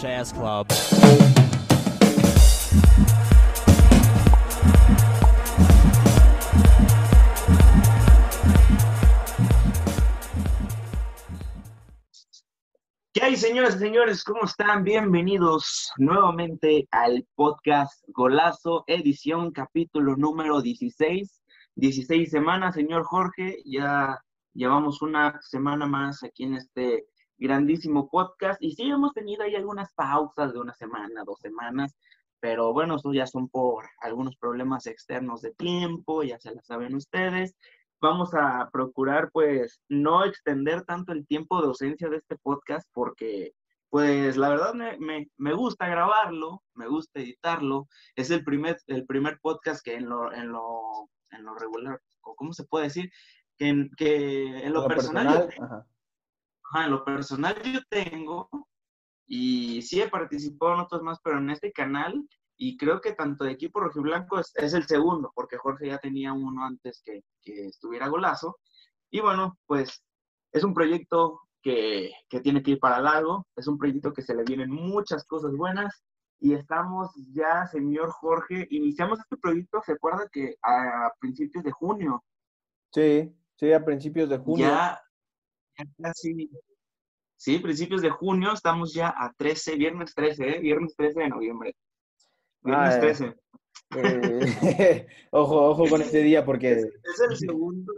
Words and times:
Jazz 0.00 0.32
Club. 0.32 0.66
¿Qué 13.12 13.22
hay, 13.22 13.36
señoras 13.36 13.74
y 13.74 13.78
señores? 13.78 14.22
¿Cómo 14.22 14.44
están? 14.44 14.84
Bienvenidos 14.84 15.92
nuevamente 15.96 16.86
al 16.92 17.26
podcast 17.34 18.04
Golazo, 18.08 18.84
edición 18.86 19.50
capítulo 19.50 20.14
número 20.14 20.62
16. 20.62 21.42
16 21.74 22.30
semanas, 22.30 22.76
señor 22.76 23.02
Jorge. 23.02 23.56
Ya 23.64 24.22
llevamos 24.54 25.02
una 25.02 25.40
semana 25.42 25.86
más 25.86 26.22
aquí 26.22 26.44
en 26.44 26.54
este 26.54 27.06
grandísimo 27.38 28.08
podcast. 28.10 28.62
Y 28.62 28.72
sí, 28.72 28.90
hemos 28.90 29.12
tenido 29.12 29.44
ahí 29.44 29.54
algunas 29.54 29.92
pausas 29.94 30.52
de 30.52 30.60
una 30.60 30.74
semana, 30.74 31.24
dos 31.24 31.40
semanas. 31.40 31.96
Pero 32.40 32.72
bueno, 32.72 32.96
estos 32.96 33.14
ya 33.14 33.26
son 33.26 33.48
por 33.48 33.86
algunos 34.00 34.36
problemas 34.36 34.86
externos 34.86 35.42
de 35.42 35.52
tiempo, 35.52 36.22
ya 36.22 36.38
se 36.38 36.54
lo 36.54 36.62
saben 36.62 36.94
ustedes 36.94 37.56
vamos 38.00 38.32
a 38.34 38.68
procurar 38.72 39.30
pues 39.32 39.80
no 39.88 40.24
extender 40.24 40.82
tanto 40.84 41.12
el 41.12 41.26
tiempo 41.26 41.60
de 41.60 41.68
ausencia 41.68 42.08
de 42.08 42.18
este 42.18 42.36
podcast 42.36 42.88
porque 42.92 43.52
pues 43.90 44.36
la 44.36 44.50
verdad 44.50 44.74
me, 44.74 45.28
me, 45.38 45.54
gusta 45.54 45.88
grabarlo, 45.88 46.62
me 46.74 46.86
gusta 46.86 47.20
editarlo. 47.20 47.88
Es 48.16 48.30
el 48.30 48.44
primer, 48.44 48.76
el 48.86 49.06
primer 49.06 49.38
podcast 49.40 49.82
que 49.82 49.94
en 49.94 50.10
lo, 50.10 50.30
en 50.30 50.52
lo, 50.52 51.08
en 51.30 51.42
lo 51.44 51.54
regular, 51.54 51.98
¿cómo 52.20 52.52
se 52.52 52.64
puede 52.64 52.84
decir? 52.84 53.10
Que 53.56 53.68
en, 53.68 53.90
que 53.96 54.58
en 54.58 54.74
lo, 54.74 54.86
personal, 54.86 55.48
ajá. 56.70 56.84
en 56.84 56.90
lo 56.90 57.04
personal 57.04 57.60
yo 57.62 57.80
tengo, 57.88 58.48
y 59.26 59.82
sí 59.82 60.00
he 60.00 60.08
participado 60.08 60.74
en 60.74 60.80
otros 60.80 61.02
más, 61.02 61.18
pero 61.22 61.38
en 61.38 61.50
este 61.50 61.70
canal 61.72 62.26
y 62.56 62.76
creo 62.76 63.00
que 63.00 63.12
tanto 63.12 63.44
de 63.44 63.52
equipo 63.52 63.78
rojiblanco 63.78 64.40
es, 64.40 64.52
es 64.56 64.74
el 64.74 64.86
segundo, 64.86 65.30
porque 65.34 65.58
Jorge 65.58 65.88
ya 65.88 65.98
tenía 65.98 66.32
uno 66.32 66.64
antes 66.64 67.00
que, 67.04 67.22
que, 67.40 67.66
estuviera 67.66 68.08
golazo. 68.08 68.58
Y 69.10 69.20
bueno, 69.20 69.56
pues 69.66 70.02
es 70.52 70.64
un 70.64 70.74
proyecto 70.74 71.40
que, 71.62 72.10
que, 72.28 72.40
tiene 72.40 72.62
que 72.62 72.72
ir 72.72 72.80
para 72.80 73.00
largo, 73.00 73.46
es 73.54 73.68
un 73.68 73.78
proyecto 73.78 74.12
que 74.12 74.22
se 74.22 74.34
le 74.34 74.42
vienen 74.42 74.70
muchas 74.70 75.24
cosas 75.24 75.52
buenas 75.52 76.02
y 76.40 76.54
estamos 76.54 77.10
ya, 77.32 77.66
señor 77.66 78.10
Jorge, 78.10 78.66
iniciamos 78.70 79.20
este 79.20 79.36
proyecto, 79.36 79.80
se 79.84 79.92
acuerda 79.92 80.28
que 80.30 80.56
a 80.62 81.12
principios 81.20 81.62
de 81.62 81.72
junio. 81.72 82.24
Sí, 82.92 83.32
sí, 83.56 83.72
a 83.72 83.84
principios 83.84 84.28
de 84.28 84.38
junio. 84.38 84.66
Ya, 84.66 85.00
casi, 86.00 86.50
sí, 87.36 87.58
principios 87.58 88.02
de 88.02 88.10
junio, 88.10 88.52
estamos 88.52 88.92
ya 88.92 89.08
a 89.08 89.32
13, 89.36 89.76
viernes 89.76 90.14
13, 90.14 90.48
¿eh? 90.48 90.60
viernes 90.60 90.94
13 90.96 91.20
de 91.20 91.28
noviembre. 91.28 91.76
Viernes 92.62 93.00
13. 93.00 93.36
Eh, 93.96 95.06
ojo, 95.30 95.70
ojo 95.70 95.88
con 95.88 96.02
este 96.02 96.22
día 96.22 96.44
porque... 96.44 96.72
Es, 96.72 97.20
el 97.30 97.36
segundo... 97.36 97.92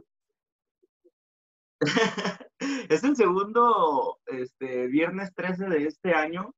es 2.89 3.05
el 3.05 3.17
segundo 3.17 4.19
este, 4.27 4.86
viernes 4.89 5.34
13 5.34 5.67
de 5.67 5.86
este 5.86 6.12
año 6.12 6.55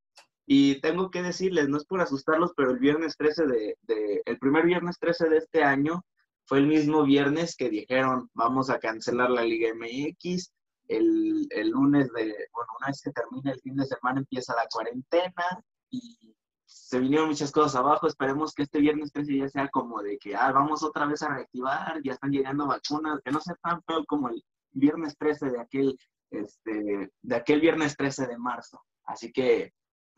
y 0.46 0.80
tengo 0.80 1.10
que 1.10 1.22
decirles, 1.22 1.68
no 1.68 1.76
es 1.76 1.84
por 1.84 2.00
asustarlos, 2.00 2.52
pero 2.56 2.72
el 2.72 2.78
viernes 2.78 3.16
13 3.16 3.46
de, 3.46 3.76
de, 3.82 4.22
el 4.24 4.38
primer 4.38 4.66
viernes 4.66 4.98
13 4.98 5.28
de 5.28 5.38
este 5.38 5.62
año 5.62 6.04
fue 6.46 6.58
el 6.58 6.66
mismo 6.66 7.04
viernes 7.04 7.56
que 7.56 7.70
dijeron 7.70 8.28
vamos 8.34 8.68
a 8.68 8.80
cancelar 8.80 9.30
la 9.30 9.44
Liga 9.44 9.72
MX. 9.74 10.52
El, 10.96 11.46
el 11.50 11.70
lunes 11.70 12.12
de, 12.12 12.24
bueno, 12.52 12.72
una 12.78 12.88
vez 12.88 13.00
que 13.02 13.12
termina 13.12 13.52
el 13.52 13.60
fin 13.60 13.76
de 13.76 13.86
semana 13.86 14.20
empieza 14.20 14.54
la 14.54 14.66
cuarentena 14.70 15.64
y 15.90 16.34
se 16.66 16.98
vinieron 16.98 17.28
muchas 17.28 17.50
cosas 17.50 17.76
abajo. 17.76 18.06
Esperemos 18.06 18.54
que 18.54 18.62
este 18.64 18.80
viernes 18.80 19.12
13 19.12 19.36
ya 19.38 19.48
sea 19.48 19.68
como 19.68 20.02
de 20.02 20.18
que, 20.18 20.34
ah, 20.34 20.52
vamos 20.52 20.82
otra 20.82 21.06
vez 21.06 21.22
a 21.22 21.28
reactivar, 21.28 22.00
ya 22.02 22.12
están 22.12 22.30
llegando 22.30 22.66
vacunas, 22.66 23.20
que 23.24 23.30
no 23.30 23.40
sea 23.40 23.54
tan 23.62 23.82
feo 23.84 24.04
como 24.06 24.28
el 24.28 24.42
viernes 24.72 25.16
13 25.18 25.50
de 25.50 25.60
aquel, 25.60 25.98
este, 26.30 27.12
de 27.20 27.36
aquel 27.36 27.60
viernes 27.60 27.96
13 27.96 28.26
de 28.26 28.38
marzo. 28.38 28.82
Así 29.04 29.32
que, 29.32 29.72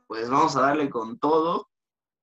pues 0.06 0.28
vamos 0.30 0.56
a 0.56 0.62
darle 0.62 0.90
con 0.90 1.18
todo 1.18 1.68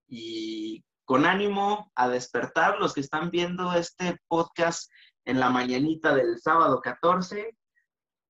y 0.07 0.83
con 1.05 1.25
ánimo 1.25 1.91
a 1.95 2.07
despertar 2.09 2.79
los 2.79 2.93
que 2.93 3.01
están 3.01 3.31
viendo 3.31 3.73
este 3.73 4.17
podcast 4.27 4.89
en 5.25 5.39
la 5.39 5.49
mañanita 5.49 6.15
del 6.15 6.39
sábado 6.39 6.81
14. 6.81 7.55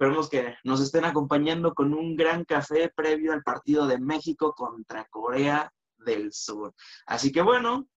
Esperemos 0.02 0.30
que 0.30 0.56
nos 0.64 0.82
estén 0.82 1.06
acompañando 1.06 1.76
con 1.76 1.94
un 1.94 2.16
gran 2.16 2.44
café 2.44 2.90
previo 2.90 3.34
al 3.34 3.44
partido 3.44 3.86
de 3.86 4.00
México 4.00 4.52
contra 4.58 5.06
Corea 5.06 5.72
del 5.96 6.34
Sur. 6.34 6.74
Así 7.06 7.32
que 7.32 7.44
bueno, 7.44 7.88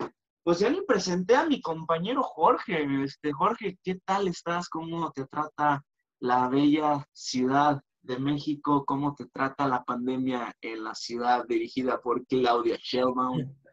pues 0.43 0.59
ya 0.59 0.69
le 0.69 0.83
presenté 0.83 1.35
a 1.35 1.47
mi 1.47 1.63
compañero 1.63 2.23
Jorge. 2.23 2.87
Este, 3.03 3.33
Jorge, 3.33 3.79
¿qué 3.83 3.95
tal 4.05 4.29
estás? 4.29 4.69
¿Cómo 4.69 5.13
te 5.13 5.25
trata 5.25 5.83
la 6.21 6.47
bella 6.51 7.09
ciudad 7.11 7.81
de 8.03 8.19
México? 8.19 8.85
¿Cómo 8.85 9.15
te 9.15 9.25
trata 9.25 9.67
la 9.67 9.83
pandemia 9.83 10.55
en 10.61 10.85
la 10.85 10.95
ciudad 10.95 11.47
dirigida 11.49 12.03
por 12.03 12.27
Claudia 12.27 12.77
Sheinbaum? 12.79 13.51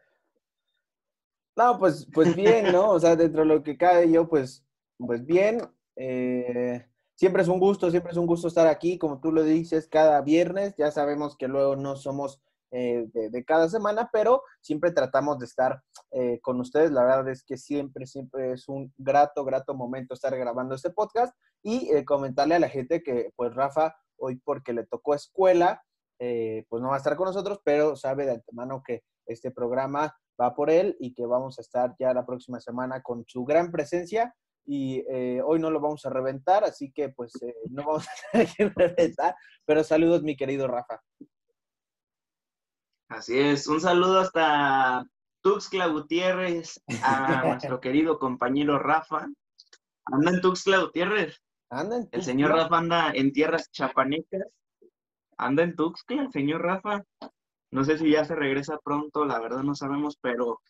No, 1.54 1.78
pues, 1.78 2.08
pues 2.14 2.34
bien, 2.34 2.72
¿no? 2.72 2.92
O 2.92 2.98
sea, 2.98 3.14
dentro 3.14 3.42
de 3.42 3.46
lo 3.48 3.62
que 3.62 3.76
cabe 3.76 4.10
yo, 4.10 4.26
pues, 4.26 4.64
pues 4.96 5.22
bien. 5.22 5.60
Eh, 5.96 6.88
siempre 7.22 7.42
es 7.42 7.48
un 7.48 7.60
gusto, 7.60 7.88
siempre 7.88 8.10
es 8.10 8.18
un 8.18 8.26
gusto 8.26 8.48
estar 8.48 8.66
aquí, 8.66 8.98
como 8.98 9.20
tú 9.20 9.30
lo 9.30 9.44
dices, 9.44 9.86
cada 9.86 10.20
viernes. 10.22 10.74
Ya 10.76 10.90
sabemos 10.90 11.36
que 11.36 11.46
luego 11.46 11.76
no 11.76 11.94
somos 11.94 12.42
eh, 12.72 13.06
de, 13.12 13.44
cada 13.44 13.68
semana, 13.68 14.10
pero 14.12 14.42
siempre 14.60 14.90
tratamos 14.90 15.38
de 15.38 15.46
estar 15.46 15.84
eh, 16.10 16.40
con 16.42 16.58
ustedes. 16.58 16.90
La 16.90 17.04
verdad 17.04 17.28
es 17.28 17.44
que 17.44 17.56
siempre, 17.56 18.06
siempre 18.08 18.50
es 18.50 18.68
un 18.68 18.92
grato, 18.98 19.44
grato 19.44 19.72
momento 19.72 20.14
estar 20.14 20.36
grabando 20.36 20.74
este 20.74 20.90
podcast 20.90 21.32
y 21.62 21.94
eh, 21.94 22.04
comentarle 22.04 22.56
a 22.56 22.58
la 22.58 22.68
gente 22.68 23.04
que, 23.04 23.30
pues, 23.36 23.54
Rafa, 23.54 23.94
hoy 24.16 24.42
porque 24.44 24.72
le 24.72 24.84
tocó 24.84 25.14
escuela, 25.14 25.80
pues 26.18 26.82
no 26.82 26.88
va 26.88 26.94
a 26.94 26.98
estar 26.98 27.14
con 27.14 27.26
nosotros, 27.26 27.60
pero 27.64 27.94
sabe 27.94 28.26
de 28.26 28.32
antemano 28.32 28.82
que 28.84 29.04
este 29.26 29.52
programa 29.52 30.16
va 30.40 30.56
por 30.56 30.70
él 30.70 30.96
y 30.98 31.14
que 31.14 31.24
vamos 31.24 31.58
a 31.58 31.62
estar 31.62 31.94
ya 32.00 32.12
la 32.14 32.26
próxima 32.26 32.58
semana 32.58 33.00
con 33.00 33.24
su 33.28 33.44
gran 33.44 33.70
presencia 33.70 34.34
y 34.64 35.02
hoy 35.44 35.58
no 35.58 35.70
lo 35.70 35.80
vamos 35.80 36.04
a 36.06 36.10
reventar, 36.10 36.64
así 36.64 36.92
que 36.92 37.08
pues 37.10 37.32
no 37.70 37.84
vamos 37.84 38.06
a 38.06 38.10
tener 38.32 38.48
que 38.56 38.68
reventar, 38.76 39.34
pero 39.64 39.84
saludos 39.84 40.22
mi 40.22 40.36
querido 40.36 40.68
Rafa. 40.68 41.00
Así 43.08 43.38
es, 43.38 43.66
un 43.66 43.80
saludo 43.80 44.20
hasta 44.20 45.04
Tuxtla 45.42 45.86
Gutiérrez, 45.88 46.82
a 47.02 47.42
nuestro 47.46 47.80
querido 47.80 48.18
compañero 48.18 48.78
Rafa. 48.78 49.26
Anda 50.06 50.30
en 50.30 50.40
Tuxtla 50.40 50.78
Gutiérrez. 50.78 51.42
Anda 51.68 51.96
en 51.96 52.08
El 52.10 52.22
señor 52.22 52.52
Rafa 52.52 52.78
anda 52.78 53.12
en 53.12 53.32
tierras 53.32 53.70
chapanecas. 53.70 54.46
Anda 55.36 55.64
en 55.64 55.76
Tuxtla, 55.76 56.22
el 56.22 56.32
señor 56.32 56.62
Rafa. 56.62 57.04
No 57.70 57.84
sé 57.84 57.98
si 57.98 58.10
ya 58.10 58.24
se 58.24 58.34
regresa 58.34 58.78
pronto, 58.82 59.24
la 59.24 59.40
verdad 59.40 59.62
no 59.62 59.74
sabemos, 59.74 60.16
pero 60.20 60.60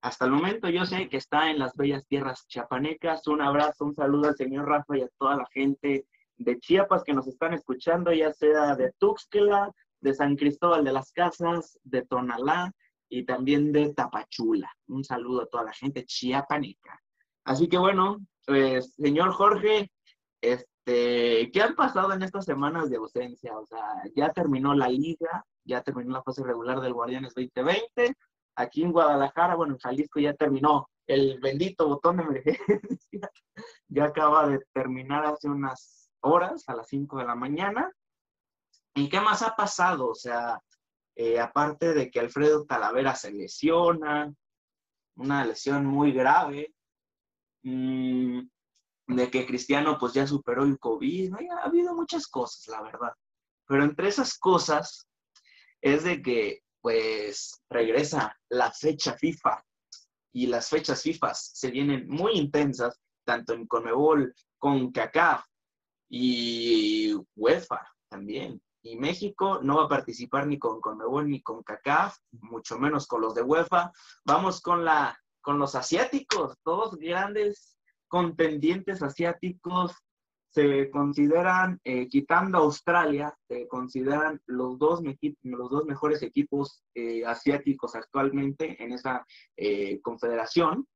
hasta 0.00 0.24
el 0.24 0.32
momento 0.32 0.68
yo 0.68 0.84
sé 0.84 1.08
que 1.08 1.16
está 1.16 1.50
en 1.50 1.58
las 1.58 1.74
bellas 1.74 2.04
tierras 2.06 2.46
chapanecas. 2.48 3.26
Un 3.28 3.40
abrazo, 3.40 3.84
un 3.84 3.94
saludo 3.94 4.28
al 4.28 4.36
señor 4.36 4.66
Rafa 4.66 4.98
y 4.98 5.02
a 5.02 5.08
toda 5.18 5.36
la 5.36 5.46
gente 5.52 6.06
de 6.36 6.58
Chiapas 6.58 7.04
que 7.04 7.14
nos 7.14 7.26
están 7.28 7.54
escuchando, 7.54 8.12
ya 8.12 8.32
sea 8.32 8.74
de 8.74 8.92
Tuxtla, 8.98 9.70
de 10.00 10.14
San 10.14 10.36
Cristóbal 10.36 10.84
de 10.84 10.92
las 10.92 11.12
Casas, 11.12 11.78
de 11.84 12.02
Tonalá 12.02 12.72
y 13.08 13.24
también 13.24 13.72
de 13.72 13.94
Tapachula. 13.94 14.70
Un 14.88 15.04
saludo 15.04 15.42
a 15.42 15.46
toda 15.46 15.64
la 15.64 15.72
gente 15.72 16.04
chiapaneca. 16.04 17.00
Así 17.44 17.68
que 17.68 17.78
bueno, 17.78 18.18
pues, 18.46 18.94
señor 18.94 19.32
Jorge, 19.32 19.90
este, 20.40 21.50
¿qué 21.52 21.62
han 21.62 21.76
pasado 21.76 22.12
en 22.12 22.22
estas 22.22 22.44
semanas 22.44 22.90
de 22.90 22.96
ausencia? 22.96 23.56
O 23.56 23.66
sea, 23.66 24.02
ya 24.16 24.32
terminó 24.32 24.74
la 24.74 24.88
liga, 24.88 25.44
ya 25.64 25.82
terminó 25.82 26.12
la 26.12 26.22
fase 26.22 26.42
regular 26.42 26.80
del 26.80 26.92
Guardianes 26.92 27.34
2020. 27.34 28.16
Aquí 28.56 28.82
en 28.82 28.92
Guadalajara, 28.92 29.54
bueno, 29.54 29.74
en 29.74 29.80
Jalisco 29.80 30.20
ya 30.20 30.34
terminó 30.34 30.90
el 31.06 31.40
bendito 31.40 31.88
botón 31.88 32.18
de 32.18 32.22
emergencia. 32.24 33.30
ya 33.88 34.04
acaba 34.04 34.46
de 34.48 34.60
terminar 34.72 35.24
hace 35.24 35.48
unas 35.48 36.10
horas, 36.20 36.68
a 36.68 36.76
las 36.76 36.88
5 36.88 37.18
de 37.18 37.24
la 37.24 37.34
mañana. 37.34 37.90
¿Y 38.94 39.08
qué 39.08 39.20
más 39.20 39.42
ha 39.42 39.56
pasado? 39.56 40.08
O 40.08 40.14
sea, 40.14 40.60
eh, 41.16 41.40
aparte 41.40 41.94
de 41.94 42.10
que 42.10 42.20
Alfredo 42.20 42.64
Talavera 42.64 43.14
se 43.14 43.32
lesiona, 43.32 44.32
una 45.16 45.44
lesión 45.44 45.86
muy 45.86 46.12
grave, 46.12 46.74
mm, 47.62 48.40
de 49.08 49.30
que 49.30 49.46
Cristiano 49.46 49.98
pues 49.98 50.14
ya 50.14 50.26
superó 50.26 50.64
el 50.64 50.78
COVID, 50.78 51.34
ha 51.34 51.64
habido 51.64 51.94
muchas 51.94 52.26
cosas, 52.26 52.66
la 52.68 52.82
verdad. 52.82 53.12
Pero 53.66 53.84
entre 53.84 54.08
esas 54.08 54.38
cosas 54.38 55.08
es 55.80 56.04
de 56.04 56.22
que 56.22 56.60
pues 56.82 57.62
regresa 57.70 58.36
la 58.50 58.72
fecha 58.72 59.14
FIFA 59.14 59.64
y 60.32 60.46
las 60.46 60.68
fechas 60.68 61.02
FIFA 61.02 61.32
se 61.32 61.70
vienen 61.70 62.08
muy 62.08 62.32
intensas, 62.32 63.00
tanto 63.24 63.54
en 63.54 63.66
Conmebol, 63.66 64.34
con 64.58 64.90
CACAF 64.90 65.46
y 66.10 67.14
UEFA 67.36 67.80
también. 68.08 68.60
y 68.84 68.96
México 68.96 69.60
no 69.62 69.76
va 69.76 69.84
a 69.84 69.88
participar 69.88 70.48
ni 70.48 70.58
con 70.58 70.80
Conmebol 70.80 71.30
ni 71.30 71.40
con 71.40 71.62
CACAF, 71.62 72.18
mucho 72.32 72.78
menos 72.78 73.06
con 73.06 73.20
los 73.20 73.34
de 73.34 73.42
UEFA. 73.42 73.92
Vamos 74.24 74.60
con, 74.60 74.84
la, 74.84 75.16
con 75.40 75.58
los 75.60 75.76
asiáticos, 75.76 76.56
dos 76.64 76.96
grandes 76.96 77.78
contendientes 78.08 79.02
asiáticos 79.02 79.94
se 80.52 80.90
consideran, 80.90 81.80
eh, 81.82 82.08
quitando 82.08 82.58
Australia, 82.58 83.34
se 83.48 83.66
consideran 83.68 84.40
los 84.46 84.78
dos, 84.78 85.00
los 85.42 85.70
dos 85.70 85.86
mejores 85.86 86.22
equipos 86.22 86.84
eh, 86.94 87.24
asiáticos 87.24 87.94
actualmente 87.94 88.82
en 88.82 88.92
esa 88.92 89.26
eh, 89.56 90.00
confederación. 90.02 90.86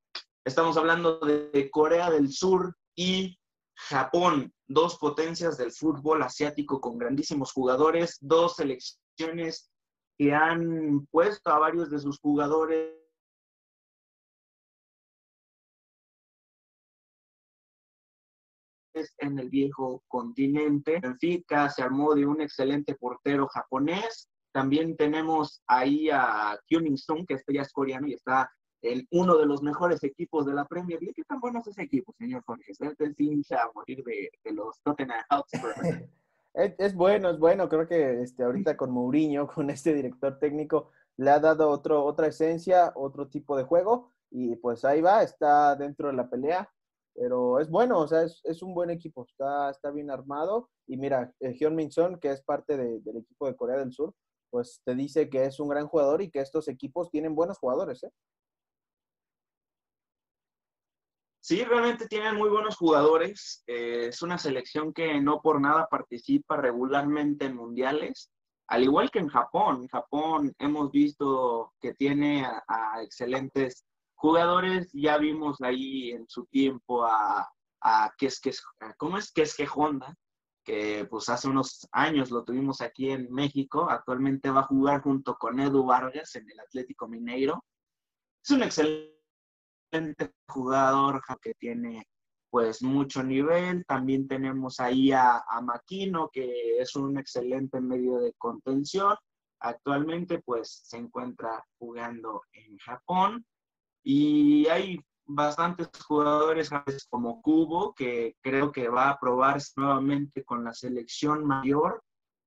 Estamos 0.45 0.77
hablando 0.77 1.19
de 1.21 1.71
Corea 1.71 2.11
del 2.11 2.31
Sur 2.31 2.77
y 2.95 3.39
Japón, 3.75 4.53
dos 4.67 4.99
potencias 4.99 5.57
del 5.57 5.73
fútbol 5.73 6.23
asiático 6.23 6.81
con 6.81 6.99
grandísimos 6.99 7.53
jugadores, 7.53 8.19
dos 8.21 8.57
selecciones 8.57 9.71
que 10.19 10.35
han 10.35 11.07
puesto 11.07 11.51
a 11.51 11.59
varios 11.59 11.91
de 11.91 11.99
sus 11.99 12.19
jugadores 12.21 12.93
en 19.19 19.39
el 19.39 19.49
viejo 19.49 20.03
continente. 20.09 21.01
Benfica 21.01 21.69
se 21.69 21.83
armó 21.83 22.15
de 22.15 22.27
un 22.27 22.41
excelente 22.41 22.95
portero 22.95 23.47
japonés. 23.49 24.29
También 24.53 24.97
tenemos 24.97 25.63
ahí 25.67 26.09
a 26.11 26.59
Kyung 26.67 26.97
Sung, 26.97 27.27
que 27.27 27.35
este 27.35 27.55
ya 27.55 27.63
es 27.63 27.73
coreano 27.73 28.07
y 28.07 28.15
está 28.15 28.51
en 28.83 29.07
uno 29.11 29.37
de 29.37 29.47
los 29.47 29.63
mejores 29.63 30.03
equipos 30.05 30.47
de 30.47 30.55
la 30.55 30.65
Premier 30.65 31.01
League. 31.01 31.15
¿Qué 31.15 31.25
tan 31.25 31.41
bueno 31.41 31.61
es 31.61 31.67
ese 31.67 31.83
equipo, 31.83 32.15
señor 32.19 32.43
Jorge? 32.47 32.65
Es 32.69 32.81
el 32.81 33.15
hincha 33.19 33.63
a 33.63 33.71
morir 33.75 34.03
de, 34.05 34.31
de 34.45 34.53
los 34.53 34.81
Tottenham 34.83 35.23
Hotspur. 35.31 35.75
es, 36.55 36.95
bueno, 36.95 37.31
es 37.31 37.39
bueno. 37.39 37.69
Creo 37.69 37.87
que 37.87 38.23
este, 38.23 38.45
ahorita 38.45 38.77
con 38.77 38.91
Mourinho, 38.91 39.47
con 39.47 39.71
este 39.71 39.95
director 39.95 40.39
técnico, 40.39 40.91
le 41.17 41.31
ha 41.31 41.41
dado 41.41 41.69
otro, 41.69 42.05
otra 42.05 42.29
esencia, 42.29 42.93
otro 42.95 43.29
tipo 43.29 43.57
de 43.57 43.65
juego. 43.65 44.13
Y 44.31 44.57
pues 44.57 44.85
ahí 44.85 45.01
va, 45.01 45.23
está 45.23 45.77
dentro 45.77 46.09
de 46.09 46.15
la 46.15 46.29
pelea. 46.29 46.69
Pero 47.17 47.61
es 47.61 47.71
bueno, 47.71 47.99
o 48.01 48.07
sea, 48.07 48.23
es, 48.23 48.41
es 48.45 48.63
un 48.63 48.75
buen 48.75 48.91
equipo, 48.91 49.25
está, 49.27 49.71
está 49.71 49.91
bien 49.91 50.11
armado. 50.11 50.69
Y 50.87 50.97
mira, 50.97 51.33
eh, 51.41 51.55
Hyun 51.55 51.75
Min 51.75 51.91
Son, 51.91 52.21
que 52.21 52.31
es 52.31 52.43
parte 52.43 52.77
de, 52.77 53.01
del 53.01 53.19
equipo 53.19 53.47
de 53.47 53.57
Corea 53.57 53.79
del 53.79 53.93
Sur, 53.93 54.15
pues 54.51 54.81
te 54.85 54.95
dice 54.95 55.29
que 55.29 55.45
es 55.45 55.59
un 55.59 55.69
gran 55.69 55.89
jugador 55.89 56.23
y 56.23 56.31
que 56.31 56.41
estos 56.41 56.69
equipos 56.69 57.11
tienen 57.11 57.35
buenos 57.35 57.59
jugadores, 57.59 58.05
¿eh? 58.05 58.11
Sí, 61.47 61.63
realmente 61.63 62.09
tienen 62.09 62.35
muy 62.35 62.49
buenos 62.49 62.77
jugadores. 62.77 63.63
Eh, 63.69 64.07
es 64.09 64.21
una 64.21 64.37
selección 64.37 64.93
que 64.93 65.21
no 65.21 65.41
por 65.41 65.61
nada 65.61 65.87
participa 65.89 66.57
regularmente 66.57 67.45
en 67.45 67.55
mundiales, 67.55 68.33
al 68.67 68.83
igual 68.83 69.13
que 69.13 69.21
en 69.21 69.29
Japón. 69.29 69.83
En 69.83 69.89
Japón 69.89 70.53
hemos 70.59 70.91
visto 70.91 71.73
que 71.81 71.95
tiene 71.95 72.45
a, 72.45 73.01
excelentes 73.01 73.87
jugadores. 74.17 74.91
Ya 74.93 75.19
vimos 75.19 75.61
ahí 75.63 76.11
en 76.11 76.29
su 76.29 76.47
tiempo 76.47 77.05
a, 77.05 77.49
a 77.81 78.13
que 78.19 78.27
es 78.27 78.41
que 78.41 78.53
¿cómo 78.97 79.19
es 79.19 79.33
que 79.33 79.43
es 79.43 79.55
que 79.55 79.69
Honda? 79.73 80.15
que 80.67 81.07
pues 81.09 81.29
hace 81.29 81.49
unos 81.49 81.89
años 81.93 82.33
lo 82.33 82.43
tuvimos 82.43 82.81
aquí 82.81 83.11
en 83.11 83.33
México, 83.33 83.89
actualmente 83.89 84.51
va 84.51 84.63
a 84.63 84.67
jugar 84.67 85.01
junto 85.01 85.37
con 85.37 85.61
Edu 85.61 85.85
Vargas 85.85 86.35
en 86.35 86.51
el 86.51 86.59
Atlético 86.59 87.07
Mineiro. 87.07 87.65
Es 88.45 88.51
un 88.51 88.65
excelente 88.65 90.33
jugador 90.49 91.23
que 91.41 91.55
tiene 91.55 92.09
pues 92.51 92.83
mucho 92.83 93.23
nivel. 93.23 93.85
También 93.87 94.27
tenemos 94.27 94.81
ahí 94.81 95.13
a, 95.13 95.45
a 95.49 95.61
Maquino, 95.61 96.31
que 96.33 96.79
es 96.81 96.97
un 96.97 97.17
excelente 97.17 97.81
medio 97.81 98.19
de 98.19 98.33
contención. 98.33 99.15
Actualmente 99.61 100.43
pues 100.45 100.83
se 100.85 100.97
encuentra 100.97 101.65
jugando 101.79 102.43
en 102.53 102.77
Japón 102.79 103.47
y 104.07 104.69
hay 104.69 105.01
bastantes 105.25 105.89
jugadores 106.07 106.71
como 107.11 107.43
Cubo, 107.43 107.93
que 107.95 108.37
creo 108.41 108.71
que 108.71 108.89
va 108.89 109.11
a 109.11 109.19
probarse 109.19 109.73
nuevamente 109.77 110.45
con 110.45 110.63
la 110.63 110.73
selección 110.73 111.45
mayor. 111.45 112.03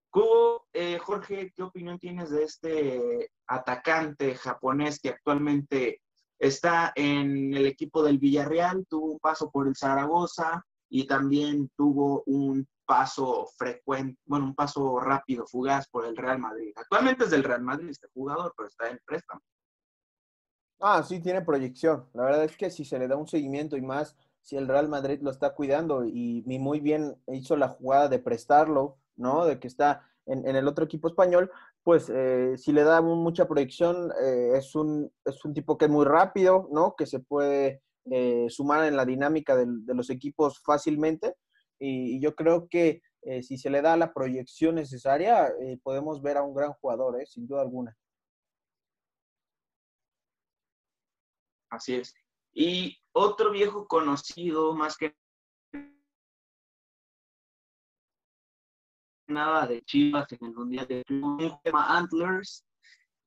Cubo, 0.09 0.67
eh, 0.71 0.97
Jorge, 0.99 1.51
¿qué 1.53 1.63
opinión 1.63 1.99
tienes 1.99 2.29
de 2.29 2.43
este 2.43 3.31
atacante 3.47 4.35
japonés 4.35 4.99
que 4.99 5.09
actualmente 5.09 6.01
Está 6.39 6.93
en 6.95 7.53
el 7.53 7.65
equipo 7.65 8.01
del 8.01 8.17
Villarreal, 8.17 8.85
tuvo 8.87 9.11
un 9.11 9.19
paso 9.19 9.51
por 9.51 9.67
el 9.67 9.75
Zaragoza 9.75 10.65
y 10.89 11.05
también 11.05 11.69
tuvo 11.75 12.23
un 12.27 12.65
paso 12.85 13.45
frecuente, 13.57 14.17
bueno, 14.25 14.45
un 14.45 14.55
paso 14.55 15.01
rápido, 15.01 15.45
fugaz 15.45 15.89
por 15.89 16.05
el 16.05 16.15
Real 16.15 16.39
Madrid. 16.39 16.71
Actualmente 16.77 17.25
es 17.25 17.31
del 17.31 17.43
Real 17.43 17.61
Madrid 17.61 17.89
este 17.89 18.07
jugador, 18.13 18.53
pero 18.55 18.69
está 18.69 18.89
en 18.89 19.01
préstamo. 19.05 19.41
Ah, 20.81 21.03
sí, 21.03 21.19
tiene 21.19 21.41
proyección. 21.41 22.05
La 22.13 22.23
verdad 22.23 22.45
es 22.45 22.55
que 22.55 22.69
si 22.69 22.85
se 22.85 22.97
le 22.97 23.07
da 23.07 23.17
un 23.17 23.27
seguimiento 23.27 23.75
y 23.75 23.81
más, 23.81 24.15
si 24.41 24.55
el 24.55 24.67
Real 24.67 24.87
Madrid 24.87 25.19
lo 25.21 25.29
está 25.29 25.53
cuidando 25.53 26.05
y, 26.05 26.43
muy 26.47 26.79
bien 26.79 27.17
hizo 27.27 27.57
la 27.57 27.69
jugada 27.69 28.07
de 28.07 28.19
prestarlo, 28.19 28.97
¿no? 29.17 29.45
De 29.45 29.59
que 29.59 29.67
está 29.67 30.09
en, 30.25 30.45
el 30.55 30.67
otro 30.67 30.85
equipo 30.85 31.09
español, 31.09 31.51
pues 31.83 32.09
eh, 32.09 32.55
si 32.57 32.71
le 32.71 32.83
da 32.83 33.01
mucha 33.01 33.47
proyección, 33.47 34.11
eh, 34.23 34.53
es, 34.55 34.73
un, 34.75 35.11
es 35.25 35.43
un 35.43 35.53
tipo 35.53 35.77
que 35.77 35.85
es 35.85 35.91
muy 35.91 36.05
rápido, 36.05 36.69
¿no? 36.71 36.95
Que 36.95 37.05
se 37.05 37.19
puede 37.19 37.81
eh, 38.05 38.47
sumar 38.49 38.85
en 38.85 38.95
la 38.95 39.05
dinámica 39.05 39.55
de, 39.57 39.65
los 39.93 40.09
equipos 40.09 40.61
fácilmente. 40.63 41.35
Y, 41.79 42.19
yo 42.21 42.35
creo 42.35 42.67
que 42.69 43.01
si 43.41 43.57
se 43.57 43.69
le 43.69 43.81
da 43.81 43.97
la 43.97 44.13
proyección 44.13 44.75
necesaria, 44.75 45.51
podemos 45.83 46.21
ver 46.21 46.37
a 46.37 46.43
un 46.43 46.53
gran 46.53 46.71
jugador, 46.73 47.17
sin 47.27 47.47
duda 47.47 47.61
alguna. 47.61 47.97
Así 51.69 51.95
es. 51.95 52.13
Y 52.53 52.97
otro 53.11 53.51
viejo 53.51 53.87
conocido, 53.87 54.73
más 54.73 54.97
que 54.97 55.15
nada 59.27 59.67
de 59.67 59.81
Chivas 59.83 60.31
en 60.31 60.47
el 60.47 60.53
Mundial 60.53 60.87
de 60.87 61.03
tema 61.63 61.97
Antlers 61.97 62.65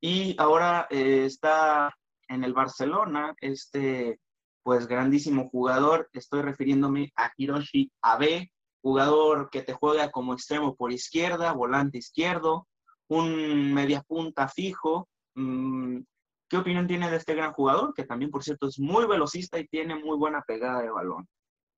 y 0.01 0.35
ahora 0.39 0.89
eh, 0.91 1.27
está 1.27 1.95
en 2.29 2.43
el 2.43 2.53
Barcelona, 2.53 3.35
este 3.41 4.19
pues 4.65 4.87
grandísimo 4.87 5.49
jugador, 5.49 6.09
estoy 6.13 6.43
refiriéndome 6.43 7.13
a 7.17 7.33
Hiroshi 7.37 7.91
Abe, 8.01 8.53
jugador 8.81 9.51
que 9.51 9.63
te 9.63 9.73
juega 9.73 10.11
como 10.11 10.35
extremo 10.35 10.77
por 10.77 10.93
izquierda, 10.93 11.53
volante 11.53 11.99
izquierdo, 11.99 12.69
un 13.09 13.75
media 13.75 14.03
punta 14.03 14.49
fijo. 14.49 15.09
Mm, 15.35 16.03
¿Qué 16.53 16.59
opinión 16.59 16.87
tiene 16.87 17.11
de 17.11 17.17
este 17.17 17.35
gran 17.35 17.55
jugador? 17.55 17.95
Que 17.95 18.05
también, 18.05 18.31
por 18.31 18.45
cierto, 18.45 18.67
es 18.67 18.79
muy 18.79 19.07
velocista 19.07 19.59
y 19.59 19.67
tiene 19.69 19.95
muy 19.95 20.19
buena 20.19 20.45
pegada 20.47 20.83
de 20.83 20.91
balón. 20.91 21.27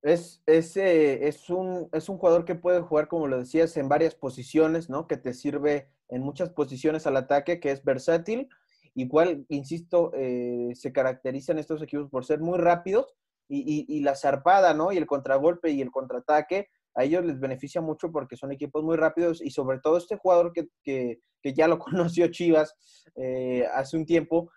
Es, 0.02 0.42
es, 0.46 0.76
es, 0.76 1.48
un, 1.48 1.88
es 1.92 2.08
un 2.08 2.18
jugador 2.18 2.44
que 2.44 2.56
puede 2.56 2.80
jugar, 2.80 3.06
como 3.06 3.28
lo 3.28 3.38
decías, 3.38 3.76
en 3.76 3.88
varias 3.88 4.16
posiciones, 4.16 4.90
¿no? 4.90 5.06
Que 5.06 5.16
te 5.16 5.32
sirve 5.32 5.92
en 6.08 6.22
muchas 6.22 6.50
posiciones 6.50 7.06
al 7.06 7.16
ataque, 7.16 7.60
que 7.60 7.70
es 7.70 7.84
versátil. 7.84 8.48
Igual, 8.96 9.46
insisto, 9.48 10.10
eh, 10.12 10.72
se 10.74 10.92
caracterizan 10.92 11.60
estos 11.60 11.80
equipos 11.80 12.10
por 12.10 12.24
ser 12.24 12.40
muy 12.40 12.58
rápidos 12.58 13.14
y, 13.46 13.86
y, 13.88 14.00
la 14.00 14.16
zarpada, 14.16 14.74
¿no? 14.74 14.90
Y 14.90 14.96
el 14.96 15.06
contragolpe 15.06 15.70
y 15.70 15.82
el 15.82 15.92
contraataque, 15.92 16.66
a 16.96 17.04
ellos 17.04 17.24
les 17.24 17.38
beneficia 17.38 17.80
mucho 17.80 18.10
porque 18.10 18.36
son 18.36 18.50
equipos 18.50 18.82
muy 18.82 18.96
rápidos 18.96 19.40
y 19.40 19.50
sobre 19.50 19.78
todo 19.78 19.98
este 19.98 20.16
jugador 20.16 20.52
que, 20.52 20.66
que, 20.82 21.20
que 21.40 21.54
ya 21.54 21.68
lo 21.68 21.78
conoció 21.78 22.26
Chivas 22.26 22.74
eh, 23.14 23.64
hace 23.72 23.96
un 23.96 24.04
tiempo, 24.04 24.50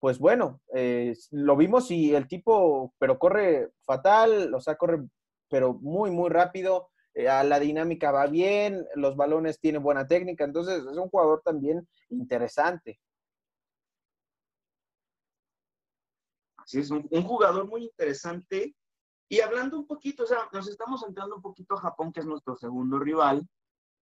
pues 0.00 0.18
bueno, 0.18 0.60
eh, 0.74 1.16
lo 1.32 1.56
vimos 1.56 1.90
y 1.90 2.14
el 2.14 2.28
tipo, 2.28 2.94
pero 2.98 3.18
corre 3.18 3.72
fatal, 3.82 4.54
o 4.54 4.60
sea, 4.60 4.76
corre, 4.76 5.04
pero 5.48 5.74
muy, 5.74 6.10
muy 6.10 6.30
rápido, 6.30 6.90
eh, 7.14 7.28
a 7.28 7.42
la 7.42 7.58
dinámica 7.58 8.12
va 8.12 8.26
bien, 8.26 8.86
los 8.94 9.16
balones 9.16 9.58
tienen 9.58 9.82
buena 9.82 10.06
técnica, 10.06 10.44
entonces 10.44 10.84
es 10.84 10.96
un 10.96 11.08
jugador 11.08 11.42
también 11.44 11.88
interesante. 12.10 13.00
Así 16.58 16.80
es, 16.80 16.90
un, 16.90 17.08
jugador 17.24 17.66
muy 17.66 17.84
interesante. 17.84 18.76
Y 19.28 19.40
hablando 19.40 19.78
un 19.78 19.86
poquito, 19.86 20.24
o 20.24 20.26
sea, 20.26 20.48
nos 20.52 20.68
estamos 20.68 21.02
entrando 21.06 21.36
un 21.36 21.42
poquito 21.42 21.74
a 21.74 21.80
Japón, 21.80 22.12
que 22.12 22.20
es 22.20 22.26
nuestro 22.26 22.56
segundo 22.56 22.98
rival, 22.98 23.48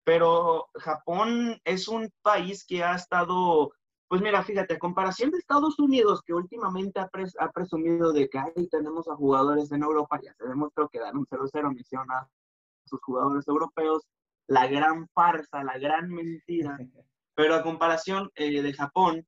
pero 0.05 0.69
Japón 0.75 1.61
es 1.65 1.87
un 1.87 2.11
país 2.23 2.65
que 2.65 2.83
ha 2.83 2.95
estado 2.95 3.73
pues 4.09 4.23
mira, 4.23 4.43
fíjate, 4.45 4.75
a 4.75 4.79
comparación 4.79 5.31
de 5.31 5.39
Estados 5.39 5.79
Unidos, 5.79 6.23
que 6.25 6.33
últimamente 6.33 7.01
ha, 7.01 7.51
presumido 7.53 8.13
de 8.13 8.29
que 8.29 8.39
ahí 8.39 8.69
tenemos 8.71 9.09
a 9.09 9.17
jugadores 9.17 9.73
en 9.73 9.83
Europa, 9.83 10.21
ya 10.23 10.33
se 10.35 10.47
demostró 10.47 10.89
que 10.89 11.01
dan 11.01 11.17
un 11.17 11.27
0-0 11.27 11.75
misión 11.75 12.09
a 12.13 12.29
sus 12.85 13.01
jugadores 13.03 13.49
europeos, 13.49 14.05
la 14.47 14.69
gran 14.69 15.09
farsa, 15.09 15.65
la 15.65 15.77
gran 15.79 16.09
mentira. 16.09 16.79
Pero 17.35 17.55
a 17.55 17.63
comparación 17.63 18.31
eh, 18.37 18.63
de 18.63 18.73
Japón, 18.73 19.27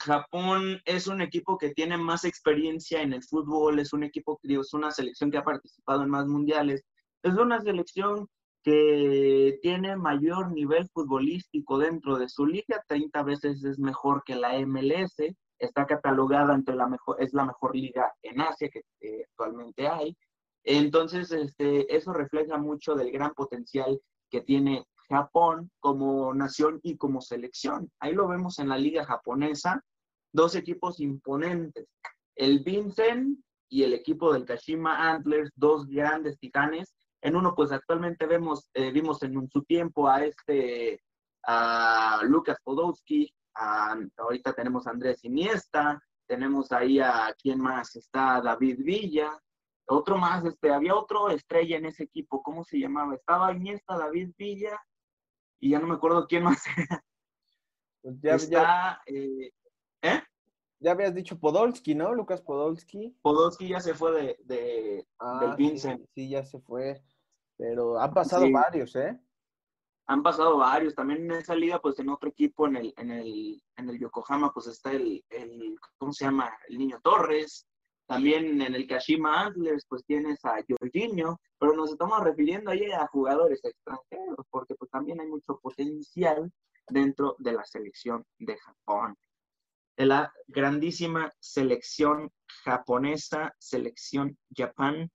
Japón 0.00 0.80
es 0.84 1.06
un 1.06 1.20
equipo 1.20 1.56
que 1.56 1.70
tiene 1.70 1.96
más 1.96 2.24
experiencia 2.24 3.02
en 3.02 3.12
el 3.12 3.22
fútbol, 3.22 3.78
es 3.78 3.92
un 3.92 4.02
equipo, 4.02 4.38
es 4.42 4.74
una 4.74 4.90
selección 4.90 5.30
que 5.30 5.38
ha 5.38 5.44
participado 5.44 6.02
en 6.02 6.10
más 6.10 6.26
mundiales, 6.26 6.84
es 7.22 7.34
una 7.34 7.60
selección 7.60 8.28
que 8.66 9.60
tiene 9.62 9.94
mayor 9.94 10.50
nivel 10.50 10.88
futbolístico 10.88 11.78
dentro 11.78 12.18
de 12.18 12.28
su 12.28 12.44
liga, 12.44 12.82
30 12.88 13.22
veces 13.22 13.62
es 13.62 13.78
mejor 13.78 14.24
que 14.24 14.34
la 14.34 14.58
MLS, 14.66 15.14
está 15.60 15.86
catalogada 15.86 16.52
entre 16.52 16.74
la 16.74 16.88
mejor, 16.88 17.22
es 17.22 17.32
la 17.32 17.44
mejor 17.44 17.76
liga 17.76 18.12
en 18.22 18.40
Asia 18.40 18.68
que 18.68 18.82
actualmente 19.30 19.86
hay. 19.86 20.16
Entonces, 20.64 21.30
este, 21.30 21.94
eso 21.94 22.12
refleja 22.12 22.58
mucho 22.58 22.96
del 22.96 23.12
gran 23.12 23.32
potencial 23.34 24.00
que 24.30 24.40
tiene 24.40 24.84
Japón 25.08 25.70
como 25.78 26.34
nación 26.34 26.80
y 26.82 26.96
como 26.96 27.20
selección. 27.20 27.88
Ahí 28.00 28.14
lo 28.14 28.26
vemos 28.26 28.58
en 28.58 28.70
la 28.70 28.78
liga 28.78 29.04
japonesa, 29.04 29.80
dos 30.32 30.56
equipos 30.56 30.98
imponentes, 30.98 31.86
el 32.34 32.64
Vincent 32.64 33.38
y 33.68 33.84
el 33.84 33.94
equipo 33.94 34.32
del 34.32 34.44
Kashima 34.44 35.12
Antlers, 35.12 35.52
dos 35.54 35.86
grandes 35.86 36.36
titanes. 36.40 36.95
En 37.26 37.34
uno, 37.34 37.56
pues 37.56 37.72
actualmente 37.72 38.24
vemos, 38.24 38.70
eh, 38.72 38.92
vimos 38.92 39.20
en 39.24 39.50
su 39.50 39.64
tiempo 39.64 40.08
a 40.08 40.24
este, 40.24 41.02
a 41.44 42.20
Lucas 42.22 42.56
Podolski, 42.62 43.34
ahorita 44.16 44.52
tenemos 44.52 44.86
a 44.86 44.90
Andrés 44.90 45.24
Iniesta, 45.24 46.00
tenemos 46.24 46.70
ahí 46.70 47.00
a 47.00 47.34
quién 47.36 47.60
más 47.60 47.96
está 47.96 48.40
David 48.40 48.78
Villa, 48.78 49.36
otro 49.88 50.18
más, 50.18 50.44
este, 50.44 50.72
había 50.72 50.94
otro 50.94 51.28
estrella 51.28 51.76
en 51.78 51.86
ese 51.86 52.04
equipo, 52.04 52.44
¿cómo 52.44 52.62
se 52.62 52.78
llamaba? 52.78 53.16
Estaba 53.16 53.52
Iniesta, 53.52 53.98
David 53.98 54.30
Villa, 54.38 54.80
y 55.58 55.70
ya 55.70 55.80
no 55.80 55.88
me 55.88 55.94
acuerdo 55.94 56.28
quién 56.28 56.44
más 56.44 56.62
era. 56.78 57.04
Pues 58.02 58.20
ya, 58.20 58.34
está, 58.36 59.02
eh, 59.06 59.50
¿eh? 60.02 60.22
Ya 60.78 60.92
habías 60.92 61.12
dicho 61.12 61.40
Podolski, 61.40 61.96
¿no? 61.96 62.14
Lucas 62.14 62.40
Podolski. 62.40 63.16
Podolski 63.20 63.66
ya 63.66 63.80
se 63.80 63.94
fue 63.94 64.12
de, 64.12 64.36
de 64.44 65.08
ah, 65.18 65.40
del 65.40 65.56
Vincent. 65.56 66.06
Sí, 66.14 66.28
ya 66.28 66.44
se 66.44 66.60
fue. 66.60 67.02
Pero 67.56 67.98
han 67.98 68.12
pasado 68.12 68.50
varios, 68.50 68.94
¿eh? 68.96 69.18
Han 70.08 70.22
pasado 70.22 70.58
varios. 70.58 70.94
También 70.94 71.24
en 71.24 71.32
esa 71.32 71.54
liga, 71.54 71.80
pues 71.80 71.98
en 71.98 72.08
otro 72.08 72.28
equipo, 72.28 72.66
en 72.66 72.76
el, 72.76 72.94
en 72.96 73.10
el, 73.10 73.62
en 73.76 73.88
el 73.88 73.98
Yokohama, 73.98 74.52
pues 74.52 74.66
está 74.68 74.92
el, 74.92 75.24
el, 75.30 75.76
¿cómo 75.98 76.12
se 76.12 76.26
llama? 76.26 76.52
El 76.68 76.78
Niño 76.78 77.00
Torres. 77.02 77.66
También 78.06 78.62
en 78.62 78.74
el 78.74 78.86
Kashima 78.86 79.46
Antlers, 79.46 79.84
pues 79.88 80.04
tienes 80.04 80.44
a 80.44 80.62
Jorginho, 80.68 81.40
pero 81.58 81.74
nos 81.74 81.90
estamos 81.90 82.22
refiriendo 82.22 82.70
ahí 82.70 82.92
a 82.92 83.08
jugadores 83.08 83.64
extranjeros, 83.64 84.46
porque 84.48 84.76
pues 84.76 84.88
también 84.92 85.20
hay 85.20 85.26
mucho 85.26 85.58
potencial 85.60 86.52
dentro 86.88 87.34
de 87.40 87.52
la 87.52 87.64
selección 87.64 88.24
de 88.38 88.56
Japón 88.58 89.16
de 89.96 90.06
la 90.06 90.32
grandísima 90.46 91.32
selección 91.40 92.30
japonesa, 92.64 93.54
selección 93.58 94.38
Japón. 94.54 95.10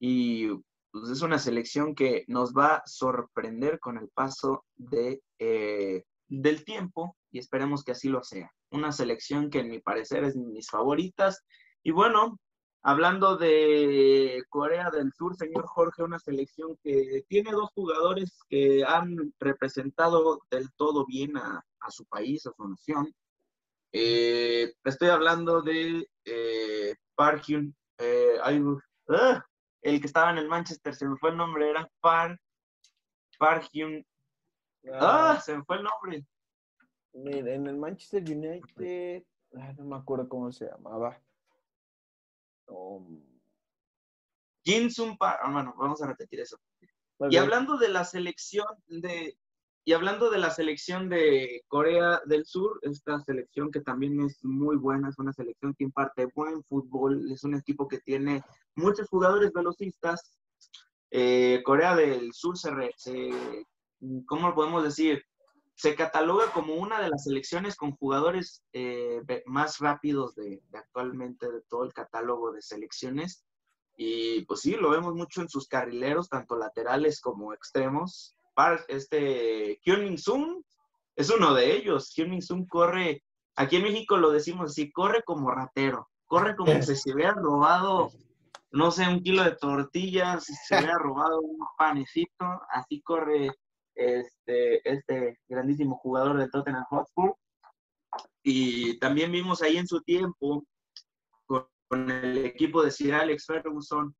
Y 0.00 0.48
pues, 0.94 1.10
es 1.10 1.22
una 1.22 1.40
selección 1.40 1.96
que 1.96 2.24
nos 2.28 2.52
va 2.52 2.76
a 2.76 2.82
sorprender 2.86 3.80
con 3.80 3.98
el 3.98 4.08
paso 4.10 4.64
de, 4.76 5.20
eh, 5.40 6.04
del 6.28 6.64
tiempo 6.64 7.16
y 7.32 7.40
esperemos 7.40 7.82
que 7.82 7.90
así 7.90 8.08
lo 8.08 8.22
sea. 8.22 8.52
Una 8.70 8.92
selección 8.92 9.50
que 9.50 9.58
en 9.58 9.70
mi 9.70 9.80
parecer 9.80 10.22
es 10.22 10.36
mis 10.36 10.70
favoritas. 10.70 11.42
Y 11.82 11.90
bueno, 11.90 12.38
hablando 12.80 13.36
de 13.36 14.44
Corea 14.48 14.88
del 14.90 15.12
Sur, 15.12 15.34
señor 15.34 15.66
Jorge, 15.66 16.04
una 16.04 16.20
selección 16.20 16.78
que 16.80 17.24
tiene 17.26 17.50
dos 17.50 17.70
jugadores 17.74 18.38
que 18.48 18.84
han 18.84 19.34
representado 19.40 20.42
del 20.48 20.72
todo 20.76 21.04
bien 21.06 21.36
a, 21.36 21.60
a 21.80 21.90
su 21.90 22.04
país, 22.04 22.46
a 22.46 22.52
su 22.52 22.68
nación. 22.68 23.12
Eh, 23.90 24.72
estoy 24.84 25.08
hablando 25.08 25.60
de 25.60 26.08
eh, 26.24 26.94
Park 27.16 27.42
Hyun, 27.48 27.74
eh, 27.98 28.38
¡ah! 29.08 29.44
El 29.84 30.00
que 30.00 30.06
estaba 30.06 30.30
en 30.30 30.38
el 30.38 30.48
Manchester, 30.48 30.94
se 30.94 31.06
me 31.06 31.16
fue 31.16 31.30
el 31.30 31.36
nombre, 31.36 31.70
era 31.70 31.88
Park 32.00 32.40
Hyun. 33.70 34.04
Ah. 34.92 35.34
¡Ah! 35.36 35.40
Se 35.40 35.56
me 35.56 35.62
fue 35.64 35.76
el 35.76 35.84
nombre. 35.84 36.26
en 37.12 37.66
el 37.66 37.76
Manchester 37.76 38.22
United, 38.22 39.22
no 39.76 39.84
me 39.84 39.96
acuerdo 39.96 40.28
cómo 40.28 40.50
se 40.50 40.66
llamaba. 40.66 41.20
Um... 42.66 43.22
Jin 44.64 44.90
Sun 44.90 45.18
Park, 45.18 45.40
ah, 45.42 45.52
bueno, 45.52 45.74
vamos 45.76 46.00
a 46.00 46.06
repetir 46.06 46.40
eso. 46.40 46.58
y 47.28 47.36
hablando 47.36 47.76
de 47.76 47.90
la 47.90 48.04
selección 48.04 48.66
de, 48.86 49.36
y 49.86 49.92
hablando 49.92 50.30
de 50.30 50.38
la 50.38 50.50
selección 50.50 51.10
de 51.10 51.62
Corea 51.68 52.22
del 52.24 52.46
Sur, 52.46 52.78
esta 52.82 53.20
selección 53.20 53.70
que 53.70 53.80
también 53.80 54.18
es 54.20 54.42
muy 54.42 54.76
buena, 54.76 55.10
es 55.10 55.18
una 55.18 55.34
selección 55.34 55.74
que 55.74 55.84
imparte 55.84 56.28
buen 56.34 56.64
fútbol, 56.64 57.30
es 57.30 57.44
un 57.44 57.54
equipo 57.54 57.86
que 57.86 57.98
tiene 57.98 58.42
muchos 58.76 59.08
jugadores 59.08 59.52
velocistas. 59.52 60.38
Eh, 61.10 61.60
Corea 61.66 61.94
del 61.94 62.32
Sur 62.32 62.56
se, 62.56 62.70
¿cómo 64.24 64.48
lo 64.48 64.54
podemos 64.54 64.82
decir? 64.82 65.22
Se 65.74 65.94
cataloga 65.94 66.50
como 66.52 66.76
una 66.76 67.02
de 67.02 67.10
las 67.10 67.24
selecciones 67.24 67.76
con 67.76 67.94
jugadores 67.96 68.64
eh, 68.72 69.20
más 69.44 69.80
rápidos 69.80 70.34
de, 70.34 70.62
de 70.70 70.78
actualmente 70.78 71.50
de 71.50 71.60
todo 71.68 71.84
el 71.84 71.92
catálogo 71.92 72.52
de 72.52 72.62
selecciones. 72.62 73.44
Y 73.98 74.46
pues 74.46 74.60
sí, 74.60 74.76
lo 74.76 74.88
vemos 74.88 75.14
mucho 75.14 75.42
en 75.42 75.48
sus 75.50 75.68
carrileros, 75.68 76.30
tanto 76.30 76.56
laterales 76.56 77.20
como 77.20 77.52
extremos 77.52 78.34
este 78.88 79.80
Hyun 79.82 80.04
Min 80.04 80.18
Sung 80.18 80.62
es 81.16 81.30
uno 81.30 81.54
de 81.54 81.76
ellos. 81.76 82.12
Min 82.18 82.42
Sung 82.42 82.66
corre, 82.66 83.22
aquí 83.56 83.76
en 83.76 83.84
México 83.84 84.16
lo 84.16 84.30
decimos 84.30 84.70
así, 84.70 84.90
corre 84.90 85.22
como 85.24 85.50
ratero, 85.50 86.08
corre 86.26 86.56
como 86.56 86.82
si 86.82 86.96
se 86.96 87.12
hubiera 87.12 87.32
robado, 87.32 88.10
no 88.70 88.90
sé, 88.90 89.08
un 89.08 89.22
kilo 89.22 89.44
de 89.44 89.56
tortillas, 89.56 90.44
si 90.44 90.54
se 90.54 90.76
hubiera 90.76 90.98
robado 90.98 91.40
un 91.40 91.58
panecito, 91.78 92.44
así 92.70 93.00
corre 93.02 93.50
este, 93.94 94.88
este 94.88 95.38
grandísimo 95.48 95.96
jugador 95.98 96.38
de 96.38 96.48
Tottenham 96.48 96.84
Hotspur. 96.90 97.36
Y 98.42 98.98
también 98.98 99.32
vimos 99.32 99.62
ahí 99.62 99.76
en 99.76 99.86
su 99.86 100.00
tiempo 100.02 100.64
con, 101.46 101.66
el 102.10 102.38
equipo 102.44 102.82
de 102.82 102.90
Sir 102.90 103.14
Alex 103.14 103.46
Ferguson 103.46 104.16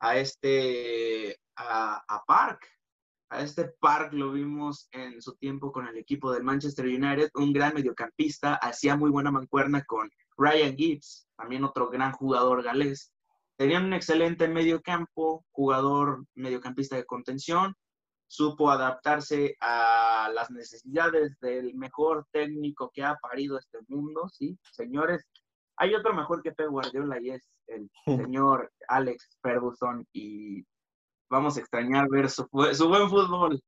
a 0.00 0.16
este 0.16 1.38
a, 1.56 2.02
a 2.08 2.24
Park, 2.24 2.66
a 3.30 3.42
este 3.42 3.72
Park 3.80 4.12
lo 4.12 4.32
vimos 4.32 4.88
en 4.92 5.20
su 5.20 5.34
tiempo 5.36 5.70
con 5.72 5.86
el 5.86 5.98
equipo 5.98 6.32
del 6.32 6.44
Manchester 6.44 6.86
United, 6.86 7.30
un 7.34 7.52
gran 7.52 7.74
mediocampista, 7.74 8.54
hacía 8.54 8.96
muy 8.96 9.10
buena 9.10 9.30
mancuerna 9.30 9.84
con 9.84 10.10
Ryan 10.36 10.76
Gibbs, 10.76 11.28
también 11.36 11.64
otro 11.64 11.90
gran 11.90 12.12
jugador 12.12 12.62
galés. 12.62 13.12
Tenían 13.56 13.84
un 13.84 13.92
excelente 13.92 14.48
mediocampo, 14.48 15.44
jugador 15.50 16.24
mediocampista 16.34 16.96
de 16.96 17.04
contención, 17.04 17.74
supo 18.28 18.70
adaptarse 18.70 19.56
a 19.60 20.30
las 20.34 20.50
necesidades 20.50 21.38
del 21.40 21.74
mejor 21.74 22.26
técnico 22.30 22.90
que 22.94 23.02
ha 23.02 23.16
parido 23.16 23.58
este 23.58 23.78
mundo, 23.88 24.28
¿sí? 24.28 24.58
Señores, 24.70 25.26
hay 25.76 25.94
otro 25.94 26.14
mejor 26.14 26.42
que 26.42 26.52
Pep 26.52 26.68
Guardiola 26.68 27.20
y 27.20 27.30
es 27.30 27.48
el 27.66 27.90
señor 28.30 28.70
Alex 28.88 29.38
Ferguson 29.42 30.06
y 30.12 30.64
vamos 31.28 31.56
a 31.56 31.60
extrañar 31.60 32.08
ver 32.08 32.30
su, 32.30 32.48
su 32.72 32.88
buen 32.88 33.08
fútbol. 33.08 33.60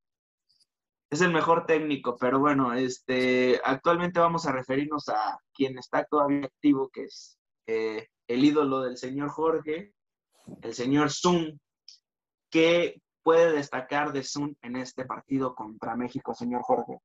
Es 1.10 1.20
el 1.20 1.32
mejor 1.32 1.66
técnico, 1.66 2.16
pero 2.16 2.38
bueno, 2.38 2.72
este, 2.72 3.60
actualmente 3.64 4.20
vamos 4.20 4.46
a 4.46 4.52
referirnos 4.52 5.08
a 5.08 5.38
quien 5.52 5.76
está 5.76 6.04
todavía 6.04 6.46
activo, 6.46 6.88
que 6.88 7.04
es 7.04 7.36
eh, 7.66 8.06
el 8.28 8.44
ídolo 8.44 8.80
del 8.80 8.96
señor 8.96 9.28
Jorge, 9.30 9.92
el 10.62 10.74
señor 10.74 11.10
Sun. 11.10 11.60
¿Qué 12.48 13.00
puede 13.22 13.52
destacar 13.52 14.12
de 14.12 14.22
Sun 14.22 14.56
en 14.62 14.76
este 14.76 15.04
partido 15.04 15.54
contra 15.54 15.96
México, 15.96 16.32
señor 16.32 16.62
Jorge? 16.62 16.98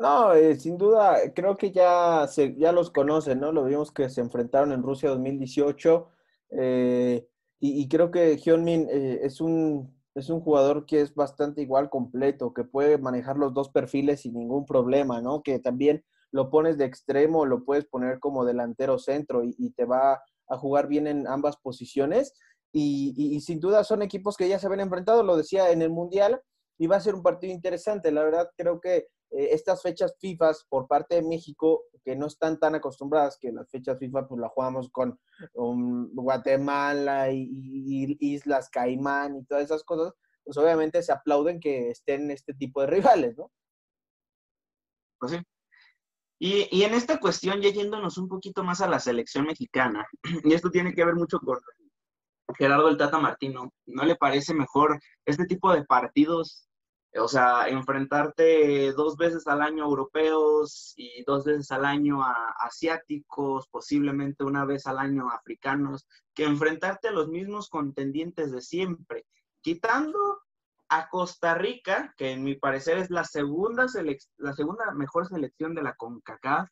No, 0.00 0.32
eh, 0.32 0.56
sin 0.56 0.78
duda, 0.78 1.32
creo 1.34 1.56
que 1.56 1.72
ya, 1.72 2.26
se, 2.28 2.54
ya 2.56 2.70
los 2.70 2.90
conocen, 2.90 3.40
¿no? 3.40 3.50
Lo 3.50 3.64
vimos 3.64 3.90
que 3.90 4.08
se 4.08 4.20
enfrentaron 4.20 4.72
en 4.72 4.82
Rusia 4.82 5.10
2018. 5.10 6.10
Eh, 6.50 7.28
y, 7.60 7.88
creo 7.88 8.10
que 8.10 8.36
Hyunmin 8.36 8.88
eh, 8.90 9.20
es, 9.22 9.40
un, 9.40 9.92
es 10.14 10.30
un 10.30 10.40
jugador 10.40 10.86
que 10.86 11.00
es 11.00 11.14
bastante 11.14 11.60
igual 11.60 11.90
completo, 11.90 12.54
que 12.54 12.62
puede 12.64 12.98
manejar 12.98 13.36
los 13.36 13.52
dos 13.52 13.70
perfiles 13.70 14.20
sin 14.20 14.34
ningún 14.34 14.64
problema, 14.64 15.20
¿no? 15.20 15.42
Que 15.42 15.58
también 15.58 16.04
lo 16.30 16.50
pones 16.50 16.78
de 16.78 16.84
extremo, 16.84 17.46
lo 17.46 17.64
puedes 17.64 17.84
poner 17.86 18.20
como 18.20 18.44
delantero 18.44 18.98
centro 18.98 19.42
y, 19.42 19.70
te 19.70 19.84
va 19.86 20.22
a 20.48 20.56
jugar 20.56 20.86
bien 20.86 21.08
en 21.08 21.26
ambas 21.26 21.56
posiciones. 21.56 22.32
Y, 22.72 23.14
y, 23.16 23.40
sin 23.40 23.58
duda 23.58 23.82
son 23.82 24.02
equipos 24.02 24.36
que 24.36 24.48
ya 24.48 24.58
se 24.58 24.66
habían 24.66 24.80
enfrentado, 24.80 25.24
lo 25.24 25.36
decía 25.36 25.72
en 25.72 25.82
el 25.82 25.90
Mundial, 25.90 26.40
y 26.78 26.86
va 26.86 26.96
a 26.96 27.00
ser 27.00 27.16
un 27.16 27.22
partido 27.22 27.52
interesante. 27.52 28.12
La 28.12 28.22
verdad, 28.22 28.50
creo 28.56 28.80
que 28.80 29.08
eh, 29.30 29.48
estas 29.52 29.82
fechas 29.82 30.14
FIFA 30.18 30.52
por 30.68 30.86
parte 30.86 31.16
de 31.16 31.22
México, 31.22 31.84
que 32.04 32.16
no 32.16 32.26
están 32.26 32.58
tan 32.58 32.74
acostumbradas, 32.74 33.38
que 33.38 33.52
las 33.52 33.70
fechas 33.70 33.98
FIFA 33.98 34.28
pues 34.28 34.40
la 34.40 34.48
jugamos 34.48 34.90
con 34.90 35.18
Guatemala 35.54 37.30
y, 37.30 38.16
Islas 38.20 38.70
Caimán 38.70 39.36
y 39.36 39.44
todas 39.44 39.64
esas 39.64 39.84
cosas, 39.84 40.14
pues 40.44 40.56
obviamente 40.56 41.02
se 41.02 41.12
aplauden 41.12 41.60
que 41.60 41.90
estén 41.90 42.30
este 42.30 42.54
tipo 42.54 42.80
de 42.80 42.86
rivales, 42.86 43.36
¿no? 43.36 43.50
Pues 45.18 45.32
sí. 45.32 45.38
Y, 46.40 46.68
y, 46.70 46.84
en 46.84 46.94
esta 46.94 47.18
cuestión, 47.18 47.60
ya 47.60 47.70
yéndonos 47.70 48.16
un 48.16 48.28
poquito 48.28 48.62
más 48.62 48.80
a 48.80 48.86
la 48.88 49.00
selección 49.00 49.44
mexicana, 49.44 50.06
y 50.44 50.54
esto 50.54 50.70
tiene 50.70 50.94
que 50.94 51.04
ver 51.04 51.16
mucho 51.16 51.40
con, 51.40 51.58
Gerardo 52.56 52.88
el 52.88 52.96
Tata 52.96 53.18
Martino, 53.18 53.72
¿no 53.86 54.04
le 54.04 54.16
parece 54.16 54.54
mejor 54.54 55.00
este 55.26 55.44
tipo 55.44 55.72
de 55.72 55.84
partidos? 55.84 56.67
O 57.16 57.26
sea, 57.26 57.68
enfrentarte 57.68 58.92
dos 58.92 59.16
veces 59.16 59.46
al 59.46 59.62
año 59.62 59.84
a 59.84 59.88
europeos 59.88 60.92
y 60.96 61.24
dos 61.24 61.44
veces 61.44 61.70
al 61.70 61.84
año 61.84 62.22
a 62.22 62.54
asiáticos, 62.60 63.66
posiblemente 63.68 64.44
una 64.44 64.64
vez 64.64 64.86
al 64.86 64.98
año 64.98 65.30
a 65.30 65.36
africanos, 65.36 66.06
que 66.34 66.44
enfrentarte 66.44 67.08
a 67.08 67.12
los 67.12 67.28
mismos 67.28 67.70
contendientes 67.70 68.52
de 68.52 68.60
siempre, 68.60 69.24
quitando 69.62 70.42
a 70.90 71.08
Costa 71.08 71.54
Rica, 71.54 72.14
que 72.16 72.32
en 72.32 72.44
mi 72.44 72.54
parecer 72.54 72.98
es 72.98 73.10
la 73.10 73.24
segunda, 73.24 73.86
la 74.36 74.52
segunda 74.54 74.92
mejor 74.92 75.28
selección 75.28 75.74
de 75.74 75.82
la 75.82 75.94
CONCACAF, 75.94 76.68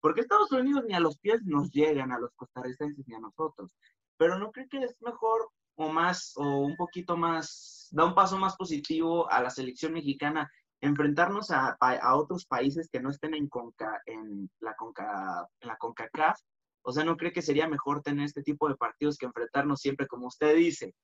porque 0.00 0.22
Estados 0.22 0.50
Unidos 0.52 0.84
ni 0.86 0.94
a 0.94 1.00
los 1.00 1.18
pies 1.18 1.42
nos 1.44 1.70
llegan 1.70 2.12
a 2.12 2.18
los 2.18 2.32
costarricenses 2.34 3.06
ni 3.06 3.14
a 3.14 3.20
nosotros. 3.20 3.70
Pero 4.16 4.38
no 4.38 4.50
creo 4.50 4.66
que 4.68 4.78
es 4.78 4.96
mejor 5.00 5.50
o 5.76 5.88
más, 5.88 6.32
o 6.36 6.44
un 6.60 6.76
poquito 6.76 7.16
más, 7.16 7.79
da 7.90 8.04
un 8.04 8.14
paso 8.14 8.38
más 8.38 8.56
positivo 8.56 9.30
a 9.30 9.42
la 9.42 9.50
selección 9.50 9.92
mexicana, 9.92 10.50
enfrentarnos 10.80 11.50
a, 11.50 11.76
a 11.80 12.16
otros 12.16 12.46
países 12.46 12.88
que 12.90 13.00
no 13.00 13.10
estén 13.10 13.34
en, 13.34 13.48
Conca, 13.48 14.00
en, 14.06 14.50
la 14.60 14.74
Conca, 14.74 15.46
en 15.60 15.68
la 15.68 15.76
CONCACAF. 15.76 16.40
O 16.82 16.92
sea, 16.92 17.04
¿no 17.04 17.16
cree 17.16 17.32
que 17.32 17.42
sería 17.42 17.68
mejor 17.68 18.02
tener 18.02 18.24
este 18.24 18.42
tipo 18.42 18.68
de 18.68 18.76
partidos 18.76 19.18
que 19.18 19.26
enfrentarnos 19.26 19.80
siempre, 19.80 20.06
como 20.06 20.28
usted 20.28 20.56
dice, 20.56 20.94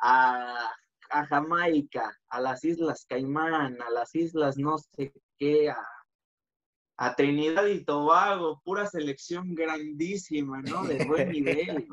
a 0.00 0.70
a 1.10 1.26
Jamaica, 1.26 2.16
a 2.28 2.40
las 2.40 2.64
Islas 2.64 3.06
Caimán, 3.08 3.80
a 3.80 3.90
las 3.90 4.14
Islas 4.14 4.56
no 4.56 4.76
sé 4.78 5.12
qué, 5.38 5.70
a, 5.70 7.14
Trinidad 7.14 7.66
y 7.66 7.84
Tobago, 7.84 8.60
pura 8.64 8.86
selección 8.86 9.54
grandísima, 9.54 10.62
¿no? 10.62 10.84
De 10.84 11.04
buen 11.04 11.28
nivel. 11.32 11.86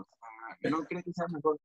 ¿No 0.62 0.84
crees 0.86 1.04
que 1.04 1.12
sea 1.14 1.28
mejor, 1.28 1.60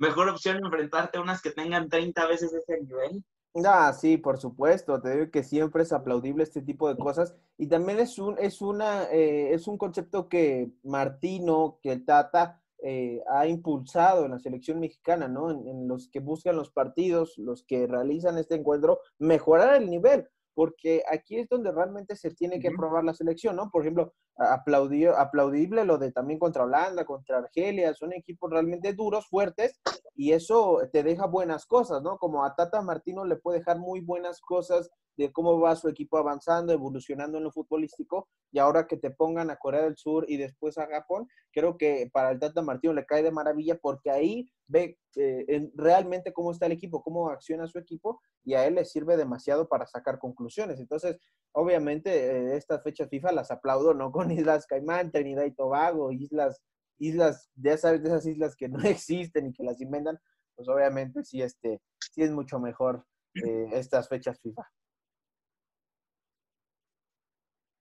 mejor 0.00 0.28
opción 0.28 0.56
enfrentarte 0.56 1.18
a 1.18 1.22
unas 1.22 1.40
que 1.40 1.50
tengan 1.50 1.88
30 1.88 2.26
veces 2.26 2.52
ese 2.52 2.80
nivel? 2.80 3.24
Ah, 3.64 3.92
sí, 3.92 4.16
por 4.16 4.38
supuesto. 4.38 5.00
Te 5.00 5.10
digo 5.10 5.30
que 5.30 5.42
siempre 5.42 5.82
es 5.82 5.92
aplaudible 5.92 6.42
este 6.42 6.62
tipo 6.62 6.88
de 6.88 6.96
cosas. 6.96 7.34
Y 7.58 7.66
también 7.66 7.98
es 7.98 8.18
un, 8.18 8.36
es 8.38 8.60
una, 8.62 9.04
eh, 9.10 9.52
es 9.52 9.66
un 9.66 9.76
concepto 9.76 10.28
que 10.28 10.70
Martino, 10.82 11.78
que 11.82 11.92
el 11.92 12.04
Tata, 12.04 12.60
eh, 12.82 13.22
ha 13.28 13.46
impulsado 13.46 14.24
en 14.24 14.30
la 14.30 14.38
selección 14.38 14.80
mexicana, 14.80 15.28
¿no? 15.28 15.50
En, 15.50 15.86
los 15.86 16.08
que 16.08 16.20
buscan 16.20 16.56
los 16.56 16.70
partidos, 16.70 17.36
los 17.36 17.62
que 17.64 17.86
realizan 17.86 18.38
este 18.38 18.54
encuentro, 18.54 19.00
mejorar 19.18 19.74
el 19.82 19.90
nivel, 19.90 20.28
porque 20.54 21.02
aquí 21.10 21.38
es 21.38 21.48
donde 21.48 21.72
realmente 21.72 22.16
se 22.16 22.30
tiene 22.34 22.60
que 22.60 22.70
probar 22.70 23.04
la 23.04 23.14
selección, 23.14 23.56
¿no? 23.56 23.70
Por 23.70 23.82
ejemplo, 23.82 24.12
aplaudible 24.36 25.84
lo 25.84 25.98
de 25.98 26.12
también 26.12 26.38
contra 26.38 26.64
Holanda, 26.64 27.04
contra 27.04 27.38
Argelia, 27.38 27.94
son 27.94 28.12
equipos 28.12 28.50
realmente 28.50 28.92
duros, 28.92 29.28
fuertes, 29.28 29.80
y 30.14 30.32
eso 30.32 30.80
te 30.92 31.02
deja 31.02 31.26
buenas 31.26 31.66
cosas, 31.66 32.02
¿no? 32.02 32.18
Como 32.18 32.44
a 32.44 32.54
Tata 32.54 32.82
Martino 32.82 33.24
le 33.24 33.36
puede 33.36 33.58
dejar 33.58 33.78
muy 33.78 34.00
buenas 34.00 34.40
cosas 34.40 34.90
de 35.16 35.32
cómo 35.32 35.58
va 35.60 35.76
su 35.76 35.88
equipo 35.88 36.18
avanzando, 36.18 36.72
evolucionando 36.72 37.38
en 37.38 37.44
lo 37.44 37.52
futbolístico, 37.52 38.28
y 38.52 38.58
ahora 38.58 38.86
que 38.86 38.96
te 38.96 39.10
pongan 39.10 39.50
a 39.50 39.56
Corea 39.56 39.82
del 39.82 39.96
Sur 39.96 40.24
y 40.28 40.36
después 40.36 40.78
a 40.78 40.86
Japón, 40.86 41.28
creo 41.52 41.76
que 41.76 42.08
para 42.12 42.30
el 42.30 42.38
Tata 42.38 42.62
Martino 42.62 42.94
le 42.94 43.06
cae 43.06 43.22
de 43.22 43.30
maravilla 43.30 43.78
porque 43.80 44.10
ahí 44.10 44.50
ve 44.66 44.98
eh, 45.16 45.70
realmente 45.74 46.32
cómo 46.32 46.52
está 46.52 46.66
el 46.66 46.72
equipo, 46.72 47.02
cómo 47.02 47.28
acciona 47.30 47.66
su 47.66 47.78
equipo, 47.78 48.20
y 48.44 48.54
a 48.54 48.66
él 48.66 48.76
le 48.76 48.84
sirve 48.84 49.16
demasiado 49.16 49.68
para 49.68 49.86
sacar 49.86 50.18
conclusiones. 50.18 50.80
Entonces, 50.80 51.18
obviamente, 51.52 52.10
eh, 52.10 52.56
estas 52.56 52.82
fechas 52.82 53.08
FIFA 53.08 53.32
las 53.32 53.50
aplaudo, 53.50 53.94
¿no? 53.94 54.12
Con 54.12 54.30
Islas 54.30 54.66
Caimán, 54.66 55.10
Trinidad 55.10 55.44
y 55.44 55.54
Tobago, 55.54 56.12
islas, 56.12 56.62
islas, 56.98 57.50
ya 57.56 57.76
sabes, 57.76 58.02
de 58.02 58.08
esas 58.08 58.26
islas 58.26 58.56
que 58.56 58.68
no 58.68 58.80
existen 58.82 59.46
y 59.46 59.52
que 59.52 59.64
las 59.64 59.80
inventan, 59.80 60.18
pues 60.56 60.68
obviamente 60.68 61.24
sí, 61.24 61.42
este, 61.42 61.80
sí 62.12 62.22
es 62.22 62.30
mucho 62.30 62.58
mejor 62.58 63.04
eh, 63.34 63.68
estas 63.72 64.08
fechas 64.08 64.38
FIFA. 64.40 64.62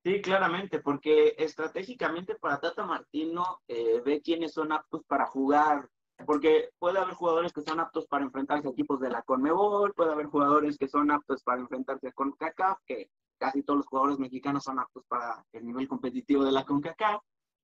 Sí, 0.03 0.21
claramente, 0.21 0.79
porque 0.79 1.35
estratégicamente 1.37 2.35
para 2.35 2.59
Tata 2.59 2.85
Martino 2.85 3.59
eh, 3.67 4.01
ve 4.05 4.21
quiénes 4.21 4.53
son 4.53 4.71
aptos 4.71 5.03
para 5.05 5.25
jugar, 5.25 5.89
porque 6.25 6.69
puede 6.79 6.99
haber 6.99 7.15
jugadores 7.15 7.51
que 7.51 7.61
son 7.61 7.81
aptos 7.81 8.07
para 8.07 8.23
enfrentarse 8.23 8.67
a 8.67 8.71
equipos 8.71 9.01
de 9.01 9.09
la 9.09 9.21
Conmebol, 9.23 9.93
puede 9.93 10.13
haber 10.13 10.27
jugadores 10.27 10.77
que 10.77 10.87
son 10.87 11.11
aptos 11.11 11.43
para 11.43 11.59
enfrentarse 11.61 12.13
con 12.13 12.31
CACAF, 12.31 12.79
que 12.85 13.09
casi 13.37 13.61
todos 13.61 13.77
los 13.77 13.87
jugadores 13.87 14.19
mexicanos 14.19 14.63
son 14.63 14.79
aptos 14.79 15.03
para 15.07 15.45
el 15.51 15.65
nivel 15.65 15.87
competitivo 15.87 16.45
de 16.45 16.53
la 16.53 16.65
CONCACAF, 16.65 17.21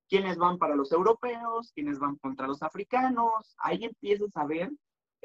quiénes 0.09 0.37
van 0.37 0.57
para 0.57 0.75
los 0.75 0.91
europeos, 0.91 1.71
quiénes 1.73 1.99
van 1.99 2.17
contra 2.17 2.47
los 2.47 2.61
africanos, 2.63 3.55
ahí 3.57 3.85
empiezas 3.85 4.35
a 4.35 4.45
ver 4.45 4.71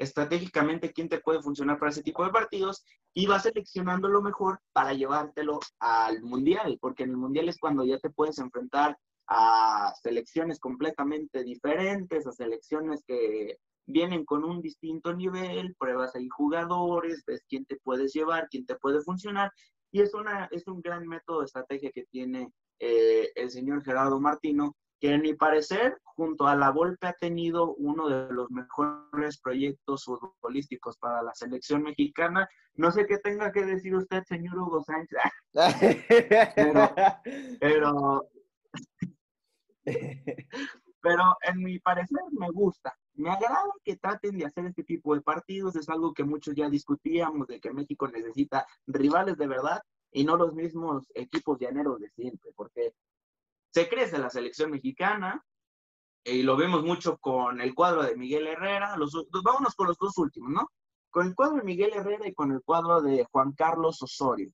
estratégicamente 0.01 0.91
quién 0.91 1.07
te 1.07 1.19
puede 1.19 1.41
funcionar 1.41 1.77
para 1.77 1.91
ese 1.91 2.01
tipo 2.01 2.25
de 2.25 2.31
partidos 2.31 2.83
y 3.13 3.27
vas 3.27 3.43
seleccionando 3.43 4.07
lo 4.07 4.21
mejor 4.21 4.59
para 4.73 4.93
llevártelo 4.93 5.59
al 5.79 6.23
mundial, 6.23 6.77
porque 6.81 7.03
en 7.03 7.11
el 7.11 7.17
mundial 7.17 7.49
es 7.49 7.59
cuando 7.59 7.85
ya 7.85 7.99
te 7.99 8.09
puedes 8.09 8.39
enfrentar 8.39 8.97
a 9.27 9.93
selecciones 10.01 10.59
completamente 10.59 11.43
diferentes, 11.43 12.25
a 12.25 12.31
selecciones 12.31 13.03
que 13.05 13.57
vienen 13.85 14.25
con 14.25 14.43
un 14.43 14.61
distinto 14.61 15.13
nivel, 15.13 15.75
pruebas 15.77 16.15
ahí 16.15 16.27
jugadores, 16.29 17.23
ves 17.25 17.43
quién 17.47 17.65
te 17.65 17.77
puedes 17.83 18.11
llevar, 18.13 18.47
quién 18.49 18.65
te 18.65 18.75
puede 18.75 19.01
funcionar, 19.01 19.51
y 19.91 20.01
es, 20.01 20.13
una, 20.13 20.47
es 20.51 20.67
un 20.67 20.81
gran 20.81 21.07
método 21.07 21.39
de 21.39 21.45
estrategia 21.45 21.91
que 21.91 22.05
tiene 22.05 22.51
eh, 22.79 23.31
el 23.35 23.51
señor 23.51 23.83
Gerardo 23.83 24.19
Martino 24.19 24.75
que 25.01 25.15
en 25.15 25.23
mi 25.23 25.33
parecer, 25.33 25.99
junto 26.03 26.47
a 26.47 26.55
la 26.55 26.69
Volpe, 26.69 27.07
ha 27.07 27.13
tenido 27.13 27.73
uno 27.73 28.07
de 28.07 28.31
los 28.31 28.51
mejores 28.51 29.39
proyectos 29.39 30.05
futbolísticos 30.05 30.95
para 30.97 31.23
la 31.23 31.33
selección 31.33 31.81
mexicana. 31.81 32.47
No 32.75 32.91
sé 32.91 33.07
qué 33.07 33.17
tenga 33.17 33.51
que 33.51 33.65
decir 33.65 33.95
usted, 33.95 34.23
señor 34.25 34.59
Hugo 34.59 34.83
Sánchez, 34.83 35.17
pero, 37.59 38.29
pero, 41.01 41.23
en 41.41 41.63
mi 41.63 41.79
parecer 41.79 42.21
me 42.31 42.51
gusta. 42.51 42.95
Me 43.15 43.31
agrada 43.31 43.65
que 43.83 43.97
traten 43.97 44.37
de 44.37 44.45
hacer 44.45 44.67
este 44.67 44.83
tipo 44.83 45.15
de 45.15 45.21
partidos. 45.21 45.75
Es 45.75 45.89
algo 45.89 46.13
que 46.13 46.23
muchos 46.23 46.53
ya 46.53 46.69
discutíamos, 46.69 47.47
de 47.47 47.59
que 47.59 47.73
México 47.73 48.07
necesita 48.07 48.67
rivales 48.85 49.35
de 49.37 49.47
verdad 49.47 49.81
y 50.11 50.23
no 50.23 50.37
los 50.37 50.53
mismos 50.53 51.11
equipos 51.15 51.57
llaneros 51.59 51.99
de 51.99 52.09
siempre, 52.09 52.51
porque 52.55 52.93
se 53.71 53.89
crece 53.89 54.17
la 54.17 54.29
selección 54.29 54.71
mexicana 54.71 55.43
y 56.23 56.43
lo 56.43 56.55
vemos 56.55 56.83
mucho 56.83 57.17
con 57.17 57.61
el 57.61 57.73
cuadro 57.73 58.03
de 58.03 58.15
Miguel 58.15 58.47
Herrera. 58.47 58.95
Los, 58.97 59.13
vámonos 59.43 59.75
con 59.75 59.87
los 59.87 59.97
dos 59.97 60.17
últimos, 60.17 60.51
¿no? 60.51 60.67
Con 61.09 61.27
el 61.27 61.35
cuadro 61.35 61.57
de 61.57 61.63
Miguel 61.63 61.93
Herrera 61.93 62.27
y 62.27 62.33
con 62.33 62.51
el 62.51 62.61
cuadro 62.61 63.01
de 63.01 63.25
Juan 63.31 63.53
Carlos 63.53 64.01
Osorio. 64.01 64.51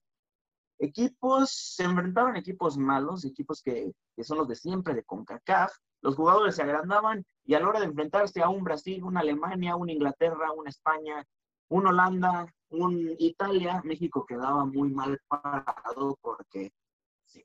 Equipos, 0.78 1.50
se 1.50 1.84
enfrentaron 1.84 2.36
equipos 2.36 2.78
malos, 2.78 3.24
equipos 3.24 3.60
que, 3.60 3.92
que 4.16 4.24
son 4.24 4.38
los 4.38 4.48
de 4.48 4.54
siempre, 4.54 4.94
de 4.94 5.04
CONCACAF. 5.04 5.72
Los 6.00 6.14
jugadores 6.14 6.54
se 6.54 6.62
agrandaban 6.62 7.24
y 7.44 7.54
a 7.54 7.60
la 7.60 7.68
hora 7.68 7.80
de 7.80 7.86
enfrentarse 7.86 8.40
a 8.42 8.48
un 8.48 8.62
Brasil, 8.62 9.02
una 9.02 9.20
Alemania, 9.20 9.74
una 9.74 9.92
Inglaterra, 9.92 10.52
una 10.52 10.70
España, 10.70 11.24
un 11.68 11.86
Holanda, 11.88 12.46
un 12.70 13.14
Italia, 13.18 13.82
México 13.84 14.24
quedaba 14.24 14.64
muy 14.64 14.90
mal 14.90 15.20
parado 15.28 16.16
porque 16.20 16.72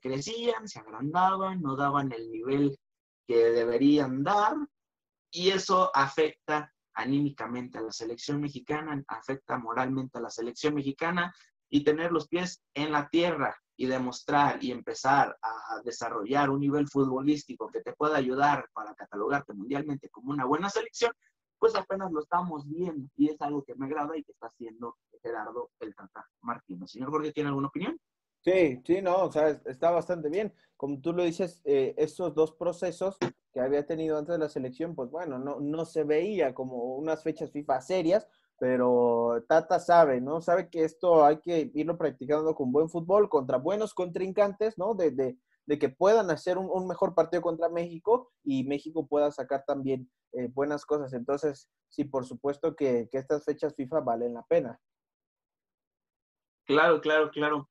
crecían, 0.00 0.68
se 0.68 0.80
agrandaban, 0.80 1.62
no 1.62 1.76
daban 1.76 2.12
el 2.12 2.30
nivel 2.30 2.78
que 3.26 3.36
deberían 3.36 4.22
dar 4.22 4.56
y 5.30 5.50
eso 5.50 5.90
afecta 5.94 6.72
anímicamente 6.94 7.78
a 7.78 7.82
la 7.82 7.92
selección 7.92 8.40
mexicana, 8.40 9.02
afecta 9.08 9.58
moralmente 9.58 10.18
a 10.18 10.20
la 10.20 10.30
selección 10.30 10.74
mexicana 10.74 11.34
y 11.68 11.82
tener 11.82 12.12
los 12.12 12.28
pies 12.28 12.62
en 12.74 12.92
la 12.92 13.08
tierra 13.08 13.56
y 13.76 13.86
demostrar 13.86 14.62
y 14.62 14.70
empezar 14.70 15.36
a 15.42 15.80
desarrollar 15.82 16.50
un 16.50 16.60
nivel 16.60 16.86
futbolístico 16.86 17.68
que 17.68 17.80
te 17.80 17.92
pueda 17.94 18.16
ayudar 18.16 18.68
para 18.72 18.94
catalogarte 18.94 19.54
mundialmente 19.54 20.08
como 20.10 20.30
una 20.30 20.44
buena 20.44 20.70
selección, 20.70 21.12
pues 21.58 21.74
apenas 21.74 22.12
lo 22.12 22.20
estamos 22.20 22.68
viendo 22.68 23.08
y 23.16 23.30
es 23.30 23.40
algo 23.40 23.64
que 23.64 23.74
me 23.74 23.86
agrada 23.86 24.16
y 24.16 24.22
que 24.22 24.32
está 24.32 24.46
haciendo 24.46 24.96
Gerardo 25.22 25.70
el 25.80 25.94
Tata 25.94 26.28
Martínez. 26.42 26.90
Señor 26.90 27.10
Jorge, 27.10 27.32
¿tiene 27.32 27.48
alguna 27.48 27.68
opinión? 27.68 27.98
Sí, 28.44 28.82
sí, 28.84 29.00
no, 29.00 29.22
o 29.24 29.32
sea, 29.32 29.48
está 29.64 29.90
bastante 29.90 30.28
bien. 30.28 30.52
Como 30.76 31.00
tú 31.00 31.14
lo 31.14 31.24
dices, 31.24 31.62
eh, 31.64 31.94
estos 31.96 32.34
dos 32.34 32.52
procesos 32.52 33.16
que 33.52 33.60
había 33.60 33.86
tenido 33.86 34.18
antes 34.18 34.34
de 34.34 34.38
la 34.38 34.50
selección, 34.50 34.94
pues 34.94 35.10
bueno, 35.10 35.38
no, 35.38 35.60
no 35.60 35.86
se 35.86 36.04
veía 36.04 36.54
como 36.54 36.96
unas 36.96 37.22
fechas 37.22 37.50
FIFA 37.52 37.80
serias, 37.80 38.28
pero 38.58 39.42
Tata 39.48 39.78
sabe, 39.80 40.20
¿no? 40.20 40.42
Sabe 40.42 40.68
que 40.68 40.84
esto 40.84 41.24
hay 41.24 41.38
que 41.38 41.70
irlo 41.74 41.96
practicando 41.96 42.54
con 42.54 42.70
buen 42.70 42.90
fútbol, 42.90 43.30
contra 43.30 43.56
buenos 43.56 43.94
contrincantes, 43.94 44.76
¿no? 44.76 44.94
De, 44.94 45.10
de, 45.10 45.38
de 45.64 45.78
que 45.78 45.88
puedan 45.88 46.30
hacer 46.30 46.58
un, 46.58 46.86
mejor 46.86 47.14
partido 47.14 47.40
contra 47.40 47.70
México 47.70 48.30
y 48.42 48.64
México 48.64 49.06
pueda 49.06 49.30
sacar 49.30 49.64
también 49.66 50.10
eh, 50.32 50.48
buenas 50.52 50.84
cosas. 50.84 51.14
Entonces, 51.14 51.70
sí, 51.88 52.04
por 52.04 52.26
supuesto 52.26 52.76
que, 52.76 53.08
que 53.10 53.16
estas 53.18 53.42
fechas 53.44 53.74
FIFA 53.74 54.00
valen 54.00 54.34
la 54.34 54.42
pena. 54.42 54.78
Claro, 56.66 57.00
claro, 57.00 57.30
claro. 57.30 57.70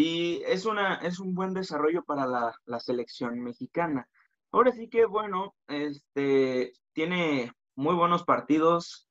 Y 0.00 0.44
es, 0.46 0.64
una, 0.64 0.94
es 0.98 1.18
un 1.18 1.34
buen 1.34 1.52
desarrollo 1.52 2.04
para 2.04 2.24
la, 2.24 2.78
selección 2.78 3.40
mexicana. 3.40 4.08
Ahora 4.52 4.70
sí 4.70 4.88
que, 4.88 5.06
bueno, 5.06 5.56
este, 5.66 6.72
tiene 6.92 7.52
muy 7.74 7.96
buenos 7.96 8.22
partidos. 8.22 9.08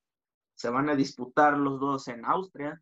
Se 0.55 0.69
van 0.69 0.87
a 0.89 0.95
disputar 0.95 1.57
los 1.57 1.81
dos 1.81 2.07
en 2.07 2.23
Austria. 2.23 2.81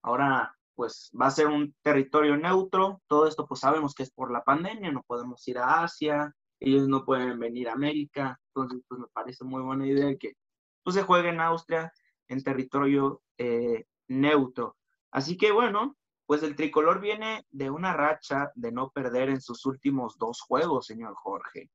Ahora, 0.00 0.56
pues 0.74 1.10
va 1.20 1.26
a 1.26 1.30
ser 1.30 1.48
un 1.48 1.76
territorio 1.82 2.38
neutro. 2.38 3.02
Todo 3.06 3.26
esto, 3.26 3.46
pues 3.46 3.60
sabemos 3.60 3.94
que 3.94 4.04
es 4.04 4.10
por 4.10 4.32
la 4.32 4.42
pandemia. 4.42 4.90
No 4.90 5.02
podemos 5.02 5.46
ir 5.46 5.58
a 5.58 5.82
Asia. 5.82 6.34
Ellos 6.58 6.88
no 6.88 7.04
pueden 7.04 7.38
venir 7.38 7.68
a 7.68 7.74
América. 7.74 8.40
Entonces, 8.54 8.80
pues 8.88 8.98
me 8.98 9.08
parece 9.08 9.44
muy 9.44 9.60
buena 9.60 9.86
idea 9.86 10.16
que 10.16 10.38
pues, 10.82 10.96
se 10.96 11.02
juegue 11.02 11.28
en 11.28 11.40
Austria 11.42 11.92
en 12.28 12.42
territorio 12.42 13.20
eh, 13.36 13.84
neutro. 14.08 14.78
Así 15.10 15.36
que 15.36 15.52
bueno, 15.52 15.98
pues 16.26 16.42
el 16.42 16.56
tricolor 16.56 17.00
viene 17.00 17.46
de 17.50 17.70
una 17.70 17.92
racha 17.92 18.50
de 18.54 18.72
no 18.72 18.90
perder 18.90 19.28
en 19.28 19.40
sus 19.40 19.66
últimos 19.66 20.16
dos 20.18 20.40
juegos, 20.40 20.86
señor 20.86 21.14
Jorge. 21.14 21.70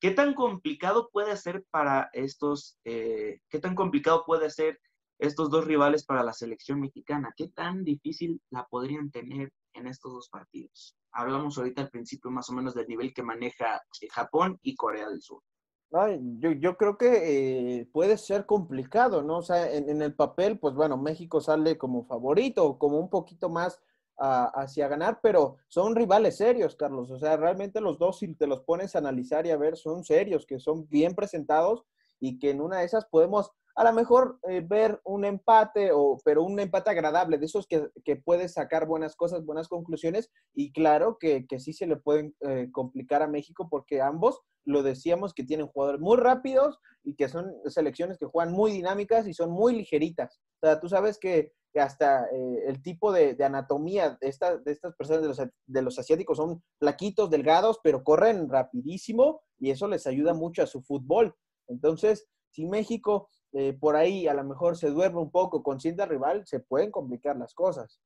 ¿Qué 0.00 0.12
tan 0.12 0.34
complicado 0.34 1.10
puede 1.12 1.36
ser 1.36 1.64
para 1.70 2.08
estos, 2.12 2.78
eh, 2.84 3.40
qué 3.48 3.58
tan 3.58 3.74
complicado 3.74 4.24
puede 4.24 4.50
ser 4.50 4.80
estos 5.18 5.50
dos 5.50 5.64
rivales 5.64 6.04
para 6.04 6.22
la 6.22 6.32
selección 6.32 6.80
mexicana? 6.80 7.32
¿Qué 7.36 7.48
tan 7.48 7.82
difícil 7.82 8.40
la 8.50 8.64
podrían 8.66 9.10
tener 9.10 9.52
en 9.72 9.86
estos 9.88 10.12
dos 10.12 10.28
partidos? 10.28 10.94
Hablamos 11.10 11.58
ahorita 11.58 11.82
al 11.82 11.90
principio 11.90 12.30
más 12.30 12.48
o 12.50 12.52
menos 12.52 12.74
del 12.74 12.86
nivel 12.86 13.12
que 13.12 13.22
maneja 13.22 13.82
eh, 14.00 14.08
Japón 14.08 14.58
y 14.62 14.76
Corea 14.76 15.08
del 15.08 15.22
Sur. 15.22 15.42
Yo, 15.90 16.52
yo, 16.52 16.76
creo 16.76 16.98
que 16.98 17.80
eh, 17.80 17.88
puede 17.92 18.18
ser 18.18 18.46
complicado, 18.46 19.22
¿no? 19.22 19.38
O 19.38 19.42
sea, 19.42 19.72
en, 19.72 19.88
en, 19.88 20.02
el 20.02 20.14
papel, 20.14 20.58
pues 20.58 20.74
bueno, 20.74 20.96
México 20.96 21.40
sale 21.40 21.78
como 21.78 22.04
favorito, 22.04 22.78
como 22.78 22.98
un 22.98 23.08
poquito 23.08 23.48
más 23.48 23.80
hacia 24.18 24.88
ganar, 24.88 25.20
pero 25.22 25.58
son 25.68 25.94
rivales 25.94 26.36
serios, 26.36 26.74
Carlos. 26.74 27.10
O 27.10 27.18
sea, 27.18 27.36
realmente 27.36 27.80
los 27.80 27.98
dos, 27.98 28.18
si 28.18 28.34
te 28.34 28.46
los 28.46 28.60
pones 28.62 28.94
a 28.94 28.98
analizar 28.98 29.46
y 29.46 29.50
a 29.50 29.56
ver, 29.56 29.76
son 29.76 30.02
serios, 30.04 30.44
que 30.44 30.58
son 30.58 30.88
bien 30.88 31.14
presentados 31.14 31.84
y 32.18 32.38
que 32.38 32.50
en 32.50 32.60
una 32.60 32.78
de 32.78 32.84
esas 32.84 33.06
podemos 33.06 33.52
a 33.78 33.84
lo 33.84 33.92
mejor 33.92 34.40
eh, 34.48 34.60
ver 34.60 35.00
un 35.04 35.24
empate, 35.24 35.92
o, 35.92 36.18
pero 36.24 36.42
un 36.42 36.58
empate 36.58 36.90
agradable, 36.90 37.38
de 37.38 37.46
esos 37.46 37.68
que, 37.68 37.88
que 38.04 38.16
puedes 38.16 38.54
sacar 38.54 38.88
buenas 38.88 39.14
cosas, 39.14 39.44
buenas 39.44 39.68
conclusiones, 39.68 40.32
y 40.52 40.72
claro 40.72 41.16
que, 41.16 41.46
que 41.46 41.60
sí 41.60 41.72
se 41.72 41.86
le 41.86 41.94
pueden 41.94 42.34
eh, 42.40 42.70
complicar 42.72 43.22
a 43.22 43.28
México 43.28 43.68
porque 43.70 44.02
ambos, 44.02 44.40
lo 44.64 44.82
decíamos, 44.82 45.32
que 45.32 45.44
tienen 45.44 45.68
jugadores 45.68 46.00
muy 46.00 46.16
rápidos 46.16 46.80
y 47.04 47.14
que 47.14 47.28
son 47.28 47.52
selecciones 47.66 48.18
que 48.18 48.26
juegan 48.26 48.52
muy 48.52 48.72
dinámicas 48.72 49.28
y 49.28 49.32
son 49.32 49.50
muy 49.50 49.76
ligeritas. 49.76 50.40
O 50.60 50.66
sea, 50.66 50.80
tú 50.80 50.88
sabes 50.88 51.16
que 51.16 51.52
hasta 51.78 52.24
eh, 52.32 52.64
el 52.66 52.82
tipo 52.82 53.12
de, 53.12 53.36
anatomía 53.44 54.18
de, 54.20 54.34
de 54.64 54.72
estas 54.72 54.96
personas, 54.96 55.22
de 55.22 55.28
los, 55.28 55.40
de 55.66 55.82
los, 55.82 55.98
asiáticos, 56.00 56.38
son 56.38 56.64
plaquitos, 56.80 57.30
delgados, 57.30 57.78
pero 57.84 58.02
corren 58.02 58.48
rapidísimo 58.48 59.40
y 59.56 59.70
eso 59.70 59.86
les 59.86 60.08
ayuda 60.08 60.34
mucho 60.34 60.64
a 60.64 60.66
su 60.66 60.82
fútbol. 60.82 61.36
Entonces, 61.68 62.26
si 62.50 62.66
México 62.66 63.28
eh, 63.52 63.72
por 63.78 63.96
ahí 63.96 64.26
a 64.28 64.34
lo 64.34 64.44
mejor 64.44 64.76
se 64.76 64.90
duerme 64.90 65.20
un 65.20 65.30
poco 65.30 65.62
con 65.62 65.80
cinta 65.80 66.06
rival, 66.06 66.46
se 66.46 66.60
pueden 66.60 66.90
complicar 66.90 67.36
las 67.36 67.54
cosas. 67.54 68.00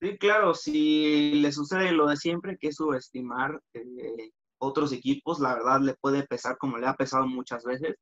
Sí, 0.00 0.18
claro, 0.18 0.54
si 0.54 1.34
le 1.40 1.52
sucede 1.52 1.92
lo 1.92 2.06
de 2.06 2.16
siempre, 2.16 2.58
que 2.58 2.68
es 2.68 2.76
subestimar 2.76 3.60
eh, 3.72 4.30
otros 4.58 4.92
equipos, 4.92 5.38
la 5.38 5.54
verdad 5.54 5.80
le 5.80 5.94
puede 5.94 6.26
pesar 6.26 6.58
como 6.58 6.78
le 6.78 6.86
ha 6.86 6.94
pesado 6.94 7.26
muchas 7.26 7.64
veces. 7.64 7.96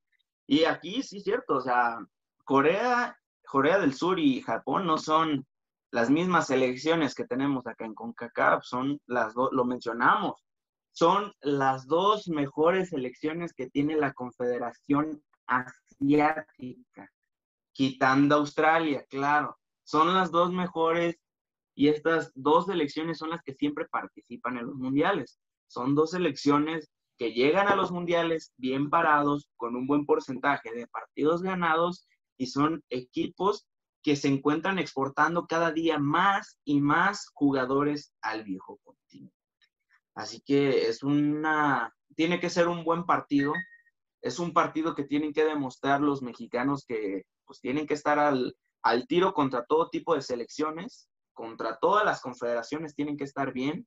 Y 0.46 0.64
aquí 0.64 1.02
sí 1.02 1.18
es 1.18 1.24
cierto, 1.24 1.56
o 1.56 1.60
sea, 1.60 1.98
Corea 2.44 3.16
Corea 3.50 3.80
del 3.80 3.94
Sur 3.94 4.20
y 4.20 4.42
Japón 4.42 4.86
no 4.86 4.96
son 4.96 5.44
las 5.90 6.08
mismas 6.08 6.46
selecciones 6.46 7.16
que 7.16 7.26
tenemos 7.26 7.66
acá 7.66 7.84
en 7.84 7.94
CONCACAF, 7.94 8.62
son 8.62 9.00
las 9.06 9.34
lo 9.34 9.64
mencionamos, 9.64 10.40
son 10.92 11.32
las 11.40 11.88
dos 11.88 12.28
mejores 12.28 12.90
selecciones 12.90 13.52
que 13.52 13.68
tiene 13.68 13.96
la 13.96 14.12
Confederación 14.12 15.20
Asiática, 15.50 17.10
quitando 17.72 18.36
Australia, 18.36 19.04
claro, 19.08 19.58
son 19.82 20.14
las 20.14 20.30
dos 20.30 20.52
mejores 20.52 21.16
y 21.74 21.88
estas 21.88 22.30
dos 22.34 22.66
selecciones 22.66 23.18
son 23.18 23.30
las 23.30 23.42
que 23.42 23.54
siempre 23.54 23.86
participan 23.86 24.58
en 24.58 24.66
los 24.66 24.76
mundiales. 24.76 25.40
Son 25.66 25.94
dos 25.94 26.12
selecciones 26.12 26.90
que 27.18 27.32
llegan 27.32 27.68
a 27.68 27.76
los 27.76 27.90
mundiales 27.90 28.52
bien 28.56 28.90
parados, 28.90 29.48
con 29.56 29.76
un 29.76 29.86
buen 29.86 30.06
porcentaje 30.06 30.72
de 30.72 30.86
partidos 30.86 31.42
ganados 31.42 32.06
y 32.38 32.46
son 32.46 32.82
equipos 32.88 33.66
que 34.02 34.16
se 34.16 34.28
encuentran 34.28 34.78
exportando 34.78 35.46
cada 35.46 35.72
día 35.72 35.98
más 35.98 36.58
y 36.64 36.80
más 36.80 37.30
jugadores 37.34 38.14
al 38.22 38.44
viejo 38.44 38.78
continente. 38.82 39.34
Así 40.14 40.40
que 40.40 40.88
es 40.88 41.02
una, 41.02 41.94
tiene 42.16 42.40
que 42.40 42.50
ser 42.50 42.68
un 42.68 42.84
buen 42.84 43.04
partido. 43.04 43.52
Es 44.22 44.38
un 44.38 44.52
partido 44.52 44.94
que 44.94 45.04
tienen 45.04 45.32
que 45.32 45.44
demostrar 45.44 46.00
los 46.00 46.22
mexicanos 46.22 46.84
que 46.86 47.24
pues 47.44 47.60
tienen 47.60 47.86
que 47.86 47.94
estar 47.94 48.18
al, 48.18 48.54
al 48.82 49.06
tiro 49.06 49.32
contra 49.32 49.64
todo 49.64 49.88
tipo 49.88 50.14
de 50.14 50.22
selecciones, 50.22 51.08
contra 51.32 51.78
todas 51.78 52.04
las 52.04 52.20
confederaciones 52.20 52.94
tienen 52.94 53.16
que 53.16 53.24
estar 53.24 53.52
bien. 53.52 53.86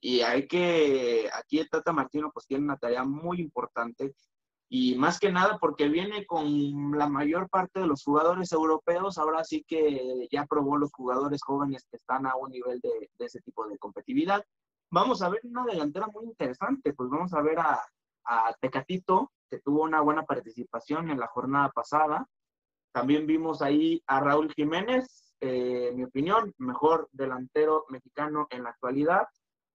Y 0.00 0.20
hay 0.20 0.46
que, 0.46 1.28
aquí 1.32 1.58
el 1.58 1.68
Tata 1.68 1.92
Martino 1.92 2.30
pues 2.32 2.46
tiene 2.46 2.64
una 2.64 2.76
tarea 2.76 3.04
muy 3.04 3.40
importante 3.40 4.14
y 4.70 4.96
más 4.96 5.18
que 5.18 5.32
nada 5.32 5.58
porque 5.58 5.88
viene 5.88 6.26
con 6.26 6.92
la 6.96 7.08
mayor 7.08 7.48
parte 7.48 7.80
de 7.80 7.86
los 7.86 8.04
jugadores 8.04 8.52
europeos, 8.52 9.16
ahora 9.16 9.42
sí 9.42 9.64
que 9.66 10.28
ya 10.30 10.44
probó 10.44 10.76
los 10.76 10.92
jugadores 10.92 11.42
jóvenes 11.42 11.86
que 11.90 11.96
están 11.96 12.26
a 12.26 12.36
un 12.36 12.50
nivel 12.50 12.78
de, 12.80 13.10
ese 13.18 13.40
tipo 13.40 13.66
de 13.66 13.78
competitividad. 13.78 14.44
Vamos 14.90 15.22
a 15.22 15.30
ver 15.30 15.40
una 15.44 15.64
delantera 15.64 16.06
muy 16.08 16.26
interesante, 16.26 16.92
pues 16.92 17.08
vamos 17.08 17.32
a 17.32 17.40
ver 17.40 17.58
a, 17.58 17.80
a 18.24 18.54
Tecatito, 18.60 19.32
que 19.50 19.60
tuvo 19.60 19.82
una 19.82 20.00
buena 20.00 20.24
participación 20.24 21.10
en 21.10 21.18
la 21.18 21.26
jornada 21.26 21.70
pasada. 21.70 22.26
También 22.92 23.26
vimos 23.26 23.62
ahí 23.62 24.02
a 24.06 24.20
Raúl 24.20 24.52
Jiménez, 24.54 25.34
eh, 25.40 25.88
en 25.90 25.96
mi 25.96 26.04
opinión, 26.04 26.52
mejor 26.58 27.08
delantero 27.12 27.84
mexicano 27.90 28.46
en 28.50 28.64
la 28.64 28.70
actualidad. 28.70 29.26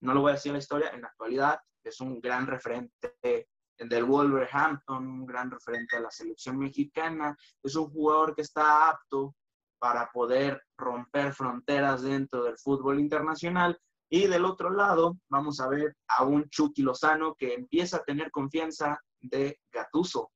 No 0.02 0.14
lo 0.14 0.22
voy 0.22 0.32
a 0.32 0.36
decir 0.36 0.52
la 0.52 0.60
historia, 0.60 0.90
en 0.90 1.02
la 1.02 1.08
actualidad 1.08 1.60
es 1.84 2.00
un 2.02 2.20
gran 2.20 2.48
referente 2.48 3.48
del 3.78 4.06
Wolverhampton, 4.06 5.06
un 5.06 5.26
gran 5.26 5.52
referente 5.52 5.98
a 5.98 6.02
la 6.02 6.12
selección 6.12 6.58
mexicana. 6.58 7.38
Es 7.62 7.76
un 7.76 7.90
jugador 7.90 8.36
que 8.36 8.42
está 8.42 8.90
apto 8.90 9.36
para 9.80 10.10
poder 10.12 10.62
romper 10.78 11.34
fronteras 11.34 12.04
dentro 12.04 12.44
del 12.44 12.58
fútbol 12.58 13.00
internacional. 13.00 13.78
Y 14.10 14.28
del 14.28 14.46
otro 14.46 14.70
lado, 14.70 15.18
vamos 15.30 15.60
a 15.60 15.68
ver 15.68 15.96
a 16.08 16.24
un 16.24 16.48
Chucky 16.50 16.84
Lozano 16.84 17.36
que 17.36 17.54
empieza 17.54 17.98
a 17.98 18.04
tener 18.04 18.32
confianza 18.32 19.00
de 19.24 19.60
Gatuso. 19.72 20.32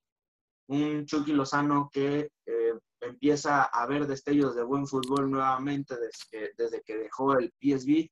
Un 0.70 1.06
Chucky 1.06 1.34
Lozano 1.34 1.90
que 1.92 2.32
eh, 2.46 2.74
empieza 3.02 3.64
a 3.64 3.86
ver 3.86 4.08
destellos 4.08 4.56
de 4.56 4.64
buen 4.64 4.88
fútbol 4.88 5.30
nuevamente 5.30 5.96
desde 5.96 6.54
desde 6.58 6.82
que 6.82 6.98
dejó 6.98 7.38
el 7.38 7.54
PSV. 7.60 8.10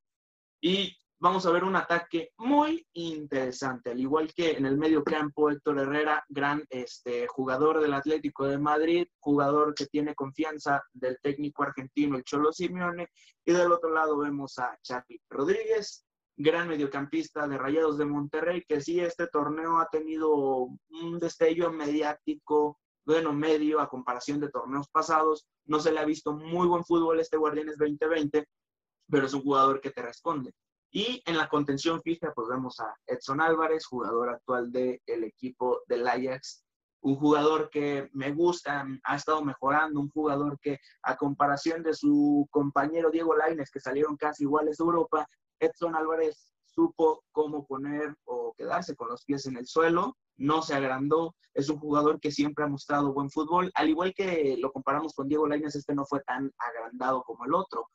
Y 0.61 0.95
vamos 1.19 1.45
a 1.45 1.51
ver 1.51 1.63
un 1.63 1.75
ataque 1.75 2.31
muy 2.37 2.85
interesante, 2.93 3.91
al 3.91 3.99
igual 3.99 4.33
que 4.33 4.51
en 4.51 4.65
el 4.65 4.77
medio 4.77 5.03
campo 5.03 5.49
Héctor 5.49 5.79
Herrera, 5.79 6.23
gran 6.29 6.63
este, 6.69 7.27
jugador 7.27 7.81
del 7.81 7.93
Atlético 7.93 8.45
de 8.45 8.57
Madrid, 8.57 9.07
jugador 9.19 9.73
que 9.73 9.87
tiene 9.87 10.15
confianza 10.15 10.83
del 10.93 11.17
técnico 11.21 11.63
argentino 11.63 12.17
el 12.17 12.23
Cholo 12.23 12.51
Simeone, 12.51 13.09
y 13.45 13.53
del 13.53 13.71
otro 13.71 13.91
lado 13.91 14.17
vemos 14.17 14.57
a 14.59 14.77
Charlie 14.81 15.21
Rodríguez, 15.29 16.04
gran 16.37 16.67
mediocampista 16.67 17.47
de 17.47 17.57
Rayados 17.57 17.97
de 17.97 18.05
Monterrey, 18.05 18.63
que 18.67 18.81
sí, 18.81 18.99
este 18.99 19.27
torneo 19.27 19.79
ha 19.79 19.87
tenido 19.87 20.67
un 20.89 21.19
destello 21.19 21.71
mediático, 21.71 22.79
bueno, 23.05 23.33
medio 23.33 23.79
a 23.79 23.89
comparación 23.89 24.39
de 24.39 24.49
torneos 24.49 24.89
pasados, 24.89 25.45
no 25.65 25.79
se 25.79 25.91
le 25.91 25.99
ha 25.99 26.05
visto 26.05 26.33
muy 26.33 26.67
buen 26.67 26.83
fútbol 26.83 27.19
este 27.19 27.37
Guardianes 27.37 27.77
2020, 27.77 28.47
pero 29.09 29.25
es 29.25 29.33
un 29.33 29.43
jugador 29.43 29.79
que 29.79 29.91
te 29.91 30.01
responde. 30.01 30.53
Y 30.91 31.21
en 31.25 31.37
la 31.37 31.49
contención 31.49 32.01
fija, 32.01 32.33
pues 32.33 32.47
vemos 32.49 32.79
a 32.79 32.93
Edson 33.05 33.41
Álvarez, 33.41 33.85
jugador 33.85 34.29
actual 34.29 34.71
del 34.71 35.23
equipo 35.23 35.81
del 35.87 36.07
Ajax, 36.07 36.65
un 37.01 37.17
jugador 37.17 37.69
que 37.69 38.09
me 38.13 38.31
gusta, 38.31 38.85
ha 39.03 39.15
estado 39.15 39.43
mejorando, 39.43 39.99
un 39.99 40.09
jugador 40.09 40.57
que 40.59 40.79
a 41.03 41.15
comparación 41.15 41.83
de 41.83 41.93
su 41.93 42.47
compañero 42.49 43.11
Diego 43.11 43.35
Laines, 43.35 43.69
que 43.69 43.79
salieron 43.79 44.17
casi 44.17 44.43
iguales 44.43 44.77
de 44.77 44.85
Europa, 44.85 45.27
Edson 45.59 45.95
Álvarez 45.95 46.53
supo 46.65 47.23
cómo 47.31 47.65
poner 47.65 48.15
o 48.25 48.53
quedarse 48.57 48.95
con 48.95 49.09
los 49.09 49.23
pies 49.23 49.45
en 49.45 49.57
el 49.57 49.65
suelo, 49.65 50.17
no 50.37 50.61
se 50.61 50.73
agrandó, 50.73 51.35
es 51.53 51.69
un 51.69 51.79
jugador 51.79 52.19
que 52.19 52.31
siempre 52.31 52.65
ha 52.65 52.67
mostrado 52.67 53.13
buen 53.13 53.29
fútbol, 53.29 53.71
al 53.75 53.89
igual 53.89 54.13
que 54.13 54.57
lo 54.59 54.71
comparamos 54.71 55.13
con 55.13 55.29
Diego 55.29 55.47
Laines, 55.47 55.75
este 55.75 55.95
no 55.95 56.05
fue 56.05 56.21
tan 56.21 56.51
agrandado 56.57 57.23
como 57.23 57.45
el 57.45 57.53
otro, 57.53 57.89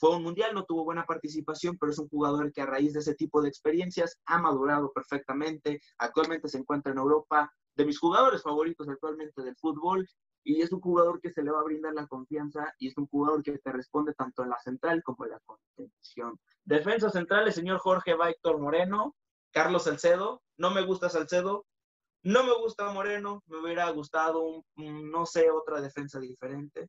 fue 0.00 0.16
un 0.16 0.22
mundial, 0.22 0.54
no 0.54 0.64
tuvo 0.64 0.84
buena 0.84 1.04
participación, 1.04 1.76
pero 1.78 1.92
es 1.92 1.98
un 1.98 2.08
jugador 2.08 2.50
que 2.54 2.62
a 2.62 2.66
raíz 2.66 2.94
de 2.94 3.00
ese 3.00 3.14
tipo 3.14 3.42
de 3.42 3.50
experiencias 3.50 4.18
ha 4.24 4.38
madurado 4.38 4.90
perfectamente. 4.94 5.78
Actualmente 5.98 6.48
se 6.48 6.56
encuentra 6.56 6.90
en 6.90 6.98
Europa, 6.98 7.52
de 7.76 7.84
mis 7.84 7.98
jugadores 7.98 8.42
favoritos 8.42 8.88
actualmente 8.88 9.42
del 9.42 9.56
fútbol, 9.56 10.08
y 10.42 10.62
es 10.62 10.72
un 10.72 10.80
jugador 10.80 11.20
que 11.20 11.32
se 11.32 11.42
le 11.42 11.50
va 11.50 11.60
a 11.60 11.64
brindar 11.64 11.94
la 11.94 12.06
confianza 12.06 12.74
y 12.78 12.88
es 12.88 12.96
un 12.96 13.06
jugador 13.06 13.42
que 13.42 13.58
te 13.58 13.72
responde 13.72 14.14
tanto 14.14 14.42
en 14.42 14.50
la 14.50 14.58
central 14.58 15.02
como 15.02 15.24
en 15.24 15.32
la 15.32 15.40
contención. 15.40 16.38
Defensa 16.64 17.10
central, 17.10 17.46
el 17.46 17.52
señor 17.52 17.78
Jorge 17.78 18.14
Víctor 18.14 18.58
Moreno, 18.58 19.16
Carlos 19.52 19.84
Salcedo. 19.84 20.42
No 20.56 20.70
me 20.70 20.82
gusta 20.82 21.08
Salcedo, 21.08 21.66
No 22.22 22.44
me 22.44 22.54
gusta 22.58 22.92
Moreno, 22.92 23.42
me 23.46 23.58
hubiera 23.58 23.88
gustado, 23.90 24.64
no 24.76 25.26
sé, 25.26 25.50
otra 25.50 25.80
defensa 25.80 26.20
diferente. 26.20 26.88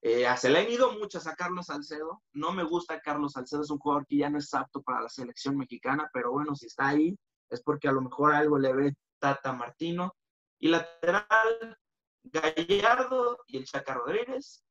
Eh, 0.00 0.26
se 0.36 0.50
le 0.50 0.58
han 0.58 0.70
ido 0.70 0.92
muchas 0.92 1.26
a 1.26 1.34
Carlos 1.34 1.66
Salcedo. 1.66 2.22
No 2.32 2.52
me 2.52 2.62
gusta 2.62 3.00
Carlos 3.00 3.32
Salcedo, 3.32 3.62
es 3.62 3.70
un 3.70 3.78
jugador 3.78 4.06
que 4.06 4.18
ya 4.18 4.30
no 4.30 4.38
es 4.38 4.52
apto 4.54 4.82
para 4.82 5.00
la 5.00 5.08
selección 5.08 5.56
mexicana, 5.56 6.08
pero 6.12 6.30
bueno, 6.30 6.54
si 6.54 6.66
está 6.66 6.88
ahí 6.88 7.16
es 7.50 7.62
porque 7.62 7.88
a 7.88 7.92
lo 7.92 8.02
mejor 8.02 8.34
algo 8.34 8.58
le 8.58 8.72
ve 8.72 8.96
Tata 9.18 9.52
Martino. 9.52 10.14
Y 10.58 10.68
lateral, 10.68 11.76
Gallardo 12.24 13.38
y 13.46 13.58
el 13.58 13.64
Chaca 13.64 13.94
Rodríguez 13.94 14.64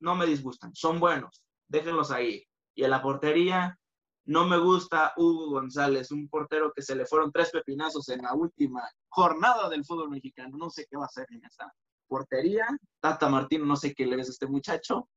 no 0.00 0.14
me 0.14 0.26
disgustan, 0.26 0.74
son 0.74 1.00
buenos, 1.00 1.42
déjenlos 1.66 2.10
ahí. 2.10 2.44
Y 2.74 2.84
en 2.84 2.90
la 2.90 3.02
portería, 3.02 3.76
no 4.24 4.46
me 4.46 4.58
gusta 4.58 5.14
Hugo 5.16 5.50
González, 5.50 6.12
un 6.12 6.28
portero 6.28 6.72
que 6.74 6.82
se 6.82 6.94
le 6.94 7.06
fueron 7.06 7.32
tres 7.32 7.50
pepinazos 7.50 8.08
en 8.10 8.22
la 8.22 8.34
última 8.34 8.88
jornada 9.08 9.68
del 9.68 9.84
fútbol 9.84 10.10
mexicano. 10.10 10.56
No 10.56 10.70
sé 10.70 10.86
qué 10.88 10.96
va 10.96 11.04
a 11.04 11.06
hacer 11.06 11.26
en 11.30 11.44
esa 11.44 11.72
portería. 12.06 12.66
Tata 13.00 13.28
Martino, 13.28 13.64
no 13.64 13.74
sé 13.74 13.94
qué 13.94 14.06
le 14.06 14.16
ves 14.16 14.28
a 14.28 14.32
este 14.32 14.46
muchacho. 14.46 15.08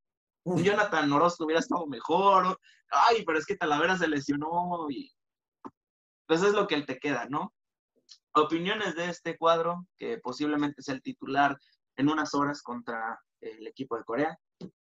Jonathan 0.45 1.11
Orozco 1.11 1.45
hubiera 1.45 1.59
estado 1.59 1.85
mejor. 1.87 2.57
Ay, 2.89 3.23
pero 3.25 3.37
es 3.37 3.45
que 3.45 3.57
Talavera 3.57 3.97
se 3.97 4.07
lesionó 4.07 4.87
y 4.89 5.11
pues 6.25 6.41
es 6.41 6.53
lo 6.53 6.65
que 6.65 6.75
él 6.75 6.85
te 6.85 6.97
queda, 6.97 7.27
¿no? 7.29 7.53
Opiniones 8.33 8.95
de 8.95 9.09
este 9.09 9.37
cuadro, 9.37 9.85
que 9.97 10.19
posiblemente 10.19 10.81
sea 10.81 10.95
el 10.95 11.01
titular 11.01 11.57
en 11.97 12.09
unas 12.09 12.33
horas 12.33 12.61
contra 12.61 13.19
el 13.39 13.67
equipo 13.67 13.97
de 13.97 14.03
Corea. 14.03 14.39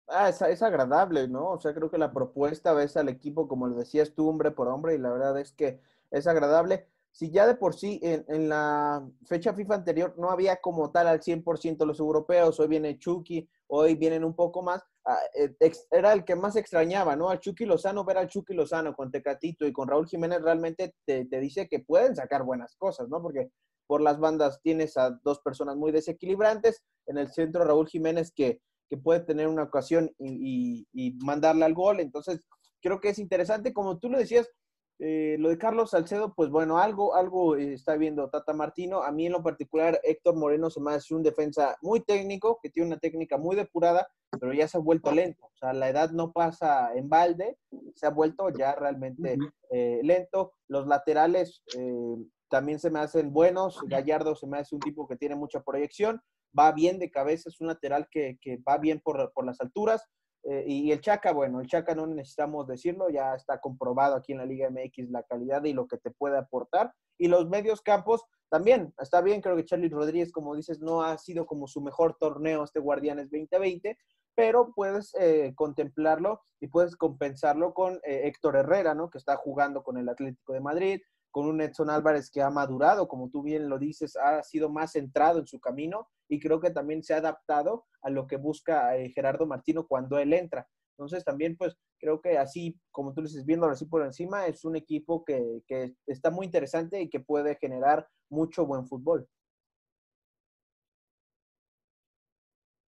Ah, 0.09 0.29
es, 0.29 0.42
es, 0.42 0.62
agradable, 0.62 1.29
¿no? 1.29 1.53
O 1.53 1.61
sea, 1.61 1.73
creo 1.75 1.90
que 1.90 1.99
la 1.99 2.12
propuesta 2.12 2.73
ves 2.73 2.96
al 2.96 3.09
equipo, 3.09 3.49
como 3.49 3.66
lo 3.66 3.77
decías 3.77 4.14
tú, 4.14 4.29
hombre 4.29 4.51
por 4.51 4.68
hombre, 4.68 4.94
y 4.94 4.99
la 4.99 5.11
verdad 5.11 5.38
es 5.38 5.53
que 5.53 5.81
es 6.11 6.27
agradable. 6.27 6.87
Si 7.12 7.31
ya 7.31 7.46
de 7.46 7.57
por 7.57 7.75
sí 7.75 7.99
en, 8.03 8.25
en 8.29 8.49
la 8.49 9.05
fecha 9.27 9.53
FIFA 9.53 9.75
anterior 9.75 10.14
no 10.16 10.31
había 10.31 10.57
como 10.61 10.92
tal 10.92 11.09
al 11.09 11.20
100% 11.20 11.85
los 11.85 11.99
europeos, 11.99 12.61
hoy 12.61 12.68
viene 12.68 12.99
Chucky, 12.99 13.49
hoy 13.66 13.96
vienen 13.96 14.25
un 14.25 14.35
poco 14.35 14.62
más, 14.62 14.85
ah, 15.05 15.18
eh, 15.35 15.55
era 15.90 16.12
el 16.12 16.25
que 16.25 16.37
más 16.37 16.55
extrañaba, 16.57 17.16
¿no? 17.16 17.29
Al 17.29 17.40
Chucky 17.40 17.64
Lozano, 17.64 18.05
ver 18.05 18.18
al 18.18 18.29
Chucky 18.29 18.55
Lozano 18.55 18.94
con 18.94 19.11
Tecatito 19.11 19.66
y 19.66 19.73
con 19.73 19.88
Raúl 19.88 20.07
Jiménez 20.07 20.40
realmente 20.40 20.94
te, 21.05 21.25
te 21.25 21.40
dice 21.40 21.68
que 21.68 21.81
pueden 21.81 22.14
sacar 22.14 22.44
buenas 22.44 22.77
cosas, 22.77 23.09
¿no? 23.09 23.20
Porque 23.20 23.51
por 23.90 24.00
las 24.00 24.20
bandas 24.20 24.61
tienes 24.62 24.96
a 24.96 25.11
dos 25.11 25.40
personas 25.40 25.74
muy 25.74 25.90
desequilibrantes, 25.90 26.85
en 27.07 27.18
el 27.18 27.33
centro 27.33 27.64
Raúl 27.64 27.88
Jiménez 27.88 28.31
que 28.31 28.61
que 28.90 28.96
puede 28.96 29.20
tener 29.20 29.46
una 29.46 29.62
ocasión 29.62 30.11
y, 30.18 30.85
mandarle 31.24 31.64
al 31.64 31.74
gol. 31.74 32.00
Entonces, 32.00 32.40
creo 32.83 33.00
que 33.00 33.11
es 33.11 33.18
interesante. 33.20 33.72
Como 33.72 33.98
tú 33.98 34.11
lo 34.11 34.18
decías, 34.18 34.50
eh, 34.98 35.37
lo 35.38 35.48
de 35.48 35.57
Carlos 35.57 35.90
Salcedo, 35.90 36.35
pues 36.35 36.50
bueno, 36.50 36.79
algo, 36.79 37.14
algo 37.14 37.57
está 37.57 37.96
viendo 37.96 38.29
Tata 38.29 38.53
Martino. 38.53 39.03
A 39.03 39.12
mí 39.12 39.26
en 39.26 39.33
lo 39.33 39.44
particular, 39.44 40.00
Héctor 40.03 40.35
Moreno 40.35 40.68
se 40.70 40.81
me 40.81 40.92
hace 40.92 41.14
un 41.14 41.22
defensa 41.22 41.76
muy 41.81 42.00
técnico, 42.00 42.59
que 42.61 42.68
tiene 42.68 42.88
una 42.88 42.98
técnica 42.98 43.38
muy 43.38 43.55
depurada, 43.55 44.09
pero 44.40 44.53
ya 44.53 44.66
se 44.66 44.76
ha 44.76 44.81
vuelto 44.81 45.12
lento. 45.12 45.46
O 45.46 45.57
sea, 45.57 45.72
la 45.72 45.88
edad 45.88 46.11
no 46.11 46.33
pasa 46.33 46.92
en 46.94 47.09
balde, 47.09 47.57
se 47.94 48.07
ha 48.07 48.11
vuelto 48.11 48.50
ya 48.50 48.74
realmente 48.74 49.38
eh, 49.70 50.00
lento. 50.03 50.53
Los 50.66 50.88
laterales 50.88 51.62
eh, 51.79 52.16
también 52.51 52.79
se 52.79 52.91
me 52.91 52.99
hacen 52.99 53.33
buenos. 53.33 53.81
Gallardo 53.87 54.35
se 54.35 54.47
me 54.47 54.59
hace 54.59 54.75
un 54.75 54.81
tipo 54.81 55.07
que 55.09 55.17
tiene 55.17 55.37
mucha 55.37 55.63
proyección 55.63 56.21
va 56.59 56.73
bien 56.73 56.99
de 56.99 57.11
cabeza, 57.11 57.49
es 57.49 57.61
un 57.61 57.69
lateral 57.69 58.09
que, 58.11 58.39
va 58.69 58.79
bien 58.79 59.01
por, 59.01 59.31
las 59.45 59.61
alturas. 59.61 60.07
Eh, 60.43 60.65
y 60.67 60.93
el 60.93 61.01
Chaca, 61.01 61.33
bueno, 61.33 61.61
el 61.61 61.67
Chaca 61.67 61.95
no 61.95 62.07
necesitamos 62.07 62.67
decirlo, 62.67 63.11
ya 63.11 63.35
está 63.35 63.61
comprobado 63.61 64.17
aquí 64.17 64.33
en 64.33 64.39
la 64.39 64.47
Liga 64.47 64.71
MX 64.71 65.11
la 65.11 65.23
calidad 65.23 65.63
y 65.65 65.75
lo 65.75 65.87
que 65.87 65.99
te 65.99 66.11
puede 66.11 66.39
aportar. 66.39 66.93
Y 67.19 67.29
los 67.29 67.49
medios 67.49 67.83
campos 67.83 68.25
también, 68.49 68.95
está 68.99 69.21
bien, 69.21 69.43
creo 69.43 69.57
que 69.57 69.67
Charlie 69.67 69.91
Rodríguez, 69.91 70.33
como 70.33 70.57
dices, 70.57 70.81
no 70.81 71.03
ha 71.03 71.19
sido 71.19 71.47
como 71.47 71.67
su 71.67 71.83
mejor 71.83 72.17
torneo 72.19 72.65
este 72.65 72.81
Guardianes 72.81 73.31
2020, 73.31 73.99
pero 74.35 74.73
puedes 74.75 75.15
eh, 75.21 75.53
contemplarlo 75.55 76.41
y 76.59 76.69
puedes 76.69 76.97
compensarlo 76.97 77.75
con 77.75 77.97
eh, 77.97 78.23
Héctor 78.25 78.57
Herrera, 78.57 78.95
¿no? 78.95 79.11
Que 79.11 79.19
está 79.19 79.37
jugando 79.37 79.83
con 79.83 79.99
el 79.99 80.09
Atlético 80.09 80.55
de 80.55 80.61
Madrid, 80.61 81.01
con 81.31 81.47
un 81.47 81.61
Edson 81.61 81.90
Álvarez 81.90 82.31
que 82.31 82.43
ha 82.43 82.51
madurado, 82.51 83.09
como 83.09 83.31
tú 83.31 83.43
bien 83.43 83.69
lo 83.69 83.79
dices, 83.79 84.16
ha 84.16 84.43
sido 84.43 84.69
más 84.69 84.93
centrado 84.93 85.38
en 85.38 85.47
su 85.47 85.61
camino 85.61 86.09
y 86.29 86.40
creo 86.40 86.61
que 86.61 86.71
también 86.71 87.03
se 87.03 87.14
ha 87.14 87.19
adaptado 87.19 87.87
a 88.03 88.11
lo 88.11 88.27
que 88.27 88.37
busca 88.37 88.97
eh, 88.97 89.11
Gerardo 89.11 89.47
Martino 89.47 89.87
cuando 89.87 90.19
él 90.19 90.33
entra. 90.33 90.69
Entonces 90.97 91.25
también 91.25 91.57
pues 91.57 91.77
creo 91.99 92.21
que 92.21 92.38
así, 92.38 92.79
como 92.90 93.14
tú 93.14 93.23
dices, 93.23 93.45
viéndolo 93.45 93.73
así 93.73 93.87
por 93.87 94.05
encima, 94.05 94.47
es 94.47 94.64
un 94.64 94.77
equipo 94.77 95.25
que, 95.25 95.62
que 95.66 95.95
está 96.07 96.31
muy 96.31 96.47
interesante 96.47 97.01
y 97.01 97.09
que 97.09 97.21
puede 97.21 97.57
generar 97.57 98.09
mucho 98.29 98.66
buen 98.66 98.87
fútbol. 98.87 99.29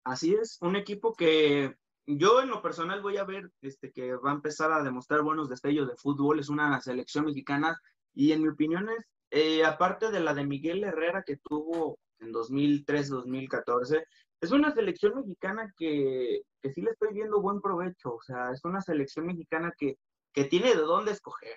Así 0.05 0.35
es, 0.35 0.59
un 0.61 0.77
equipo 0.77 1.15
que 1.15 1.75
yo 2.07 2.41
en 2.41 2.49
lo 2.49 2.63
personal 2.63 3.03
voy 3.03 3.17
a 3.17 3.25
ver 3.25 3.51
este, 3.61 3.93
que 3.93 4.15
va 4.15 4.31
a 4.31 4.35
empezar 4.35 4.71
a 4.71 4.83
demostrar 4.85 5.23
buenos 5.23 5.49
destellos 5.49 5.89
de 5.89 5.97
fútbol. 5.97 6.39
Es 6.39 6.49
una 6.49 6.81
selección 6.81 7.25
mexicana 7.25 7.81
y 8.17 8.33
en 8.33 8.43
mi 8.43 8.49
opinión 8.49 8.89
es, 8.89 9.05
eh, 9.31 9.65
aparte 9.65 10.11
de 10.11 10.21
la 10.21 10.35
de 10.35 10.45
Miguel 10.45 10.83
Herrera 10.83 11.23
que 11.25 11.37
tuvo 11.37 11.99
en 12.19 12.33
2003-2014, 12.33 14.05
es 14.41 14.51
una 14.51 14.73
selección 14.73 15.17
mexicana 15.17 15.73
que, 15.77 16.41
que, 16.63 16.73
sí 16.73 16.81
le 16.81 16.93
estoy 16.93 17.13
viendo 17.13 17.43
buen 17.43 17.61
provecho. 17.61 18.15
O 18.15 18.23
sea, 18.23 18.53
es 18.53 18.65
una 18.65 18.81
selección 18.81 19.27
mexicana 19.27 19.73
que, 19.77 19.99
que 20.33 20.45
tiene 20.45 20.75
de 20.75 20.83
dónde 20.83 21.13
escoger. 21.13 21.57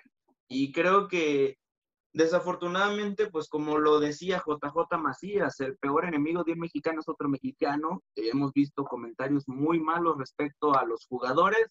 Y 0.49 0.73
creo 0.73 1.07
que 1.07 1.57
desafortunadamente, 2.11 3.29
pues 3.29 3.47
como 3.47 3.77
lo 3.77 3.99
decía 4.01 4.43
JJ 4.45 4.97
Macías, 4.97 5.61
el 5.61 5.77
peor 5.77 6.05
enemigo 6.05 6.43
de 6.43 6.53
un 6.53 6.59
mexicano 6.59 6.99
es 6.99 7.07
otro 7.07 7.29
mexicano. 7.29 8.03
hemos 8.15 8.51
visto 8.51 8.83
comentarios 8.83 9.47
muy 9.47 9.79
malos 9.79 10.17
respecto 10.17 10.75
a 10.75 10.83
los 10.85 11.05
jugadores. 11.07 11.67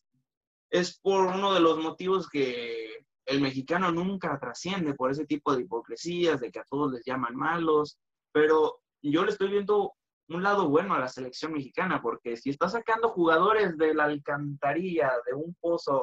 Es 0.70 0.98
por 0.98 1.26
uno 1.26 1.52
de 1.52 1.60
los 1.60 1.78
motivos 1.78 2.28
que 2.28 3.06
el 3.28 3.42
mexicano 3.42 3.92
nunca 3.92 4.38
trasciende 4.40 4.94
por 4.94 5.10
ese 5.10 5.26
tipo 5.26 5.54
de 5.54 5.62
hipocresías, 5.62 6.40
de 6.40 6.50
que 6.50 6.60
a 6.60 6.64
todos 6.64 6.92
les 6.92 7.04
llaman 7.04 7.36
malos, 7.36 7.98
pero 8.32 8.80
yo 9.02 9.24
le 9.24 9.30
estoy 9.30 9.50
viendo 9.50 9.92
un 10.28 10.42
lado 10.42 10.68
bueno 10.68 10.94
a 10.94 10.98
la 10.98 11.08
selección 11.08 11.52
mexicana, 11.52 12.00
porque 12.00 12.36
si 12.38 12.50
está 12.50 12.68
sacando 12.68 13.10
jugadores 13.10 13.76
de 13.76 13.94
la 13.94 14.04
alcantarilla, 14.04 15.12
de 15.26 15.34
un 15.34 15.54
pozo, 15.60 16.02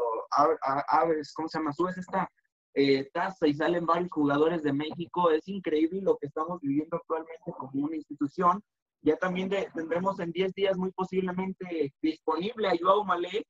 aves, 0.88 1.34
¿cómo 1.34 1.48
se 1.48 1.58
llama? 1.58 1.74
Subes 1.74 1.98
esta 1.98 2.30
eh, 2.76 3.10
y 3.42 3.54
salen 3.54 3.86
varios 3.88 4.12
jugadores 4.12 4.62
de 4.62 4.74
México, 4.74 5.32
es 5.32 5.48
increíble 5.48 6.02
lo 6.02 6.18
que 6.18 6.28
estamos 6.28 6.62
viviendo 6.62 6.98
actualmente 6.98 7.52
como 7.58 7.86
una 7.86 7.96
institución. 7.96 8.62
Ya 9.02 9.18
también 9.18 9.50
tendremos 9.74 10.20
en 10.20 10.32
10 10.32 10.54
días 10.54 10.78
muy 10.78 10.92
posiblemente 10.92 11.94
disponible 12.02 12.68
a 12.68 12.78
Joao 12.80 13.04
Malek, 13.04 13.48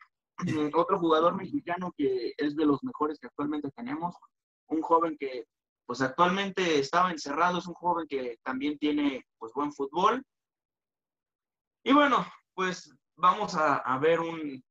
otro 0.73 0.99
jugador 0.99 1.35
mexicano 1.35 1.93
que 1.95 2.33
es 2.37 2.55
de 2.55 2.65
los 2.65 2.83
mejores 2.83 3.19
que 3.19 3.27
actualmente 3.27 3.69
tenemos, 3.71 4.15
un 4.67 4.81
joven 4.81 5.17
que 5.17 5.45
pues 5.85 6.01
actualmente 6.01 6.79
estaba 6.79 7.11
encerrado, 7.11 7.59
es 7.59 7.67
un 7.67 7.75
joven 7.75 8.07
que 8.07 8.39
también 8.43 8.77
tiene 8.77 9.23
pues 9.37 9.53
buen 9.53 9.71
fútbol. 9.71 10.23
Y 11.83 11.93
bueno, 11.93 12.25
pues 12.55 12.91
vamos 13.15 13.55
a, 13.55 13.97
ver 13.99 14.19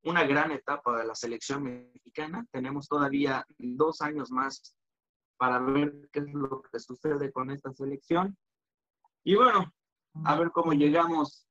una 0.03 0.25
gran 0.25 0.51
etapa 0.51 0.99
de 0.99 1.07
la 1.07 1.15
selección 1.15 1.63
mexicana. 1.63 2.45
Tenemos 2.51 2.89
todavía 2.89 3.47
dos 3.59 4.01
años 4.01 4.31
más 4.31 4.77
para 5.37 5.59
ver 5.61 5.93
qué 6.13 6.21
es 6.21 6.33
lo 6.33 6.63
que 6.63 6.79
sucede 6.81 7.33
con 7.33 7.51
esta 7.51 7.73
selección. 7.73 8.37
Y 9.23 9.37
bueno, 9.37 9.73
a 10.25 10.37
ver 10.37 10.51
cómo 10.51 10.73
llegamos 10.73 11.47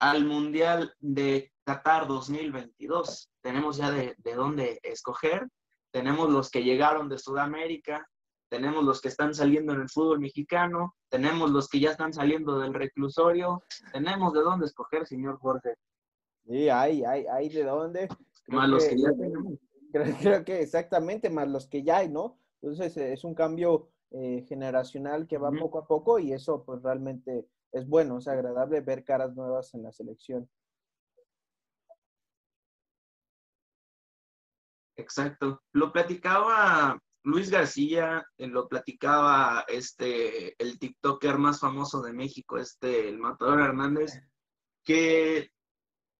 al 0.00 0.24
Mundial 0.24 0.94
de 1.00 1.52
Qatar 1.66 2.06
2022. 2.06 3.28
Tenemos 3.42 3.76
ya 3.76 3.90
de, 3.90 4.14
dónde 4.36 4.78
escoger. 4.84 5.48
Tenemos 5.90 6.30
los 6.30 6.48
que 6.48 6.62
llegaron 6.62 7.08
de 7.08 7.18
Sudamérica, 7.18 8.08
tenemos 8.48 8.84
los 8.84 9.00
que 9.00 9.08
están 9.08 9.34
saliendo 9.34 9.72
en 9.72 9.80
el 9.80 9.88
fútbol 9.88 10.20
mexicano, 10.20 10.94
tenemos 11.08 11.50
los 11.50 11.68
que 11.68 11.80
ya 11.80 11.90
están 11.90 12.12
saliendo 12.12 12.60
del 12.60 12.72
reclusorio, 12.72 13.64
tenemos 13.92 14.32
de 14.32 14.40
dónde 14.42 14.66
escoger, 14.66 15.06
señor 15.06 15.38
Jorge. 15.38 15.74
Sí, 16.46 16.68
hay, 16.68 17.02
hay, 17.02 17.26
hay 17.26 17.48
de 17.48 17.64
dónde. 17.64 18.08
más 18.46 18.68
los 18.68 18.84
que 18.84 18.98
ya 18.98 19.10
tenemos. 19.10 19.58
Creo, 20.20 20.44
que 20.44 20.60
exactamente, 20.60 21.30
más 21.30 21.48
los 21.48 21.66
que 21.66 21.82
ya 21.82 21.98
hay, 21.98 22.08
¿no? 22.08 22.38
Entonces 22.62 22.96
es 22.96 23.24
un 23.24 23.34
cambio 23.34 23.88
eh, 24.12 24.44
generacional 24.46 25.26
que 25.26 25.38
va 25.38 25.50
poco 25.50 25.78
a 25.78 25.86
poco 25.86 26.18
y 26.20 26.32
eso 26.32 26.62
pues 26.64 26.82
realmente 26.82 27.48
es 27.72 27.88
bueno, 27.88 28.18
es 28.18 28.28
agradable 28.28 28.80
ver 28.82 29.02
caras 29.02 29.34
nuevas 29.34 29.74
en 29.74 29.82
la 29.82 29.92
selección. 29.92 30.48
Exacto. 34.96 35.62
Lo 35.72 35.92
platicaba 35.92 36.98
Luis 37.22 37.50
García, 37.50 38.24
eh, 38.38 38.46
lo 38.46 38.68
platicaba 38.68 39.64
este, 39.68 40.60
el 40.62 40.78
TikToker 40.78 41.38
más 41.38 41.60
famoso 41.60 42.00
de 42.02 42.12
México, 42.12 42.58
este, 42.58 43.08
el 43.08 43.18
Matador 43.18 43.60
Hernández, 43.60 44.20
que 44.84 45.50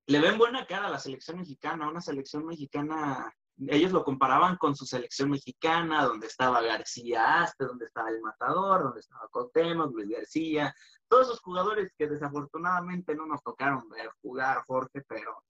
le 0.06 0.20
ven 0.20 0.38
buena 0.38 0.66
cara 0.66 0.86
a 0.86 0.90
la 0.90 0.98
selección 0.98 1.38
mexicana, 1.38 1.88
una 1.88 2.00
selección 2.00 2.44
mexicana 2.44 3.32
ellos 3.58 3.92
lo 3.92 4.04
comparaban 4.04 4.56
con 4.56 4.76
su 4.76 4.84
selección 4.84 5.30
mexicana, 5.30 6.04
donde 6.04 6.26
estaba 6.26 6.60
García 6.60 7.42
Aste, 7.42 7.64
donde 7.64 7.86
estaba 7.86 8.10
El 8.10 8.20
Matador, 8.20 8.82
donde 8.82 9.00
estaba 9.00 9.28
Cotemo, 9.28 9.86
Luis 9.86 10.10
García, 10.10 10.74
todos 11.08 11.28
esos 11.28 11.40
jugadores 11.40 11.92
que 11.96 12.08
desafortunadamente 12.08 13.14
no 13.14 13.26
nos 13.26 13.42
tocaron 13.42 13.88
ver 13.88 14.10
jugar, 14.20 14.62
Jorge, 14.66 15.02
pero 15.08 15.42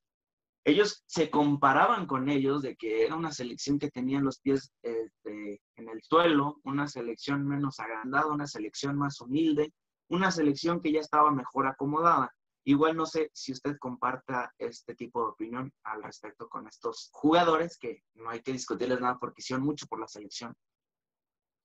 ellos 0.67 1.05
se 1.07 1.31
comparaban 1.31 2.07
con 2.07 2.29
ellos 2.29 2.63
de 2.63 2.75
que 2.75 3.05
era 3.05 3.15
una 3.15 3.31
selección 3.31 3.79
que 3.79 3.89
tenía 3.89 4.19
los 4.19 4.41
pies 4.41 4.73
este, 4.83 5.63
en 5.77 5.89
el 5.89 6.03
suelo, 6.03 6.61
una 6.65 6.89
selección 6.89 7.47
menos 7.47 7.79
agrandada, 7.79 8.27
una 8.27 8.49
selección 8.49 8.99
más 8.99 9.21
humilde, 9.21 9.73
una 10.09 10.33
selección 10.33 10.81
que 10.81 10.91
ya 10.91 10.99
estaba 10.99 11.31
mejor 11.31 11.69
acomodada. 11.69 12.35
Igual 12.65 12.97
no 12.97 13.07
sé 13.07 13.31
si 13.33 13.53
usted 13.53 13.77
comparta 13.79 14.53
este 14.59 14.97
tipo 14.97 15.23
de 15.23 15.29
opinión 15.29 15.73
al 15.85 16.03
respecto 16.03 16.49
con 16.49 16.67
estos 16.67 17.11
jugadores, 17.13 17.79
que 17.79 18.03
no 18.15 18.31
hay 18.31 18.43
que 18.43 18.51
discutirles 18.51 19.01
nada 19.01 19.19
porque 19.21 19.43
hicieron 19.43 19.65
mucho 19.65 19.87
por 19.87 20.01
la 20.01 20.09
selección. 20.09 20.53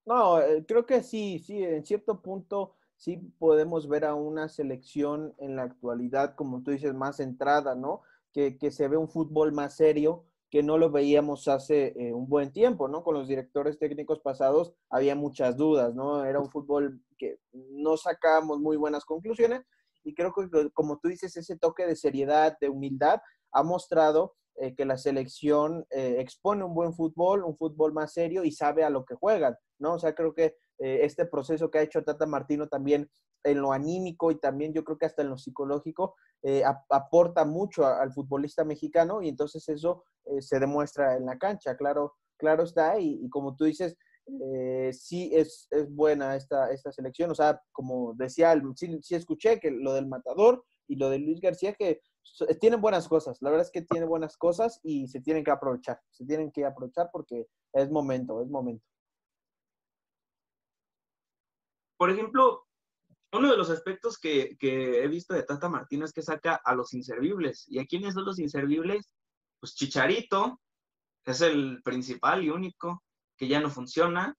No, 0.06 0.40
eh, 0.40 0.64
creo 0.68 0.86
que 0.86 1.02
sí, 1.02 1.40
sí, 1.40 1.64
en 1.64 1.84
cierto 1.84 2.22
punto 2.22 2.76
sí 2.98 3.18
podemos 3.40 3.88
ver 3.88 4.06
a 4.06 4.14
una 4.14 4.48
selección 4.48 5.34
en 5.40 5.56
la 5.56 5.64
actualidad, 5.64 6.36
como 6.36 6.62
tú 6.62 6.70
dices, 6.70 6.94
más 6.94 7.18
centrada, 7.18 7.74
¿no? 7.74 8.04
Que, 8.34 8.72
se 8.72 8.88
ve 8.88 8.98
un 8.98 9.10
fútbol 9.10 9.52
más 9.52 9.76
serio, 9.76 10.26
que 10.50 10.63
no 10.63 10.78
lo 10.78 10.91
veíamos 10.91 11.48
hace 11.48 11.94
eh, 11.98 12.13
un 12.13 12.28
buen 12.28 12.52
tiempo, 12.52 12.88
¿no? 12.88 13.04
Con 13.04 13.15
los 13.15 13.28
directores 13.28 13.80
técnicos 13.80 14.20
pasados 14.20 14.74
había 14.89 15.15
muchas 15.15 15.58
dudas, 15.58 15.94
¿no? 15.96 16.26
Era 16.26 16.39
un 16.39 16.50
fútbol 16.50 17.02
que 17.17 17.39
no 17.52 17.98
sacábamos 17.98 18.60
muy 18.60 18.78
buenas 18.78 19.06
conclusiones 19.06 19.62
y 20.04 20.13
creo 20.13 20.34
que, 20.34 20.70
como 20.74 21.00
tú 21.00 21.10
dices, 21.10 21.36
ese 21.38 21.58
toque 21.58 21.86
de 21.86 21.96
seriedad, 21.96 22.58
de 22.60 22.70
humildad, 22.70 23.20
ha 23.52 23.63
mostrado 23.63 24.36
eh, 24.56 24.76
que 24.76 24.86
la 24.86 24.98
selección 24.98 25.86
eh, 25.89 26.17
expone 26.20 26.63
un 26.63 26.74
buen 26.74 26.94
fútbol, 26.94 27.44
un 27.44 27.56
fútbol 27.56 27.94
más 27.94 28.13
serio 28.13 28.44
y 28.44 28.52
sabe 28.52 28.84
a 28.84 28.89
lo 28.89 29.06
que 29.06 29.15
juegan, 29.15 29.56
¿no? 29.80 29.94
O 29.94 30.00
sea, 30.00 30.13
creo 30.13 30.34
que 30.34 30.56
eh, 30.84 31.00
este 31.04 31.26
proceso 31.26 31.70
que 31.70 31.80
ha 31.80 31.84
hecho 31.84 32.04
Tata 32.04 32.26
Martino 32.26 32.67
también 32.67 33.10
en 33.44 33.62
lo 33.62 33.72
anímico 33.72 34.32
y 34.32 34.39
también 34.39 34.74
yo 34.74 34.84
creo 34.84 34.98
que 34.98 35.06
hasta 35.06 35.22
en 35.22 35.30
lo 35.30 35.38
psicológico 35.38 36.15
aporta 36.89 37.46
mucho 37.46 37.86
al 37.86 38.12
futbolista 38.13 38.63
mexicano 38.63 39.22
y 39.22 39.30
entonces 39.30 39.67
eso 39.70 40.04
se 40.39 40.60
demuestra 40.60 41.15
en 41.15 41.26
la 41.26 41.38
cancha, 41.38 41.76
claro, 41.76 42.15
claro 42.38 42.63
está 42.63 43.00
y, 43.00 43.30
como 43.30 43.56
tú 43.56 43.65
dices, 43.65 43.96
eh, 44.28 44.91
sí 44.94 45.32
es, 45.34 45.67
es, 45.72 45.89
buena 45.94 46.36
esta, 46.36 46.72
esta 46.72 46.91
selección. 46.91 47.32
O 47.32 47.36
sea, 47.36 47.62
como 47.72 48.13
decía, 48.15 48.60
sí, 48.76 49.00
sí, 49.02 49.15
escuché 49.15 49.60
que 49.60 49.72
lo 49.72 49.94
del 49.94 50.08
Matador 50.08 50.63
y 50.88 50.96
lo 50.96 51.10
de 51.10 51.20
Luis 51.20 51.39
García, 51.39 51.74
que 51.74 52.02
tienen 52.60 52.82
buenas 52.82 53.08
cosas. 53.08 53.38
La 53.41 53.50
verdad 53.50 53.65
es 53.65 53.72
que 53.72 53.82
tiene 53.82 54.06
buenas 54.06 54.38
cosas 54.38 54.80
y 54.84 55.08
se 55.08 55.22
tienen 55.22 55.44
que 55.44 55.52
aprovechar. 55.52 56.00
Se 56.10 56.26
tienen 56.26 56.52
que 56.52 56.65
aprovechar 56.65 57.10
porque 57.12 57.48
es 57.74 57.89
momento, 57.89 58.41
es 58.41 58.50
momento. 58.50 58.86
Por 62.02 62.10
ejemplo, 62.10 62.66
uno 63.32 63.52
de 63.52 63.58
los 63.58 63.70
aspectos 63.70 64.18
que, 64.18 64.58
que 64.58 65.04
he 65.04 65.08
visto 65.08 65.36
de 65.36 65.44
Tata 65.44 65.70
Martínez 65.70 66.06
es 66.06 66.14
que 66.14 66.24
saca 66.24 66.56
a 66.56 66.74
los 66.74 66.96
inservibles. 66.96 67.66
¿Y 67.68 67.78
a 67.78 67.86
quiénes 67.86 68.16
son 68.16 68.26
los 68.26 68.40
inservibles? 68.40 69.14
Pues 69.60 69.76
Chicharito, 69.76 70.60
es 71.26 71.42
el 71.42 71.80
principal 71.84 72.44
y 72.44 72.50
único 72.50 73.04
que 73.38 73.48
ya 73.48 73.60
no 73.60 73.70
funciona. 73.70 74.36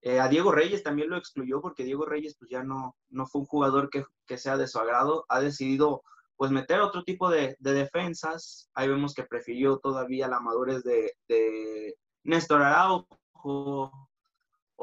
Eh, 0.00 0.20
a 0.20 0.28
Diego 0.28 0.52
Reyes 0.52 0.84
también 0.84 1.10
lo 1.10 1.16
excluyó 1.16 1.60
porque 1.60 1.82
Diego 1.82 2.06
Reyes 2.06 2.36
pues 2.38 2.52
ya 2.52 2.62
no, 2.62 2.94
no 3.08 3.26
fue 3.26 3.40
un 3.40 3.48
jugador 3.48 3.90
que, 3.90 4.38
sea 4.38 4.56
de 4.56 4.68
su 4.68 4.78
agrado. 4.78 5.26
Ha 5.28 5.40
decidido 5.40 6.04
pues 6.36 6.52
meter 6.52 6.80
otro 6.82 7.02
tipo 7.02 7.30
de, 7.30 7.56
defensas. 7.58 8.70
Ahí 8.74 8.86
vemos 8.86 9.12
que 9.12 9.24
prefirió 9.24 9.78
todavía 9.78 10.28
la 10.28 10.38
madurez 10.38 10.84
de, 10.84 11.16
de 11.26 11.96
Néstor 12.22 12.62
Araujo 12.62 13.90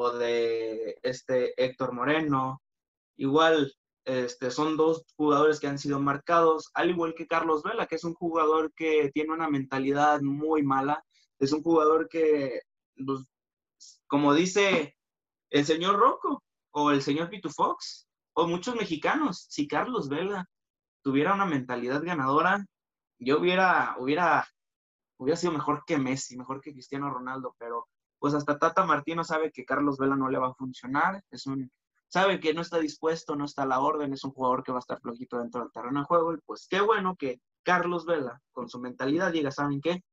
o 0.01 0.11
de 0.11 0.97
este 1.03 1.61
Héctor 1.61 1.91
Moreno. 1.91 2.61
Igual 3.17 3.73
este, 4.05 4.49
son 4.49 4.77
dos 4.77 5.03
jugadores 5.17 5.59
que 5.59 5.67
han 5.67 5.77
sido 5.77 5.99
marcados, 5.99 6.71
al 6.73 6.89
igual 6.89 7.13
que 7.15 7.27
Carlos 7.27 7.63
Vela, 7.63 7.85
que 7.85 7.95
es 7.95 8.05
un 8.05 8.13
jugador 8.13 8.71
que 8.73 9.11
tiene 9.13 9.33
una 9.33 9.49
mentalidad 9.49 10.21
muy 10.21 10.63
mala. 10.63 11.03
Es 11.37 11.51
un 11.51 11.61
jugador 11.61 12.07
que 12.07 12.61
pues, 13.05 13.29
como 14.07 14.33
dice 14.33 14.95
el 15.49 15.65
señor 15.65 15.99
Rocco 15.99 16.43
o 16.71 16.91
el 16.91 17.01
señor 17.01 17.29
Pitu 17.29 17.49
Fox 17.49 18.07
o 18.35 18.47
muchos 18.47 18.75
mexicanos, 18.75 19.47
si 19.49 19.67
Carlos 19.67 20.07
Vela 20.07 20.45
tuviera 21.03 21.33
una 21.33 21.45
mentalidad 21.45 22.01
ganadora, 22.01 22.65
yo 23.19 23.37
hubiera, 23.39 23.97
hubiera, 23.99 24.47
hubiera 25.17 25.35
sido 25.37 25.51
mejor 25.51 25.83
que 25.85 25.97
Messi, 25.97 26.37
mejor 26.37 26.61
que 26.61 26.71
Cristiano 26.71 27.09
Ronaldo, 27.09 27.53
pero 27.59 27.85
pues 28.19 28.33
hasta 28.33 28.59
Tata 28.59 28.85
Martino 28.85 29.23
sabe 29.23 29.51
que 29.51 29.65
Carlos 29.65 29.97
Vela 29.97 30.15
no 30.15 30.29
le 30.29 30.37
va 30.37 30.49
a 30.49 30.53
funcionar, 30.53 31.23
es 31.31 31.47
un, 31.47 31.71
sabe 32.07 32.39
que 32.39 32.53
no 32.53 32.61
está 32.61 32.77
dispuesto, 32.77 33.35
no 33.35 33.45
está 33.45 33.63
a 33.63 33.67
la 33.67 33.79
orden, 33.79 34.13
es 34.13 34.23
un 34.23 34.31
jugador 34.31 34.63
que 34.63 34.71
va 34.71 34.79
a 34.79 34.85
estar 34.85 34.99
flojito 34.99 35.39
dentro 35.39 35.61
del 35.61 35.71
terreno 35.71 36.01
de 36.01 36.05
juego, 36.05 36.33
y 36.33 36.37
pues 36.45 36.67
qué 36.69 36.81
bueno 36.81 37.15
que 37.15 37.41
Carlos 37.63 38.05
Vela, 38.05 38.41
con 38.51 38.69
su 38.69 38.79
mentalidad, 38.79 39.31
diga, 39.31 39.51
¿saben 39.51 39.81
qué? 39.81 40.03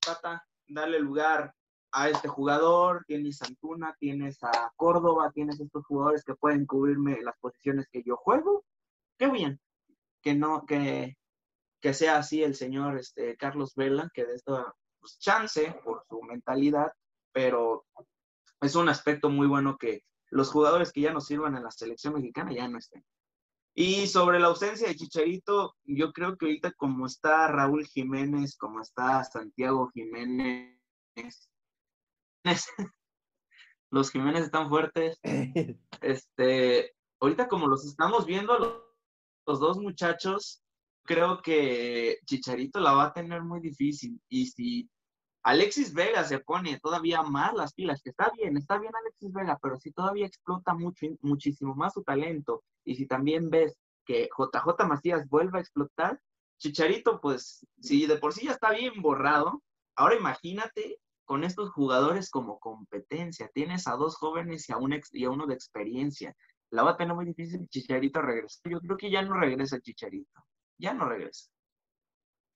Tata, 0.00 0.44
dale 0.66 0.98
lugar 0.98 1.54
a 1.92 2.08
este 2.08 2.28
jugador, 2.28 3.04
tienes 3.06 3.42
a 3.42 3.46
Antuna, 3.46 3.94
tienes 3.98 4.42
a 4.42 4.72
Córdoba, 4.76 5.30
tienes 5.32 5.60
estos 5.60 5.84
jugadores 5.84 6.24
que 6.24 6.34
pueden 6.34 6.64
cubrirme 6.66 7.20
las 7.22 7.38
posiciones 7.38 7.86
que 7.90 8.02
yo 8.02 8.16
juego, 8.16 8.64
qué 9.18 9.28
bien. 9.28 9.60
Que 10.22 10.34
no, 10.34 10.64
que, 10.66 11.18
que 11.80 11.92
sea 11.92 12.16
así 12.16 12.42
el 12.42 12.54
señor 12.54 12.98
este, 12.98 13.36
Carlos 13.36 13.74
Vela, 13.74 14.08
que 14.14 14.24
de 14.24 14.34
esta 14.34 14.74
pues, 15.00 15.18
chance 15.18 15.74
por 15.84 16.04
su 16.08 16.22
mentalidad, 16.22 16.92
pero 17.32 17.86
es 18.60 18.74
un 18.74 18.88
aspecto 18.88 19.28
muy 19.30 19.46
bueno 19.46 19.76
que 19.78 20.04
los 20.30 20.50
jugadores 20.50 20.92
que 20.92 21.02
ya 21.02 21.12
nos 21.12 21.26
sirvan 21.26 21.56
en 21.56 21.64
la 21.64 21.70
selección 21.70 22.14
mexicana 22.14 22.52
ya 22.52 22.68
no 22.68 22.78
estén. 22.78 23.04
Y 23.74 24.06
sobre 24.06 24.38
la 24.38 24.48
ausencia 24.48 24.88
de 24.88 24.96
Chicharito, 24.96 25.76
yo 25.84 26.12
creo 26.12 26.36
que 26.36 26.46
ahorita 26.46 26.72
como 26.72 27.06
está 27.06 27.48
Raúl 27.48 27.86
Jiménez, 27.86 28.56
como 28.56 28.82
está 28.82 29.24
Santiago 29.24 29.90
Jiménez, 29.94 30.78
los 33.90 34.10
Jiménez 34.10 34.44
están 34.44 34.68
fuertes. 34.68 35.18
Este, 36.02 36.96
ahorita 37.20 37.46
como 37.46 37.68
los 37.68 37.86
estamos 37.86 38.26
viendo, 38.26 38.58
los, 39.46 39.60
dos 39.60 39.78
muchachos, 39.78 40.60
creo 41.04 41.40
que 41.40 42.18
Chicharito 42.26 42.80
la 42.80 42.92
va 42.92 43.04
a 43.04 43.12
tener 43.12 43.42
muy 43.42 43.60
difícil. 43.60 44.20
Y 44.28 44.46
si 44.46 44.90
Alexis 45.44 45.92
Vega 45.92 46.22
se 46.24 46.38
pone 46.38 46.78
todavía 46.80 47.22
más 47.22 47.52
las 47.54 47.74
pilas, 47.74 48.00
que 48.02 48.10
está 48.10 48.30
bien, 48.30 48.56
está 48.56 48.78
bien 48.78 48.92
Alexis 48.94 49.32
Vega, 49.32 49.58
pero 49.60 49.76
si 49.76 49.90
todavía 49.90 50.26
explota 50.26 50.74
mucho, 50.74 51.06
muchísimo 51.20 51.74
más 51.74 51.94
su 51.94 52.02
talento, 52.02 52.62
y 52.84 52.94
si 52.94 53.06
también 53.06 53.50
ves 53.50 53.76
que 54.04 54.28
JJ 54.36 54.86
Macías 54.86 55.28
vuelve 55.28 55.58
a 55.58 55.60
explotar, 55.60 56.20
Chicharito, 56.58 57.20
pues, 57.20 57.66
si 57.80 58.06
de 58.06 58.18
por 58.18 58.32
sí 58.32 58.46
ya 58.46 58.52
está 58.52 58.70
bien 58.70 59.02
borrado, 59.02 59.62
ahora 59.96 60.14
imagínate 60.14 61.00
con 61.24 61.42
estos 61.42 61.70
jugadores 61.70 62.30
como 62.30 62.60
competencia. 62.60 63.50
Tienes 63.52 63.88
a 63.88 63.96
dos 63.96 64.16
jóvenes 64.16 64.68
y 64.68 64.72
a, 64.72 64.76
un 64.76 65.00
y 65.12 65.24
a 65.24 65.30
uno 65.30 65.46
de 65.46 65.54
experiencia. 65.54 66.36
La 66.70 66.84
va 66.84 66.92
a 66.92 66.96
tener 66.96 67.14
muy 67.14 67.24
difícil 67.24 67.68
Chicharito 67.68 68.22
regresa. 68.22 68.60
Yo 68.64 68.80
creo 68.80 68.96
que 68.96 69.10
ya 69.10 69.22
no 69.22 69.34
regresa 69.34 69.80
Chicharito. 69.80 70.44
Ya 70.78 70.94
no 70.94 71.04
regresa. 71.04 71.50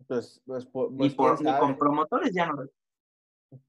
Pues, 0.06 0.40
pues, 0.46 0.66
pues 0.66 1.12
y, 1.12 1.14
por, 1.14 1.42
con 1.58 1.78
promotores 1.78 2.32
ya 2.32 2.46
no. 2.46 2.64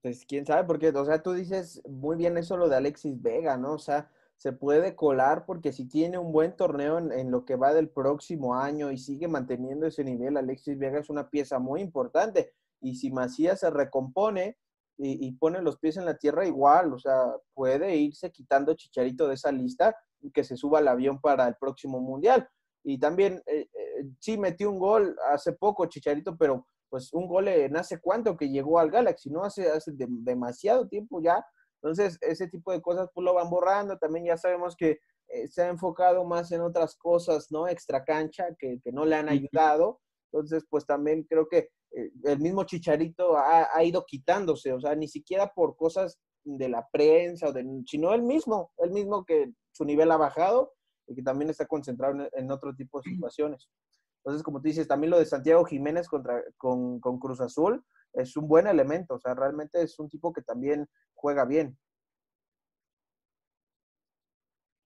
Pues 0.02 0.26
quién 0.26 0.46
sabe, 0.46 0.66
porque, 0.66 0.90
o 0.90 1.06
sea, 1.06 1.22
tú 1.22 1.34
dices 1.34 1.82
muy 1.88 2.18
bien 2.18 2.38
eso 2.38 2.58
lo 2.58 2.68
de 2.68 2.76
Alexis 2.76 3.22
Vega, 3.22 3.58
¿no? 3.58 3.74
O 3.74 3.80
sea, 3.80 4.12
se 4.36 4.52
puede 4.52 4.96
colar 4.96 5.46
porque 5.46 5.72
si 5.72 5.88
tiene 5.88 6.18
un 6.18 6.32
buen 6.32 6.56
torneo 6.56 6.98
en, 6.98 7.12
en, 7.12 7.32
lo 7.32 7.46
que 7.46 7.56
va 7.56 7.74
del 7.74 7.90
próximo 7.90 8.56
año 8.56 8.92
y 8.92 8.98
sigue 8.98 9.28
manteniendo 9.28 9.88
ese 9.88 10.04
nivel, 10.04 10.38
Alexis 10.38 10.78
Vega 10.78 11.00
es 11.00 11.10
una 11.10 11.30
pieza 11.30 11.60
muy 11.60 11.82
importante. 11.82 12.54
Y 12.82 12.96
si 12.96 13.12
Macías 13.12 13.62
se 13.62 13.70
recompone, 13.70 14.58
y, 14.98 15.32
pone 15.34 15.62
los 15.62 15.78
pies 15.78 15.98
en 15.98 16.06
la 16.06 16.18
tierra 16.18 16.46
igual, 16.46 16.94
o 16.94 17.00
sea, 17.00 17.36
puede 17.54 17.96
irse 17.96 18.32
quitando 18.32 18.74
Chicharito 18.74 19.28
de 19.28 19.36
esa 19.36 19.52
lista 19.52 19.96
y 20.22 20.32
que 20.32 20.44
se 20.44 20.58
suba 20.58 20.80
al 20.80 20.88
avión 20.88 21.22
para 21.22 21.48
el 21.48 21.56
próximo 21.56 22.00
mundial. 22.00 22.50
Y 22.88 22.98
también, 22.98 23.44
eh, 23.48 23.68
eh, 23.74 24.06
sí, 24.20 24.38
metió 24.38 24.72
un 24.72 24.80
gol 24.80 25.14
hace 25.34 25.52
poco 25.52 25.88
Chicharito, 25.88 26.38
pero 26.38 26.66
pues 26.90 27.12
un 27.12 27.28
gol 27.28 27.50
en 27.50 27.76
hace 27.76 28.00
cuánto 28.00 28.38
que 28.38 28.48
llegó 28.48 28.80
al 28.80 28.90
Galaxy, 28.90 29.30
¿no? 29.30 29.44
Hace, 29.44 29.70
hace 29.70 29.92
demasiado 29.94 30.88
tiempo 30.88 31.22
ya. 31.22 31.46
Entonces, 31.82 32.18
ese 32.22 32.48
tipo 32.48 32.72
de 32.72 32.82
cosas 32.82 33.10
pues 33.14 33.26
lo 33.26 33.34
van 33.34 33.50
borrando. 33.50 33.98
También 33.98 34.28
ya 34.28 34.38
sabemos 34.38 34.78
que 34.78 35.00
eh, 35.28 35.50
se 35.50 35.64
ha 35.64 35.68
enfocado 35.68 36.24
más 36.24 36.50
en 36.54 36.62
otras 36.62 36.96
cosas, 36.96 37.48
¿no? 37.52 37.68
Extra 37.68 38.06
cancha 38.06 38.56
que, 38.58 38.80
que 38.82 38.94
no 38.94 39.04
le 39.04 39.18
han 39.18 39.28
ayudado. 39.28 40.00
Entonces, 40.32 40.66
pues 40.70 40.86
también 40.86 41.24
creo 41.24 41.50
que 41.50 41.70
eh, 41.92 42.10
el 42.24 42.40
mismo 42.40 42.64
Chicharito 42.64 43.38
ha, 43.38 43.84
ido 43.84 44.06
quitándose, 44.06 44.72
o 44.72 44.80
sea, 44.80 44.96
ni 44.96 45.10
siquiera 45.10 45.52
por 45.54 45.76
cosas 45.76 46.18
de 46.46 46.70
la 46.70 46.88
prensa, 46.90 47.50
o 47.50 47.52
de, 47.52 47.66
sino 47.86 48.14
él 48.14 48.24
mismo, 48.24 48.72
él 48.78 48.92
mismo 48.92 49.26
que 49.26 49.52
su 49.72 49.84
nivel 49.84 50.10
ha 50.12 50.18
bajado 50.18 50.74
y 51.08 51.16
que 51.16 51.22
también 51.22 51.50
está 51.50 51.66
concentrado 51.66 52.28
en, 52.32 52.52
otro 52.52 52.76
tipo 52.76 53.00
de 53.00 53.12
situaciones. 53.12 53.70
Entonces, 54.18 54.44
como 54.44 54.60
tú 54.60 54.68
dices, 54.68 54.88
también 54.88 55.12
lo 55.12 55.20
de 55.20 55.26
Santiago 55.26 55.64
Jiménez 55.66 56.08
contra, 56.08 56.44
con, 56.58 57.00
con 57.00 57.20
Cruz 57.20 57.40
Azul 57.42 57.84
es 58.14 58.36
un 58.36 58.48
buen 58.48 58.68
elemento, 58.68 59.16
o 59.16 59.20
sea, 59.20 59.34
realmente 59.34 59.82
es 59.82 59.98
un 60.00 60.10
tipo 60.10 60.34
que 60.34 60.42
también 60.42 60.88
juega 61.14 61.46
bien. 61.46 61.78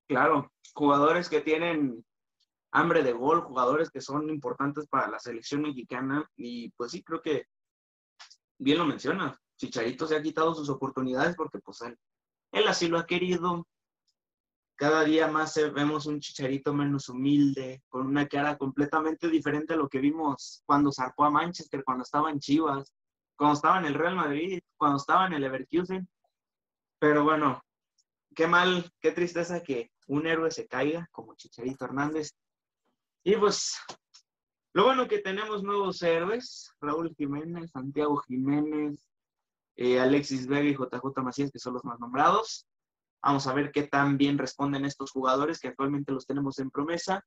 Claro, 0.08 0.52
jugadores 0.74 1.28
que 1.28 1.40
tienen 1.40 2.04
hambre 2.72 3.02
de 3.02 3.12
gol, 3.12 3.42
jugadores 3.42 3.90
que 3.90 4.00
son 4.00 4.28
importantes 4.28 4.86
para 4.86 5.08
la 5.08 5.18
selección 5.18 5.62
mexicana 5.62 6.28
y 6.36 6.70
pues 6.72 6.92
sí, 6.92 7.02
creo 7.02 7.22
que 7.22 7.46
bien 8.58 8.78
lo 8.78 8.84
menciona, 8.84 9.38
Chicharito 9.56 10.06
se 10.06 10.16
ha 10.16 10.22
quitado 10.22 10.54
sus 10.54 10.68
oportunidades 10.68 11.36
porque 11.36 11.58
pues 11.60 11.82
él, 11.82 11.96
él 12.52 12.66
así 12.66 12.88
lo 12.88 12.98
ha 12.98 13.06
querido. 13.06 13.66
Cada 14.82 15.04
día 15.04 15.28
más 15.28 15.54
vemos 15.72 16.06
un 16.06 16.18
Chicharito 16.18 16.74
menos 16.74 17.08
humilde, 17.08 17.84
con 17.88 18.04
una 18.04 18.26
cara 18.26 18.58
completamente 18.58 19.28
diferente 19.28 19.74
a 19.74 19.76
lo 19.76 19.88
que 19.88 20.00
vimos 20.00 20.60
cuando 20.66 20.90
zarpó 20.90 21.24
a 21.24 21.30
Manchester, 21.30 21.84
cuando 21.84 22.02
estaba 22.02 22.32
en 22.32 22.40
Chivas, 22.40 22.92
cuando 23.36 23.54
estaba 23.54 23.78
en 23.78 23.84
el 23.84 23.94
Real 23.94 24.16
Madrid, 24.16 24.60
cuando 24.76 24.96
estaba 24.96 25.28
en 25.28 25.34
el 25.34 25.42
Leverkusen. 25.42 26.08
Pero 26.98 27.22
bueno, 27.22 27.62
qué 28.34 28.48
mal, 28.48 28.90
qué 29.00 29.12
tristeza 29.12 29.62
que 29.62 29.92
un 30.08 30.26
héroe 30.26 30.50
se 30.50 30.66
caiga 30.66 31.08
como 31.12 31.36
Chicharito 31.36 31.84
Hernández. 31.84 32.32
Y 33.22 33.36
pues, 33.36 33.78
lo 34.72 34.82
bueno 34.86 35.06
que 35.06 35.20
tenemos 35.20 35.62
nuevos 35.62 36.02
héroes, 36.02 36.72
Raúl 36.80 37.14
Jiménez, 37.16 37.70
Santiago 37.70 38.16
Jiménez, 38.26 39.08
eh, 39.76 40.00
Alexis 40.00 40.48
Vega 40.48 40.68
y 40.68 40.74
JJ 40.74 41.22
Macías, 41.22 41.52
que 41.52 41.60
son 41.60 41.74
los 41.74 41.84
más 41.84 42.00
nombrados. 42.00 42.66
Vamos 43.22 43.46
a 43.46 43.54
ver 43.54 43.70
qué 43.70 43.84
tan 43.84 44.18
bien 44.18 44.38
responden 44.38 44.84
estos 44.84 45.10
jugadores 45.12 45.60
que 45.60 45.68
actualmente 45.68 46.12
los 46.12 46.26
tenemos 46.26 46.58
en 46.58 46.70
promesa. 46.70 47.24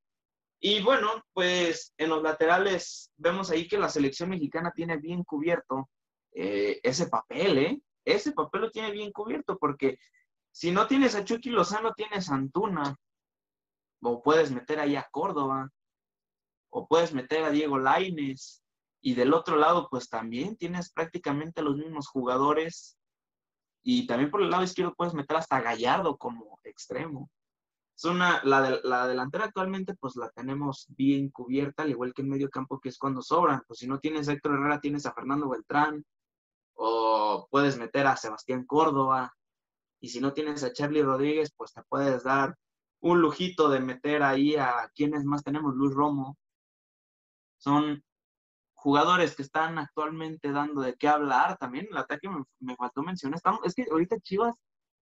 Y 0.60 0.82
bueno, 0.82 1.10
pues 1.34 1.93
en 1.98 2.10
los 2.10 2.22
laterales 2.22 3.12
vemos 3.18 3.50
ahí 3.50 3.68
que 3.68 3.78
la 3.78 3.89
selección 3.89 4.30
mexicana 4.30 4.72
tiene 4.72 4.98
bien 4.98 5.24
cubierto 5.24 5.89
eh, 6.34 6.80
ese 6.84 7.08
papel, 7.08 7.58
¿eh? 7.58 7.82
Ese 8.04 8.34
papel 8.34 8.62
lo 8.62 8.72
tiene 8.72 8.91
bien 8.91 9.12
cubierto 9.12 9.58
porque 9.58 9.98
si 10.52 10.72
no 10.72 10.88
tienes 10.88 11.16
a 11.16 11.24
Chucky 11.26 11.50
Lozano, 11.50 11.93
tienes 11.93 12.30
a 12.30 12.36
Antuna. 12.36 12.96
O 14.02 14.24
puedes 14.24 14.52
meter 14.52 14.80
ahí 14.80 14.96
a 14.96 15.08
Córdoba. 15.12 15.70
O 16.70 16.88
puedes 16.88 17.14
meter 17.14 17.43
a 17.43 17.50
Diego 17.50 17.78
Laines. 17.78 18.62
Y 19.02 19.16
del 19.16 19.34
otro 19.34 19.58
lado, 19.58 19.89
pues 19.89 20.08
también 20.08 20.56
tienes 20.56 20.91
prácticamente 20.91 21.62
los 21.62 21.76
mismos 21.76 22.08
jugadores. 22.08 22.98
Y 23.88 24.08
también 24.08 24.32
por 24.32 24.42
el 24.42 24.50
lado 24.50 24.64
izquierdo 24.64 24.96
puedes 24.96 25.14
meter 25.14 25.38
hasta 25.38 25.62
Gallardo 25.62 26.18
como 26.18 26.60
extremo. 26.64 27.30
Es 27.96 28.04
una, 28.06 28.42
la, 28.44 28.80
la 28.84 29.08
delantera 29.08 29.46
actualmente 29.46 29.94
pues 29.94 30.16
la 30.16 30.30
tenemos 30.32 30.88
bien 30.90 31.30
cubierta, 31.30 31.84
al 31.84 31.92
igual 31.92 32.12
que 32.12 32.24
en 32.24 32.30
medio 32.30 32.50
campo, 32.50 32.80
que 32.80 32.90
es 32.90 32.98
cuando 32.98 33.22
sobran. 33.22 33.62
Pues 33.68 33.80
si 33.80 33.88
no 33.88 34.00
tienes 34.00 34.28
a 34.28 34.34
Héctor 34.34 34.56
Herrera, 34.56 34.82
tienes 34.82 35.06
a 35.06 35.14
Fernando 35.14 35.48
Beltrán, 35.48 36.04
o 36.74 37.48
puedes 37.52 37.78
meter 37.78 38.08
a 38.08 38.18
Sebastián 38.18 38.66
Córdoba, 38.66 39.32
y 40.02 40.10
si 40.10 40.20
no 40.20 40.34
tienes 40.34 40.64
a 40.64 40.74
Charlie 40.74 41.04
Rodríguez, 41.04 41.54
pues 41.56 41.72
te 41.72 41.84
puedes 41.84 42.24
dar 42.24 42.58
un 43.02 43.22
lujito 43.22 43.70
de 43.70 43.82
meter 43.82 44.24
ahí 44.24 44.56
a 44.56 44.90
quienes 44.96 45.26
más 45.26 45.44
tenemos, 45.44 45.76
Luis 45.76 45.94
Romo. 45.94 46.38
Son 47.58 48.04
jugadores 48.86 49.36
que 49.36 49.42
están 49.42 49.80
actualmente 49.80 50.52
dando 50.52 50.82
de 50.82 50.94
qué 50.94 51.08
hablar 51.08 51.58
también. 51.58 51.88
El 51.90 51.98
ataque 51.98 52.30
me, 52.60 52.76
faltó 52.76 53.02
mencionar. 53.02 53.42
es 53.64 53.74
que 53.74 53.88
ahorita 53.90 54.20
Chivas 54.20 54.54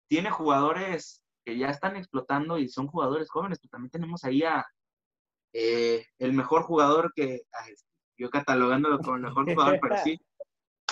tiene 0.08 0.30
jugadores 0.30 1.20
que 1.44 1.58
ya 1.58 1.68
están 1.68 1.96
explotando 1.96 2.58
y 2.58 2.68
son 2.68 2.86
jugadores 2.86 3.28
jóvenes, 3.28 3.58
pero 3.60 3.70
también 3.70 3.90
tenemos 3.90 4.22
ahí 4.22 4.44
a 4.44 4.64
eh, 5.52 6.06
el 6.20 6.32
mejor 6.32 6.62
jugador 6.62 7.12
que, 7.12 7.40
yo 8.16 8.30
catalogándolo 8.30 9.00
como 9.00 9.16
el 9.16 9.22
mejor 9.22 9.52
jugador, 9.52 9.80
pero 9.82 9.96
sí, 10.04 10.16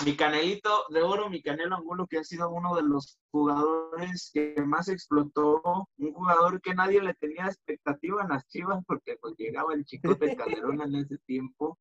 mi 0.03 0.17
canelito 0.17 0.83
de 0.89 1.01
oro, 1.01 1.29
mi 1.29 1.41
canelo 1.41 1.77
Angulo, 1.77 2.07
que 2.07 2.17
ha 2.17 2.25
sido 2.25 2.49
uno 2.49 2.75
de 2.75 2.83
los 2.83 3.17
jugadores 3.31 4.31
que 4.33 4.61
más 4.65 4.89
explotó, 4.89 5.87
un 5.95 6.13
jugador 6.13 6.59
que 6.59 6.75
nadie 6.75 7.01
le 7.01 7.13
tenía 7.13 7.45
expectativa 7.45 8.23
en 8.23 8.29
las 8.31 8.45
chivas 8.49 8.83
porque 8.85 9.15
pues, 9.21 9.33
llegaba 9.37 9.73
el 9.75 9.85
chico 9.85 10.13
de 10.15 10.35
Calderón 10.35 10.81
en 10.81 10.95
ese 10.95 11.19
tiempo. 11.19 11.79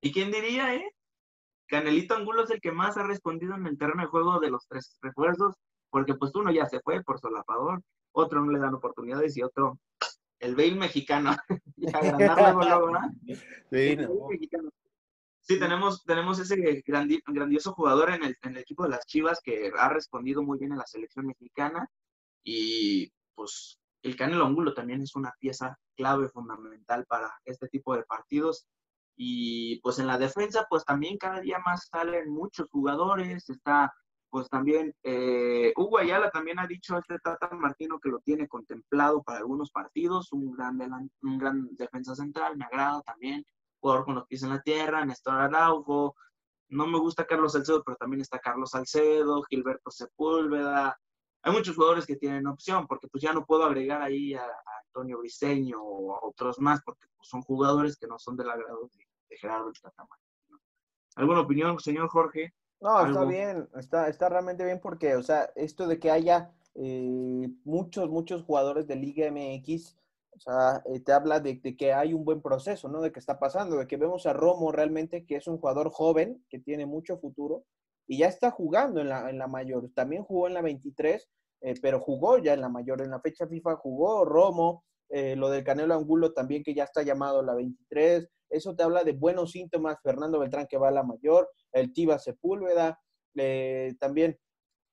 ¿Y 0.00 0.12
quién 0.12 0.30
diría, 0.30 0.74
eh? 0.74 0.90
Canelito 1.68 2.14
Angulo 2.14 2.44
es 2.44 2.50
el 2.50 2.60
que 2.60 2.72
más 2.72 2.96
ha 2.96 3.02
respondido 3.02 3.54
en 3.54 3.66
el 3.66 3.78
terreno 3.78 4.02
de 4.02 4.08
juego 4.08 4.38
de 4.38 4.50
los 4.50 4.66
tres 4.68 4.96
refuerzos, 5.02 5.54
porque 5.90 6.14
pues 6.14 6.34
uno 6.34 6.52
ya 6.52 6.66
se 6.66 6.80
fue 6.80 7.02
por 7.02 7.18
solapador, 7.18 7.82
otro 8.12 8.44
no 8.44 8.52
le 8.52 8.58
dan 8.58 8.74
oportunidades 8.74 9.36
y 9.36 9.42
otro, 9.42 9.78
el 10.38 10.54
Bale 10.54 10.76
mexicano. 10.76 11.36
Sí, 13.70 13.96
mexicano. 14.28 14.70
Sí, 15.40 15.60
tenemos, 15.60 16.02
tenemos 16.04 16.40
ese 16.40 16.82
grandioso 16.84 17.72
jugador 17.72 18.10
en 18.10 18.24
el, 18.24 18.36
en 18.42 18.52
el, 18.52 18.58
equipo 18.58 18.82
de 18.82 18.88
las 18.88 19.06
Chivas 19.06 19.40
que 19.40 19.70
ha 19.78 19.88
respondido 19.88 20.42
muy 20.42 20.58
bien 20.58 20.72
en 20.72 20.78
la 20.78 20.86
selección 20.86 21.26
mexicana 21.26 21.88
y 22.42 23.12
pues 23.34 23.78
el 24.02 24.16
Canelo 24.16 24.44
Angulo 24.44 24.74
también 24.74 25.02
es 25.02 25.14
una 25.14 25.32
pieza 25.38 25.78
clave 25.94 26.28
fundamental 26.28 27.06
para 27.06 27.32
este 27.44 27.68
tipo 27.68 27.94
de 27.94 28.02
partidos 28.02 28.66
y 29.16 29.80
pues 29.80 29.98
en 29.98 30.06
la 30.06 30.18
defensa 30.18 30.66
pues 30.68 30.84
también 30.84 31.18
cada 31.18 31.40
día 31.40 31.58
más 31.64 31.88
salen 31.88 32.30
muchos 32.30 32.68
jugadores, 32.70 33.48
está 33.48 33.92
pues 34.28 34.48
también 34.48 34.94
eh, 35.02 35.72
Hugo 35.76 35.98
Ayala 35.98 36.30
también 36.30 36.58
ha 36.58 36.66
dicho 36.66 36.98
este 36.98 37.18
Tata 37.20 37.48
Martino 37.54 37.98
que 37.98 38.10
lo 38.10 38.20
tiene 38.20 38.48
contemplado 38.48 39.22
para 39.22 39.38
algunos 39.38 39.70
partidos, 39.70 40.32
un 40.32 40.52
gran, 40.52 40.78
un 41.22 41.38
gran 41.38 41.68
defensa 41.76 42.14
central, 42.14 42.56
me 42.56 42.66
agrada 42.66 43.00
también 43.02 43.44
jugador 43.80 44.04
con 44.04 44.14
los 44.16 44.26
pies 44.26 44.42
en 44.42 44.50
la 44.50 44.60
tierra, 44.62 45.04
Néstor 45.04 45.34
Araujo, 45.34 46.16
no 46.68 46.86
me 46.86 46.98
gusta 46.98 47.26
Carlos 47.26 47.52
Salcedo, 47.52 47.82
pero 47.84 47.96
también 47.96 48.20
está 48.20 48.38
Carlos 48.40 48.70
Salcedo, 48.70 49.42
Gilberto 49.44 49.90
Sepúlveda. 49.90 50.98
Hay 51.42 51.52
muchos 51.52 51.76
jugadores 51.76 52.06
que 52.06 52.16
tienen 52.16 52.46
opción, 52.46 52.86
porque 52.86 53.06
pues 53.08 53.22
ya 53.22 53.32
no 53.32 53.46
puedo 53.46 53.64
agregar 53.64 54.02
ahí 54.02 54.34
a, 54.34 54.44
Antonio 54.86 55.18
Briseño 55.18 55.80
o 55.80 56.16
a 56.16 56.26
otros 56.26 56.58
más, 56.58 56.82
porque 56.82 57.06
pues, 57.16 57.28
son 57.28 57.42
jugadores 57.42 57.96
que 57.98 58.06
no 58.06 58.18
son 58.18 58.36
del 58.36 58.50
agrado 58.50 58.88
de, 58.94 59.05
Gerardo 59.30 59.68
el 59.68 59.74
¿Alguna 61.16 61.40
opinión, 61.40 61.78
señor 61.80 62.08
Jorge? 62.08 62.54
No, 62.80 63.06
está 63.06 63.24
bien, 63.24 63.68
está, 63.78 64.08
está 64.08 64.28
realmente 64.28 64.64
bien 64.64 64.80
porque, 64.80 65.16
o 65.16 65.22
sea, 65.22 65.50
esto 65.56 65.86
de 65.86 65.98
que 65.98 66.10
haya 66.10 66.52
eh, 66.74 67.48
muchos, 67.64 68.10
muchos 68.10 68.42
jugadores 68.42 68.86
de 68.86 68.96
Liga 68.96 69.30
MX, 69.30 69.96
o 70.36 70.40
sea, 70.40 70.82
eh, 70.84 71.00
te 71.00 71.12
habla 71.12 71.40
de, 71.40 71.60
que 71.60 71.92
hay 71.94 72.12
un 72.12 72.24
buen 72.24 72.42
proceso, 72.42 72.88
¿no? 72.88 73.00
De 73.00 73.12
que 73.12 73.18
está 73.18 73.38
pasando, 73.38 73.76
de 73.76 73.86
que 73.86 73.96
vemos 73.96 74.26
a 74.26 74.34
Romo 74.34 74.70
realmente, 74.72 75.24
que 75.24 75.36
es 75.36 75.46
un 75.46 75.58
jugador 75.58 75.90
joven, 75.90 76.44
que 76.50 76.58
tiene 76.58 76.84
mucho 76.84 77.16
futuro, 77.18 77.64
y 78.06 78.18
ya 78.18 78.28
está 78.28 78.50
jugando 78.50 79.00
en 79.00 79.08
la, 79.08 79.30
en 79.30 79.38
la 79.38 79.46
mayor. 79.46 79.90
También 79.94 80.22
jugó 80.22 80.46
en 80.46 80.54
la 80.54 80.60
23, 80.60 81.28
eh, 81.62 81.74
pero 81.80 82.00
jugó 82.00 82.36
ya 82.38 82.52
en 82.52 82.60
la 82.60 82.68
mayor. 82.68 83.00
En 83.00 83.10
la 83.10 83.20
fecha 83.20 83.46
FIFA 83.46 83.76
jugó 83.76 84.24
Romo, 84.26 84.84
eh, 85.08 85.36
lo 85.36 85.50
del 85.50 85.64
Canelo 85.64 85.94
Angulo 85.94 86.32
también, 86.32 86.62
que 86.62 86.74
ya 86.74 86.84
está 86.84 87.02
llamado 87.02 87.42
la 87.42 87.54
23. 87.54 88.28
Eso 88.50 88.74
te 88.74 88.82
habla 88.82 89.04
de 89.04 89.12
buenos 89.12 89.52
síntomas. 89.52 89.98
Fernando 90.02 90.38
Beltrán, 90.38 90.66
que 90.68 90.78
va 90.78 90.88
a 90.88 90.92
la 90.92 91.02
mayor, 91.02 91.50
el 91.72 91.92
Tiba 91.92 92.18
Sepúlveda, 92.18 93.00
también 93.98 94.38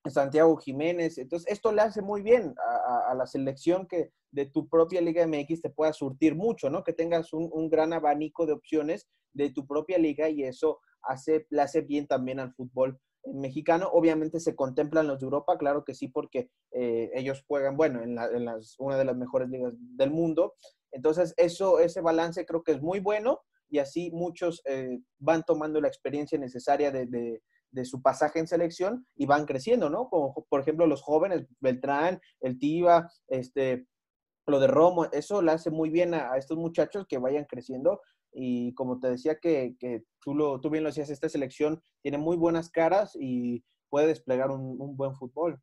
Santiago 0.10 0.58
Jiménez. 0.58 1.18
Entonces, 1.18 1.52
esto 1.52 1.72
le 1.72 1.82
hace 1.82 2.02
muy 2.02 2.22
bien 2.22 2.54
a, 2.58 3.14
la 3.16 3.26
selección 3.26 3.88
que 3.88 4.12
de 4.32 4.48
tu 4.48 4.68
propia 4.68 5.02
Liga 5.02 5.26
MX 5.26 5.62
te 5.62 5.70
pueda 5.70 5.94
surtir 5.94 6.36
mucho, 6.36 6.70
¿no? 6.70 6.84
Que 6.84 6.94
tengas 6.94 7.32
un, 7.34 7.70
gran 7.70 7.94
abanico 7.94 8.46
de 8.46 8.54
opciones 8.54 9.08
de 9.34 9.52
tu 9.52 9.66
propia 9.66 9.98
liga 9.98 10.30
y 10.30 10.44
eso 10.44 10.80
hace, 11.02 11.48
le 11.50 11.62
hace 11.62 11.82
bien 11.82 12.08
también 12.08 12.40
al 12.40 12.54
fútbol 12.54 13.00
mexicano. 13.26 13.90
Obviamente 13.92 14.40
se 14.40 14.56
contemplan 14.56 15.08
los 15.08 15.20
de 15.20 15.26
Europa, 15.26 15.58
claro 15.58 15.84
que 15.84 15.94
sí, 15.94 16.08
porque 16.08 16.50
eh, 16.72 17.12
ellos 17.14 17.44
juegan, 17.48 17.78
bueno, 17.78 18.02
en, 18.02 18.16
las, 18.16 18.76
una 18.80 18.98
de 18.98 19.06
las 19.06 19.16
mejores 19.16 19.50
ligas 19.50 19.74
del 19.78 20.12
mundo. 20.12 20.56
Entonces, 20.92 21.34
eso, 21.38 21.80
ese 21.80 22.02
balance 22.02 22.46
creo 22.46 22.64
que 22.64 22.74
es 22.74 22.82
muy 22.82 23.00
bueno 23.00 23.42
y 23.70 23.80
así 23.80 24.12
muchos 24.12 24.62
eh, 24.66 25.00
van 25.20 25.44
tomando 25.44 25.82
la 25.82 25.88
experiencia 25.88 26.38
necesaria 26.38 26.92
de 26.92 27.42
de 27.74 27.86
su 27.86 28.02
pasaje 28.02 28.40
en 28.40 28.48
selección 28.48 29.06
y 29.16 29.26
van 29.26 29.46
creciendo, 29.46 29.90
¿no? 29.90 30.08
Como 30.10 30.34
por 30.48 30.62
ejemplo 30.62 30.88
los 30.88 31.02
jóvenes, 31.02 31.46
Beltrán, 31.60 32.22
el 32.40 32.60
Tiva, 32.60 33.12
este, 33.28 33.88
lo 34.46 34.60
de 34.60 34.68
Romo, 34.68 35.06
eso 35.12 35.42
le 35.42 35.52
hace 35.52 35.72
muy 35.72 35.90
bien 35.90 36.14
a, 36.14 36.38
estos 36.38 36.58
muchachos 36.58 37.06
que 37.08 37.18
vayan 37.18 37.46
creciendo 37.46 38.00
y 38.34 38.74
como 38.74 39.00
te 39.00 39.10
decía 39.10 39.38
que, 39.40 39.76
tú, 40.20 40.36
lo, 40.36 40.60
tú 40.60 40.70
bien 40.70 40.84
lo 40.84 40.90
decías, 40.90 41.10
esta 41.10 41.30
selección 41.30 41.82
tiene 42.02 42.18
muy 42.18 42.38
buenas 42.38 42.70
caras 42.70 43.16
y 43.20 43.64
puede 43.90 44.08
desplegar 44.08 44.52
un, 44.52 44.96
buen 44.96 45.16
fútbol. 45.16 45.62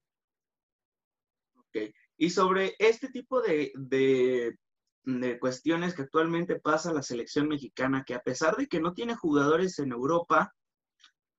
Ok, 1.57 1.93
y 2.17 2.31
sobre 2.31 2.75
este 2.79 3.09
tipo 3.09 3.41
de, 3.41 3.73
de, 3.75 4.57
de 5.05 5.39
cuestiones 5.39 5.95
que 5.95 6.03
actualmente 6.03 6.61
pasa 6.61 6.93
la 6.93 7.03
selección 7.03 7.49
mexicana, 7.49 8.05
que 8.07 8.15
a 8.15 8.23
pesar 8.23 8.57
de 8.57 8.67
que 8.67 8.81
no 8.81 8.93
tiene 8.93 9.15
jugadores 9.15 9.79
en 9.79 9.93
Europa, 9.93 10.53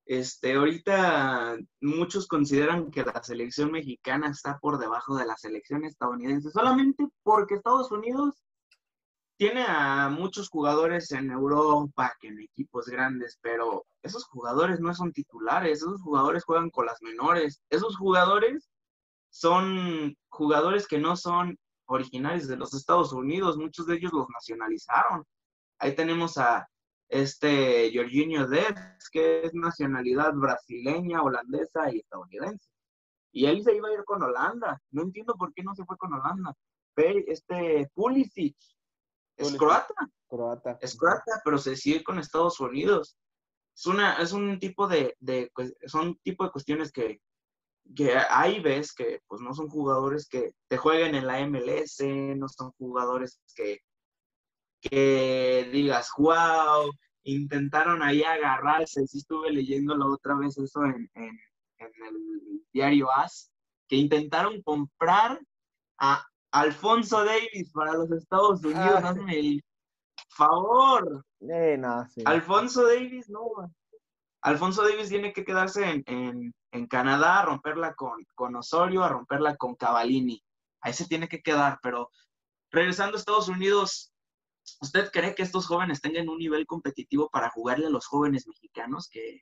este, 0.06 0.56
ahorita 0.56 1.58
muchos 1.80 2.28
consideran 2.28 2.92
que 2.92 3.04
la 3.04 3.24
selección 3.24 3.72
mexicana 3.72 4.30
está 4.30 4.60
por 4.60 4.78
debajo 4.78 5.16
de 5.16 5.26
la 5.26 5.38
selección 5.38 5.86
estadounidense, 5.86 6.50
solamente 6.52 7.08
porque 7.24 7.56
Estados 7.56 7.92
Unidos 7.92 8.44
tiene 9.42 9.66
a 9.68 10.08
muchos 10.10 10.50
jugadores 10.50 11.12
en 11.14 11.32
Europa, 11.32 12.16
que 12.20 12.28
en 12.28 12.40
equipos 12.42 12.86
grandes, 12.86 13.40
pero 13.42 13.88
esos 14.04 14.24
jugadores 14.26 14.80
no 14.80 14.94
son 14.94 15.12
titulares, 15.12 15.80
esos 15.80 16.00
jugadores 16.04 16.44
juegan 16.44 16.70
con 16.70 16.86
las 16.86 17.02
menores, 17.02 17.60
esos 17.72 17.98
jugadores 17.98 18.70
son 19.32 20.16
jugadores 20.30 20.86
que 20.86 21.00
no 21.00 21.16
son 21.16 21.58
originarios 21.88 22.48
de 22.48 22.56
los 22.56 22.76
Estados 22.76 23.14
Unidos, 23.14 23.58
muchos 23.58 23.88
de 23.88 23.96
ellos 23.96 24.14
los 24.14 24.28
nacionalizaron. 24.30 25.26
Ahí 25.80 25.96
tenemos 25.96 26.38
a 26.38 26.70
este 27.10 27.92
Jorginho 27.96 28.48
Dez, 28.48 28.76
que 29.12 29.42
es 29.42 29.56
nacionalidad 29.56 30.36
brasileña, 30.36 31.24
holandesa 31.24 31.92
y 31.92 31.98
estadounidense. 31.98 32.70
Y 33.32 33.48
él 33.48 33.64
se 33.64 33.76
iba 33.76 33.90
a 33.90 33.94
ir 33.94 34.04
con 34.06 34.22
Holanda. 34.22 34.80
No 34.92 35.02
entiendo 35.02 35.34
por 35.34 35.52
qué 35.56 35.64
no 35.64 35.74
se 35.74 35.84
fue 35.84 35.98
con 35.98 36.14
Holanda. 36.14 36.54
Este 36.96 37.90
Pulisic 37.96 38.56
es 39.42 39.58
croata. 39.58 39.94
Croata. 40.28 40.78
Es 40.82 40.98
croata, 40.98 41.42
pero 41.44 41.58
se 41.58 41.76
sigue 41.76 42.04
con 42.04 42.20
Estados 42.20 42.60
Unidos. 42.60 43.18
Es, 43.76 43.86
una, 43.86 44.16
es 44.22 44.32
un 44.32 44.60
tipo 44.60 44.88
de, 44.88 45.16
de, 45.20 45.52
son 45.86 46.18
tipo 46.24 46.44
de 46.44 46.52
cuestiones 46.52 46.92
que, 46.92 47.20
que 47.96 48.16
ahí 48.30 48.60
ves 48.62 48.94
que 48.94 49.22
pues 49.28 49.42
no 49.42 49.54
son 49.54 49.70
jugadores 49.70 50.28
que 50.28 50.54
te 50.68 50.78
jueguen 50.78 51.16
en 51.16 51.28
la 51.28 51.46
MLS, 51.48 52.02
no 52.38 52.48
son 52.48 52.72
jugadores 52.78 53.42
que, 53.56 53.80
que 54.82 55.70
digas, 55.72 56.10
wow, 56.18 56.92
intentaron 57.24 58.02
ahí 58.02 58.24
agarrarse. 58.24 59.06
Sí 59.08 59.20
estuve 59.20 59.52
leyendo 59.52 59.96
la 59.96 60.08
otra 60.08 60.36
vez 60.36 60.58
eso 60.58 60.84
en, 60.86 61.10
en, 61.16 61.40
el 61.80 62.64
diario 62.72 63.12
AS, 63.12 63.52
que 63.88 63.96
intentaron 63.96 64.62
comprar 64.62 65.40
a 65.98 66.26
Alfonso 66.52 67.24
Davis 67.24 67.72
para 67.74 67.94
los 67.94 68.12
Estados 68.12 68.64
Unidos. 68.64 69.02
Ah, 69.04 69.10
hazme 69.10 69.40
el 69.40 69.64
favor. 70.30 71.26
Eh, 71.42 71.78
no, 71.78 72.06
Alfonso 72.26 72.88
Davis, 72.88 73.30
no. 73.30 73.74
Alfonso 74.42 74.84
Davis 74.84 75.10
tiene 75.10 75.34
que 75.34 75.46
quedarse 75.46 75.84
en, 75.90 76.04
en, 76.08 76.54
en 76.72 76.88
Canadá 76.88 77.40
a 77.40 77.46
romperla 77.46 77.94
con, 77.94 78.26
con 78.36 78.56
Osorio, 78.56 79.04
a 79.04 79.10
romperla 79.10 79.56
con 79.56 79.76
Cavallini. 79.76 80.44
Ahí 80.82 80.94
se 80.94 81.08
tiene 81.08 81.28
que 81.28 81.42
quedar, 81.42 81.80
pero 81.84 82.10
regresando 82.72 83.16
a 83.16 83.20
Estados 83.20 83.50
Unidos, 83.50 84.12
¿Usted 84.82 85.12
cree 85.12 85.36
que 85.36 85.44
estos 85.44 85.68
jóvenes 85.68 86.02
tengan 86.02 86.30
un 86.30 86.38
nivel 86.38 86.66
competitivo 86.66 87.30
para 87.30 87.50
jugarle 87.50 87.88
a 87.88 87.90
los 87.90 88.06
jóvenes 88.06 88.48
mexicanos 88.48 89.10
que, 89.10 89.42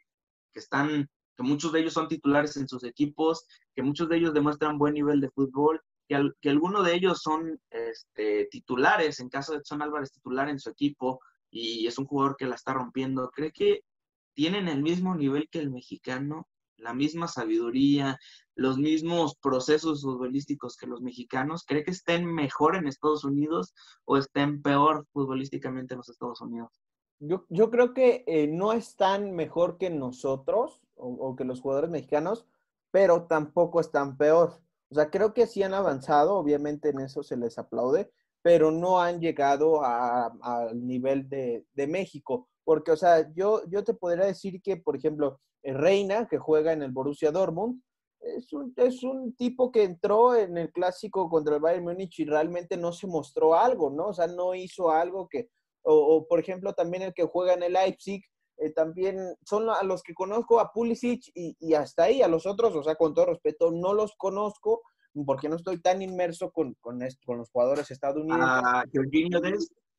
están, 0.54 1.10
que 1.36 1.44
muchos 1.44 1.72
de 1.72 1.82
ellos 1.82 1.94
son 1.94 2.08
titulares 2.08 2.58
en 2.58 2.68
sus 2.68 2.84
equipos, 2.84 3.46
que 3.76 3.84
muchos 3.84 4.10
de 4.10 4.18
ellos 4.18 4.34
demuestran 4.34 4.78
buen 4.78 4.94
nivel 4.94 5.22
de 5.22 5.30
fútbol, 5.32 5.82
que, 6.10 6.30
que 6.42 6.50
algunos 6.50 6.86
de 6.86 6.96
ellos 6.96 7.22
son 7.22 7.62
este, 7.70 8.50
titulares, 8.52 9.22
en 9.22 9.30
caso 9.30 9.54
de 9.54 9.60
Edson 9.60 9.82
Álvarez 9.82 10.12
titular 10.12 10.50
en 10.50 10.60
su 10.60 10.70
equipo 10.70 11.22
y 11.50 11.88
es 11.88 11.98
un 11.98 12.06
jugador 12.06 12.36
que 12.36 12.48
la 12.48 12.56
está 12.56 12.74
rompiendo? 12.74 13.32
¿Cree 13.32 13.54
que 13.54 13.86
tienen 14.34 14.68
el 14.68 14.82
mismo 14.82 15.16
nivel 15.16 15.48
que 15.50 15.60
el 15.60 15.70
mexicano? 15.70 16.50
la 16.80 16.94
misma 16.94 17.28
sabiduría, 17.28 18.18
los 18.56 18.78
mismos 18.78 19.36
procesos 19.36 20.02
futbolísticos 20.02 20.78
que 20.78 20.88
los 20.88 21.02
mexicanos? 21.02 21.64
¿Cree 21.66 21.84
que 21.84 21.92
estén 21.92 22.26
mejor 22.26 22.76
en 22.76 22.88
Estados 22.88 23.24
Unidos 23.24 23.74
o 24.06 24.18
estén 24.18 24.62
peor 24.62 25.06
futbolísticamente 25.14 25.94
en 25.94 26.00
los 26.00 26.10
Estados 26.10 26.42
Unidos? 26.42 26.72
Yo, 27.20 27.46
yo 27.50 27.70
creo 27.70 27.94
que 27.94 28.24
eh, 28.28 28.48
no 28.48 28.74
están 28.74 29.34
mejor 29.34 29.78
que 29.78 29.90
nosotros 29.90 30.82
o, 30.96 31.36
que 31.36 31.46
los 31.46 31.62
jugadores 31.62 31.90
mexicanos, 31.90 32.46
pero 32.92 33.24
tampoco 33.24 33.80
están 33.80 34.18
peor. 34.18 34.62
O 34.92 34.96
sea, 34.96 35.10
creo 35.10 35.34
que 35.34 35.48
sí 35.48 35.62
han 35.64 35.74
avanzado, 35.74 36.36
obviamente 36.36 36.90
en 36.90 37.00
eso 37.00 37.24
se 37.24 37.38
les 37.38 37.58
aplaude, 37.58 38.12
pero 38.42 38.72
no 38.72 39.00
han 39.00 39.20
llegado 39.20 39.84
al 39.84 40.86
nivel 40.86 41.30
de, 41.30 41.66
de, 41.74 41.88
México. 41.88 42.48
Porque, 42.64 42.92
o 42.92 42.98
sea, 42.98 43.32
yo, 43.34 43.62
yo 43.68 43.84
te 43.84 43.94
podría 43.94 44.26
decir 44.26 44.62
que, 44.62 44.78
por 44.78 44.96
ejemplo, 44.96 45.40
Reina, 45.64 46.28
que 46.28 46.38
juega 46.38 46.74
en 46.74 46.82
el 46.84 46.92
Borussia 46.92 47.32
Dortmund, 47.32 47.82
es 48.22 48.52
un, 48.54 48.74
es 48.76 49.04
un 49.04 49.36
tipo 49.36 49.72
que 49.72 49.84
entró 49.84 50.36
en 50.36 50.58
el 50.58 50.72
clásico 50.72 51.30
contra 51.30 51.56
el 51.56 51.62
Bayern 51.62 51.86
Múnich 51.86 52.20
y 52.20 52.26
realmente 52.26 52.78
no 52.78 52.92
se 52.92 53.08
mostró 53.08 53.56
algo, 53.56 53.90
¿no? 53.90 54.08
O 54.08 54.14
sea, 54.14 54.28
no 54.28 54.56
hizo 54.56 54.92
algo 54.92 55.28
que, 55.30 55.50
o, 55.84 56.26
por 56.28 56.40
ejemplo, 56.40 56.74
también 56.74 57.04
el 57.04 57.14
que 57.14 57.24
juega 57.24 57.54
en 57.54 57.64
el 57.64 57.74
Leipzig, 57.74 58.24
eh, 58.62 58.72
también 58.72 59.36
son 59.46 59.70
a 59.70 59.84
los 59.84 60.04
que 60.04 60.14
conozco, 60.14 60.60
a 60.60 60.72
Pulisic 60.72 61.32
y, 61.34 61.56
y, 61.60 61.74
hasta 61.74 62.04
ahí, 62.04 62.22
a 62.22 62.28
los 62.28 62.46
otros, 62.46 62.76
o 62.76 62.84
sea, 62.84 62.96
con 62.96 63.14
todo 63.14 63.28
respeto, 63.28 63.72
no 63.72 63.94
los 63.94 64.16
conozco 64.18 64.82
porque 65.26 65.50
no 65.50 65.56
estoy 65.56 65.82
tan 65.82 66.02
inmerso 66.02 66.52
con, 66.52 66.76
con, 66.82 67.00
con 67.26 67.38
los 67.38 67.50
jugadores 67.50 67.90
estadounidenses. 67.92 68.64
A 68.64 68.84
Jorginho 68.94 69.40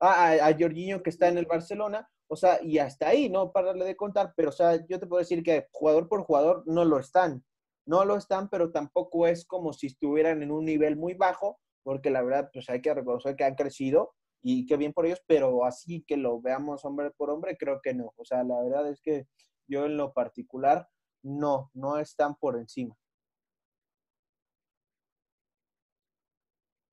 a, 0.01 0.33
a 0.47 0.57
Jorginho 0.59 1.03
que 1.03 1.11
está 1.11 1.29
en 1.29 1.39
el 1.39 1.47
Barcelona, 1.47 2.09
o 2.29 2.37
sea, 2.37 2.63
y 2.63 2.79
hasta 2.79 3.09
ahí, 3.09 3.29
no 3.29 3.53
pararle 3.53 3.85
de 3.85 3.97
contar, 3.97 4.33
pero 4.37 4.51
o 4.51 4.53
sea, 4.53 4.77
yo 4.87 4.99
te 4.99 5.07
puedo 5.07 5.21
decir 5.21 5.43
que 5.43 5.67
jugador 5.73 6.09
por 6.09 6.23
jugador 6.23 6.63
no 6.67 6.85
lo 6.85 6.99
están. 6.99 7.45
No 7.87 8.05
lo 8.05 8.17
están, 8.17 8.49
pero 8.51 8.71
tampoco 8.71 9.27
es 9.27 9.45
como 9.45 9.73
si 9.73 9.89
estuvieran 9.89 10.43
en 10.43 10.53
un 10.53 10.65
nivel 10.65 10.97
muy 10.97 11.15
bajo, 11.15 11.59
porque 11.83 12.11
la 12.11 12.23
verdad, 12.23 12.51
pues 12.53 12.69
hay 12.71 12.81
que 12.81 12.95
reconocer 12.95 13.37
que 13.37 13.45
han 13.45 13.57
crecido 13.57 14.15
y 14.43 14.67
qué 14.67 14.77
bien 14.77 14.93
por 14.93 15.07
ellos, 15.07 15.23
pero 15.27 15.65
así 15.65 16.03
que 16.07 16.17
lo 16.17 16.41
veamos 16.41 16.85
hombre 16.85 17.11
por 17.11 17.31
hombre, 17.31 17.57
creo 17.57 17.81
que 17.83 17.95
no. 17.95 18.13
O 18.17 18.25
sea, 18.25 18.43
la 18.43 18.61
verdad 18.63 18.89
es 18.91 19.01
que 19.01 19.27
yo 19.67 19.87
en 19.87 19.97
lo 19.97 20.13
particular, 20.13 20.89
no, 21.23 21.71
no 21.75 21.99
están 21.99 22.35
por 22.37 22.57
encima. 22.57 22.97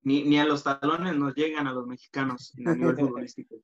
Ni, 0.01 0.23
ni 0.23 0.39
a 0.39 0.45
los 0.45 0.63
talones 0.63 1.15
nos 1.15 1.33
llegan 1.35 1.67
a 1.67 1.73
los 1.73 1.87
mexicanos 1.87 2.53
en 2.57 2.67
el 2.67 2.79
nivel 2.79 2.97
futbolístico. 2.99 3.55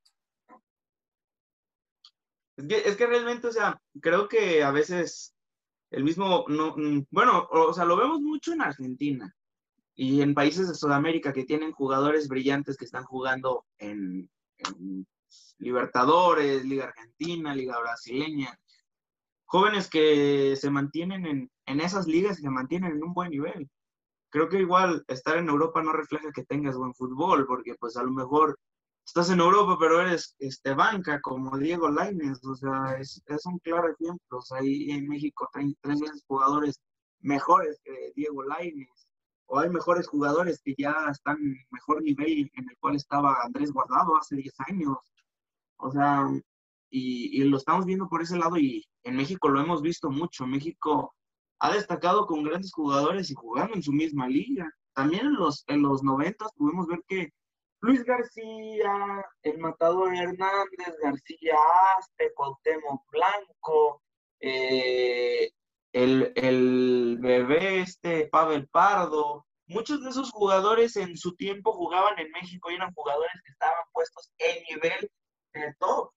Es 2.55 2.95
que, 2.97 3.07
realmente, 3.07 3.47
o 3.47 3.51
sea, 3.51 3.81
creo 3.99 4.27
que 4.27 4.63
a 4.63 4.71
veces 4.71 5.35
el 5.89 6.03
mismo, 6.03 6.45
no, 6.47 6.75
mm, 6.77 7.07
bueno, 7.09 7.47
o 7.51 7.73
sea, 7.73 7.85
lo 7.85 7.97
vemos 7.97 8.21
mucho 8.21 8.53
en 8.53 8.61
Argentina 8.61 9.35
y 9.95 10.21
en 10.21 10.33
países 10.33 10.67
de 10.67 10.75
Sudamérica 10.75 11.33
que 11.33 11.45
tienen 11.45 11.71
jugadores 11.71 12.27
brillantes 12.27 12.77
que 12.77 12.85
están 12.85 13.03
jugando 13.03 13.65
en, 13.77 14.29
Libertadores, 15.57 16.63
Liga 16.63 16.85
Argentina, 16.85 17.55
Liga 17.55 17.79
Brasileña. 17.79 18.57
Jóvenes 19.45 19.89
que 19.89 20.55
se 20.55 20.69
mantienen 20.69 21.25
en, 21.25 21.51
en 21.65 21.79
esas 21.79 22.07
ligas 22.07 22.39
y 22.39 22.43
se 22.43 22.49
mantienen 22.49 22.91
en 22.93 23.03
un 23.03 23.13
buen 23.13 23.31
nivel. 23.31 23.69
Creo 24.29 24.49
que 24.49 24.59
igual 24.59 25.03
estar 25.07 25.37
en 25.37 25.49
Europa 25.49 25.81
no 25.81 25.93
refleja 25.93 26.31
que 26.31 26.43
tengas 26.45 26.75
buen 26.75 26.93
fútbol, 26.93 27.45
porque 27.45 27.75
pues 27.79 27.97
a 27.97 28.03
lo 28.03 28.11
mejor 28.11 28.57
estás 29.05 29.29
en 29.29 29.39
Europa, 29.39 29.77
pero 29.79 30.01
eres 30.01 30.35
este, 30.39 30.73
banca 30.73 31.21
como 31.21 31.57
Diego 31.57 31.89
Lainez, 31.89 32.43
o 32.45 32.55
sea, 32.55 32.97
es, 32.99 33.21
un 33.45 33.59
claro 33.59 33.89
ejemplo. 33.91 34.39
Ahí 34.51 34.91
en 34.91 35.07
México 35.07 35.49
hay 35.53 35.75
tres 35.81 35.99
jugadores 36.27 36.81
mejores 37.19 37.79
que 37.83 38.11
Diego 38.15 38.43
Lainez, 38.43 39.07
o 39.47 39.59
hay 39.59 39.69
mejores 39.69 40.07
jugadores 40.07 40.61
que 40.63 40.73
ya 40.77 40.95
están 41.11 41.37
en 41.37 41.57
mejor 41.71 42.01
nivel 42.01 42.51
en 42.53 42.69
el 42.69 42.77
cual 42.79 42.95
estaba 42.95 43.37
Andrés 43.43 43.71
Guardado 43.71 44.17
hace 44.17 44.35
10 44.35 44.53
años. 44.67 44.97
O 45.77 45.91
sea, 45.91 46.27
y, 46.89 47.41
y 47.41 47.43
lo 47.45 47.57
estamos 47.57 47.85
viendo 47.85 48.07
por 48.07 48.21
ese 48.21 48.37
lado 48.37 48.57
y 48.57 48.85
en 49.03 49.15
México 49.15 49.49
lo 49.49 49.61
hemos 49.61 49.81
visto 49.81 50.09
mucho. 50.09 50.45
México 50.47 51.13
ha 51.59 51.73
destacado 51.73 52.25
con 52.25 52.43
grandes 52.43 52.73
jugadores 52.73 53.31
y 53.31 53.35
jugando 53.35 53.75
en 53.75 53.83
su 53.83 53.91
misma 53.91 54.27
liga. 54.27 54.69
También 54.93 55.27
en 55.27 55.33
los, 55.35 55.63
en 55.67 55.81
los 55.81 56.03
90 56.03 56.45
pudimos 56.55 56.87
ver 56.87 57.01
que 57.07 57.33
Luis 57.83 58.03
García, 58.05 59.25
el 59.41 59.57
matador 59.57 60.15
Hernández, 60.15 60.95
García 61.01 61.55
Aste, 61.97 62.31
Cuauhtémoc 62.33 63.03
Blanco, 63.11 64.01
eh, 64.39 65.51
el, 65.93 67.17
bebé 67.19 67.81
este, 67.81 68.27
Pavel 68.27 68.67
Pardo, 68.67 69.45
muchos 69.67 70.03
de 70.03 70.09
esos 70.09 70.31
jugadores 70.31 70.95
en 70.97 71.15
su 71.15 71.35
tiempo 71.35 71.71
jugaban 71.73 72.17
en 72.19 72.31
México 72.31 72.69
y 72.69 72.75
eran 72.75 72.93
jugadores 72.93 73.33
que 73.45 73.51
estaban 73.51 73.83
puestos 73.93 74.31
en 74.39 74.63
nivel 74.69 75.11
de 75.53 75.73
top. 75.79 76.11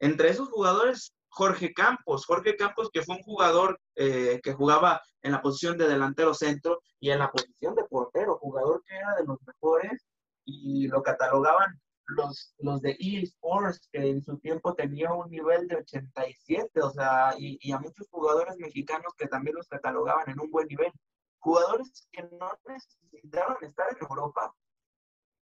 Entre 0.00 0.28
esos 0.30 0.48
jugadores, 0.48 1.14
Jorge 1.28 1.72
Campos, 1.72 2.26
Jorge 2.26 2.56
Campos 2.56 2.90
que 2.92 3.02
fue 3.02 3.16
un 3.16 3.22
jugador 3.22 3.80
eh, 3.94 4.40
que 4.42 4.52
jugaba 4.52 5.00
en 5.22 5.32
la 5.32 5.42
posición 5.42 5.78
de 5.78 5.88
delantero 5.88 6.34
centro 6.34 6.80
y 6.98 7.10
en 7.10 7.20
la 7.20 7.30
posición 7.30 7.74
de 7.74 7.84
portero, 7.84 8.38
jugador 8.38 8.82
que 8.84 8.96
era 8.96 9.14
de 9.14 9.24
los 9.24 9.38
mejores 9.46 10.06
y 10.44 10.88
lo 10.88 11.02
catalogaban 11.02 11.80
los, 12.16 12.54
los 12.58 12.80
de 12.80 12.96
eSports, 12.98 13.88
que 13.92 14.10
en 14.10 14.22
su 14.22 14.38
tiempo 14.38 14.74
tenía 14.74 15.12
un 15.12 15.30
nivel 15.30 15.66
de 15.68 15.76
87, 15.76 16.80
o 16.82 16.90
sea, 16.90 17.34
y, 17.38 17.72
a 17.72 17.78
muchos 17.78 18.08
jugadores 18.10 18.56
mexicanos 18.58 19.14
que 19.16 19.28
también 19.28 19.56
los 19.56 19.68
catalogaban 19.68 20.28
en 20.28 20.40
un 20.40 20.50
buen 20.50 20.66
nivel. 20.66 20.92
Jugadores 21.38 22.08
que 22.12 22.22
no 22.38 22.50
necesitaban 22.66 23.56
estar 23.62 23.86
en 23.90 24.06
Europa 24.08 24.54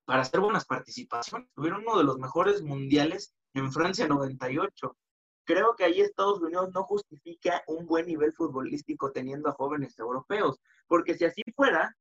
para 0.05 0.23
hacer 0.23 0.41
buenas 0.41 0.65
participaciones. 0.65 1.49
Tuvieron 1.55 1.83
uno 1.83 1.99
de 1.99 2.05
los 2.05 2.19
mejores 2.19 2.63
mundiales 2.63 3.35
en 3.55 3.73
Francia 3.73 4.07
98. 4.07 4.97
Creo 5.45 5.75
que 5.77 5.85
ahí 5.85 6.01
Estados 6.01 6.41
Unidos 6.41 6.71
no 6.73 6.85
justifica 6.85 7.63
un 7.67 7.87
buen 7.87 8.07
nivel 8.07 8.33
futbolístico 8.33 9.11
teniendo 9.11 9.49
a 9.49 9.55
jóvenes 9.55 9.99
europeos, 9.99 10.61
porque 10.87 11.15
si 11.15 11.25
así 11.25 11.43
fuera, 11.57 11.97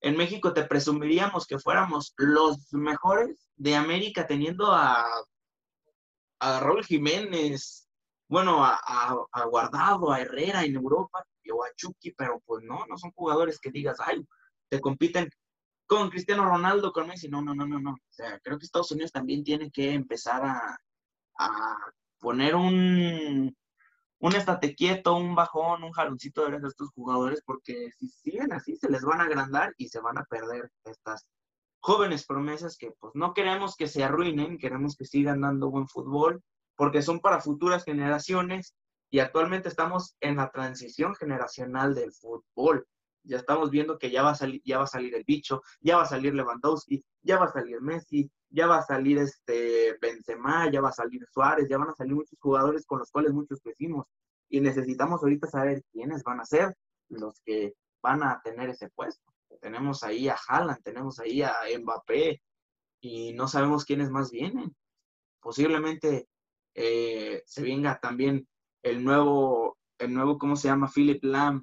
en 0.00 0.16
México 0.16 0.52
te 0.52 0.64
presumiríamos 0.64 1.46
que 1.46 1.58
fuéramos 1.58 2.14
los 2.16 2.72
mejores 2.72 3.48
de 3.56 3.74
América 3.74 4.26
teniendo 4.26 4.72
a, 4.72 5.04
a 6.40 6.60
Raúl 6.60 6.84
Jiménez, 6.84 7.88
bueno, 8.28 8.64
a, 8.64 8.78
a, 9.32 9.44
Guardado, 9.44 10.12
a 10.12 10.20
Herrera 10.20 10.64
en 10.64 10.74
Europa 10.74 11.24
o 11.52 11.64
a 11.64 11.72
Chucky, 11.76 12.12
pero 12.12 12.42
pues 12.44 12.64
no, 12.64 12.84
no 12.86 12.98
son 12.98 13.12
jugadores 13.12 13.58
que 13.60 13.70
digas, 13.70 13.98
ay, 14.00 14.26
te 14.68 14.80
compiten 14.80 15.30
con 15.86 16.10
Cristiano 16.10 16.44
Ronaldo, 16.44 16.92
con 16.92 17.06
Messi, 17.06 17.28
no, 17.28 17.40
no, 17.40 17.54
no, 17.54 17.66
no, 17.66 17.78
no. 17.78 17.92
O 17.92 18.12
sea, 18.12 18.38
creo 18.40 18.58
que 18.58 18.64
Estados 18.64 18.90
Unidos 18.90 19.12
también 19.12 19.44
tiene 19.44 19.70
que 19.70 19.92
empezar 19.92 20.44
a, 20.44 20.76
a 21.38 21.76
poner 22.18 22.56
un, 22.56 23.56
un 24.18 24.34
estate 24.34 24.74
quieto, 24.74 25.16
un 25.16 25.34
bajón, 25.34 25.84
un 25.84 25.92
jaloncito 25.92 26.40
de 26.40 26.46
orejas 26.48 26.64
a 26.64 26.68
estos 26.68 26.90
jugadores, 26.90 27.42
porque 27.44 27.90
si 27.98 28.08
siguen 28.08 28.52
así, 28.52 28.76
se 28.76 28.90
les 28.90 29.02
van 29.02 29.20
a 29.20 29.24
agrandar 29.24 29.74
y 29.76 29.88
se 29.88 30.00
van 30.00 30.18
a 30.18 30.24
perder 30.24 30.70
estas 30.84 31.26
jóvenes 31.80 32.26
promesas 32.26 32.76
que 32.76 32.92
pues 32.98 33.14
no 33.14 33.34
queremos 33.34 33.76
que 33.76 33.88
se 33.88 34.02
arruinen, 34.02 34.58
queremos 34.58 34.96
que 34.96 35.04
sigan 35.04 35.42
dando 35.42 35.70
buen 35.70 35.86
fútbol, 35.86 36.42
porque 36.74 37.02
son 37.02 37.20
para 37.20 37.40
futuras 37.40 37.84
generaciones 37.84 38.74
y 39.10 39.20
actualmente 39.20 39.68
estamos 39.68 40.16
en 40.20 40.36
la 40.36 40.50
transición 40.50 41.14
generacional 41.14 41.94
del 41.94 42.12
fútbol. 42.12 42.86
Ya 43.26 43.38
estamos 43.38 43.70
viendo 43.70 43.98
que 43.98 44.10
ya 44.10 44.22
va 44.22 44.30
a 44.30 44.34
salir, 44.34 44.62
ya 44.64 44.78
va 44.78 44.84
a 44.84 44.88
salir 44.88 45.14
el 45.14 45.24
bicho, 45.24 45.62
ya 45.80 45.96
va 45.96 46.02
a 46.04 46.06
salir 46.06 46.34
Lewandowski, 46.34 47.04
ya 47.22 47.38
va 47.38 47.46
a 47.46 47.52
salir 47.52 47.80
Messi, 47.80 48.30
ya 48.50 48.66
va 48.66 48.78
a 48.78 48.82
salir 48.82 49.18
este 49.18 49.96
Benzema, 50.00 50.70
ya 50.70 50.80
va 50.80 50.90
a 50.90 50.92
salir 50.92 51.26
Suárez, 51.32 51.68
ya 51.68 51.78
van 51.78 51.90
a 51.90 51.94
salir 51.94 52.14
muchos 52.14 52.38
jugadores 52.40 52.86
con 52.86 53.00
los 53.00 53.10
cuales 53.10 53.32
muchos 53.32 53.60
crecimos. 53.60 54.06
Y 54.48 54.60
necesitamos 54.60 55.22
ahorita 55.22 55.48
saber 55.48 55.82
quiénes 55.92 56.22
van 56.22 56.40
a 56.40 56.44
ser 56.44 56.74
los 57.08 57.40
que 57.44 57.74
van 58.02 58.22
a 58.22 58.40
tener 58.42 58.70
ese 58.70 58.88
puesto. 58.90 59.32
Tenemos 59.60 60.02
ahí 60.02 60.28
a 60.28 60.36
Haaland, 60.48 60.82
tenemos 60.82 61.18
ahí 61.18 61.42
a 61.42 61.52
Mbappé, 61.80 62.40
y 63.00 63.32
no 63.34 63.48
sabemos 63.48 63.84
quiénes 63.84 64.10
más 64.10 64.30
vienen. 64.30 64.74
Posiblemente 65.40 66.28
eh, 66.74 67.42
se 67.46 67.62
venga 67.62 67.98
también 68.00 68.48
el 68.82 69.04
nuevo, 69.04 69.78
el 69.98 70.12
nuevo, 70.12 70.38
¿cómo 70.38 70.56
se 70.56 70.68
llama? 70.68 70.90
Philip 70.92 71.22
Lam, 71.24 71.62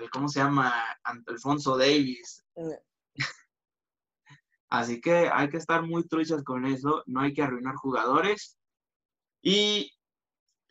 el, 0.00 0.10
¿cómo 0.10 0.28
se 0.28 0.40
llama? 0.40 0.72
Alfonso 1.04 1.76
Davis. 1.76 2.44
Eh. 2.56 2.78
Así 4.70 5.00
que 5.00 5.28
hay 5.32 5.48
que 5.48 5.56
estar 5.56 5.82
muy 5.82 6.06
truchas 6.06 6.44
con 6.44 6.64
eso, 6.64 7.02
no 7.06 7.20
hay 7.20 7.32
que 7.32 7.42
arruinar 7.42 7.74
jugadores. 7.74 8.56
Y 9.42 9.90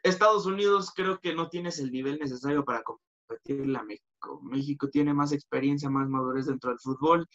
Estados 0.04 0.46
Unidos 0.46 0.92
creo 0.96 1.20
que 1.20 1.36
no 1.36 1.50
tienes 1.50 1.80
el 1.80 1.92
nivel 1.92 2.18
necesario 2.18 2.64
para 2.64 2.82
competirle 2.84 3.78
a 3.78 3.84
México. 3.84 4.40
México 4.42 4.88
tiene 4.90 5.14
más 5.14 5.34
experiencia, 5.34 5.90
más 5.90 6.08
madurez 6.08 6.46
dentro 6.46 6.70
del 6.70 6.80
fútbol. 6.80 7.28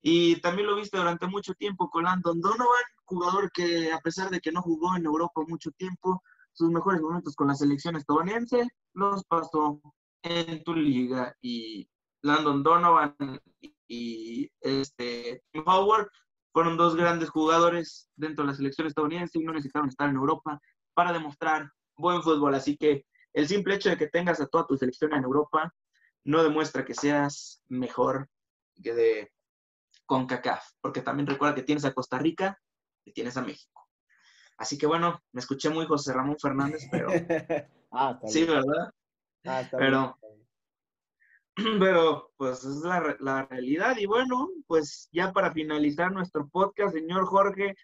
Y 0.00 0.40
también 0.40 0.68
lo 0.68 0.76
viste 0.76 0.96
durante 0.96 1.26
mucho 1.26 1.52
tiempo 1.54 1.90
con 1.90 2.04
Landon 2.04 2.40
Donovan, 2.40 2.84
jugador 3.04 3.50
que 3.52 3.92
a 3.92 3.98
pesar 3.98 4.30
de 4.30 4.40
que 4.40 4.52
no 4.52 4.62
jugó 4.62 4.96
en 4.96 5.04
Europa 5.04 5.42
mucho 5.46 5.70
tiempo, 5.72 6.22
sus 6.52 6.70
mejores 6.70 7.02
momentos 7.02 7.34
con 7.34 7.48
la 7.48 7.54
selección 7.54 7.96
estadounidense 7.96 8.68
los 8.94 9.22
pasó 9.24 9.80
en 10.22 10.62
tu 10.64 10.74
liga. 10.74 11.36
Y 11.40 11.88
Landon 12.22 12.62
Donovan 12.62 13.16
y 13.88 14.50
este 14.60 15.42
Tim 15.52 15.62
Howard 15.66 16.10
fueron 16.52 16.76
dos 16.76 16.96
grandes 16.96 17.28
jugadores 17.28 18.08
dentro 18.16 18.44
de 18.44 18.50
la 18.50 18.56
selección 18.56 18.86
estadounidense 18.86 19.38
y 19.38 19.44
no 19.44 19.52
necesitaron 19.52 19.88
estar 19.88 20.08
en 20.08 20.16
Europa 20.16 20.60
para 20.94 21.12
demostrar 21.12 21.70
buen 21.96 22.22
fútbol. 22.22 22.54
Así 22.54 22.76
que 22.76 23.04
el 23.32 23.46
simple 23.46 23.74
hecho 23.74 23.90
de 23.90 23.98
que 23.98 24.08
tengas 24.08 24.40
a 24.40 24.46
toda 24.46 24.66
tu 24.66 24.76
selección 24.76 25.12
en 25.12 25.24
Europa 25.24 25.72
no 26.24 26.42
demuestra 26.42 26.84
que 26.84 26.94
seas 26.94 27.62
mejor 27.68 28.28
que 28.82 28.94
de 28.94 29.32
CONCACAF, 30.06 30.64
porque 30.80 31.02
también 31.02 31.26
recuerda 31.26 31.54
que 31.54 31.62
tienes 31.62 31.84
a 31.84 31.92
Costa 31.92 32.18
Rica 32.18 32.58
y 33.04 33.12
tienes 33.12 33.36
a 33.36 33.42
México. 33.42 33.86
Así 34.58 34.78
que 34.78 34.86
bueno, 34.86 35.22
me 35.32 35.40
escuché 35.40 35.68
muy 35.68 35.86
José 35.86 36.12
Ramón 36.12 36.36
Fernández, 36.40 36.88
pero 36.90 37.08
ah, 37.92 38.18
sí, 38.26 38.44
¿verdad? 38.44 38.90
Ah, 39.46 39.62
pero 39.70 40.18
pero 41.80 42.32
pues 42.36 42.64
es 42.64 42.82
la, 42.82 43.16
la, 43.20 43.46
realidad. 43.46 43.96
Y 43.98 44.06
bueno, 44.06 44.50
pues 44.66 45.08
ya 45.12 45.32
para 45.32 45.52
finalizar 45.52 46.12
nuestro 46.12 46.48
podcast, 46.48 46.94
señor 46.94 47.26
Jorge, 47.26 47.76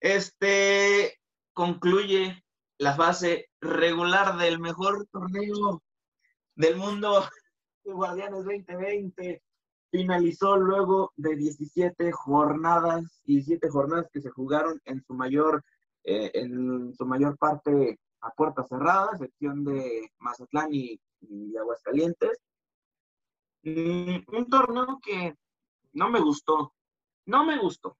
este 0.00 1.18
concluye 1.52 2.42
la 2.78 2.94
fase 2.94 3.48
regular 3.60 4.36
del 4.36 4.58
mejor 4.58 5.06
torneo 5.10 5.82
del 6.54 6.76
mundo, 6.76 7.24
de 7.84 7.92
Guardianes 7.92 8.44
2020. 8.44 9.42
Finalizó 9.90 10.56
luego 10.56 11.12
de 11.16 11.36
17 11.36 12.10
jornadas, 12.12 13.22
17 13.24 13.68
jornadas 13.70 14.10
que 14.12 14.20
se 14.20 14.30
jugaron 14.30 14.80
en 14.84 15.02
su 15.04 15.14
mayor, 15.14 15.64
eh, 16.04 16.30
en 16.34 16.92
su 16.94 17.06
mayor 17.06 17.38
parte 17.38 17.98
puerta 18.30 18.64
cerrada, 18.64 19.16
sección 19.18 19.64
de 19.64 20.10
Mazatlán 20.18 20.72
y, 20.72 21.00
y 21.20 21.56
Aguascalientes 21.56 22.38
Mm, 23.66 24.22
un 24.28 24.48
torneo 24.48 25.00
que 25.02 25.34
no 25.92 26.08
me 26.08 26.20
gustó. 26.20 26.72
No 27.26 27.44
me 27.44 27.58
gustó. 27.58 27.98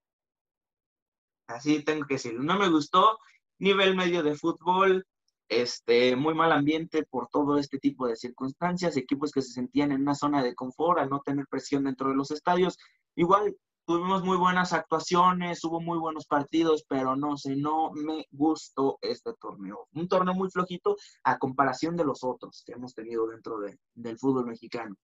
Así 1.48 1.82
tengo 1.82 2.06
que 2.06 2.14
decirlo. 2.14 2.42
No 2.44 2.56
me 2.56 2.68
gustó. 2.68 3.18
Nivel 3.58 3.96
medio 3.96 4.22
de 4.22 4.36
fútbol, 4.36 5.06
este, 5.48 6.14
muy 6.14 6.34
mal 6.34 6.52
ambiente 6.52 7.04
por 7.04 7.28
todo 7.28 7.58
este 7.58 7.78
tipo 7.78 8.06
de 8.06 8.14
circunstancias, 8.16 8.96
equipos 8.96 9.32
que 9.32 9.42
se 9.42 9.52
sentían 9.52 9.90
en 9.90 10.02
una 10.02 10.14
zona 10.14 10.42
de 10.42 10.54
confort 10.54 11.00
al 11.00 11.10
no 11.10 11.20
tener 11.20 11.46
presión 11.48 11.84
dentro 11.84 12.10
de 12.10 12.16
los 12.16 12.30
estadios. 12.30 12.78
Igual 13.16 13.56
tuvimos 13.86 14.24
muy 14.24 14.36
buenas 14.36 14.72
actuaciones, 14.72 15.62
hubo 15.64 15.80
muy 15.80 15.98
buenos 15.98 16.26
partidos, 16.26 16.84
pero 16.88 17.14
no 17.14 17.36
sé, 17.36 17.54
no 17.56 17.92
me 17.92 18.26
gustó 18.32 18.98
este 19.00 19.32
torneo. 19.40 19.86
Un 19.94 20.08
torneo 20.08 20.34
muy 20.34 20.50
flojito 20.50 20.96
a 21.22 21.38
comparación 21.38 21.96
de 21.96 22.04
los 22.04 22.24
otros 22.24 22.64
que 22.66 22.72
hemos 22.72 22.94
tenido 22.94 23.28
dentro 23.28 23.58
del 23.94 24.18
fútbol 24.18 24.46
mexicano. 24.46 24.96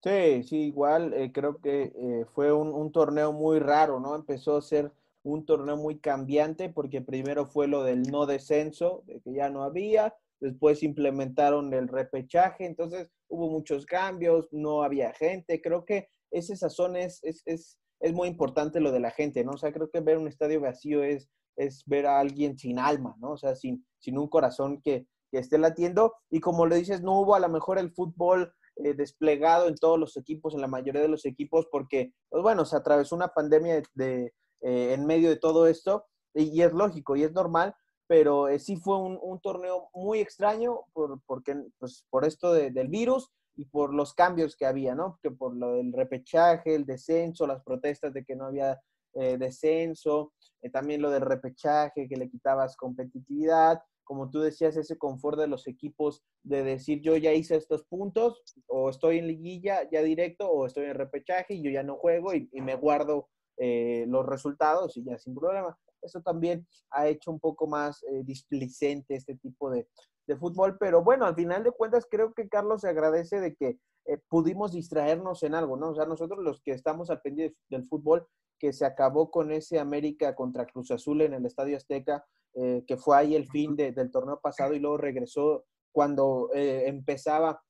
Sí, 0.00 0.44
sí, 0.44 0.56
igual 0.66 1.12
eh, 1.12 1.32
creo 1.32 1.58
que 1.58 1.92
eh, 1.94 2.24
fue 2.32 2.52
un, 2.52 2.92
torneo 2.92 3.32
muy 3.32 3.58
raro, 3.58 3.98
¿no? 3.98 4.14
Empezó 4.14 4.56
a 4.56 4.62
ser 4.62 4.92
un 5.24 5.44
torneo 5.44 5.76
muy 5.76 5.98
cambiante 5.98 6.68
porque 6.68 7.00
primero 7.00 7.46
fue 7.46 7.66
lo 7.66 7.82
del 7.82 8.02
no 8.02 8.24
descenso, 8.24 9.02
de 9.06 9.20
que 9.20 9.32
ya 9.32 9.50
no 9.50 9.64
había, 9.64 10.14
después 10.38 10.84
implementaron 10.84 11.74
el 11.74 11.88
repechaje, 11.88 12.64
entonces 12.64 13.10
hubo 13.26 13.50
muchos 13.50 13.84
cambios, 13.84 14.46
no 14.52 14.84
había 14.84 15.12
gente, 15.12 15.60
creo 15.60 15.84
que 15.84 16.08
ese 16.30 16.56
sazón 16.56 16.96
es, 16.96 17.20
es, 17.22 17.42
es, 17.46 17.78
es 18.00 18.12
muy 18.12 18.28
importante 18.28 18.80
lo 18.80 18.92
de 18.92 19.00
la 19.00 19.10
gente, 19.10 19.44
¿no? 19.44 19.52
O 19.52 19.58
sea, 19.58 19.72
creo 19.72 19.90
que 19.90 20.00
ver 20.00 20.18
un 20.18 20.28
estadio 20.28 20.60
vacío 20.60 21.02
es, 21.02 21.28
es 21.56 21.82
ver 21.86 22.06
a 22.06 22.20
alguien 22.20 22.58
sin 22.58 22.78
alma, 22.78 23.16
¿no? 23.18 23.32
O 23.32 23.36
sea, 23.36 23.54
sin, 23.54 23.84
sin 23.98 24.18
un 24.18 24.28
corazón 24.28 24.80
que, 24.82 25.06
que 25.30 25.38
esté 25.38 25.58
latiendo 25.58 26.14
y 26.30 26.40
como 26.40 26.66
le 26.66 26.76
dices, 26.76 27.02
no 27.02 27.20
hubo 27.20 27.34
a 27.34 27.40
lo 27.40 27.48
mejor 27.48 27.78
el 27.78 27.92
fútbol 27.92 28.52
eh, 28.76 28.94
desplegado 28.94 29.66
en 29.66 29.74
todos 29.74 29.98
los 29.98 30.16
equipos, 30.16 30.54
en 30.54 30.60
la 30.60 30.68
mayoría 30.68 31.02
de 31.02 31.08
los 31.08 31.26
equipos, 31.26 31.66
porque, 31.70 32.12
pues 32.28 32.42
bueno, 32.42 32.64
se 32.64 32.76
atravesó 32.76 33.16
una 33.16 33.28
pandemia 33.28 33.82
de, 33.94 34.32
eh, 34.60 34.92
en 34.94 35.04
medio 35.04 35.30
de 35.30 35.36
todo 35.36 35.66
esto, 35.66 36.06
y, 36.34 36.62
es 36.62 36.72
lógico 36.72 37.16
y 37.16 37.24
es 37.24 37.32
normal, 37.32 37.74
pero 38.06 38.48
eh, 38.48 38.60
sí 38.60 38.76
fue 38.76 38.96
un, 38.96 39.40
torneo 39.40 39.88
muy 39.92 40.20
extraño 40.20 40.82
por, 40.92 41.20
porque, 41.26 41.56
pues, 41.78 42.06
por 42.08 42.24
esto 42.24 42.52
del 42.52 42.88
virus 42.88 43.32
y 43.58 43.64
por 43.66 43.92
los 43.92 44.14
cambios 44.14 44.56
que 44.56 44.64
había, 44.64 44.94
¿no? 44.94 45.18
Que 45.22 45.30
por 45.30 45.54
lo 45.54 45.74
del 45.74 45.92
repechaje, 45.92 46.74
el 46.74 46.86
descenso, 46.86 47.46
las 47.46 47.62
protestas 47.62 48.14
de 48.14 48.24
que 48.24 48.36
no 48.36 48.46
había 48.46 48.80
descenso, 49.14 50.32
también 50.72 51.02
lo 51.02 51.10
del 51.10 51.22
repechaje, 51.22 52.06
que 52.08 52.16
le 52.16 52.30
quitabas 52.30 52.76
competitividad, 52.76 53.80
como 54.08 54.30
tú 54.30 54.40
decías, 54.40 54.74
ese 54.78 54.96
confort 54.96 55.38
de 55.38 55.46
los 55.46 55.68
equipos 55.68 56.24
de 56.42 56.64
decir 56.64 57.02
yo 57.02 57.18
ya 57.18 57.34
hice 57.34 57.56
estos 57.56 57.84
puntos, 57.84 58.42
o 58.66 58.88
estoy 58.88 59.18
en 59.18 59.26
liguilla 59.26 59.88
ya 59.90 60.02
directo, 60.02 60.50
o 60.50 60.64
estoy 60.64 60.86
en 60.86 60.94
repechaje 60.94 61.54
y 61.54 61.62
yo 61.62 61.70
ya 61.70 61.82
no 61.82 61.96
juego 61.96 62.32
y, 62.32 62.48
me 62.52 62.74
guardo 62.74 63.28
eh, 63.58 64.06
los 64.08 64.24
resultados 64.24 64.96
y 64.96 65.04
ya 65.04 65.18
sin 65.18 65.34
problema. 65.34 65.78
Eso 66.02 66.20
también 66.20 66.66
ha 66.90 67.08
hecho 67.08 67.30
un 67.30 67.40
poco 67.40 67.66
más 67.66 68.02
eh, 68.04 68.22
displicente 68.24 69.14
este 69.14 69.36
tipo 69.36 69.70
de, 69.70 69.88
de, 70.26 70.36
fútbol, 70.36 70.76
pero 70.78 71.02
bueno, 71.02 71.26
al 71.26 71.34
final 71.34 71.64
de 71.64 71.72
cuentas 71.72 72.06
creo 72.10 72.32
que 72.34 72.48
Carlos 72.48 72.82
se 72.82 72.88
agradece 72.88 73.40
de 73.40 73.54
que 73.54 73.78
eh, 74.06 74.18
pudimos 74.28 74.72
distraernos 74.72 75.42
en 75.42 75.54
algo, 75.54 75.76
¿no? 75.76 75.90
O 75.90 75.94
sea, 75.94 76.06
nosotros 76.06 76.38
los 76.42 76.60
que 76.62 76.72
estamos 76.72 77.10
al 77.10 77.20
pendiente 77.20 77.56
del 77.68 77.84
fútbol, 77.84 78.26
que 78.58 78.72
se 78.72 78.86
acabó 78.86 79.30
con 79.30 79.52
ese 79.52 79.78
América 79.78 80.34
contra 80.34 80.66
Cruz 80.66 80.90
Azul 80.90 81.20
en 81.20 81.34
el 81.34 81.46
Estadio 81.46 81.76
Azteca, 81.76 82.24
eh, 82.54 82.84
que 82.86 82.96
fue 82.96 83.16
ahí 83.16 83.36
el 83.36 83.46
fin 83.46 83.76
del 83.76 84.10
torneo 84.10 84.40
pasado 84.40 84.74
y 84.74 84.80
luego 84.80 84.96
regresó 84.96 85.64
cuando 85.92 86.50
eh, 86.54 86.88
empezaba 86.88 87.62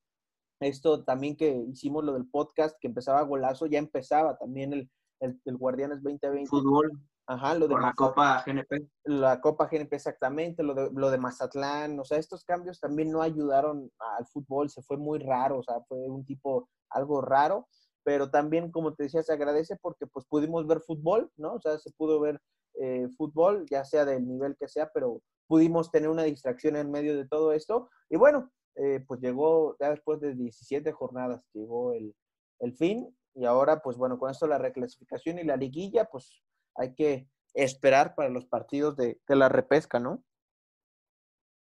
esto 0.60 1.04
también 1.04 1.36
que 1.36 1.64
hicimos 1.68 2.04
lo 2.04 2.14
del 2.14 2.28
podcast, 2.28 2.76
que 2.80 2.88
empezaba 2.88 3.22
golazo, 3.22 3.66
ya 3.66 3.78
empezaba 3.78 4.36
también 4.38 4.72
el, 4.72 4.90
el, 5.20 5.56
Guardianes 5.56 6.02
2020. 6.02 6.48
Fútbol. 6.48 6.90
Ajá, 7.30 7.54
lo 7.54 7.68
de 7.68 7.74
la 7.78 7.92
Copa 7.92 8.42
GNP. 8.46 8.88
La 9.04 9.38
Copa 9.42 9.68
GNP 9.70 9.94
exactamente, 9.94 10.62
lo 10.62 10.72
de, 10.72 10.88
lo 10.94 11.10
de 11.10 11.18
Mazatlán, 11.18 12.00
o 12.00 12.04
sea, 12.04 12.16
estos 12.16 12.42
cambios 12.42 12.80
también 12.80 13.10
no 13.10 13.20
ayudaron 13.20 13.92
al 14.16 14.26
fútbol, 14.26 14.70
se 14.70 14.80
fue 14.82 14.96
muy 14.96 15.18
raro, 15.18 15.58
o 15.58 15.62
sea, 15.62 15.82
fue 15.86 15.98
un 16.08 16.24
tipo 16.24 16.70
algo 16.88 17.20
raro. 17.20 17.68
pero 18.02 18.30
también, 18.30 18.70
como 18.70 18.94
te 18.94 19.02
decía, 19.02 19.22
se 19.22 19.34
agradece 19.34 19.76
porque 19.76 20.06
pues 20.06 20.24
pudimos 20.24 20.66
ver 20.66 20.80
fútbol, 20.80 21.30
¿no? 21.36 21.54
O 21.56 21.60
sea, 21.60 21.78
se 21.78 21.90
pudo 21.92 22.18
ver 22.18 22.40
eh, 22.80 23.08
fútbol, 23.18 23.66
ya 23.70 23.84
sea 23.84 24.06
del 24.06 24.26
nivel 24.26 24.56
que 24.58 24.66
sea, 24.66 24.90
pero 24.94 25.20
pudimos 25.46 25.90
tener 25.90 26.08
una 26.08 26.22
distracción 26.22 26.76
en 26.76 26.90
medio 26.90 27.14
de 27.14 27.28
todo 27.28 27.52
esto. 27.52 27.90
Y 28.08 28.16
bueno, 28.16 28.50
eh, 28.76 29.04
pues 29.06 29.20
llegó, 29.20 29.76
ya 29.78 29.90
después 29.90 30.20
de 30.20 30.34
17 30.34 30.90
jornadas, 30.92 31.42
llegó 31.52 31.92
el, 31.92 32.14
el 32.60 32.72
fin 32.74 33.14
y 33.34 33.44
ahora, 33.44 33.82
pues 33.82 33.98
bueno, 33.98 34.18
con 34.18 34.30
esto 34.30 34.46
la 34.46 34.56
reclasificación 34.56 35.38
y 35.38 35.44
la 35.44 35.56
liguilla, 35.56 36.06
pues 36.06 36.42
hay 36.78 36.94
que 36.94 37.28
esperar 37.54 38.14
para 38.14 38.30
los 38.30 38.46
partidos 38.46 38.96
de, 38.96 39.20
de 39.26 39.36
la 39.36 39.48
repesca, 39.48 39.98
¿no? 39.98 40.22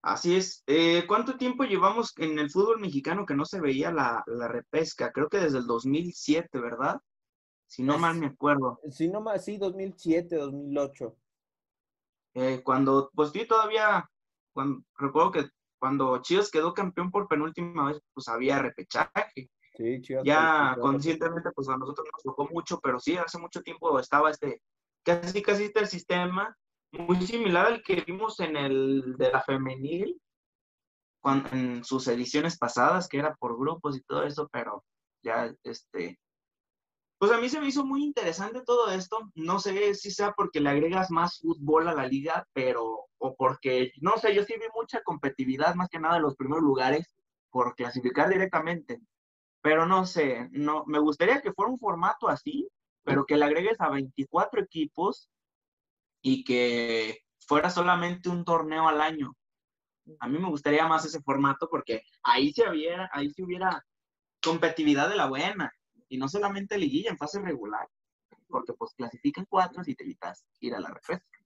Así 0.01 0.35
es. 0.35 0.63
Eh, 0.65 1.05
¿Cuánto 1.07 1.37
tiempo 1.37 1.63
llevamos 1.63 2.13
en 2.17 2.39
el 2.39 2.49
fútbol 2.49 2.79
mexicano 2.79 3.25
que 3.25 3.35
no 3.35 3.45
se 3.45 3.61
veía 3.61 3.91
la, 3.91 4.23
repesca? 4.47 5.11
Creo 5.11 5.29
que 5.29 5.37
desde 5.37 5.59
el 5.59 5.67
2007, 5.67 6.59
¿verdad? 6.59 6.99
Si 7.67 7.83
no 7.83 7.99
mal 7.99 8.17
me 8.17 8.27
acuerdo. 8.27 8.79
Si 8.89 9.07
no 9.07 9.21
mal, 9.21 9.39
sí, 9.39 9.57
2007, 9.57 10.35
2008. 10.35 11.15
Eh, 12.33 12.61
cuando, 12.63 13.11
pues 13.13 13.29
sí, 13.31 13.45
todavía, 13.45 14.09
cuando, 14.53 14.83
recuerdo 14.97 15.31
que 15.31 15.49
cuando 15.77 16.19
Chivas 16.21 16.49
quedó 16.49 16.73
campeón 16.73 17.11
por 17.11 17.27
penúltima 17.27 17.87
vez, 17.87 18.01
pues 18.13 18.27
había 18.27 18.59
repechaje. 18.59 19.51
Sí, 19.75 20.01
Chivas. 20.01 20.23
Ya 20.25 20.75
conscientemente, 20.81 21.51
pues 21.51 21.69
a 21.69 21.77
nosotros 21.77 22.07
nos 22.11 22.23
tocó 22.23 22.47
mucho, 22.51 22.79
pero 22.79 22.99
sí, 22.99 23.17
hace 23.17 23.37
mucho 23.37 23.61
tiempo 23.61 23.99
estaba 23.99 24.31
este, 24.31 24.61
casi, 25.03 25.41
casi 25.41 25.65
este 25.65 25.85
sistema 25.85 26.55
muy 26.91 27.25
similar 27.25 27.67
al 27.67 27.83
que 27.83 28.01
vimos 28.01 28.39
en 28.39 28.57
el 28.57 29.15
de 29.17 29.31
la 29.31 29.41
femenil, 29.41 30.21
en 31.51 31.83
sus 31.83 32.07
ediciones 32.07 32.57
pasadas, 32.57 33.07
que 33.07 33.19
era 33.19 33.35
por 33.35 33.57
grupos 33.57 33.97
y 33.97 34.01
todo 34.01 34.23
eso, 34.23 34.49
pero 34.51 34.83
ya, 35.23 35.53
este, 35.63 36.19
pues 37.21 37.31
a 37.31 37.37
mí 37.37 37.49
se 37.49 37.59
me 37.59 37.67
hizo 37.67 37.85
muy 37.85 38.03
interesante 38.03 38.63
todo 38.65 38.89
esto. 38.91 39.31
No 39.35 39.59
sé 39.59 39.93
si 39.93 40.09
sea 40.09 40.31
porque 40.31 40.59
le 40.59 40.69
agregas 40.69 41.11
más 41.11 41.37
fútbol 41.39 41.87
a 41.87 41.93
la 41.93 42.07
liga, 42.07 42.47
pero, 42.53 43.05
o 43.19 43.35
porque, 43.35 43.91
no 44.01 44.17
sé, 44.17 44.33
yo 44.33 44.43
sí 44.43 44.55
vi 44.55 44.65
mucha 44.73 45.03
competitividad, 45.03 45.75
más 45.75 45.89
que 45.89 45.99
nada 45.99 46.17
en 46.17 46.23
los 46.23 46.35
primeros 46.35 46.63
lugares, 46.63 47.15
por 47.51 47.75
clasificar 47.75 48.29
directamente. 48.29 48.99
Pero 49.61 49.85
no 49.85 50.07
sé, 50.07 50.49
no, 50.51 50.83
me 50.87 50.97
gustaría 50.97 51.41
que 51.41 51.53
fuera 51.53 51.71
un 51.71 51.77
formato 51.77 52.27
así, 52.27 52.67
pero 53.03 53.25
que 53.25 53.37
le 53.37 53.45
agregues 53.45 53.79
a 53.81 53.89
24 53.89 54.61
equipos 54.61 55.29
y 56.21 56.43
que 56.43 57.19
fuera 57.39 57.69
solamente 57.69 58.29
un 58.29 58.45
torneo 58.45 58.87
al 58.87 59.01
año. 59.01 59.35
A 60.19 60.27
mí 60.27 60.37
me 60.39 60.49
gustaría 60.49 60.87
más 60.87 61.05
ese 61.05 61.21
formato 61.21 61.67
porque 61.69 62.03
ahí 62.23 62.53
se 62.53 62.69
hubiera, 62.69 63.09
ahí 63.13 63.29
se 63.31 63.43
hubiera 63.43 63.83
competitividad 64.43 65.09
de 65.09 65.15
la 65.15 65.27
buena 65.27 65.71
y 66.09 66.17
no 66.17 66.27
solamente 66.27 66.77
liguilla 66.77 67.11
en 67.11 67.17
fase 67.17 67.39
regular, 67.39 67.87
porque 68.47 68.73
pues 68.73 68.93
clasifican 68.95 69.45
cuatro 69.49 69.81
y 69.85 69.95
te 69.95 70.03
evitas 70.03 70.45
ir 70.59 70.75
a 70.75 70.79
la 70.79 70.89
repesca. 70.89 71.39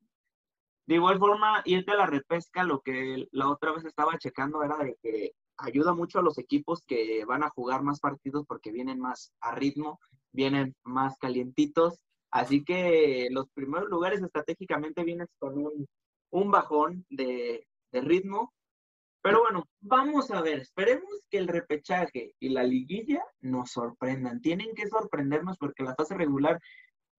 De 0.88 0.95
igual 0.95 1.18
forma, 1.18 1.62
irte 1.66 1.91
a 1.91 1.95
la 1.95 2.06
repesca, 2.06 2.64
lo 2.64 2.82
que 2.82 3.28
la 3.32 3.49
otra 3.49 3.72
vez 3.72 3.86
estaba 3.86 4.18
checando 4.18 4.64
era 4.64 4.78
de 4.78 4.95
que 5.01 5.32
ayuda 5.58 5.93
mucho 5.93 6.20
a 6.20 6.22
los 6.22 6.38
equipos 6.38 6.84
que 6.86 7.26
van 7.26 7.43
a 7.43 7.49
jugar 7.49 7.82
más 7.82 7.99
partidos 7.99 8.45
porque 8.47 8.72
vienen 8.72 8.99
más 8.99 9.34
a 9.41 9.56
ritmo, 9.56 9.99
vienen 10.36 10.75
más 10.83 11.17
calientitos 11.17 11.99
Así 12.36 12.65
que 12.65 13.29
los 13.31 13.49
primeros 13.51 13.88
lugares 13.89 14.21
estratégicamente 14.21 15.05
vienen 15.05 15.27
con 15.39 15.55
un, 16.31 16.51
bajón 16.51 17.05
de, 17.09 17.65
ritmo. 17.93 18.53
Pero 19.21 19.39
bueno, 19.39 19.63
vamos 19.79 20.29
a 20.31 20.41
ver, 20.41 20.59
esperemos 20.59 21.09
que 21.29 21.38
el 21.38 21.47
repechaje 21.47 22.36
y 22.41 22.49
la 22.49 22.63
liguilla 22.63 23.23
nos 23.39 23.71
sorprendan. 23.71 24.41
Tienen 24.41 24.75
que 24.75 24.89
sorprendernos 24.89 25.57
porque 25.57 25.83
la 25.83 25.95
fase 25.95 26.15
regular 26.15 26.59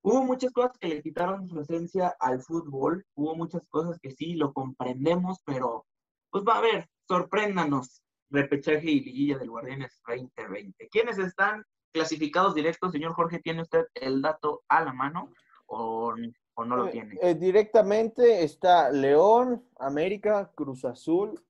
hubo 0.03 0.23
muchas 0.23 0.53
cosas 0.53 0.77
que 0.79 0.89
le 0.89 1.03
quitaron 1.03 1.49
su 1.49 1.61
esencia 1.61 2.15
al 2.21 2.43
fútbol, 2.43 3.03
hubo 3.15 3.35
muchas 3.35 3.63
cosas 3.71 3.99
que 3.99 4.11
sí 4.11 4.35
lo 4.35 4.53
comprendemos, 4.53 5.41
pero 5.47 5.87
pues 6.31 6.45
va 6.47 6.59
a 6.59 6.61
ver, 6.61 6.91
sorpréndanos, 7.09 8.03
repechaje 8.29 8.91
y 8.91 9.01
liguilla 9.01 9.39
del 9.39 9.49
Guardianes 9.49 9.99
2020. 10.07 10.89
¿Quiénes 10.91 11.19
están 11.19 11.65
clasificados 11.97 12.55
directos, 12.55 12.93
señor 12.93 13.15
Jorge, 13.15 13.39
¿tiene 13.39 13.63
usted 13.63 13.87
el 13.95 14.21
dato 14.21 14.63
a 14.69 14.85
la 14.85 14.93
mano 14.93 15.33
o, 15.65 16.15
no 16.15 16.77
lo 16.77 16.89
eh, 16.89 16.91
tiene? 16.91 17.19
Eh, 17.23 17.35
directamente 17.35 18.45
está 18.45 18.91
León, 18.91 19.65
América, 19.79 20.53
Cruz 20.55 20.85
Azul 20.85 21.41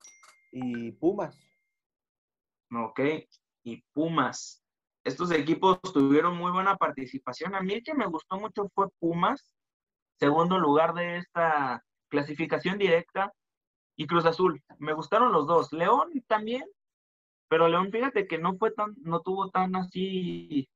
y 0.53 0.93
Pumas. 0.93 1.37
Ok, 2.73 3.01
y 3.65 3.83
Pumas. 3.93 4.63
Estos 5.03 5.33
equipos 5.33 5.81
tuvieron 5.83 6.37
muy 6.37 6.53
buena 6.53 6.77
participación. 6.77 7.57
A 7.57 7.61
mí 7.61 7.75
el 7.75 7.83
que 7.83 7.95
me 7.95 8.07
gustó 8.07 8.39
mucho 8.39 8.71
fue 8.73 8.89
Pumas, 9.01 9.53
segundo 10.21 10.61
lugar 10.61 10.95
de 10.95 11.19
esta 11.19 11.83
clasificación 12.09 12.79
directa, 12.79 13.33
y 13.97 14.07
Cruz 14.07 14.27
Azul. 14.27 14.63
Me 14.79 14.93
gustaron 14.93 15.33
los 15.33 15.49
dos. 15.49 15.73
León 15.73 16.13
también 16.29 16.63
pero 17.49 17.69
León, 17.69 17.91
fíjate 17.91 18.27
que 18.27 18.39
no 18.39 18.57
fue 18.57 18.73
tan, 18.73 18.95
no 19.03 19.21
tuvo 19.21 19.51
tan 19.51 19.77
así, 19.77 20.69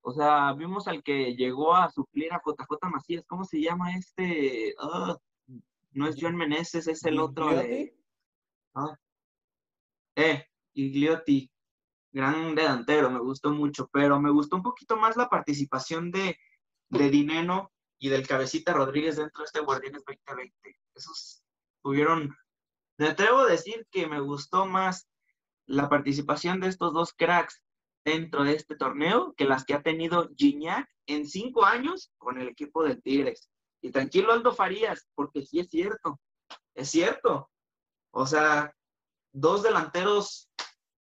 o 0.00 0.12
sea, 0.12 0.52
vimos 0.52 0.86
al 0.88 1.02
que 1.02 1.34
llegó 1.34 1.74
a 1.74 1.90
suplir 1.90 2.32
a 2.32 2.42
JJ 2.44 2.90
Macías, 2.90 3.24
¿cómo 3.26 3.44
se 3.44 3.60
llama 3.60 3.96
este? 3.96 4.74
Ah, 4.78 5.16
no 5.92 6.06
es 6.06 6.16
John 6.20 6.36
Meneses, 6.36 6.86
es 6.86 7.04
el 7.04 7.20
otro 7.20 7.48
de... 7.48 7.96
Ah, 8.74 8.98
eh, 10.16 10.46
Igliotti, 10.74 11.50
gran 12.12 12.54
delantero, 12.54 13.10
me 13.10 13.20
gustó 13.20 13.50
mucho, 13.50 13.88
pero 13.92 14.20
me 14.20 14.30
gustó 14.30 14.56
un 14.56 14.62
poquito 14.62 14.96
más 14.96 15.16
la 15.16 15.28
participación 15.28 16.10
de, 16.10 16.36
de 16.88 17.10
Dineno 17.10 17.72
y 17.98 18.08
del 18.08 18.26
Cabecita 18.26 18.72
Rodríguez 18.72 19.16
dentro 19.16 19.42
de 19.42 19.46
este 19.46 19.60
Guardianes 19.60 20.04
2020. 20.06 20.78
Esos 20.94 21.42
tuvieron, 21.82 22.36
me 22.98 23.08
atrevo 23.08 23.40
a 23.40 23.46
decir 23.46 23.86
que 23.90 24.06
me 24.06 24.20
gustó 24.20 24.66
más 24.66 25.08
la 25.66 25.88
participación 25.88 26.60
de 26.60 26.68
estos 26.68 26.92
dos 26.92 27.12
cracks 27.12 27.62
dentro 28.04 28.44
de 28.44 28.54
este 28.54 28.76
torneo 28.76 29.34
que 29.36 29.46
las 29.46 29.64
que 29.64 29.74
ha 29.74 29.82
tenido 29.82 30.30
Gignac 30.36 30.88
en 31.06 31.26
cinco 31.26 31.64
años 31.64 32.12
con 32.18 32.38
el 32.38 32.48
equipo 32.48 32.84
de 32.84 32.96
Tigres. 32.96 33.48
Y 33.80 33.90
tranquilo 33.90 34.32
Aldo 34.32 34.54
Farías, 34.54 35.06
porque 35.14 35.42
sí 35.42 35.60
es 35.60 35.68
cierto, 35.68 36.20
es 36.74 36.90
cierto. 36.90 37.50
O 38.10 38.26
sea, 38.26 38.74
dos 39.32 39.62
delanteros 39.62 40.48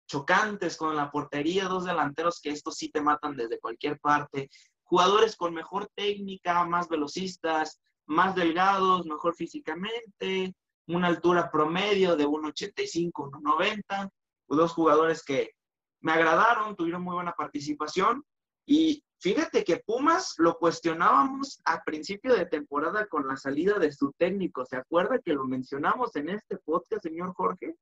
chocantes 0.07 0.77
con 0.77 0.97
la 0.97 1.11
portería, 1.11 1.65
dos 1.65 1.85
delanteros 1.85 2.41
que 2.41 2.51
estos 2.51 2.77
sí 2.77 2.91
te 2.91 3.01
matan 3.01 3.37
desde 3.37 3.59
cualquier 3.59 3.99
parte, 3.99 4.51
jugadores 4.85 5.37
con 5.37 5.55
mejor 5.55 5.89
técnica, 5.95 6.65
más 6.65 6.89
velocistas, 6.89 7.81
más 8.07 8.35
delgados, 8.35 9.07
mejor 9.07 9.35
físicamente, 9.35 10.55
una 10.87 11.09
altura 11.09 11.51
promedio 11.51 12.17
de 12.17 12.27
1,85, 12.27 13.31
1,90 13.31 14.11
dos 14.55 14.73
jugadores 14.73 15.25
que 15.25 15.53
me 16.01 16.13
agradaron, 16.13 16.77
tuvieron 16.77 17.03
muy 17.03 17.15
buena 17.15 17.33
participación 17.33 18.25
y 18.67 19.05
fíjate 19.19 19.65
que 19.65 19.79
Pumas 19.79 20.35
lo 20.39 20.59
cuestionábamos 20.59 21.61
a 21.65 21.83
principio 21.83 22.35
de 22.35 22.47
temporada 22.47 23.07
con 23.07 23.27
la 23.27 23.37
salida 23.37 23.79
de 23.79 23.93
su 23.93 24.13
técnico. 24.13 24.65
¿Se 24.65 24.77
acuerda 24.77 25.19
que 25.19 25.33
lo 25.33 25.45
mencionamos 25.45 26.15
en 26.17 26.31
este 26.31 26.59
podcast, 26.59 27.03
señor 27.03 27.35
Jorge? 27.35 27.75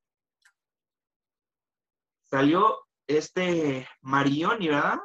Salió 2.25 2.79
este 3.07 3.87
Marioni, 4.01 4.68
¿verdad? 4.68 5.01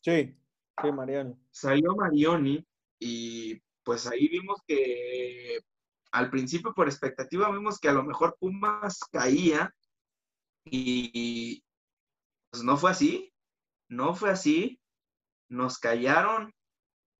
Sí, 0.00 0.36
sí, 0.82 0.92
Marioni. 0.92 1.34
Salió 1.50 1.94
Marioni 1.94 2.66
y 2.98 3.60
pues 3.82 4.06
ahí 4.06 4.28
vimos 4.28 4.60
que 4.66 5.60
al 6.12 6.30
principio 6.30 6.74
por 6.74 6.88
expectativa 6.88 7.50
vimos 7.50 7.78
que 7.78 7.88
a 7.88 7.92
lo 7.92 8.02
mejor 8.02 8.36
Pumas 8.38 9.00
caía 9.12 9.74
y 10.64 11.64
pues 12.50 12.62
no 12.62 12.76
fue 12.76 12.90
así, 12.90 13.32
no 13.88 14.14
fue 14.14 14.30
así, 14.30 14.80
nos 15.48 15.78
callaron 15.78 16.52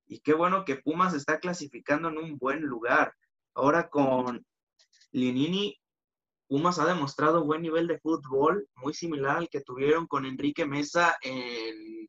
y 0.07 0.19
qué 0.19 0.33
bueno 0.33 0.65
que 0.65 0.77
Pumas 0.77 1.13
está 1.13 1.39
clasificando 1.39 2.09
en 2.09 2.17
un 2.17 2.37
buen 2.37 2.61
lugar. 2.61 3.13
Ahora 3.53 3.89
con 3.89 4.45
Linini, 5.11 5.79
Pumas 6.47 6.77
ha 6.79 6.85
demostrado 6.85 7.43
buen 7.43 7.61
nivel 7.61 7.87
de 7.87 7.99
fútbol, 7.99 8.67
muy 8.75 8.93
similar 8.93 9.37
al 9.37 9.49
que 9.49 9.61
tuvieron 9.61 10.05
con 10.07 10.25
Enrique 10.25 10.65
Mesa 10.65 11.17
en, 11.21 12.07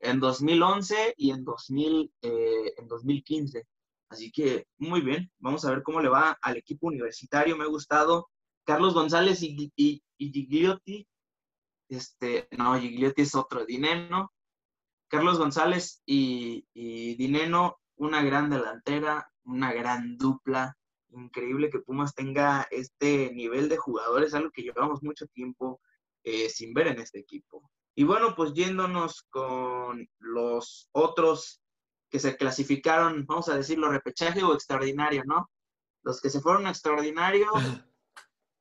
en 0.00 0.20
2011 0.20 1.14
y 1.16 1.30
en, 1.30 1.44
2000, 1.44 2.12
eh, 2.22 2.74
en 2.76 2.88
2015. 2.88 3.66
Así 4.10 4.30
que 4.30 4.66
muy 4.78 5.00
bien, 5.00 5.30
vamos 5.38 5.64
a 5.64 5.70
ver 5.70 5.82
cómo 5.82 6.00
le 6.00 6.08
va 6.08 6.36
al 6.42 6.56
equipo 6.56 6.88
universitario. 6.88 7.56
Me 7.56 7.64
ha 7.64 7.68
gustado 7.68 8.28
Carlos 8.68 8.92
González 8.92 9.42
y, 9.42 9.72
y, 9.76 10.02
Gigliotti, 10.18 11.08
este, 11.88 12.48
no, 12.50 12.78
Gigliotti 12.78 13.22
es 13.22 13.34
otro, 13.34 13.64
Dineno, 13.64 14.30
Carlos 15.08 15.38
González 15.38 16.02
y, 16.04 16.66
Dineno, 17.16 17.78
una 17.96 18.22
gran 18.22 18.50
delantera, 18.50 19.32
una 19.44 19.72
gran 19.72 20.18
dupla, 20.18 20.76
increíble 21.08 21.70
que 21.70 21.78
Pumas 21.78 22.14
tenga 22.14 22.68
este 22.70 23.32
nivel 23.32 23.70
de 23.70 23.78
jugadores, 23.78 24.34
algo 24.34 24.50
que 24.50 24.64
llevamos 24.64 25.02
mucho 25.02 25.26
tiempo 25.28 25.80
eh, 26.22 26.50
sin 26.50 26.74
ver 26.74 26.88
en 26.88 27.00
este 27.00 27.20
equipo. 27.20 27.70
Y 27.94 28.04
bueno, 28.04 28.34
pues 28.36 28.52
yéndonos 28.52 29.22
con 29.30 30.06
los 30.18 30.90
otros 30.92 31.62
que 32.10 32.18
se 32.18 32.36
clasificaron, 32.36 33.24
vamos 33.24 33.48
a 33.48 33.56
decirlo, 33.56 33.90
repechaje 33.90 34.42
o 34.42 34.52
extraordinario, 34.52 35.24
¿no? 35.24 35.50
Los 36.02 36.20
que 36.20 36.28
se 36.28 36.42
fueron 36.42 36.66
a 36.66 36.70
extraordinario, 36.70 37.50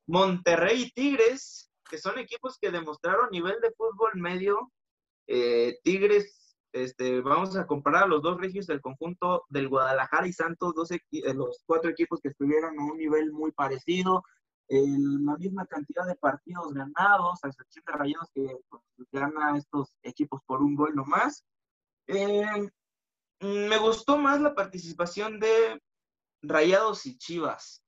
Monterrey 0.08 0.84
y 0.84 0.92
Tigres, 0.92 1.70
que 1.90 1.98
son 1.98 2.18
equipos 2.18 2.58
que 2.60 2.72
demostraron 2.72 3.30
nivel 3.32 3.60
de 3.62 3.72
fútbol 3.72 4.12
medio. 4.16 4.72
Eh, 5.28 5.80
Tigres, 5.84 6.58
este, 6.72 7.22
vamos 7.22 7.56
a 7.56 7.68
comparar 7.68 8.04
a 8.04 8.08
los 8.08 8.22
dos 8.22 8.40
regios 8.40 8.68
del 8.68 8.82
conjunto 8.82 9.46
del 9.50 9.68
Guadalajara 9.68 10.28
y 10.28 10.34
Santos, 10.34 10.74
dos 10.76 10.92
eh, 10.92 11.00
los 11.34 11.64
cuatro 11.66 11.90
equipos 11.90 12.20
que 12.22 12.30
estuvieron 12.30 12.80
a 12.80 12.84
un 12.84 12.98
nivel 12.98 13.32
muy 13.32 13.52
parecido, 13.52 14.24
la 14.70 15.38
misma 15.38 15.66
cantidad 15.66 16.06
de 16.06 16.16
partidos 16.16 16.74
ganados, 16.74 17.40
a 17.42 17.48
excepción 17.48 17.86
de 17.88 17.94
Rayados 17.94 18.30
que 18.34 18.48
pues, 18.70 18.84
gana 19.14 19.58
estos 19.58 19.94
equipos 20.04 20.42
por 20.46 20.62
un 20.62 20.76
gol 20.76 20.94
nomás. 20.94 21.46
Eh, 22.08 22.70
me 23.40 23.78
gustó 23.78 24.18
más 24.18 24.42
la 24.42 24.56
participación 24.56 25.40
de 25.40 25.82
Rayados 26.42 27.06
y 27.06 27.18
Chivas, 27.18 27.84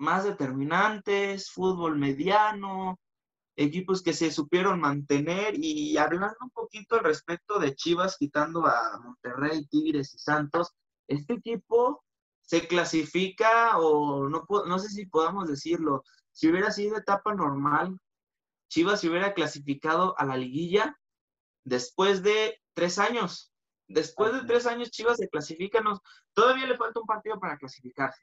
más 0.00 0.24
determinantes, 0.24 1.50
fútbol 1.50 1.96
mediano, 1.98 2.98
equipos 3.56 4.02
que 4.02 4.14
se 4.14 4.30
supieron 4.30 4.80
mantener 4.80 5.54
y 5.56 5.96
hablando 5.98 6.36
un 6.40 6.50
poquito 6.50 6.96
al 6.96 7.04
respecto 7.04 7.58
de 7.58 7.74
Chivas, 7.74 8.16
quitando 8.18 8.66
a 8.66 8.98
Monterrey, 9.04 9.66
Tigres 9.66 10.14
y 10.14 10.18
Santos, 10.18 10.72
este 11.06 11.34
equipo 11.34 12.02
se 12.40 12.66
clasifica 12.66 13.78
o 13.78 14.28
no, 14.28 14.44
no 14.66 14.78
sé 14.78 14.88
si 14.88 15.06
podamos 15.06 15.48
decirlo, 15.48 16.02
si 16.32 16.48
hubiera 16.48 16.70
sido 16.70 16.96
etapa 16.96 17.34
normal, 17.34 17.98
Chivas 18.70 19.00
se 19.00 19.08
hubiera 19.10 19.34
clasificado 19.34 20.18
a 20.18 20.24
la 20.24 20.36
liguilla 20.36 20.96
después 21.64 22.22
de 22.22 22.58
tres 22.72 22.98
años. 22.98 23.52
Después 23.86 24.32
de 24.32 24.44
tres 24.46 24.66
años, 24.66 24.90
Chivas 24.90 25.18
se 25.18 25.28
clasifica. 25.28 25.82
todavía 26.32 26.66
le 26.66 26.78
falta 26.78 27.00
un 27.00 27.06
partido 27.06 27.38
para 27.38 27.58
clasificarse. 27.58 28.22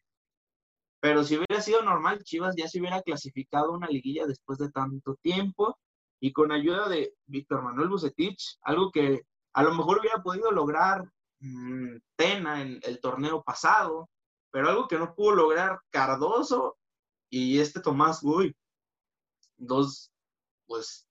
Pero 1.07 1.23
si 1.23 1.37
hubiera 1.37 1.61
sido 1.61 1.81
normal, 1.83 2.21
Chivas 2.21 2.53
ya 2.57 2.67
se 2.67 2.81
hubiera 2.81 3.01
clasificado 3.01 3.71
una 3.71 3.87
liguilla 3.87 4.27
después 4.27 4.59
de 4.59 4.69
tanto 4.69 5.15
tiempo 5.21 5.79
y 6.19 6.33
con 6.33 6.51
ayuda 6.51 6.89
de 6.89 7.13
Víctor 7.27 7.63
Manuel 7.63 7.87
Bucetich, 7.87 8.57
algo 8.61 8.91
que 8.91 9.21
a 9.53 9.63
lo 9.63 9.73
mejor 9.73 9.99
hubiera 10.01 10.21
podido 10.21 10.51
lograr 10.51 11.09
mm, 11.39 11.95
Tena 12.17 12.61
en 12.61 12.81
el 12.83 12.99
torneo 12.99 13.41
pasado, 13.41 14.09
pero 14.51 14.67
algo 14.67 14.89
que 14.89 14.97
no 14.97 15.15
pudo 15.15 15.33
lograr 15.33 15.79
Cardoso 15.91 16.75
y 17.29 17.59
este 17.59 17.79
Tomás 17.79 18.21
Guy, 18.21 18.53
dos, 19.55 20.11
pues, 20.65 21.07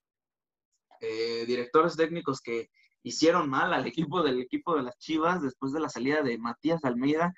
eh, 1.01 1.47
directores 1.47 1.97
técnicos 1.97 2.43
que 2.43 2.69
hicieron 3.03 3.49
mal 3.49 3.73
al 3.73 3.87
equipo 3.87 4.23
del 4.23 4.43
equipo 4.43 4.77
de 4.77 4.83
las 4.83 4.99
Chivas 4.99 5.41
después 5.41 5.73
de 5.73 5.81
la 5.81 5.89
salida 5.89 6.21
de 6.21 6.37
Matías 6.37 6.85
Almeida. 6.85 7.33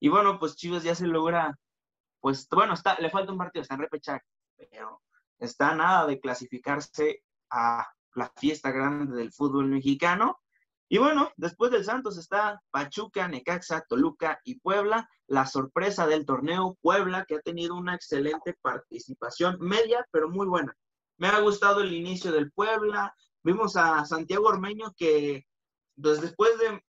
Y 0.00 0.08
bueno, 0.08 0.38
pues 0.38 0.56
Chivas 0.56 0.82
ya 0.82 0.94
se 0.94 1.06
logra, 1.06 1.58
pues, 2.20 2.48
bueno, 2.50 2.74
está, 2.74 2.96
le 2.98 3.10
falta 3.10 3.32
un 3.32 3.38
partido, 3.38 3.62
está 3.62 3.74
en 3.74 3.80
repechaje, 3.80 4.24
pero 4.56 5.02
está 5.38 5.74
nada 5.74 6.06
de 6.06 6.20
clasificarse 6.20 7.22
a 7.50 7.86
la 8.14 8.32
fiesta 8.36 8.70
grande 8.70 9.16
del 9.16 9.32
fútbol 9.32 9.66
mexicano. 9.66 10.38
Y 10.88 10.98
bueno, 10.98 11.30
después 11.36 11.70
del 11.70 11.84
Santos 11.84 12.18
está 12.18 12.60
Pachuca, 12.70 13.28
Necaxa, 13.28 13.84
Toluca 13.88 14.40
y 14.44 14.58
Puebla. 14.58 15.08
La 15.28 15.46
sorpresa 15.46 16.06
del 16.06 16.26
torneo, 16.26 16.76
Puebla, 16.80 17.24
que 17.26 17.36
ha 17.36 17.40
tenido 17.40 17.76
una 17.76 17.94
excelente 17.94 18.56
participación 18.60 19.56
media, 19.60 20.04
pero 20.10 20.28
muy 20.28 20.48
buena. 20.48 20.76
Me 21.16 21.28
ha 21.28 21.38
gustado 21.40 21.80
el 21.80 21.92
inicio 21.92 22.32
del 22.32 22.50
Puebla. 22.50 23.14
Vimos 23.44 23.76
a 23.76 24.04
Santiago 24.04 24.48
Ormeño 24.48 24.92
que 24.96 25.46
pues, 26.00 26.20
después 26.20 26.58
de 26.58 26.82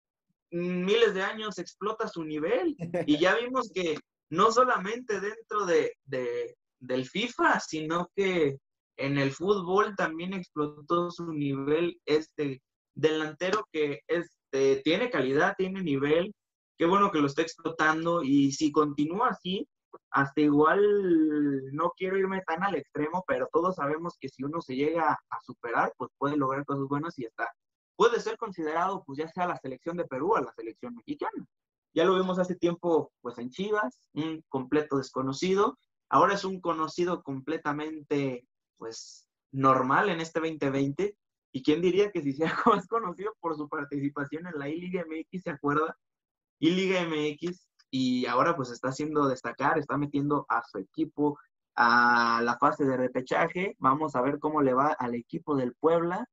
miles 0.50 1.14
de 1.14 1.22
años 1.22 1.60
explota 1.60 2.08
su 2.08 2.24
nivel. 2.24 2.76
Y 3.06 3.20
ya 3.20 3.36
vimos 3.36 3.72
que 3.72 4.00
no 4.32 4.52
solamente 4.52 5.20
dentro 5.20 5.66
de, 5.66 5.94
de 6.06 6.56
del 6.82 7.06
FIFA, 7.08 7.60
sino 7.60 8.10
que 8.16 8.58
en 8.98 9.18
el 9.18 9.32
fútbol 9.32 9.96
también 9.96 10.34
explotó 10.34 11.12
su 11.12 11.32
nivel 11.32 12.00
este 12.06 12.62
delantero 12.94 13.68
que 13.72 14.02
este, 14.08 14.82
tiene 14.84 15.10
calidad, 15.10 15.56
tiene 15.58 15.82
nivel, 15.82 16.34
qué 16.78 16.86
bueno 16.86 17.12
que 17.12 17.20
lo 17.20 17.28
está 17.28 17.44
explotando 17.44 18.24
y 18.24 18.52
si 18.52 18.72
continúa 18.72 19.30
así, 19.30 19.68
hasta 20.10 20.42
igual 20.42 20.82
no 21.74 21.94
quiero 21.96 22.18
irme 22.18 22.42
tan 22.46 22.64
al 22.64 22.76
extremo, 22.76 23.24
pero 23.28 23.48
todos 23.52 23.76
sabemos 23.76 24.18
que 24.20 24.30
si 24.30 24.44
uno 24.44 24.62
se 24.62 24.76
llega 24.76 25.12
a 25.12 25.42
superar, 25.42 25.94
pues 25.98 26.10
puede 26.18 26.38
lograr 26.38 26.66
cosas 26.66 26.86
buenas 26.88 27.18
y 27.20 27.26
está. 27.26 27.50
Puede 27.96 28.20
ser 28.20 28.38
considerado, 28.38 29.04
pues 29.06 29.20
ya 29.20 29.28
sea 29.28 29.48
la 29.48 29.58
selección 29.58 29.98
de 29.98 30.06
Perú 30.06 30.34
o 30.34 30.40
la 30.40 30.52
selección 30.54 30.96
mexicana. 30.96 31.46
Ya 31.94 32.06
lo 32.06 32.16
vimos 32.16 32.40
hace 32.40 32.56
tiempo, 32.56 33.12
pues 33.22 33.38
en 33.38 33.50
Chivas, 33.50 34.08
un 34.14 34.44
completo 34.50 34.98
desconocido. 34.98 35.78
Ahora 36.10 36.36
es 36.36 36.46
un 36.46 36.62
conocido 36.62 37.24
completamente, 37.24 38.48
pues, 38.78 39.28
normal 39.52 40.10
en 40.10 40.22
este 40.22 40.40
2020. 40.40 41.18
¿Y 41.54 41.64
quién 41.64 41.82
diría 41.82 42.12
que 42.12 42.22
si 42.22 42.34
sea 42.34 42.54
más 42.66 42.88
conocido 42.88 43.34
por 43.40 43.56
su 43.56 43.68
participación 43.68 44.48
en 44.48 44.58
la 44.58 44.70
I-Liga 44.70 45.06
MX, 45.06 45.44
¿se 45.44 45.50
acuerda? 45.50 45.98
I-Liga 46.60 47.02
MX, 47.06 47.68
y 47.92 48.26
ahora 48.26 48.56
pues 48.56 48.72
está 48.72 48.88
haciendo 48.88 49.28
destacar, 49.28 49.78
está 49.78 49.98
metiendo 49.98 50.46
a 50.48 50.64
su 50.64 50.78
equipo 50.78 51.38
a 51.76 52.42
la 52.42 52.58
fase 52.58 52.86
de 52.86 52.96
repechaje. 52.98 53.76
Vamos 53.80 54.16
a 54.16 54.22
ver 54.22 54.40
cómo 54.40 54.62
le 54.62 54.74
va 54.74 54.94
al 54.94 55.14
equipo 55.14 55.56
del 55.58 55.76
Puebla, 55.76 56.26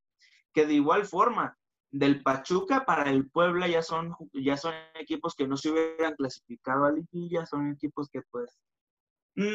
que 0.53 0.65
de 0.65 0.75
igual 0.75 1.05
forma, 1.05 1.57
del 1.91 2.21
Pachuca 2.21 2.85
para 2.85 3.09
el 3.09 3.29
Puebla 3.29 3.67
ya 3.67 3.81
son, 3.81 4.15
ya 4.33 4.57
son 4.57 4.73
equipos 4.95 5.35
que 5.35 5.47
no 5.47 5.57
se 5.57 5.71
hubieran 5.71 6.15
clasificado 6.15 6.85
a 6.85 6.91
liguilla, 6.91 7.45
son 7.45 7.71
equipos 7.71 8.09
que 8.09 8.21
pues 8.29 8.59
mm, 9.35 9.53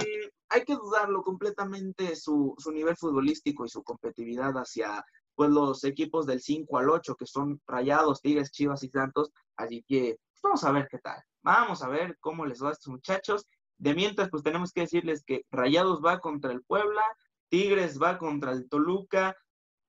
hay 0.49 0.65
que 0.65 0.75
dudarlo 0.75 1.23
completamente 1.23 2.17
su, 2.17 2.55
su 2.59 2.73
nivel 2.73 2.97
futbolístico 2.97 3.65
y 3.65 3.69
su 3.69 3.83
competitividad 3.83 4.53
hacia 4.55 5.05
pues 5.35 5.51
los 5.51 5.85
equipos 5.85 6.27
del 6.27 6.41
5 6.41 6.79
al 6.79 6.91
8, 6.91 7.17
que 7.17 7.27
son 7.27 7.61
Rayados, 7.67 8.21
Tigres, 8.21 8.51
Chivas 8.51 8.83
y 8.83 8.89
Santos. 8.89 9.33
Así 9.57 9.85
que 9.87 10.19
pues, 10.31 10.41
vamos 10.43 10.65
a 10.65 10.73
ver 10.73 10.89
qué 10.91 10.99
tal. 10.99 11.21
Vamos 11.43 11.83
a 11.83 11.89
ver 11.89 12.17
cómo 12.21 12.47
les 12.47 12.63
va 12.63 12.71
a 12.71 12.73
estos 12.73 12.89
muchachos. 12.89 13.47
De 13.79 13.95
mientras, 13.95 14.31
pues 14.31 14.43
tenemos 14.43 14.73
que 14.73 14.83
decirles 14.83 15.25
que 15.25 15.45
Rayados 15.51 16.01
va 16.05 16.21
contra 16.21 16.53
el 16.53 16.63
Puebla, 16.63 17.03
Tigres 17.49 18.01
va 18.01 18.19
contra 18.19 18.53
el 18.53 18.69
Toluca, 18.69 19.37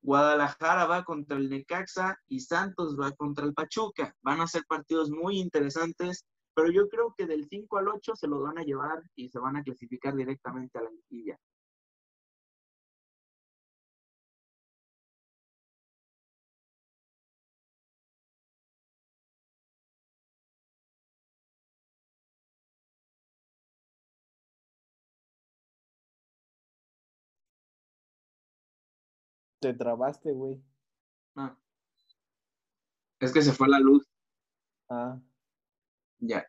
Guadalajara 0.06 0.86
va 0.86 1.04
contra 1.04 1.36
el 1.36 1.50
Necaxa 1.50 2.16
y 2.28 2.40
Santos 2.40 2.96
va 2.96 3.12
contra 3.14 3.44
el 3.44 3.56
Pachuca. 3.56 4.16
Van 4.22 4.40
a 4.40 4.46
ser 4.46 4.64
partidos 4.68 5.10
muy 5.10 5.40
interesantes, 5.40 6.24
pero 6.54 6.72
yo 6.72 6.88
creo 6.90 7.16
que 7.18 7.26
del 7.26 7.48
5 7.50 7.78
al 7.80 7.88
8 7.88 8.16
se 8.16 8.28
los 8.28 8.44
van 8.44 8.60
a 8.60 8.64
llevar 8.64 9.02
y 9.16 9.30
se 9.30 9.40
van 9.40 9.56
a 9.56 9.64
clasificar 9.64 10.16
directamente 10.16 10.78
a 10.78 10.84
la 10.84 10.92
liguilla. 10.92 11.40
Te 29.66 29.74
trabaste, 29.74 30.32
güey. 30.32 30.62
Ah. 31.36 31.58
Es 33.20 33.34
que 33.34 33.42
se 33.42 33.52
fue 33.52 33.68
la 33.68 33.80
luz. 33.80 34.08
Ah. 34.88 35.20
Ya, 36.20 36.48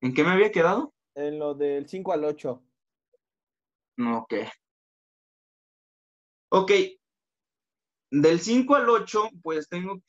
¿En 0.00 0.12
qué 0.12 0.24
me 0.24 0.30
había 0.30 0.50
quedado? 0.50 0.92
En 1.14 1.38
lo 1.38 1.54
del 1.54 1.88
5 1.88 2.12
al 2.12 2.24
8. 2.24 2.60
Ok. 4.16 4.34
Ok. 6.48 6.72
Del 8.10 8.40
5 8.40 8.74
al 8.74 8.88
8, 8.88 9.28
pues 9.40 9.68
tengo. 9.68 10.02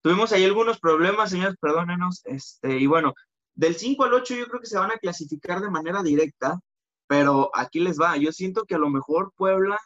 Tuvimos 0.00 0.30
ahí 0.30 0.44
algunos 0.44 0.78
problemas, 0.78 1.30
señores, 1.30 1.56
perdónenos. 1.60 2.24
Este, 2.24 2.78
y 2.78 2.86
bueno, 2.86 3.14
del 3.56 3.74
5 3.74 4.04
al 4.04 4.14
8 4.14 4.32
yo 4.36 4.46
creo 4.46 4.60
que 4.60 4.68
se 4.68 4.78
van 4.78 4.92
a 4.92 4.98
clasificar 4.98 5.60
de 5.60 5.70
manera 5.70 6.04
directa. 6.04 6.60
Pero 7.10 7.50
aquí 7.54 7.80
les 7.80 7.98
va, 8.00 8.16
yo 8.16 8.30
siento 8.30 8.64
que 8.64 8.76
a 8.76 8.78
lo 8.78 8.88
mejor 8.88 9.32
Puebla 9.36 9.76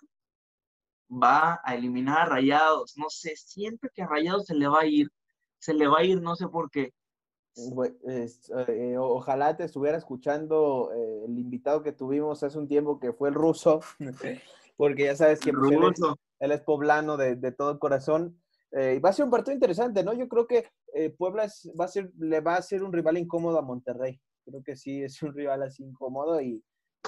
va 1.10 1.58
a 1.64 1.74
eliminar 1.74 2.18
a 2.18 2.24
Rayados, 2.26 2.98
no 2.98 3.08
sé, 3.08 3.34
siento 3.34 3.88
que 3.94 4.02
a 4.02 4.06
Rayados 4.06 4.44
se 4.44 4.54
le 4.54 4.68
va 4.68 4.80
a 4.80 4.86
ir, 4.86 5.08
se 5.58 5.72
le 5.72 5.86
va 5.88 6.00
a 6.00 6.04
ir, 6.04 6.20
no 6.20 6.36
sé 6.36 6.48
por 6.48 6.70
qué. 6.70 6.92
Eh, 8.06 8.96
ojalá 8.98 9.56
te 9.56 9.64
estuviera 9.64 9.96
escuchando 9.96 10.90
eh, 10.94 11.24
el 11.24 11.38
invitado 11.38 11.82
que 11.82 11.92
tuvimos 11.92 12.42
hace 12.42 12.58
un 12.58 12.68
tiempo 12.68 13.00
que 13.00 13.14
fue 13.14 13.30
el 13.30 13.34
ruso, 13.34 13.80
porque 14.76 15.04
ya 15.04 15.16
sabes 15.16 15.40
que 15.40 15.50
pues, 15.50 15.72
él, 16.40 16.52
es, 16.52 16.60
poblano 16.60 17.16
de, 17.16 17.36
todo 17.52 17.78
corazón. 17.78 18.38
Eh, 18.70 18.96
y 18.96 19.00
va 19.00 19.08
a 19.08 19.14
ser 19.14 19.24
un 19.24 19.30
partido 19.30 19.54
interesante, 19.54 20.04
¿no? 20.04 20.12
Yo 20.12 20.28
creo 20.28 20.46
que 20.46 20.68
Puebla 21.16 21.50
va 21.80 21.86
a 21.86 21.88
ser, 21.88 22.12
le 22.18 22.42
va 22.42 22.56
a 22.56 22.62
ser 22.62 22.82
un 22.82 22.92
rival 22.92 23.16
incómodo 23.16 23.58
a 23.58 23.62
Monterrey. 23.62 24.20
Creo 24.44 24.62
que 24.62 24.76
sí, 24.76 25.02
es 25.02 25.22
un 25.22 25.32
rival 25.32 25.62
así 25.62 25.84
incómodo 25.84 26.38
y, 26.42 26.62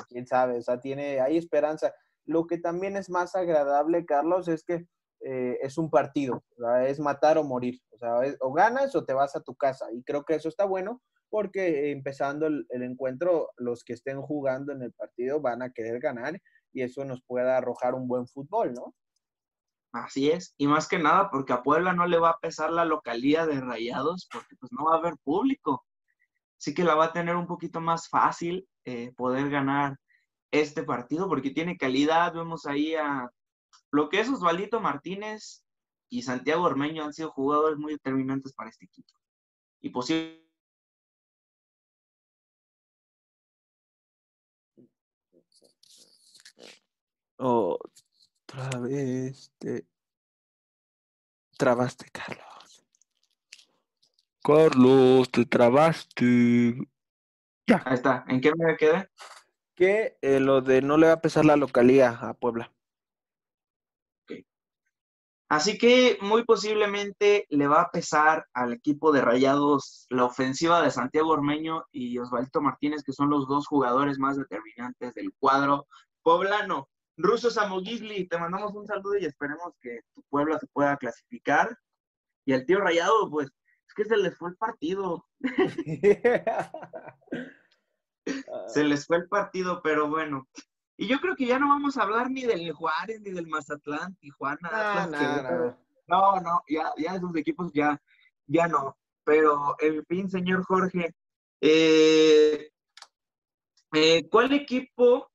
quién 0.08 0.26
sabe, 0.26 0.58
o 0.58 0.62
sea, 0.62 0.80
tiene, 0.80 1.20
hay 1.20 1.36
esperanza. 1.36 1.92
Lo 2.24 2.46
que 2.46 2.58
también 2.58 2.96
es 2.96 3.08
más 3.08 3.34
agradable, 3.36 4.04
Carlos, 4.04 4.48
es 4.48 4.64
que 4.64 4.86
eh, 5.20 5.58
es 5.62 5.78
un 5.78 5.90
partido, 5.90 6.44
es 6.84 7.00
matar 7.00 7.38
o 7.38 7.44
morir. 7.44 7.80
O 7.90 7.98
sea, 7.98 8.14
o 8.40 8.52
ganas 8.52 8.94
o 8.94 9.04
te 9.04 9.14
vas 9.14 9.34
a 9.36 9.40
tu 9.40 9.54
casa. 9.54 9.86
Y 9.92 10.02
creo 10.02 10.24
que 10.24 10.34
eso 10.34 10.48
está 10.48 10.64
bueno 10.64 11.00
porque 11.30 11.90
empezando 11.90 12.46
el, 12.46 12.66
encuentro, 12.70 13.50
los 13.56 13.84
que 13.84 13.94
estén 13.94 14.20
jugando 14.20 14.72
en 14.72 14.82
el 14.82 14.92
partido 14.92 15.40
van 15.40 15.62
a 15.62 15.70
querer 15.70 16.00
ganar 16.00 16.40
y 16.72 16.82
eso 16.82 17.04
nos 17.04 17.22
puede 17.22 17.50
arrojar 17.50 17.94
un 17.94 18.06
buen 18.06 18.28
fútbol, 18.28 18.74
¿no? 18.74 18.94
Así 19.92 20.30
es, 20.30 20.54
y 20.58 20.66
más 20.66 20.88
que 20.88 20.98
nada 20.98 21.30
porque 21.30 21.54
a 21.54 21.62
Puebla 21.62 21.94
no 21.94 22.06
le 22.06 22.18
va 22.18 22.30
a 22.30 22.38
pesar 22.38 22.70
la 22.70 22.84
localidad 22.84 23.46
de 23.46 23.60
Rayados 23.60 24.28
porque 24.30 24.54
pues 24.56 24.70
no 24.72 24.84
va 24.84 24.96
a 24.96 24.98
haber 24.98 25.14
público. 25.24 25.85
Así 26.58 26.74
que 26.74 26.84
la 26.84 26.94
va 26.94 27.06
a 27.06 27.12
tener 27.12 27.36
un 27.36 27.46
poquito 27.46 27.80
más 27.80 28.08
fácil 28.08 28.68
eh, 28.84 29.12
poder 29.16 29.50
ganar 29.50 29.96
este 30.50 30.82
partido 30.82 31.28
porque 31.28 31.50
tiene 31.50 31.76
calidad. 31.76 32.34
Vemos 32.34 32.66
ahí 32.66 32.94
a 32.94 33.30
lo 33.90 34.08
que 34.08 34.20
es 34.20 34.28
Osvaldito 34.28 34.80
Martínez 34.80 35.64
y 36.08 36.22
Santiago 36.22 36.64
Ormeño 36.64 37.04
han 37.04 37.12
sido 37.12 37.30
jugadores 37.30 37.78
muy 37.78 37.92
determinantes 37.92 38.52
para 38.54 38.70
este 38.70 38.86
equipo. 38.86 39.12
Y 39.80 39.90
posible 39.90 40.46
Otra 47.38 48.78
vez 48.80 49.52
te 49.58 49.86
trabaste, 51.58 52.06
Carlos. 52.10 52.55
Carlos, 54.46 55.28
te 55.32 55.44
trabaste. 55.44 56.78
Ya. 57.66 57.82
Ahí 57.84 57.94
está. 57.94 58.24
¿En 58.28 58.40
qué 58.40 58.52
me 58.56 58.76
quedé? 58.76 59.10
Que 59.74 60.18
eh, 60.22 60.38
lo 60.38 60.60
de 60.60 60.82
no 60.82 60.96
le 60.98 61.08
va 61.08 61.14
a 61.14 61.20
pesar 61.20 61.44
la 61.44 61.56
localía 61.56 62.10
a 62.10 62.32
Puebla. 62.34 62.72
Así 65.48 65.78
que 65.78 66.18
muy 66.20 66.44
posiblemente 66.44 67.46
le 67.50 67.66
va 67.66 67.82
a 67.82 67.90
pesar 67.90 68.46
al 68.52 68.72
equipo 68.72 69.10
de 69.10 69.20
Rayados 69.20 70.06
la 70.10 70.24
ofensiva 70.24 70.80
de 70.80 70.92
Santiago 70.92 71.30
Ormeño 71.30 71.84
y 71.90 72.16
Osvaldo 72.18 72.60
Martínez, 72.60 73.02
que 73.02 73.12
son 73.12 73.30
los 73.30 73.48
dos 73.48 73.66
jugadores 73.66 74.18
más 74.20 74.36
determinantes 74.36 75.12
del 75.14 75.32
cuadro 75.40 75.88
poblano. 76.22 76.88
Ruso 77.16 77.50
Samogigli, 77.50 78.28
te 78.28 78.38
mandamos 78.38 78.74
un 78.74 78.86
saludo 78.86 79.18
y 79.18 79.24
esperemos 79.24 79.72
que 79.80 80.02
tu 80.14 80.22
pueblo 80.30 80.56
se 80.56 80.68
pueda 80.68 80.96
clasificar. 80.96 81.76
Y 82.44 82.52
al 82.52 82.64
tío 82.64 82.78
Rayado, 82.78 83.28
pues, 83.28 83.48
es 83.48 83.65
que 83.96 84.04
se 84.04 84.16
les 84.16 84.36
fue 84.36 84.50
el 84.50 84.56
partido. 84.56 85.26
se 88.68 88.84
les 88.84 89.06
fue 89.06 89.16
el 89.16 89.28
partido, 89.28 89.80
pero 89.82 90.08
bueno. 90.08 90.48
Y 90.96 91.08
yo 91.08 91.20
creo 91.20 91.34
que 91.34 91.46
ya 91.46 91.58
no 91.58 91.68
vamos 91.68 91.96
a 91.96 92.02
hablar 92.02 92.30
ni 92.30 92.42
del 92.42 92.72
Juárez, 92.72 93.20
ni 93.20 93.30
del 93.30 93.46
Mazatlán, 93.46 94.14
Tijuana. 94.16 94.70
Ah, 94.72 95.76
no, 96.06 96.40
no, 96.40 96.62
ya, 96.68 96.92
ya 96.96 97.16
esos 97.16 97.34
equipos 97.36 97.72
ya, 97.74 98.00
ya 98.46 98.68
no. 98.68 98.96
Pero, 99.24 99.76
en 99.80 100.04
fin, 100.06 100.30
señor 100.30 100.64
Jorge, 100.64 101.14
eh, 101.60 102.70
eh, 103.92 104.28
¿cuál 104.30 104.52
equipo 104.52 105.28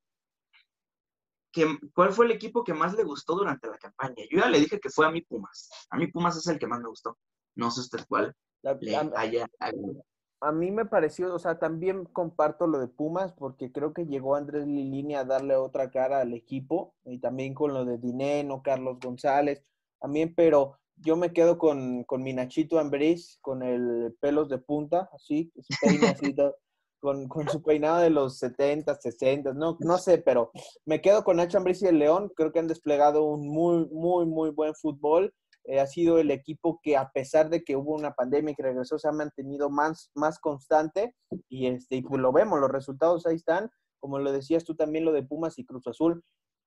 ¿cuál 1.94 2.14
fue 2.14 2.26
el 2.26 2.32
equipo 2.32 2.64
que 2.64 2.74
más 2.74 2.94
le 2.94 3.04
gustó 3.04 3.36
durante 3.36 3.68
la 3.68 3.78
campaña? 3.78 4.24
Yo 4.30 4.40
ya 4.40 4.50
le 4.50 4.60
dije 4.60 4.80
que 4.80 4.90
fue 4.90 5.06
a 5.06 5.12
mi 5.12 5.22
Pumas. 5.22 5.70
A 5.90 5.98
mí 5.98 6.08
Pumas 6.08 6.38
es 6.38 6.48
el 6.48 6.60
que 6.60 6.68
más 6.68 6.80
me 6.80 6.90
gustó. 6.90 7.18
No 7.56 7.72
sé 7.72 7.82
usted 7.82 8.06
cuál. 8.08 8.36
A, 8.64 10.52
mí 10.52 10.72
me 10.72 10.86
pareció, 10.86 11.34
o 11.34 11.40
sea, 11.40 11.60
también 11.60 12.06
comparto 12.06 12.68
lo 12.68 12.80
de 12.80 12.88
Pumas 12.88 13.34
porque 13.34 13.72
creo 13.72 13.94
que 13.94 14.06
llegó 14.06 14.36
Andrés 14.36 14.66
Lilini 14.68 15.16
a 15.16 15.24
darle 15.24 15.56
otra 15.56 15.92
cara 15.92 16.22
al 16.22 16.34
equipo 16.34 16.94
y 17.06 17.20
también 17.20 17.54
con 17.54 17.74
lo 17.74 17.86
de 17.86 17.98
Dineno, 17.98 18.62
Carlos 18.64 19.00
González, 19.00 19.64
también, 20.00 20.34
pero 20.36 20.80
yo 20.96 21.16
me 21.16 21.34
quedo 21.34 21.58
con, 21.58 22.04
con 22.04 22.24
mi 22.24 22.34
Nachito 22.34 22.80
Ambriz, 22.80 23.38
con 23.42 23.64
el 23.64 24.16
pelos 24.20 24.50
de 24.50 24.58
punta, 24.60 25.10
así, 25.14 25.52
así 25.58 25.72
con, 27.02 27.28
con, 27.28 27.50
su 27.50 27.62
peinado 27.64 28.00
de 28.00 28.12
los 28.12 28.38
70, 28.38 28.96
60, 28.96 29.54
no, 29.54 29.76
no 29.80 29.98
sé, 29.98 30.20
pero 30.20 30.52
me 30.86 31.02
quedo 31.02 31.24
con 31.24 31.38
Nacho 31.38 31.58
Ambriz 31.58 31.82
y 31.82 31.88
el 31.88 31.98
León. 31.98 32.32
Creo 32.36 32.52
que 32.52 32.60
han 32.60 32.68
desplegado 32.68 33.24
un 33.24 33.48
muy, 33.48 33.88
muy, 33.88 34.26
muy 34.26 34.52
buen 34.52 34.76
fútbol. 34.76 35.34
Eh, 35.66 35.80
ha 35.80 35.88
sido 35.88 36.18
el 36.18 36.32
equipo 36.32 36.80
que 36.82 36.98
a 36.98 37.12
pesar 37.12 37.50
de 37.50 37.64
que 37.64 37.76
hubo 37.76 37.94
una 37.94 38.14
pandemia 38.14 38.52
y 38.52 38.56
que 38.56 38.64
regresó, 38.64 38.98
se 38.98 39.08
ha 39.08 39.12
mantenido 39.12 39.70
más, 39.70 40.12
más 40.16 40.40
constante 40.40 41.16
y, 41.50 41.68
este, 41.68 41.98
y 41.98 42.02
pues 42.02 42.22
lo 42.22 42.32
vemos, 42.32 42.60
los 42.60 42.72
resultados 42.72 43.26
ahí 43.26 43.36
están. 43.36 43.70
Como 44.00 44.18
lo 44.20 44.32
decías 44.32 44.64
tú 44.64 44.76
también, 44.76 45.06
lo 45.06 45.12
de 45.12 45.24
Pumas 45.24 45.60
y 45.60 45.66
Cruz 45.66 45.88
Azul. 45.88 46.24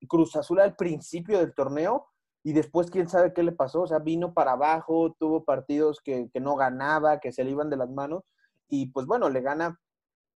Cruz 0.09 0.36
Azul 0.36 0.61
al 0.61 0.76
principio 0.76 1.38
del 1.38 1.55
torneo 1.55 2.07
y 2.45 2.53
después 2.53 2.90
quién 2.90 3.09
sabe 3.09 3.32
qué 3.32 3.42
le 3.42 3.53
pasó. 3.53 3.82
O 3.82 3.86
sea, 3.86 3.99
vino 3.99 4.34
para 4.34 4.53
abajo, 4.53 5.16
tuvo 5.18 5.45
partidos 5.45 6.01
que, 6.01 6.30
que 6.32 6.40
no 6.40 6.57
ganaba, 6.57 7.20
que 7.20 7.32
se 7.32 7.42
le 7.42 7.51
iban 7.51 7.70
de 7.70 7.76
las 7.76 7.90
manos 7.90 8.24
y 8.68 8.86
pues 8.86 9.07
bueno, 9.07 9.28
le 9.28 9.40
gana 9.40 9.80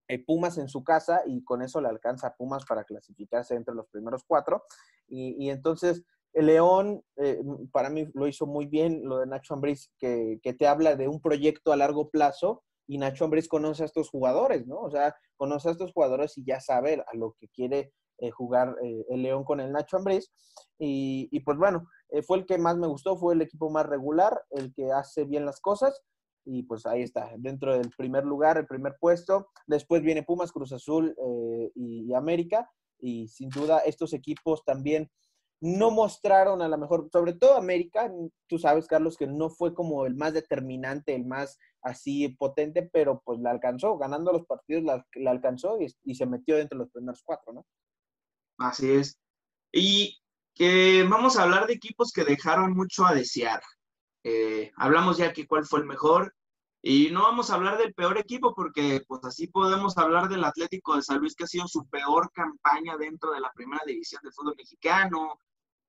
eh, 0.08 0.24
Pumas 0.24 0.58
en 0.58 0.68
su 0.68 0.84
casa 0.84 1.22
y 1.26 1.42
con 1.42 1.62
eso 1.62 1.80
le 1.80 1.88
alcanza 1.88 2.28
a 2.28 2.34
Pumas 2.36 2.64
para 2.64 2.84
clasificarse 2.84 3.54
entre 3.54 3.74
los 3.74 3.88
primeros 3.88 4.24
cuatro. 4.24 4.64
Y, 5.08 5.50
entonces, 5.50 6.04
el 6.36 6.46
León, 6.46 7.02
eh, 7.16 7.40
para 7.72 7.90
mí 7.90 8.08
lo 8.14 8.26
hizo 8.26 8.46
muy 8.46 8.66
bien, 8.66 9.02
lo 9.04 9.18
de 9.18 9.26
Nacho 9.26 9.54
Ambriz, 9.54 9.90
que, 9.98 10.38
te 10.42 10.66
habla 10.66 10.96
de 10.96 11.08
un 11.08 11.20
proyecto 11.20 11.72
a 11.72 11.76
largo 11.76 12.10
plazo 12.10 12.62
y 12.86 12.98
Nacho 12.98 13.24
Ambriz 13.24 13.48
conoce 13.48 13.82
a 13.82 13.86
estos 13.86 14.10
jugadores, 14.10 14.66
¿no? 14.66 14.80
O 14.80 14.90
sea, 14.90 15.14
conoce 15.36 15.68
a 15.68 15.72
estos 15.72 15.92
jugadores 15.92 16.36
y 16.38 16.44
ya 16.44 16.60
sabe 16.60 17.02
a 17.06 17.16
lo 17.16 17.34
que 17.40 17.48
quiere 17.48 17.92
eh, 18.18 18.30
jugar 18.30 18.76
el 18.82 19.22
León 19.22 19.44
con 19.44 19.60
el 19.60 19.72
Nacho 19.72 19.96
Ambriz. 19.96 20.30
Y, 20.78 21.28
y 21.32 21.40
pues 21.40 21.58
bueno, 21.58 21.88
fue 22.26 22.38
el 22.38 22.46
que 22.46 22.58
más 22.58 22.76
me 22.76 22.86
gustó, 22.86 23.16
fue 23.16 23.34
el 23.34 23.42
equipo 23.42 23.70
más 23.70 23.86
regular, 23.86 24.40
el 24.50 24.72
que 24.72 24.92
hace 24.92 25.24
bien 25.24 25.44
las 25.44 25.60
cosas 25.60 26.04
y 26.46 26.62
pues 26.62 26.86
ahí 26.86 27.02
está, 27.02 27.32
dentro 27.36 27.76
del 27.76 27.90
primer 27.90 28.24
lugar, 28.24 28.56
el 28.56 28.66
primer 28.66 28.96
puesto. 29.00 29.48
Después 29.66 30.02
viene 30.02 30.22
Pumas, 30.22 30.52
Cruz 30.52 30.72
Azul 30.72 31.14
eh, 31.18 31.72
y, 31.74 32.14
América. 32.14 32.70
Y 32.98 33.26
sin 33.28 33.50
duda 33.50 33.80
estos 33.80 34.14
equipos 34.14 34.64
también 34.64 35.10
no 35.60 35.90
mostraron 35.90 36.60
a 36.60 36.68
lo 36.68 36.76
mejor, 36.76 37.08
sobre 37.10 37.32
todo 37.32 37.56
América, 37.56 38.12
tú 38.46 38.58
sabes, 38.58 38.86
Carlos, 38.86 39.16
que 39.16 39.26
no 39.26 39.48
fue 39.48 39.74
como 39.74 40.04
el 40.06 40.14
más 40.14 40.34
determinante, 40.34 41.14
el 41.14 41.24
más 41.24 41.58
así 41.82 42.28
potente, 42.28 42.88
pero 42.92 43.22
pues 43.24 43.40
la 43.40 43.50
alcanzó, 43.50 43.96
ganando 43.96 44.32
los 44.32 44.46
partidos 44.46 44.84
la, 44.84 45.30
alcanzó 45.30 45.78
y, 45.80 46.14
se 46.14 46.26
metió 46.26 46.56
dentro 46.56 46.78
de 46.78 46.84
los 46.84 46.92
primeros 46.92 47.22
cuatro, 47.24 47.52
¿no? 47.54 47.66
Así 48.58 48.90
es. 48.90 49.18
Y 49.72 50.18
que 50.54 51.04
vamos 51.08 51.36
a 51.36 51.44
hablar 51.44 51.66
de 51.66 51.74
equipos 51.74 52.12
que 52.12 52.24
dejaron 52.24 52.74
mucho 52.74 53.06
a 53.06 53.14
desear. 53.14 53.62
Eh, 54.24 54.72
hablamos 54.76 55.18
ya 55.18 55.32
que 55.32 55.46
cuál 55.46 55.64
fue 55.64 55.80
el 55.80 55.86
mejor 55.86 56.34
y 56.88 57.10
no 57.10 57.22
vamos 57.22 57.50
a 57.50 57.56
hablar 57.56 57.78
del 57.78 57.94
peor 57.94 58.16
equipo 58.16 58.54
porque 58.54 59.02
pues 59.08 59.24
así 59.24 59.48
podemos 59.48 59.98
hablar 59.98 60.28
del 60.28 60.44
Atlético 60.44 60.94
de 60.94 61.02
San 61.02 61.18
Luis 61.18 61.34
que 61.34 61.42
ha 61.42 61.48
sido 61.48 61.66
su 61.66 61.84
peor 61.88 62.30
campaña 62.30 62.96
dentro 62.96 63.32
de 63.32 63.40
la 63.40 63.50
primera 63.52 63.82
división 63.84 64.20
del 64.22 64.32
fútbol 64.32 64.54
mexicano 64.56 65.40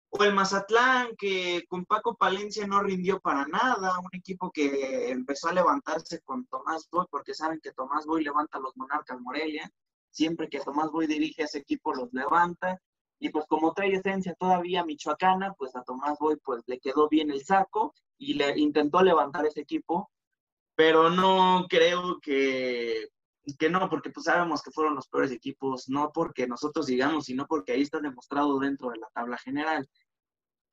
o 0.09 0.23
el 0.23 0.33
Mazatlán 0.33 1.15
que 1.15 1.65
con 1.67 1.85
Paco 1.85 2.15
Palencia 2.15 2.65
no 2.65 2.81
rindió 2.81 3.19
para 3.19 3.45
nada, 3.45 3.99
un 3.99 4.09
equipo 4.11 4.49
que 4.49 5.11
empezó 5.11 5.49
a 5.49 5.53
levantarse 5.53 6.21
con 6.21 6.47
Tomás 6.47 6.87
Boy 6.89 7.05
porque 7.11 7.35
saben 7.35 7.59
que 7.61 7.73
Tomás 7.73 8.07
Boy 8.07 8.23
levanta 8.23 8.57
a 8.57 8.61
los 8.61 8.75
Monarcas 8.75 9.21
Morelia, 9.21 9.71
siempre 10.09 10.49
que 10.49 10.61
Tomás 10.61 10.89
Boy 10.89 11.05
dirige 11.05 11.43
ese 11.43 11.59
equipo 11.59 11.93
los 11.93 12.11
levanta 12.11 12.81
y 13.19 13.29
pues 13.29 13.45
como 13.47 13.71
trae 13.73 13.93
esencia 13.93 14.33
todavía 14.33 14.83
michoacana, 14.83 15.53
pues 15.59 15.75
a 15.75 15.83
Tomás 15.83 16.17
Boy 16.17 16.37
pues 16.43 16.63
le 16.65 16.79
quedó 16.79 17.07
bien 17.07 17.29
el 17.29 17.45
saco 17.45 17.93
y 18.17 18.33
le 18.33 18.57
intentó 18.57 19.03
levantar 19.03 19.45
ese 19.45 19.61
equipo, 19.61 20.09
pero 20.77 21.09
no 21.09 21.65
creo 21.67 22.19
que, 22.21 23.07
que 23.57 23.67
no, 23.67 23.89
porque 23.89 24.11
pues 24.11 24.25
sabemos 24.25 24.61
que 24.61 24.69
fueron 24.69 24.93
los 24.93 25.07
peores 25.07 25.31
equipos, 25.31 25.89
no 25.89 26.11
porque 26.13 26.45
nosotros 26.45 26.85
digamos, 26.85 27.25
sino 27.25 27.47
porque 27.47 27.71
ahí 27.71 27.81
está 27.81 27.99
demostrado 27.99 28.59
dentro 28.59 28.91
de 28.91 28.99
la 28.99 29.07
tabla 29.11 29.39
general. 29.39 29.89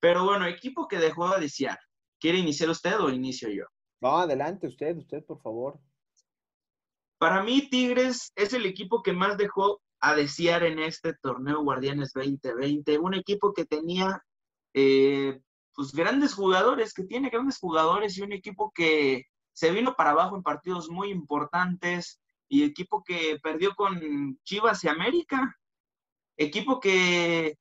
Pero 0.00 0.26
bueno, 0.26 0.44
equipo 0.44 0.86
que 0.88 0.98
dejó 0.98 1.28
a 1.28 1.40
desear. 1.40 1.78
¿Quiere 2.20 2.36
iniciar 2.36 2.68
usted 2.68 3.00
o 3.00 3.09
inicio 3.09 3.48
yo? 3.48 3.64
No, 4.02 4.18
adelante 4.18 4.66
usted, 4.66 4.94
usted, 4.94 5.24
por 5.24 5.40
favor. 5.40 5.80
Para 7.16 7.42
mí, 7.42 7.70
Tigres 7.70 8.30
es 8.36 8.52
el 8.52 8.66
equipo 8.66 9.02
que 9.02 9.14
más 9.14 9.38
dejó 9.38 9.80
a 10.00 10.14
desear 10.14 10.64
en 10.64 10.80
este 10.80 11.14
torneo 11.14 11.62
Guardianes 11.62 12.12
2020. 12.12 12.98
Un 12.98 13.14
equipo 13.14 13.55
que 13.55 13.64
tenía 13.64 14.22
eh, 14.74 15.40
pues 15.74 15.92
grandes 15.92 16.34
jugadores, 16.34 16.92
que 16.92 17.05
tiene 17.05 17.30
grandes 17.30 17.59
jugadores 17.59 18.18
y 18.18 18.22
un 18.22 18.32
equipo 18.32 18.70
que 18.74 19.24
se 19.55 19.70
vino 19.70 19.94
para 19.94 20.11
abajo 20.11 20.36
en 20.36 20.42
partidos 20.42 20.90
muy 20.90 21.11
importantes 21.11 22.20
y 22.48 22.64
equipo 22.64 23.02
que 23.02 23.38
perdió 23.42 23.74
con 23.74 24.38
Chivas 24.44 24.84
y 24.84 24.88
América. 24.88 25.57
Equipo 26.36 26.80
que 26.80 27.57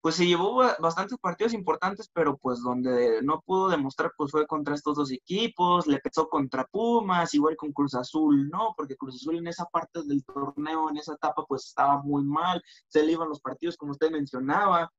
pues 0.00 0.14
se 0.14 0.26
llevó 0.26 0.62
bastantes 0.78 1.18
partidos 1.18 1.52
importantes, 1.52 2.08
pero 2.12 2.36
pues 2.38 2.62
donde 2.62 3.20
no 3.22 3.40
pudo 3.40 3.68
demostrar, 3.68 4.12
pues 4.16 4.30
fue 4.30 4.46
contra 4.46 4.74
estos 4.74 4.96
dos 4.96 5.10
equipos, 5.10 5.86
le 5.86 5.98
pesó 5.98 6.28
contra 6.28 6.64
Pumas, 6.66 7.34
igual 7.34 7.56
con 7.56 7.72
Cruz 7.72 7.94
Azul, 7.94 8.48
¿no? 8.48 8.74
Porque 8.76 8.96
Cruz 8.96 9.16
Azul 9.16 9.36
en 9.36 9.48
esa 9.48 9.66
parte 9.66 10.02
del 10.04 10.24
torneo, 10.24 10.88
en 10.88 10.98
esa 10.98 11.14
etapa, 11.14 11.44
pues 11.46 11.66
estaba 11.66 12.00
muy 12.02 12.24
mal, 12.24 12.62
se 12.86 13.02
le 13.02 13.12
iban 13.12 13.28
los 13.28 13.40
partidos, 13.40 13.76
como 13.76 13.92
usted 13.92 14.10
mencionaba. 14.10 14.90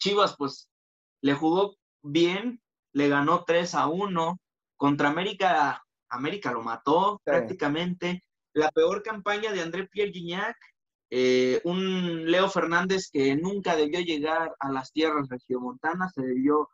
Chivas, 0.00 0.34
pues, 0.36 0.70
le 1.20 1.34
jugó 1.34 1.76
bien, 2.02 2.62
le 2.92 3.08
ganó 3.08 3.44
3 3.44 3.74
a 3.74 3.88
1. 3.88 4.40
Contra 4.78 5.08
América, 5.08 5.82
América 6.08 6.52
lo 6.52 6.62
mató 6.62 7.20
prácticamente. 7.24 8.22
La 8.54 8.70
peor 8.70 9.02
campaña 9.02 9.52
de 9.52 9.60
André 9.60 9.88
Pierre 9.88 10.12
Gignac, 10.12 10.56
eh, 11.10 11.60
un 11.64 12.30
Leo 12.30 12.48
Fernández 12.48 13.10
que 13.12 13.34
nunca 13.34 13.74
debió 13.74 14.00
llegar 14.00 14.54
a 14.60 14.70
las 14.70 14.92
tierras 14.92 15.28
regiomontanas, 15.28 16.12
se 16.14 16.22
debió 16.22 16.68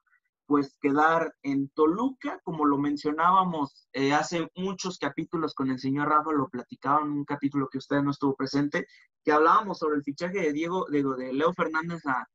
pues 0.46 0.76
quedar 0.82 1.34
en 1.42 1.70
Toluca, 1.70 2.38
como 2.44 2.66
lo 2.66 2.76
mencionábamos 2.76 3.88
eh, 3.94 4.12
hace 4.12 4.46
muchos 4.55 4.98
capítulos 4.98 5.55
con 5.55 5.70
el 5.70 5.78
señor 5.78 6.11
Rafa, 6.11 6.30
lo 6.32 6.50
platicaban 6.50 7.07
en 7.07 7.12
un 7.12 7.24
capítulo 7.24 7.68
que 7.70 7.78
usted 7.78 8.02
no 8.02 8.11
estuvo 8.11 8.36
presente, 8.36 8.86
que 9.24 9.32
hablábamos 9.32 9.78
sobre 9.78 9.96
el 9.96 10.05
fichaje 10.05 10.40
de 10.40 10.52
Diego, 10.52 10.86
digo, 10.90 11.16
de 11.16 11.32
Leo 11.32 11.55
Fernández 11.55 12.05
a, 12.05 12.28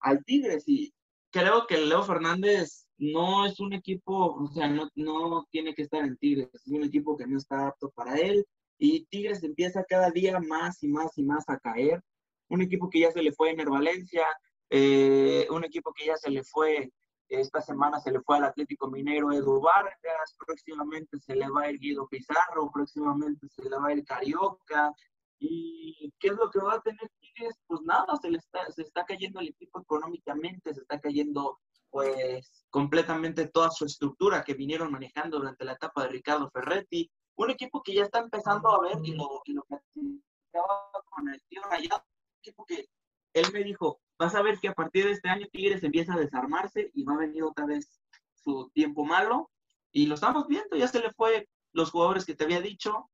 al 0.00 0.24
Tigres, 0.24 0.64
y 0.66 0.92
creo 1.30 1.68
que 1.68 1.78
Leo 1.78 2.02
Fernández 2.02 2.83
no 2.98 3.46
es 3.46 3.60
un 3.60 3.72
equipo, 3.72 4.34
o 4.34 4.48
sea, 4.48 4.68
no, 4.68 4.88
no 4.94 5.46
tiene 5.50 5.74
que 5.74 5.82
estar 5.82 6.04
en 6.04 6.16
Tigres, 6.16 6.54
es 6.54 6.66
un 6.68 6.84
equipo 6.84 7.16
que 7.16 7.26
no 7.26 7.38
está 7.38 7.68
apto 7.68 7.90
para 7.90 8.16
él, 8.16 8.46
y 8.78 9.04
Tigres 9.06 9.42
empieza 9.42 9.84
cada 9.84 10.10
día 10.10 10.38
más 10.40 10.82
y 10.82 10.88
más 10.88 11.16
y 11.16 11.22
más 11.24 11.48
a 11.48 11.58
caer. 11.58 12.02
Un 12.48 12.62
equipo 12.62 12.90
que 12.90 13.00
ya 13.00 13.10
se 13.12 13.22
le 13.22 13.32
fue 13.32 13.50
en 13.50 13.64
Valencia, 13.68 14.24
eh, 14.70 15.46
un 15.50 15.64
equipo 15.64 15.92
que 15.92 16.06
ya 16.06 16.16
se 16.16 16.30
le 16.30 16.42
fue, 16.44 16.92
esta 17.28 17.60
semana 17.60 18.00
se 18.00 18.12
le 18.12 18.20
fue 18.20 18.36
al 18.36 18.44
Atlético 18.44 18.90
Mineiro 18.90 19.32
Edu 19.32 19.60
Vargas, 19.60 20.36
próximamente 20.46 21.18
se 21.18 21.34
le 21.34 21.48
va 21.48 21.68
el 21.68 21.78
Guido 21.78 22.06
Pizarro, 22.08 22.70
próximamente 22.72 23.48
se 23.48 23.68
le 23.68 23.76
va 23.76 23.92
el 23.92 24.04
Carioca. 24.04 24.92
¿Y 25.38 26.12
qué 26.18 26.28
es 26.28 26.36
lo 26.36 26.50
que 26.50 26.60
va 26.60 26.74
a 26.74 26.80
tener 26.80 27.10
Tigres? 27.20 27.58
Pues 27.66 27.82
nada, 27.82 28.16
se 28.20 28.30
le 28.30 28.38
está, 28.38 28.70
se 28.70 28.82
está 28.82 29.04
cayendo 29.04 29.40
el 29.40 29.48
equipo 29.48 29.80
económicamente, 29.80 30.72
se 30.72 30.80
está 30.80 31.00
cayendo 31.00 31.58
pues 31.94 32.66
completamente 32.70 33.46
toda 33.46 33.70
su 33.70 33.84
estructura 33.84 34.42
que 34.42 34.54
vinieron 34.54 34.90
manejando 34.90 35.38
durante 35.38 35.64
la 35.64 35.74
etapa 35.74 36.02
de 36.02 36.08
Ricardo 36.08 36.50
Ferretti 36.50 37.08
un 37.36 37.50
equipo 37.50 37.84
que 37.84 37.94
ya 37.94 38.02
está 38.02 38.18
empezando 38.18 38.68
a 38.68 38.80
ver, 38.80 38.98
y 39.04 39.12
lo, 39.12 39.42
y 39.44 39.52
lo 39.52 39.62
con 39.62 41.28
el 41.28 41.40
tío 41.48 41.62
Rayado, 41.62 42.02
un 42.04 42.38
equipo 42.40 42.64
que 42.66 42.88
él 43.32 43.46
me 43.52 43.62
dijo, 43.62 44.00
vas 44.18 44.34
a 44.34 44.42
ver 44.42 44.58
que 44.58 44.66
a 44.66 44.74
partir 44.74 45.04
de 45.04 45.12
este 45.12 45.28
año 45.28 45.46
Tigres 45.52 45.84
empieza 45.84 46.14
a 46.14 46.18
desarmarse 46.18 46.90
y 46.94 47.04
va 47.04 47.14
a 47.14 47.18
venir 47.18 47.44
otra 47.44 47.64
vez 47.64 48.00
su 48.42 48.68
tiempo 48.74 49.04
malo, 49.04 49.52
y 49.92 50.06
lo 50.06 50.16
estamos 50.16 50.48
viendo, 50.48 50.76
ya 50.76 50.88
se 50.88 50.98
le 50.98 51.12
fue 51.12 51.48
los 51.72 51.92
jugadores 51.92 52.24
que 52.24 52.34
te 52.34 52.42
había 52.42 52.60
dicho, 52.60 53.08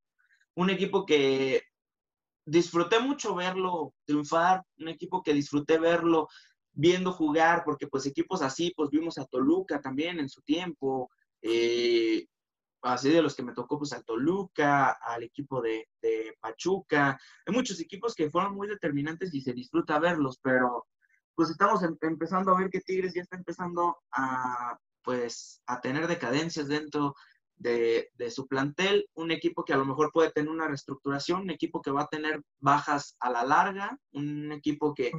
un 0.55 0.71
equipo 0.71 1.05
que 1.05 1.61
disfruté 2.45 2.99
mucho 2.99 3.35
verlo 3.35 3.93
triunfar, 4.05 4.63
un 4.79 4.87
equipo 4.87 5.21
que 5.21 5.33
disfruté 5.33 5.77
verlo 5.77 6.29
viendo 6.73 7.11
jugar, 7.11 7.63
porque 7.65 7.87
pues 7.87 8.05
equipos 8.05 8.41
así, 8.41 8.73
pues 8.75 8.89
vimos 8.89 9.17
a 9.17 9.25
Toluca 9.25 9.81
también 9.81 10.19
en 10.19 10.29
su 10.29 10.41
tiempo, 10.41 11.09
eh, 11.41 12.25
así 12.81 13.09
de 13.09 13.21
los 13.21 13.35
que 13.35 13.43
me 13.43 13.53
tocó, 13.53 13.77
pues 13.77 13.93
al 13.93 14.05
Toluca, 14.05 14.91
al 14.91 15.23
equipo 15.23 15.61
de, 15.61 15.87
Pachuca. 16.39 17.19
Hay 17.45 17.53
muchos 17.53 17.79
equipos 17.79 18.15
que 18.15 18.31
fueron 18.31 18.55
muy 18.55 18.67
determinantes 18.67 19.33
y 19.33 19.41
se 19.41 19.53
disfruta 19.53 19.99
verlos, 19.99 20.39
pero 20.41 20.87
pues 21.35 21.51
estamos 21.51 21.83
em, 21.83 21.95
empezando 22.01 22.51
a 22.51 22.59
ver 22.59 22.69
que 22.69 22.81
Tigres 22.81 23.13
ya 23.13 23.21
está 23.21 23.37
empezando 23.37 23.97
a, 24.11 24.77
pues, 25.03 25.61
a 25.67 25.79
tener 25.81 26.07
decadencias 26.07 26.67
dentro 26.67 27.15
de, 27.57 28.09
de, 28.15 28.31
su 28.31 28.47
plantel, 28.47 29.07
un 29.13 29.29
equipo 29.29 29.63
que 29.63 29.73
a 29.73 29.77
lo 29.77 29.85
mejor 29.85 30.11
puede 30.11 30.31
tener 30.31 30.49
una 30.49 30.67
reestructuración, 30.67 31.41
un 31.41 31.51
equipo 31.51 31.79
que 31.79 31.91
va 31.91 32.03
a 32.03 32.07
tener 32.07 32.41
bajas 32.59 33.15
a 33.19 33.29
la 33.29 33.45
larga, 33.45 33.99
un 34.13 34.51
equipo 34.51 34.95
que 34.95 35.11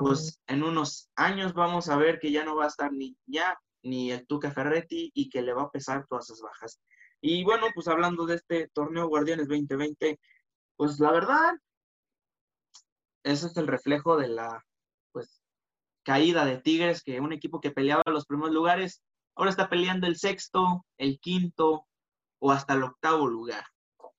pues 0.00 0.40
en 0.46 0.62
unos 0.62 1.10
años 1.14 1.52
vamos 1.52 1.90
a 1.90 1.96
ver 1.98 2.18
que 2.18 2.32
ya 2.32 2.42
no 2.42 2.56
va 2.56 2.64
a 2.64 2.68
estar 2.68 2.90
ni 2.90 3.18
ya 3.26 3.60
ni 3.82 4.10
el 4.10 4.26
Tuca 4.26 4.50
Ferretti 4.50 5.10
y 5.14 5.28
que 5.28 5.42
le 5.42 5.52
va 5.52 5.64
a 5.64 5.70
pesar 5.70 6.06
todas 6.08 6.24
esas 6.30 6.40
bajas. 6.40 6.80
Y 7.20 7.44
bueno, 7.44 7.66
pues 7.74 7.86
hablando 7.86 8.24
de 8.24 8.36
este 8.36 8.68
torneo 8.68 9.08
Guardianes 9.08 9.46
2020, 9.48 10.18
pues 10.76 10.98
la 11.00 11.12
verdad, 11.12 11.52
ese 13.24 13.48
es 13.48 13.56
el 13.58 13.66
reflejo 13.66 14.16
de 14.16 14.28
la 14.28 14.64
pues 15.12 15.42
caída 16.02 16.46
de 16.46 16.56
Tigres, 16.56 17.02
que 17.02 17.20
un 17.20 17.34
equipo 17.34 17.60
que 17.60 17.70
peleaba 17.70 18.02
los 18.06 18.24
primeros 18.24 18.54
lugares, 18.54 19.02
ahora 19.34 19.50
está 19.50 19.68
peleando 19.68 20.06
el 20.06 20.16
sexto, 20.16 20.86
el 20.96 21.20
quinto 21.20 21.86
o 22.38 22.52
hasta 22.52 22.72
el 22.72 22.84
octavo 22.84 23.28
lugar. 23.28 23.66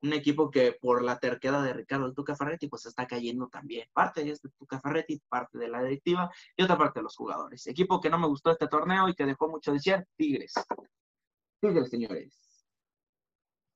Un 0.04 0.14
equipo 0.14 0.50
que 0.50 0.74
por 0.74 1.04
la 1.04 1.20
terquedad 1.20 1.64
de 1.64 1.74
Ricardo 1.74 2.08
el 2.08 2.16
Tuca 2.16 2.36
Ferretti, 2.36 2.68
pues 2.68 2.86
está 2.86 3.06
cayendo 3.06 3.48
también. 3.48 3.88
Parte 3.94 4.24
de 4.24 4.32
este 4.32 4.50
Tuca 4.50 4.80
Ferretti, 4.80 5.22
parte 5.30 5.58
de 5.58 5.68
la 5.68 5.84
directiva 5.84 6.32
y 6.58 6.64
otra 6.64 6.78
parte 6.78 7.00
de 7.00 7.04
los 7.04 7.16
jugadores. 7.16 7.68
Equipo 7.68 8.02
que 8.02 8.10
no 8.10 8.18
me 8.18 8.28
gustó 8.28 8.52
este 8.52 8.68
torneo 8.68 9.08
y 9.10 9.14
que 9.14 9.26
dejó 9.26 9.48
mucho 9.48 9.74
de 9.74 9.80
ser, 9.80 10.08
Tigres. 10.16 10.54
Tigres, 11.60 11.90
señores. 11.90 12.52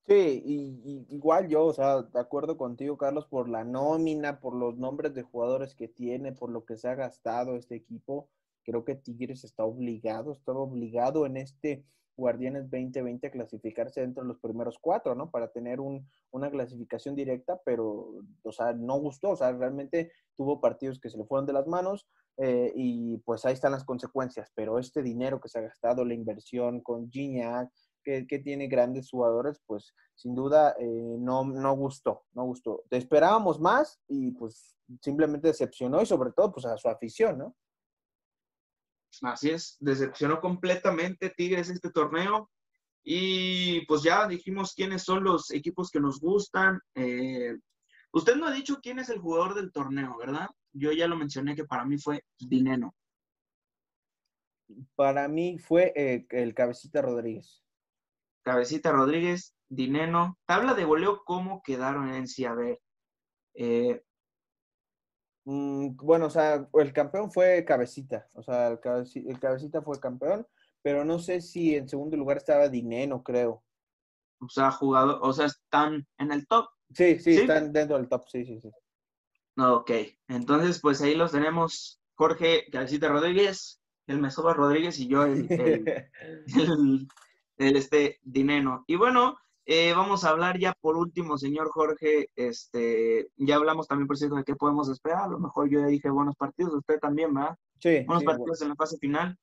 Sí, 0.08 0.44
y, 0.46 1.16
igual 1.16 1.48
yo, 1.48 1.66
o 1.66 1.74
sea, 1.74 2.04
de 2.04 2.20
acuerdo 2.20 2.58
contigo, 2.58 2.96
Carlos, 2.96 3.26
por 3.26 3.50
la 3.50 3.64
nómina, 3.64 4.40
por 4.40 4.56
los 4.56 4.78
nombres 4.78 5.16
de 5.16 5.24
jugadores 5.24 5.74
que 5.74 5.88
tiene, 5.88 6.32
por 6.32 6.52
lo 6.52 6.64
que 6.64 6.78
se 6.78 6.88
ha 6.88 6.94
gastado 6.94 7.56
este 7.56 7.76
equipo, 7.76 8.30
creo 8.64 8.86
que 8.86 8.96
Tigres 8.96 9.44
está 9.44 9.64
obligado, 9.64 10.32
estaba 10.32 10.60
obligado 10.60 11.26
en 11.26 11.38
este 11.38 11.84
Guardianes 12.18 12.70
2020 12.70 13.28
a 13.28 13.32
clasificarse 13.32 14.02
dentro 14.02 14.24
de 14.24 14.30
los 14.30 14.40
primeros 14.40 14.78
cuatro, 14.80 15.16
¿no? 15.16 15.30
Para 15.30 15.50
tener 15.50 15.80
un, 15.80 16.08
una 16.32 16.50
clasificación 16.50 17.16
directa, 17.16 17.60
pero, 17.66 18.14
o 18.44 18.52
sea, 18.52 18.74
no 18.74 19.00
gustó, 19.00 19.32
o 19.32 19.36
sea, 19.36 19.52
realmente 19.52 20.12
tuvo 20.36 20.62
partidos 20.62 21.00
que 21.00 21.10
se 21.10 21.18
le 21.18 21.26
fueron 21.26 21.46
de 21.46 21.54
las 21.54 21.68
manos 21.68 22.08
eh, 22.38 22.72
y 22.76 23.18
pues 23.20 23.46
ahí 23.46 23.54
están 23.54 23.72
las 23.72 23.86
consecuencias, 23.86 24.52
pero 24.56 24.80
este 24.80 25.02
dinero 25.02 25.40
que 25.40 25.50
se 25.50 25.60
ha 25.60 25.64
gastado, 25.64 26.04
la 26.04 26.14
inversión 26.14 26.82
con 26.82 27.10
Gignac, 27.10 27.70
que, 28.04 28.40
tiene 28.44 28.68
grandes 28.68 29.10
jugadores, 29.10 29.60
pues 29.66 29.94
sin 30.14 30.36
duda 30.36 30.76
eh, 30.80 31.16
no, 31.20 31.44
no 31.44 31.76
gustó, 31.76 32.24
no 32.34 32.46
gustó. 32.46 32.84
Te 32.90 32.98
esperábamos 32.98 33.60
más 33.60 34.00
y 34.08 34.32
pues 34.32 34.78
simplemente 35.02 35.48
decepcionó 35.48 36.02
y 36.02 36.06
sobre 36.06 36.32
todo 36.32 36.52
pues 36.52 36.66
a 36.66 36.78
su 36.78 36.88
afición, 36.88 37.40
¿no? 37.40 37.56
Así 39.22 39.50
es, 39.50 39.78
decepcionó 39.80 40.40
completamente 40.40 41.30
Tigres 41.30 41.70
este 41.70 41.90
torneo 41.92 42.50
y 43.04 43.86
pues 43.86 44.02
ya 44.02 44.28
dijimos 44.28 44.74
quiénes 44.74 45.04
son 45.04 45.24
los 45.24 45.52
equipos 45.52 45.92
que 45.92 46.00
nos 46.00 46.20
gustan. 46.20 46.82
Eh, 46.96 47.56
usted 48.12 48.36
no 48.36 48.48
ha 48.48 48.52
dicho 48.52 48.80
quién 48.82 48.98
es 48.98 49.10
el 49.10 49.20
jugador 49.20 49.54
del 49.54 49.72
torneo, 49.72 50.18
¿verdad? 50.18 50.48
Yo 50.74 50.92
ya 50.92 51.08
lo 51.08 51.16
mencioné 51.16 51.56
que 51.56 51.66
para 51.66 51.86
mí 51.86 52.00
fue 52.00 52.24
Dineno. 52.40 52.96
Para 54.96 55.28
mí 55.28 55.60
fue 55.60 55.94
eh, 55.96 56.26
el 56.32 56.56
Cabecita 56.56 57.02
Rodríguez. 57.04 57.64
Cabecita 58.44 58.92
Rodríguez, 58.92 59.56
Dineno. 59.70 60.40
Tabla 60.46 60.74
de 60.74 60.86
voleo, 60.86 61.24
¿cómo 61.26 61.62
quedaron 61.64 62.12
en 62.12 62.28
sí? 62.28 62.46
A 62.46 62.54
ver. 62.56 62.80
Eh, 63.54 64.02
mm, 65.46 65.96
bueno, 65.98 66.28
o 66.28 66.30
sea, 66.30 66.68
el 66.74 66.94
campeón 66.94 67.32
fue 67.32 67.64
Cabecita. 67.66 68.28
O 68.34 68.44
sea, 68.44 68.68
el, 68.68 69.40
Cabecita 69.40 69.82
fue 69.82 70.00
campeón, 70.00 70.46
pero 70.82 71.06
no 71.06 71.20
sé 71.20 71.42
si 71.42 71.76
en 71.76 71.88
segundo 71.88 72.18
lugar 72.18 72.38
estaba 72.38 72.70
Dineno, 72.70 73.24
creo. 73.24 73.64
O 74.40 74.50
sea, 74.50 74.72
jugador, 74.72 75.20
o 75.22 75.34
sea, 75.34 75.46
están 75.46 76.06
en 76.18 76.32
el 76.32 76.46
top. 76.48 76.68
Sí, 76.94 77.20
sí, 77.20 77.38
están 77.38 77.72
dentro 77.72 77.98
del 77.98 78.08
top, 78.08 78.28
sí, 78.28 78.46
sí, 78.46 78.60
sí. 78.60 78.70
Ok, 79.58 79.92
entonces 80.28 80.80
pues 80.82 81.02
ahí 81.02 81.16
los 81.16 81.32
tenemos. 81.32 82.02
Jorge 82.16 82.66
Cabecita 82.72 83.10
Rodríguez, 83.10 83.82
el 84.08 84.22
Mesoba 84.22 84.54
Rodríguez 84.54 85.00
y 85.00 85.08
yo 85.08 85.24
el, 85.24 85.48
el 85.50 86.10
este 87.58 88.20
dinero. 88.24 88.84
Y 88.88 88.96
bueno, 88.96 89.38
eh, 89.66 89.94
vamos 89.94 90.24
a 90.24 90.30
hablar 90.30 90.60
ya 90.60 90.74
por 90.80 90.96
último, 90.96 91.38
señor 91.38 91.70
Jorge, 91.70 92.30
este, 92.36 93.30
ya 93.36 93.56
hablamos 93.56 93.88
también, 93.88 94.08
por 94.08 94.18
cierto, 94.18 94.36
de 94.36 94.44
qué 94.44 94.56
podemos 94.56 94.90
esperar. 94.90 95.24
A 95.24 95.28
lo 95.28 95.40
mejor 95.40 95.70
yo 95.70 95.80
ya 95.80 95.88
dije 95.88 96.10
buenos 96.10 96.36
partidos, 96.36 96.76
usted 96.76 97.00
también, 97.00 97.34
¿verdad? 97.34 97.58
Sí. 97.80 98.04
Buenos 98.06 98.24
partidos 98.24 98.62
en 98.62 98.70
la 98.70 98.76
fase 98.76 98.98
final. 98.98 99.38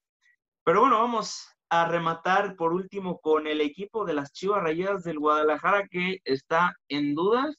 Pero 0.64 0.80
bueno, 0.80 1.00
vamos 1.00 1.48
a 1.70 1.88
rematar 1.88 2.54
por 2.54 2.72
último 2.72 3.18
con 3.20 3.48
el 3.48 3.60
equipo 3.60 4.04
de 4.04 4.14
las 4.14 4.32
Chivas 4.32 4.62
Rayadas 4.62 5.02
del 5.02 5.18
Guadalajara 5.18 5.88
que 5.88 6.20
está 6.24 6.76
en 6.88 7.14
dudas. 7.14 7.56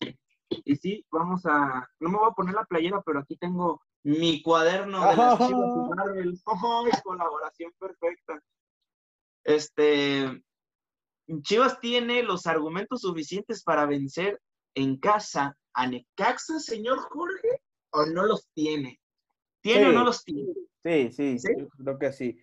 Y 0.63 0.75
sí, 0.77 1.05
vamos 1.11 1.45
a, 1.45 1.85
no 1.99 2.09
me 2.09 2.17
voy 2.17 2.29
a 2.29 2.35
poner 2.35 2.55
la 2.55 2.63
playera, 2.63 3.01
pero 3.05 3.19
aquí 3.19 3.35
tengo 3.35 3.81
mi 4.03 4.41
cuaderno 4.41 5.01
de 5.09 5.17
las 5.17 5.37
Chivas 5.39 5.51
¡Oh, 6.45 6.85
colaboración 7.03 7.71
perfecta. 7.77 8.39
Este, 9.43 10.43
Chivas 11.41 11.79
tiene 11.79 12.23
los 12.23 12.47
argumentos 12.47 13.01
suficientes 13.01 13.63
para 13.63 13.85
vencer 13.85 14.39
en 14.75 14.97
casa 14.97 15.57
a 15.73 15.87
Necaxa, 15.87 16.59
señor 16.59 16.99
Jorge, 16.99 17.61
o 17.91 18.05
no 18.05 18.25
los 18.25 18.47
tiene? 18.53 18.99
¿Tiene 19.61 19.87
o 19.87 19.91
no 19.93 20.03
los 20.03 20.23
tiene? 20.23 20.53
Sí, 20.83 21.11
sí, 21.11 21.37
creo 21.77 21.97
que 21.97 22.11
sí. 22.11 22.37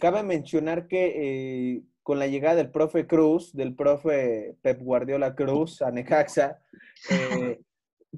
Cabe 0.00 0.22
mencionar 0.22 0.88
que 0.88 1.74
eh, 1.76 1.82
con 2.02 2.18
la 2.18 2.26
llegada 2.26 2.56
del 2.56 2.70
profe 2.70 3.06
Cruz, 3.06 3.52
del 3.52 3.74
profe 3.74 4.56
Pep 4.62 4.80
Guardiola 4.80 5.34
Cruz 5.34 5.82
a 5.82 5.90
Necaxa, 5.90 6.58
eh, 7.10 7.60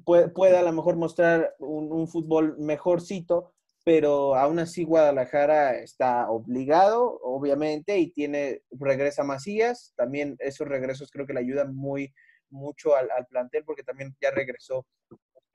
puede, 0.33 0.57
a 0.57 0.63
lo 0.63 0.71
mejor 0.71 0.95
mostrar 0.95 1.55
un, 1.59 1.91
un, 1.91 2.07
fútbol 2.07 2.57
mejorcito, 2.57 3.53
pero 3.89 4.35
aún 4.35 4.59
así 4.59 4.83
Guadalajara 4.83 5.79
está 5.79 6.29
obligado, 6.29 7.19
obviamente, 7.23 7.97
y 7.97 8.11
tiene, 8.11 8.61
regresa 8.69 9.23
Macías, 9.23 9.95
también 9.97 10.35
esos 10.37 10.67
regresos 10.67 11.09
creo 11.09 11.25
que 11.25 11.33
le 11.33 11.39
ayudan 11.39 11.75
muy 11.75 12.13
mucho 12.51 12.95
al, 12.95 13.09
plantel 13.27 13.63
porque 13.65 13.81
también 13.81 14.15
ya 14.21 14.29
regresó 14.29 14.85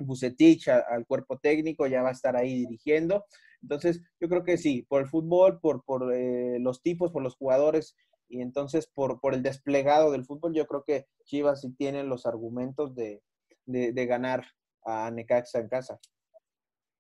Bucetich 0.01 0.67
al 0.67 1.07
cuerpo 1.07 1.39
técnico, 1.39 1.87
ya 1.87 2.03
va 2.03 2.09
a 2.09 2.13
estar 2.13 2.35
ahí 2.35 2.57
dirigiendo. 2.57 3.25
Entonces, 3.63 4.03
yo 4.19 4.29
creo 4.29 4.43
que 4.43 4.59
sí, 4.59 4.83
por 4.89 5.03
el 5.03 5.09
fútbol, 5.09 5.61
por, 5.61 5.85
por 5.85 6.13
eh, 6.13 6.59
los 6.59 6.83
tipos, 6.83 7.13
por 7.13 7.23
los 7.23 7.37
jugadores 7.37 7.95
y 8.29 8.41
entonces 8.41 8.89
por, 8.89 9.21
por 9.21 9.35
el 9.35 9.45
desplegado 9.45 10.11
del 10.11 10.25
fútbol, 10.25 10.55
yo 10.55 10.67
creo 10.67 10.83
que 10.85 11.07
Chivas 11.23 11.61
sí 11.61 11.73
tiene 11.77 12.03
los 12.03 12.27
argumentos 12.27 12.97
de, 12.97 13.23
de, 13.65 14.07
ganar 14.07 14.45
a 14.85 15.09
Necaxa 15.13 15.61
en 15.61 15.69
casa. 15.69 16.01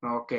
Ok. 0.01 0.35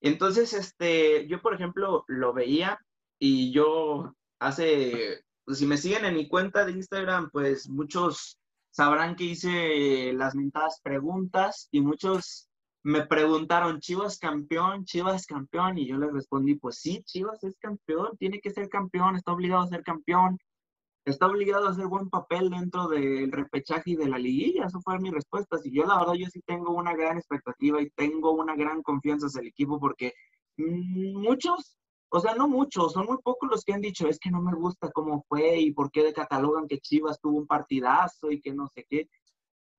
Entonces, 0.00 0.52
este, 0.54 1.26
yo 1.26 1.40
por 1.42 1.54
ejemplo 1.54 2.04
lo 2.08 2.32
veía 2.32 2.78
y 3.18 3.52
yo 3.52 4.14
hace, 4.38 5.24
pues, 5.44 5.58
si 5.58 5.66
me 5.66 5.76
siguen 5.76 6.04
en 6.04 6.14
mi 6.14 6.28
cuenta 6.28 6.64
de 6.64 6.72
Instagram, 6.72 7.30
pues 7.30 7.68
muchos 7.68 8.38
sabrán 8.70 9.16
que 9.16 9.24
hice 9.24 10.12
las 10.14 10.34
mentadas 10.34 10.80
preguntas 10.82 11.68
y 11.70 11.80
muchos 11.80 12.48
me 12.82 13.04
preguntaron, 13.06 13.80
Chivas 13.80 14.18
campeón, 14.18 14.84
Chivas 14.84 15.26
campeón, 15.26 15.76
y 15.76 15.86
yo 15.86 15.98
les 15.98 16.12
respondí, 16.12 16.54
pues 16.54 16.76
sí, 16.76 17.02
Chivas 17.04 17.44
es 17.44 17.58
campeón, 17.58 18.16
tiene 18.18 18.40
que 18.40 18.50
ser 18.50 18.68
campeón, 18.70 19.16
está 19.16 19.32
obligado 19.32 19.62
a 19.62 19.68
ser 19.68 19.82
campeón, 19.82 20.38
está 21.04 21.26
obligado 21.26 21.66
a 21.66 21.70
hacer 21.70 21.86
buen 21.86 22.10
papel 22.10 22.50
dentro 22.50 22.88
del 22.88 23.32
repechaje 23.32 23.92
y 23.92 23.96
de 23.96 24.08
la 24.08 24.18
liguilla, 24.18 24.66
eso 24.66 24.80
fue 24.80 24.98
mi 24.98 25.10
respuesta. 25.10 25.56
Y 25.64 25.72
yo 25.72 25.84
la 25.84 25.98
verdad, 25.98 26.14
yo 26.14 26.26
sí 26.26 26.40
tengo 26.46 26.72
una 26.72 26.94
gran 26.94 27.16
expectativa 27.16 27.80
y 27.80 27.90
tengo 27.90 28.32
una 28.32 28.54
gran 28.54 28.82
confianza 28.82 29.26
en 29.32 29.40
el 29.42 29.48
equipo 29.48 29.80
porque 29.80 30.14
muchos 30.56 31.80
o 32.12 32.20
sea, 32.20 32.34
no 32.34 32.48
muchos, 32.48 32.92
son 32.92 33.06
muy 33.06 33.18
pocos 33.22 33.48
los 33.48 33.64
que 33.64 33.72
han 33.72 33.80
dicho, 33.80 34.08
es 34.08 34.18
que 34.18 34.32
no 34.32 34.42
me 34.42 34.52
gusta 34.52 34.90
cómo 34.90 35.24
fue 35.28 35.60
y 35.60 35.72
por 35.72 35.92
qué 35.92 36.12
catalogan 36.12 36.66
que 36.66 36.80
Chivas 36.80 37.20
tuvo 37.20 37.38
un 37.38 37.46
partidazo 37.46 38.32
y 38.32 38.40
que 38.40 38.52
no 38.52 38.66
sé 38.66 38.84
qué. 38.88 39.08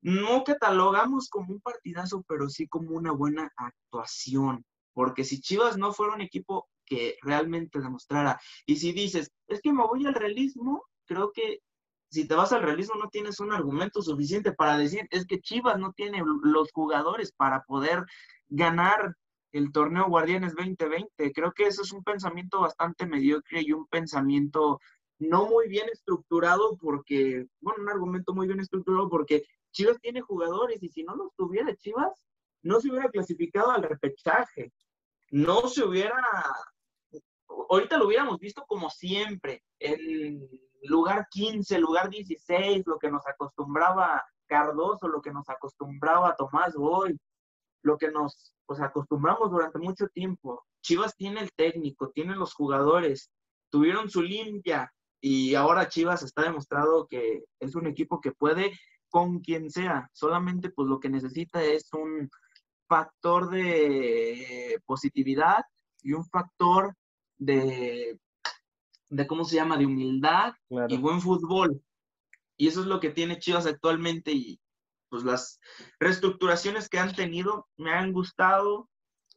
No 0.01 0.43
catalogamos 0.45 1.29
como 1.29 1.53
un 1.53 1.59
partidazo, 1.59 2.23
pero 2.27 2.47
sí 2.49 2.67
como 2.67 2.91
una 2.91 3.11
buena 3.11 3.51
actuación. 3.57 4.65
Porque 4.93 5.25
si 5.25 5.41
Chivas 5.41 5.77
no 5.77 5.91
fuera 5.91 6.15
un 6.15 6.21
equipo 6.21 6.69
que 6.85 7.17
realmente 7.21 7.79
demostrara, 7.79 8.39
y 8.65 8.77
si 8.77 8.93
dices, 8.93 9.31
es 9.47 9.61
que 9.61 9.73
me 9.73 9.85
voy 9.85 10.05
al 10.05 10.15
realismo, 10.15 10.85
creo 11.11 11.31
que 11.33 11.59
si 12.09 12.25
te 12.25 12.35
vas 12.35 12.53
al 12.53 12.61
realismo 12.61 12.95
no 12.95 13.09
tienes 13.09 13.39
un 13.41 13.51
argumento 13.51 14.01
suficiente 14.01 14.53
para 14.53 14.77
decir, 14.77 15.07
es 15.11 15.25
que 15.25 15.41
Chivas 15.41 15.77
no 15.77 15.91
tiene 15.91 16.23
los 16.43 16.71
jugadores 16.71 17.33
para 17.33 17.63
poder 17.63 18.05
ganar 18.47 19.15
el 19.51 19.71
torneo 19.73 20.07
Guardianes 20.07 20.55
2020. 20.55 21.33
Creo 21.33 21.51
que 21.51 21.67
eso 21.67 21.81
es 21.81 21.91
un 21.91 22.03
pensamiento 22.03 22.61
bastante 22.61 23.05
mediocre 23.05 23.61
y 23.61 23.73
un 23.73 23.87
pensamiento 23.87 24.79
no 25.19 25.47
muy 25.47 25.67
bien 25.67 25.87
estructurado 25.91 26.77
porque, 26.77 27.45
bueno, 27.59 27.83
un 27.83 27.89
argumento 27.89 28.33
muy 28.33 28.47
bien 28.47 28.61
estructurado 28.61 29.09
porque 29.09 29.43
Chivas 29.71 29.99
tiene 29.99 30.21
jugadores 30.21 30.81
y 30.81 30.89
si 30.89 31.03
no 31.03 31.15
los 31.15 31.33
tuviera 31.35 31.75
Chivas, 31.75 32.11
no 32.63 32.79
se 32.79 32.89
hubiera 32.89 33.09
clasificado 33.09 33.71
al 33.71 33.83
repechaje. 33.83 34.71
No 35.29 35.67
se 35.67 35.83
hubiera, 35.83 36.21
ahorita 37.69 37.97
lo 37.97 38.07
hubiéramos 38.07 38.39
visto 38.39 38.65
como 38.67 38.89
siempre, 38.89 39.63
en 39.79 40.49
lugar 40.81 41.27
15, 41.29 41.79
lugar 41.79 42.09
16, 42.09 42.85
lo 42.87 42.97
que 42.97 43.11
nos 43.11 43.25
acostumbraba 43.27 44.23
Cardoso, 44.47 45.07
lo 45.07 45.21
que 45.21 45.31
nos 45.31 45.47
acostumbraba 45.49 46.35
Tomás 46.35 46.73
Boy, 46.75 47.17
lo 47.83 47.97
que 47.97 48.11
nos 48.11 48.53
pues, 48.65 48.81
acostumbramos 48.81 49.51
durante 49.51 49.79
mucho 49.79 50.07
tiempo. 50.07 50.65
Chivas 50.81 51.15
tiene 51.15 51.41
el 51.41 51.51
técnico, 51.53 52.09
tiene 52.09 52.35
los 52.35 52.53
jugadores, 52.53 53.31
tuvieron 53.69 54.09
su 54.09 54.21
limpia 54.21 54.91
y 55.21 55.55
ahora 55.55 55.87
Chivas 55.87 56.23
está 56.23 56.43
demostrado 56.43 57.07
que 57.07 57.43
es 57.59 57.75
un 57.75 57.87
equipo 57.87 58.19
que 58.19 58.31
puede 58.31 58.73
con 59.09 59.39
quien 59.39 59.69
sea, 59.69 60.09
solamente 60.13 60.69
pues 60.69 60.87
lo 60.87 60.99
que 60.99 61.09
necesita 61.09 61.63
es 61.63 61.91
un 61.93 62.29
factor 62.87 63.49
de 63.49 64.81
positividad 64.85 65.63
y 66.01 66.13
un 66.13 66.25
factor 66.25 66.95
de, 67.37 68.17
de 69.11 69.27
¿cómo 69.27 69.43
se 69.43 69.57
llama?, 69.57 69.77
de 69.77 69.85
humildad 69.85 70.53
y 70.87 70.97
buen 70.97 71.21
fútbol. 71.21 71.81
Y 72.57 72.67
eso 72.67 72.81
es 72.81 72.87
lo 72.87 72.99
que 72.99 73.09
tiene 73.09 73.39
Chivas 73.39 73.65
actualmente 73.65 74.31
y, 74.31 74.59
pues 75.09 75.23
las 75.23 75.59
reestructuraciones 75.99 76.87
que 76.87 76.97
han 76.97 77.13
tenido 77.13 77.67
me 77.77 77.91
han 77.91 78.13
gustado. 78.13 78.89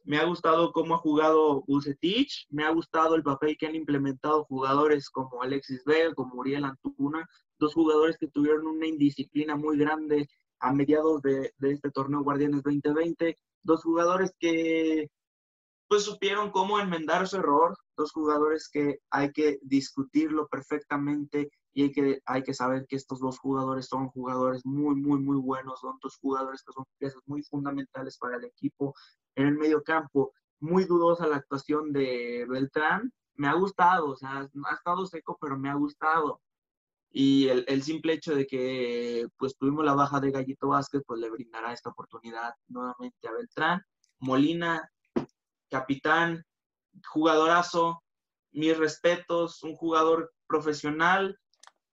Me 0.03 0.17
ha 0.17 0.23
gustado 0.23 0.71
cómo 0.71 0.93
ha 0.93 0.99
jugado 0.99 1.63
Bucetich, 1.67 2.45
me 2.49 2.63
ha 2.63 2.69
gustado 2.69 3.15
el 3.15 3.23
papel 3.23 3.57
que 3.57 3.65
han 3.65 3.73
implementado 3.73 4.45
jugadores 4.45 5.09
como 5.09 5.41
Alexis 5.41 5.83
Vega, 5.83 6.13
como 6.13 6.35
Uriel 6.35 6.63
Antuna, 6.63 7.27
dos 7.57 7.73
jugadores 7.73 8.15
que 8.19 8.27
tuvieron 8.27 8.67
una 8.67 8.85
indisciplina 8.85 9.55
muy 9.55 9.79
grande 9.79 10.29
a 10.59 10.71
mediados 10.71 11.23
de, 11.23 11.51
de 11.57 11.71
este 11.71 11.89
torneo 11.89 12.21
Guardianes 12.21 12.61
2020, 12.61 13.35
dos 13.63 13.81
jugadores 13.81 14.31
que 14.37 15.09
pues 15.87 16.03
supieron 16.03 16.51
cómo 16.51 16.79
enmendar 16.79 17.27
su 17.27 17.37
error, 17.37 17.77
dos 17.95 18.11
jugadores 18.11 18.69
que 18.69 18.99
hay 19.11 19.31
que 19.31 19.59
discutirlo 19.61 20.47
perfectamente 20.47 21.49
y 21.73 21.83
hay 21.83 21.91
que, 21.91 22.21
hay 22.25 22.43
que 22.43 22.53
saber 22.53 22.85
que 22.87 22.95
estos 22.95 23.19
dos 23.19 23.37
jugadores 23.37 23.87
son 23.87 24.07
jugadores 24.09 24.65
muy, 24.65 24.95
muy, 24.95 25.19
muy 25.19 25.37
buenos, 25.37 25.81
son 25.81 25.97
dos 26.01 26.17
jugadores 26.17 26.63
que 26.63 26.71
son 26.73 26.85
piezas 26.97 27.21
muy 27.25 27.43
fundamentales 27.43 28.17
para 28.17 28.37
el 28.37 28.45
equipo. 28.45 28.95
En 29.35 29.47
el 29.47 29.57
medio 29.57 29.83
campo, 29.83 30.33
muy 30.59 30.85
dudosa 30.85 31.27
la 31.27 31.37
actuación 31.37 31.91
de 31.91 32.45
Beltrán, 32.49 33.11
me 33.35 33.47
ha 33.47 33.53
gustado, 33.53 34.11
o 34.11 34.15
sea, 34.15 34.49
ha 34.69 34.73
estado 34.73 35.05
seco, 35.05 35.37
pero 35.39 35.57
me 35.57 35.69
ha 35.69 35.75
gustado. 35.75 36.41
Y 37.11 37.47
el, 37.49 37.65
el, 37.67 37.83
simple 37.83 38.13
hecho 38.13 38.35
de 38.35 38.45
que 38.45 39.27
pues 39.37 39.57
tuvimos 39.57 39.85
la 39.85 39.93
baja 39.93 40.19
de 40.19 40.31
Gallito 40.31 40.69
Vázquez, 40.69 41.01
pues 41.05 41.19
le 41.19 41.29
brindará 41.29 41.71
esta 41.73 41.89
oportunidad 41.89 42.53
nuevamente 42.67 43.27
a 43.27 43.33
Beltrán. 43.33 43.81
Molina, 44.19 44.89
capitán, 45.69 46.43
jugadorazo, 47.07 48.01
mis 48.51 48.77
respetos, 48.77 49.63
un 49.63 49.75
jugador 49.75 50.31
profesional, 50.47 51.37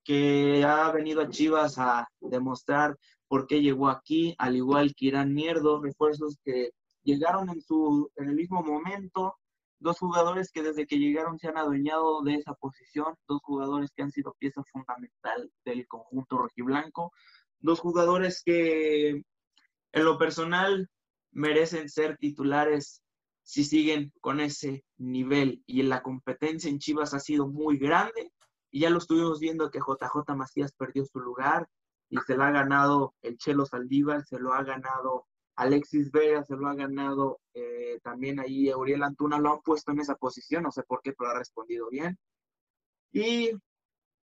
que 0.05 0.65
ha 0.65 0.91
venido 0.91 1.23
a 1.23 1.29
Chivas 1.29 1.79
a 1.79 2.09
demostrar 2.21 2.97
por 3.29 3.47
qué 3.47 3.63
llegó 3.63 3.89
aquí, 3.89 4.35
al 4.39 4.57
igual 4.57 4.95
que 4.95 5.07
Irán 5.07 5.33
Mier, 5.33 5.61
dos 5.61 5.83
refuerzos 5.83 6.39
que 6.45 6.71
llegaron 7.03 7.49
en, 7.49 7.61
su, 7.61 8.11
en 8.17 8.29
el 8.29 8.35
mismo 8.35 8.63
momento, 8.63 9.37
dos 9.79 9.99
jugadores 9.99 10.51
que 10.53 10.63
desde 10.63 10.87
que 10.87 10.99
llegaron 10.99 11.39
se 11.39 11.49
han 11.49 11.57
adueñado 11.57 12.23
de 12.23 12.35
esa 12.35 12.55
posición, 12.55 13.17
dos 13.27 13.41
jugadores 13.43 13.91
que 13.95 14.03
han 14.03 14.13
sido 14.13 14.35
pieza 14.39 14.63
fundamental 14.71 15.51
del 15.65 15.87
conjunto 15.89 16.39
rojiblanco, 16.39 17.13
dos 17.59 17.81
jugadores 17.81 18.43
que 18.45 19.11
en 19.93 20.05
lo 20.05 20.19
personal 20.19 20.89
merecen 21.33 21.89
ser 21.89 22.17
titulares 22.19 23.03
si 23.43 23.65
siguen 23.65 24.13
con 24.21 24.41
ese 24.41 24.85
nivel 24.99 25.63
y 25.67 25.83
la 25.83 26.03
competencia 26.03 26.71
en 26.71 26.79
Chivas 26.79 27.15
ha 27.15 27.21
sido 27.21 27.49
muy 27.49 27.79
grande 27.79 28.33
y 28.71 28.81
ya 28.81 28.91
lo 28.91 28.99
estuvimos 28.99 29.41
viendo 29.41 29.71
que 29.71 29.81
JJ 29.81 30.35
Macías 30.35 30.73
perdió 30.73 31.05
su 31.05 31.21
lugar 31.21 31.69
y 32.09 32.19
se 32.27 32.37
lo 32.37 32.45
ha 32.45 32.51
ganado 32.51 33.15
el 33.23 33.37
Chelo 33.39 33.67
Saldívar, 33.67 34.25
se 34.25 34.39
lo 34.39 34.53
ha 34.53 34.63
ganado 34.63 35.27
Alexis 35.57 36.11
Vega, 36.11 36.45
se 36.45 36.57
lo 36.57 36.69
ha 36.69 36.75
ganado 36.75 37.41
eh, 37.55 38.01
también 38.03 38.41
ahí 38.41 38.73
Uriel 38.73 39.03
Antuna, 39.03 39.39
lo 39.39 39.53
han 39.53 39.61
puesto 39.61 39.93
en 39.93 40.01
esa 40.01 40.15
posición, 40.17 40.63
no 40.63 40.71
sé 40.71 40.83
por 40.83 41.03
qué, 41.03 41.13
pero 41.13 41.31
ha 41.31 41.39
respondido 41.39 41.89
bien. 41.91 42.19
Y 43.13 43.51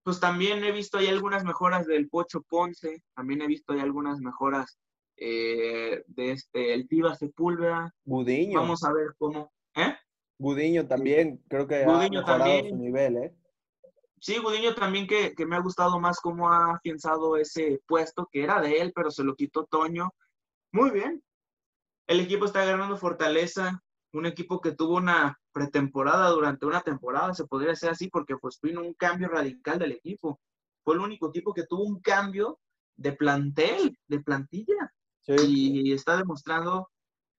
pues 0.02 0.20
también 0.20 0.64
he 0.64 0.72
visto 0.72 0.98
ahí 0.98 1.08
algunas 1.08 1.44
mejoras 1.44 1.86
del 1.86 2.08
Pocho 2.08 2.42
Ponce, 2.42 3.02
también 3.14 3.42
he 3.42 3.46
visto 3.46 3.72
ahí 3.72 3.80
algunas 3.80 4.20
mejoras 4.20 4.78
eh, 5.20 6.04
de 6.06 6.32
este, 6.32 6.74
el 6.74 6.88
Tiva 6.88 7.14
Sepúlveda. 7.14 7.94
Budiño. 8.04 8.60
Vamos 8.60 8.84
a 8.84 8.92
ver 8.92 9.14
cómo, 9.18 9.52
¿eh? 9.74 9.94
Budiño 10.38 10.86
también, 10.86 11.42
creo 11.48 11.66
que 11.66 11.82
ha 11.82 11.86
mejorado 11.86 12.24
también. 12.24 12.68
su 12.68 12.76
nivel, 12.76 13.16
¿eh? 13.16 13.34
Sí, 14.20 14.38
Gudiño 14.38 14.74
también 14.74 15.06
que, 15.06 15.34
me 15.46 15.56
ha 15.56 15.60
gustado 15.60 16.00
más 16.00 16.20
cómo 16.20 16.50
ha 16.50 16.74
afianzado 16.74 17.36
ese 17.36 17.80
puesto 17.86 18.28
que 18.30 18.42
era 18.42 18.60
de 18.60 18.80
él, 18.80 18.92
pero 18.94 19.10
se 19.10 19.22
lo 19.22 19.34
quitó 19.36 19.64
Toño. 19.66 20.12
Muy 20.72 20.90
bien. 20.90 21.22
El 22.06 22.20
equipo 22.20 22.44
está 22.44 22.64
ganando 22.64 22.96
fortaleza, 22.96 23.82
un 24.12 24.26
equipo 24.26 24.60
que 24.60 24.72
tuvo 24.72 24.96
una 24.96 25.38
pretemporada 25.52 26.30
durante 26.30 26.66
una 26.66 26.80
temporada, 26.80 27.34
se 27.34 27.46
podría 27.46 27.70
decir 27.70 27.90
así, 27.90 28.08
porque 28.08 28.36
pues 28.36 28.58
vino 28.60 28.80
un 28.80 28.94
cambio 28.94 29.28
radical 29.28 29.78
del 29.78 29.92
equipo. 29.92 30.40
Fue 30.84 30.94
el 30.94 31.00
único 31.00 31.28
equipo 31.28 31.54
que 31.54 31.66
tuvo 31.66 31.84
un 31.84 32.00
cambio 32.00 32.58
de 32.96 33.12
plantel, 33.12 33.96
de 34.08 34.20
plantilla. 34.20 34.92
Y 35.28 35.92
está 35.92 36.16
demostrando 36.16 36.90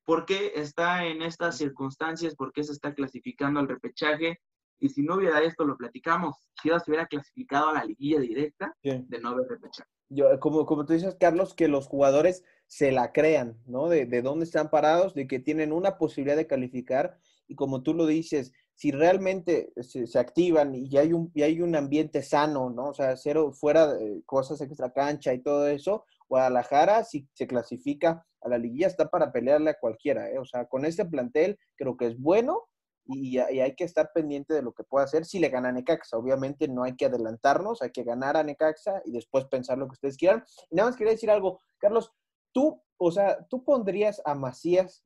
por 0.05 0.25
qué 0.25 0.53
está 0.55 1.05
en 1.05 1.21
estas 1.21 1.57
circunstancias, 1.57 2.35
por 2.35 2.51
qué 2.51 2.63
se 2.63 2.71
está 2.71 2.93
clasificando 2.93 3.59
al 3.59 3.67
repechaje. 3.67 4.39
Y 4.79 4.89
si 4.89 5.03
no 5.03 5.15
hubiera 5.15 5.41
esto, 5.41 5.65
lo 5.65 5.77
platicamos, 5.77 6.35
si 6.61 6.69
se 6.69 6.75
hubiera 6.87 7.07
clasificado 7.07 7.69
a 7.69 7.73
la 7.73 7.85
liguilla 7.85 8.19
directa 8.19 8.73
de 8.81 9.19
no 9.19 9.29
haber 9.29 9.47
repechaje. 9.47 9.89
Yo, 10.09 10.39
como, 10.39 10.65
como 10.65 10.85
tú 10.85 10.93
dices, 10.93 11.15
Carlos, 11.19 11.53
que 11.53 11.67
los 11.67 11.87
jugadores 11.87 12.43
se 12.65 12.91
la 12.91 13.11
crean, 13.11 13.57
¿no? 13.65 13.89
De, 13.89 14.05
de 14.05 14.21
dónde 14.21 14.45
están 14.45 14.69
parados, 14.69 15.13
de 15.13 15.27
que 15.27 15.39
tienen 15.39 15.71
una 15.71 15.97
posibilidad 15.97 16.37
de 16.37 16.47
calificar. 16.47 17.19
Y 17.47 17.55
como 17.55 17.83
tú 17.83 17.93
lo 17.93 18.05
dices, 18.05 18.53
si 18.73 18.91
realmente 18.91 19.73
se, 19.81 20.07
se, 20.07 20.19
activan 20.19 20.73
y 20.73 20.97
hay, 20.97 21.11
un, 21.11 21.31
y 21.35 21.41
hay 21.41 21.61
un 21.61 21.75
ambiente 21.75 22.23
sano, 22.23 22.69
¿no? 22.69 22.89
O 22.89 22.93
sea, 22.93 23.17
cero 23.17 23.51
fuera 23.51 23.93
de 23.93 24.23
cosas 24.25 24.61
extra 24.61 24.93
cancha 24.93 25.33
y 25.33 25.39
todo 25.39 25.67
eso, 25.67 26.05
Guadalajara, 26.29 27.03
si 27.03 27.27
se 27.33 27.47
clasifica 27.47 28.25
a 28.41 28.49
la 28.49 28.57
liguilla, 28.57 28.87
está 28.87 29.09
para 29.09 29.31
pelearle 29.31 29.71
a 29.71 29.79
cualquiera, 29.79 30.29
¿eh? 30.29 30.37
O 30.37 30.45
sea, 30.45 30.65
con 30.65 30.85
este 30.85 31.05
plantel 31.05 31.57
creo 31.75 31.97
que 31.97 32.07
es 32.07 32.19
bueno 32.19 32.69
y, 33.05 33.39
hay 33.39 33.75
que 33.75 33.83
estar 33.83 34.11
pendiente 34.13 34.53
de 34.53 34.61
lo 34.61 34.71
que 34.71 34.83
pueda 34.83 35.05
hacer 35.05 35.25
si 35.25 35.39
le 35.39 35.49
gana 35.49 35.69
a 35.69 35.71
Necaxa. 35.71 36.17
Obviamente 36.17 36.67
no 36.67 36.83
hay 36.83 36.95
que 36.95 37.05
adelantarnos, 37.05 37.81
hay 37.81 37.91
que 37.91 38.03
ganar 38.03 38.37
a 38.37 38.43
Necaxa 38.43 39.01
y 39.03 39.11
después 39.11 39.45
pensar 39.45 39.79
lo 39.79 39.87
que 39.87 39.93
ustedes 39.93 40.15
quieran. 40.15 40.43
Y 40.69 40.75
nada 40.75 40.89
más 40.89 40.95
quería 40.95 41.13
decir 41.13 41.31
algo, 41.31 41.59
Carlos, 41.79 42.13
tú, 42.51 42.81
o 42.97 43.11
sea, 43.11 43.43
tú 43.49 43.63
pondrías 43.63 44.21
a 44.25 44.35
Macías 44.35 45.03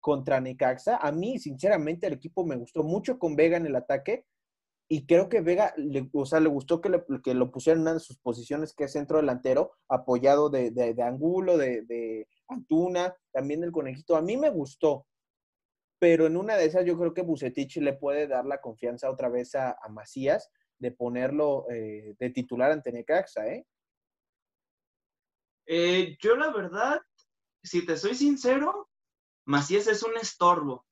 contra 0.00 0.40
Necaxa. 0.40 0.98
A 0.98 1.10
mí, 1.10 1.38
sinceramente, 1.38 2.06
el 2.06 2.12
equipo 2.12 2.44
me 2.44 2.56
gustó 2.56 2.82
mucho 2.82 3.18
con 3.18 3.34
Vega 3.34 3.56
en 3.56 3.66
el 3.66 3.76
ataque 3.76 4.26
y 4.90 5.06
creo 5.06 5.28
que 5.28 5.42
Vega, 5.42 5.74
le, 5.76 6.08
o 6.12 6.24
sea, 6.24 6.40
le 6.40 6.48
gustó 6.48 6.80
que, 6.80 6.88
le, 6.88 7.04
que, 7.22 7.34
lo 7.34 7.50
pusieran 7.50 7.80
en 7.80 7.82
una 7.82 7.94
de 7.94 8.00
sus 8.00 8.18
posiciones 8.18 8.72
que 8.72 8.84
es 8.84 8.92
centro 8.92 9.18
delantero, 9.18 9.72
apoyado 9.88 10.48
de, 10.48 10.70
de, 10.70 11.02
Angulo, 11.02 11.58
de, 11.58 11.82
de, 11.82 12.26
Antuna, 12.48 13.14
también 13.30 13.60
del 13.60 13.72
Conejito. 13.72 14.16
A 14.16 14.22
mí 14.22 14.38
me 14.38 14.48
gustó, 14.48 15.06
pero 15.98 16.26
en 16.26 16.38
una 16.38 16.56
de 16.56 16.64
esas 16.64 16.86
yo 16.86 16.98
creo 16.98 17.12
que 17.12 17.22
Bucetich 17.22 17.76
le 17.76 17.92
puede 17.92 18.26
dar 18.26 18.46
la 18.46 18.62
confianza 18.62 19.10
otra 19.10 19.28
vez 19.28 19.54
a, 19.54 19.72
a 19.72 19.88
Macías 19.90 20.50
de 20.78 20.92
ponerlo 20.92 21.66
eh, 21.70 22.14
de 22.18 22.30
titular 22.30 22.70
ante 22.70 22.92
Necaxa, 22.92 23.46
¿eh? 23.46 23.66
¿eh? 25.66 26.16
Yo 26.20 26.36
la 26.36 26.50
verdad, 26.50 27.00
si 27.62 27.84
te 27.84 27.96
soy 27.96 28.14
sincero, 28.14 28.88
Macías 29.44 29.86
es 29.86 30.02
un 30.02 30.16
estorbo. 30.16 30.86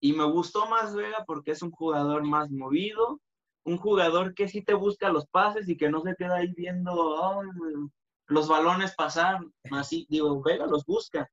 Y 0.00 0.12
me 0.12 0.24
gustó 0.24 0.68
más 0.68 0.94
Vega 0.94 1.24
porque 1.26 1.52
es 1.52 1.62
un 1.62 1.70
jugador 1.70 2.24
más 2.24 2.50
movido, 2.50 3.20
un 3.64 3.78
jugador 3.78 4.34
que 4.34 4.48
sí 4.48 4.62
te 4.62 4.74
busca 4.74 5.10
los 5.10 5.26
pases 5.26 5.68
y 5.68 5.76
que 5.76 5.88
no 5.90 6.00
se 6.00 6.14
queda 6.16 6.36
ahí 6.36 6.52
viendo 6.56 7.42
los 8.26 8.48
balones 8.48 8.94
pasar. 8.94 9.40
Así, 9.70 10.06
digo, 10.08 10.42
Vega 10.42 10.66
los 10.66 10.84
busca. 10.84 11.28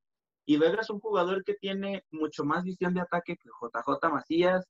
Y 0.46 0.58
Vega 0.58 0.82
es 0.82 0.90
un 0.90 1.00
jugador 1.00 1.44
que 1.44 1.56
tiene 1.56 2.04
mucho 2.12 2.44
más 2.44 2.64
visión 2.64 2.94
de 2.94 3.02
ataque 3.02 3.38
que 3.38 3.50
JJ 3.50 4.10
Macías. 4.12 4.66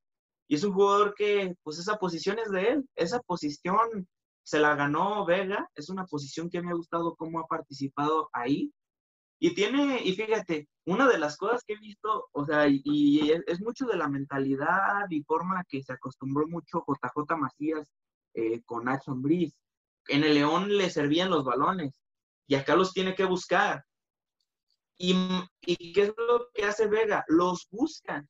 Y 0.48 0.56
es 0.56 0.64
un 0.64 0.74
jugador 0.74 1.14
que, 1.16 1.56
pues 1.64 1.80
esa 1.80 1.98
posición 1.98 2.40
es 2.40 2.52
de 2.52 2.70
él. 2.70 2.90
Esa 2.96 3.20
posición 3.22 4.08
se 4.44 4.60
la 4.60 4.76
ganó 4.76 5.26
Vega. 5.26 5.70
Es 5.76 5.90
una 5.90 6.06
posición 6.06 6.50
que 6.50 6.62
me 6.62 6.72
ha 6.72 6.76
gustado 6.76 7.16
cómo 7.16 7.40
ha 7.40 7.48
participado 7.48 8.30
ahí. 8.34 8.72
Y 9.40 9.56
tiene, 9.56 10.02
y 10.04 10.14
fíjate, 10.14 10.68
una 10.86 11.08
de 11.08 11.18
las 11.18 11.38
cosas 11.38 11.64
que 11.64 11.74
he 11.74 11.80
visto, 11.80 12.28
o 12.34 12.46
sea, 12.46 12.68
y, 12.68 13.32
es, 13.48 13.62
mucho 13.62 13.86
de 13.86 13.96
la 13.96 14.10
mentalidad 14.10 15.06
y 15.10 15.24
forma 15.24 15.64
que 15.70 15.82
se 15.82 15.94
acostumbró 15.94 16.46
mucho 16.48 16.84
JJ 16.86 17.38
Macías 17.38 17.90
eh, 18.34 18.62
con 18.64 18.86
Nacho 18.86 19.16
Briz. 19.16 19.54
En 20.08 20.24
el 20.26 20.34
León 20.34 20.76
le 20.78 20.90
servían 20.90 21.30
los 21.30 21.46
balones 21.46 22.02
y 22.48 22.56
acá 22.56 22.76
los 22.76 22.92
tiene 22.92 23.16
que 23.16 23.26
buscar. 23.26 23.86
Y, 24.98 25.16
¿Y 25.62 25.94
qué 25.94 26.02
es 26.02 26.14
lo 26.18 26.50
que 26.54 26.66
hace 26.66 26.88
Vega? 26.88 27.24
Los 27.28 27.68
busca. 27.72 28.26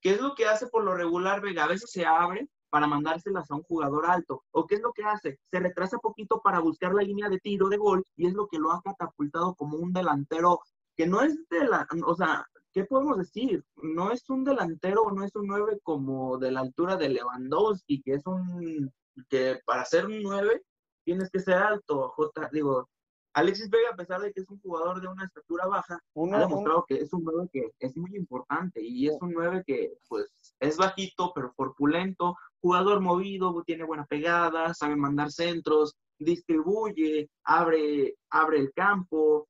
¿Qué 0.00 0.12
es 0.12 0.20
lo 0.20 0.34
que 0.34 0.46
hace 0.46 0.68
por 0.68 0.82
lo 0.82 0.94
regular 0.94 1.42
Vega? 1.42 1.64
A 1.64 1.68
veces 1.68 1.90
se 1.90 2.06
abre 2.06 2.48
para 2.70 2.86
mandárselas 2.86 3.50
a 3.50 3.54
un 3.56 3.62
jugador 3.62 4.06
alto. 4.06 4.44
¿O 4.52 4.66
qué 4.66 4.76
es 4.76 4.80
lo 4.80 4.92
que 4.92 5.04
hace? 5.04 5.38
Se 5.50 5.60
retrasa 5.60 5.98
poquito 5.98 6.40
para 6.40 6.60
buscar 6.60 6.94
la 6.94 7.02
línea 7.02 7.28
de 7.28 7.38
tiro 7.38 7.68
de 7.68 7.76
gol 7.76 8.04
y 8.16 8.26
es 8.26 8.34
lo 8.34 8.46
que 8.46 8.58
lo 8.58 8.72
ha 8.72 8.80
catapultado 8.82 9.54
como 9.54 9.76
un 9.76 9.92
delantero 9.92 10.60
que 10.96 11.06
no 11.06 11.22
es 11.22 11.36
de 11.48 11.64
la, 11.64 11.86
o 12.06 12.14
sea, 12.14 12.46
¿qué 12.72 12.84
podemos 12.84 13.18
decir? 13.18 13.64
No 13.76 14.12
es 14.12 14.28
un 14.28 14.44
delantero, 14.44 15.10
no 15.10 15.24
es 15.24 15.34
un 15.34 15.46
9 15.46 15.80
como 15.82 16.38
de 16.38 16.52
la 16.52 16.60
altura 16.60 16.96
de 16.96 17.08
Lewandowski, 17.08 18.02
que 18.02 18.14
es 18.14 18.26
un, 18.26 18.92
que 19.28 19.60
para 19.64 19.84
ser 19.84 20.06
un 20.06 20.22
9 20.22 20.62
tienes 21.04 21.30
que 21.30 21.40
ser 21.40 21.54
alto, 21.54 22.10
J, 22.10 22.50
digo, 22.52 22.88
Alexis 23.32 23.70
Vega, 23.70 23.90
a 23.92 23.96
pesar 23.96 24.20
de 24.20 24.32
que 24.32 24.40
es 24.40 24.50
un 24.50 24.60
jugador 24.60 25.00
de 25.00 25.08
una 25.08 25.24
estatura 25.24 25.66
baja, 25.66 25.98
uno, 26.14 26.36
ha 26.36 26.40
demostrado 26.40 26.84
que 26.86 26.96
es 26.96 27.12
un 27.12 27.24
9 27.24 27.48
que 27.52 27.70
es 27.78 27.96
muy 27.96 28.16
importante 28.16 28.82
y 28.82 29.08
es 29.08 29.16
un 29.20 29.32
9 29.32 29.62
que, 29.66 29.94
pues, 30.08 30.26
es 30.58 30.76
bajito, 30.76 31.32
pero 31.34 31.52
corpulento, 31.54 32.36
jugador 32.60 33.00
movido, 33.00 33.62
tiene 33.64 33.84
buena 33.84 34.04
pegada, 34.06 34.74
sabe 34.74 34.96
mandar 34.96 35.30
centros, 35.30 35.96
distribuye, 36.18 37.30
abre, 37.44 38.16
abre 38.30 38.58
el 38.58 38.72
campo. 38.72 39.48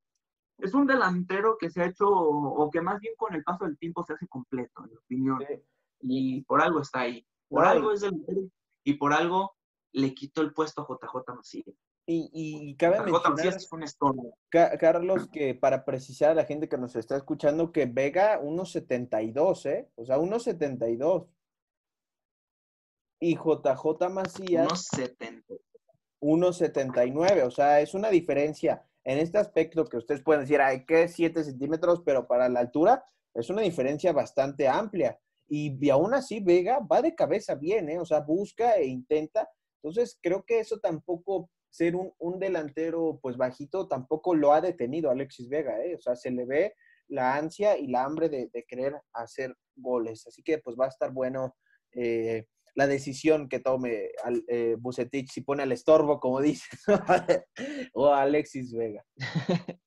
Es 0.58 0.74
un 0.74 0.86
delantero 0.86 1.56
que 1.58 1.70
se 1.70 1.82
ha 1.82 1.86
hecho, 1.86 2.08
o 2.08 2.70
que 2.70 2.80
más 2.80 3.00
bien 3.00 3.14
con 3.16 3.34
el 3.34 3.42
paso 3.42 3.64
del 3.64 3.78
tiempo 3.78 4.04
se 4.04 4.12
hace 4.12 4.28
completo, 4.28 4.84
en 4.84 4.90
mi 4.90 4.96
opinión. 4.96 5.44
Sí. 5.46 5.62
Y 6.02 6.42
por 6.42 6.60
algo 6.60 6.80
está 6.80 7.00
ahí. 7.00 7.26
Por 7.48 7.64
algo 7.64 7.92
es 7.92 8.00
delantero 8.02 8.42
y 8.84 8.94
por 8.94 9.12
algo 9.12 9.52
le 9.92 10.14
quitó 10.14 10.42
el 10.42 10.52
puesto 10.52 10.82
a 10.82 10.86
JJ 10.86 11.34
Macías. 11.34 11.74
Y, 12.06 12.28
y, 12.32 12.74
cabe 12.74 12.98
mencionar, 13.00 14.78
Carlos, 14.80 15.28
que 15.28 15.54
para 15.54 15.84
precisar 15.84 16.30
a 16.30 16.34
la 16.34 16.44
gente 16.44 16.68
que 16.68 16.76
nos 16.76 16.96
está 16.96 17.16
escuchando, 17.16 17.70
que 17.70 17.86
Vega 17.86 18.40
1.72, 18.40 19.66
¿eh? 19.66 19.88
O 19.94 20.04
sea, 20.04 20.18
1.72. 20.18 21.28
Y 23.20 23.36
JJ 23.36 24.08
Macías 24.10 24.88
1.79. 26.20 27.46
O 27.46 27.50
sea, 27.50 27.80
es 27.80 27.94
una 27.94 28.08
diferencia 28.10 28.84
en 29.04 29.18
este 29.18 29.38
aspecto 29.38 29.84
que 29.84 29.98
ustedes 29.98 30.22
pueden 30.22 30.42
decir, 30.42 30.60
hay 30.60 30.84
que 30.84 31.08
7 31.08 31.44
centímetros, 31.44 32.02
pero 32.04 32.26
para 32.26 32.48
la 32.48 32.60
altura 32.60 33.04
es 33.34 33.48
una 33.50 33.62
diferencia 33.62 34.12
bastante 34.12 34.66
amplia. 34.68 35.18
Y, 35.48 35.78
y 35.84 35.90
aún 35.90 36.14
así, 36.14 36.40
Vega 36.40 36.78
va 36.80 37.02
de 37.02 37.14
cabeza 37.14 37.54
bien, 37.54 37.88
¿eh? 37.88 37.98
O 37.98 38.04
sea, 38.04 38.20
busca 38.20 38.76
e 38.76 38.86
intenta. 38.86 39.48
Entonces, 39.82 40.18
creo 40.22 40.44
que 40.44 40.60
eso 40.60 40.78
tampoco 40.78 41.50
ser 41.70 41.96
un, 41.96 42.12
un, 42.18 42.38
delantero 42.38 43.18
pues 43.22 43.36
bajito 43.36 43.86
tampoco 43.86 44.34
lo 44.34 44.52
ha 44.52 44.60
detenido 44.60 45.10
Alexis 45.10 45.48
Vega, 45.48 45.82
¿eh? 45.84 45.94
o 45.94 46.00
sea, 46.00 46.16
se 46.16 46.30
le 46.30 46.44
ve 46.44 46.74
la 47.08 47.36
ansia 47.36 47.78
y 47.78 47.86
la 47.86 48.04
hambre 48.04 48.28
de, 48.28 48.50
de 48.52 48.64
querer 48.64 48.94
hacer 49.12 49.54
goles, 49.76 50.26
así 50.26 50.42
que 50.42 50.58
pues 50.58 50.76
va 50.78 50.86
a 50.86 50.88
estar 50.88 51.12
bueno 51.12 51.56
eh, 51.92 52.46
la 52.74 52.86
decisión 52.86 53.48
que 53.48 53.60
tome 53.60 54.10
al, 54.24 54.44
eh, 54.48 54.76
Bucetich 54.78 55.30
si 55.30 55.40
pone 55.42 55.62
al 55.62 55.72
estorbo, 55.72 56.20
como 56.20 56.40
dice, 56.40 56.68
o 57.92 58.08
a 58.08 58.22
Alexis 58.22 58.72
Vega. 58.72 59.04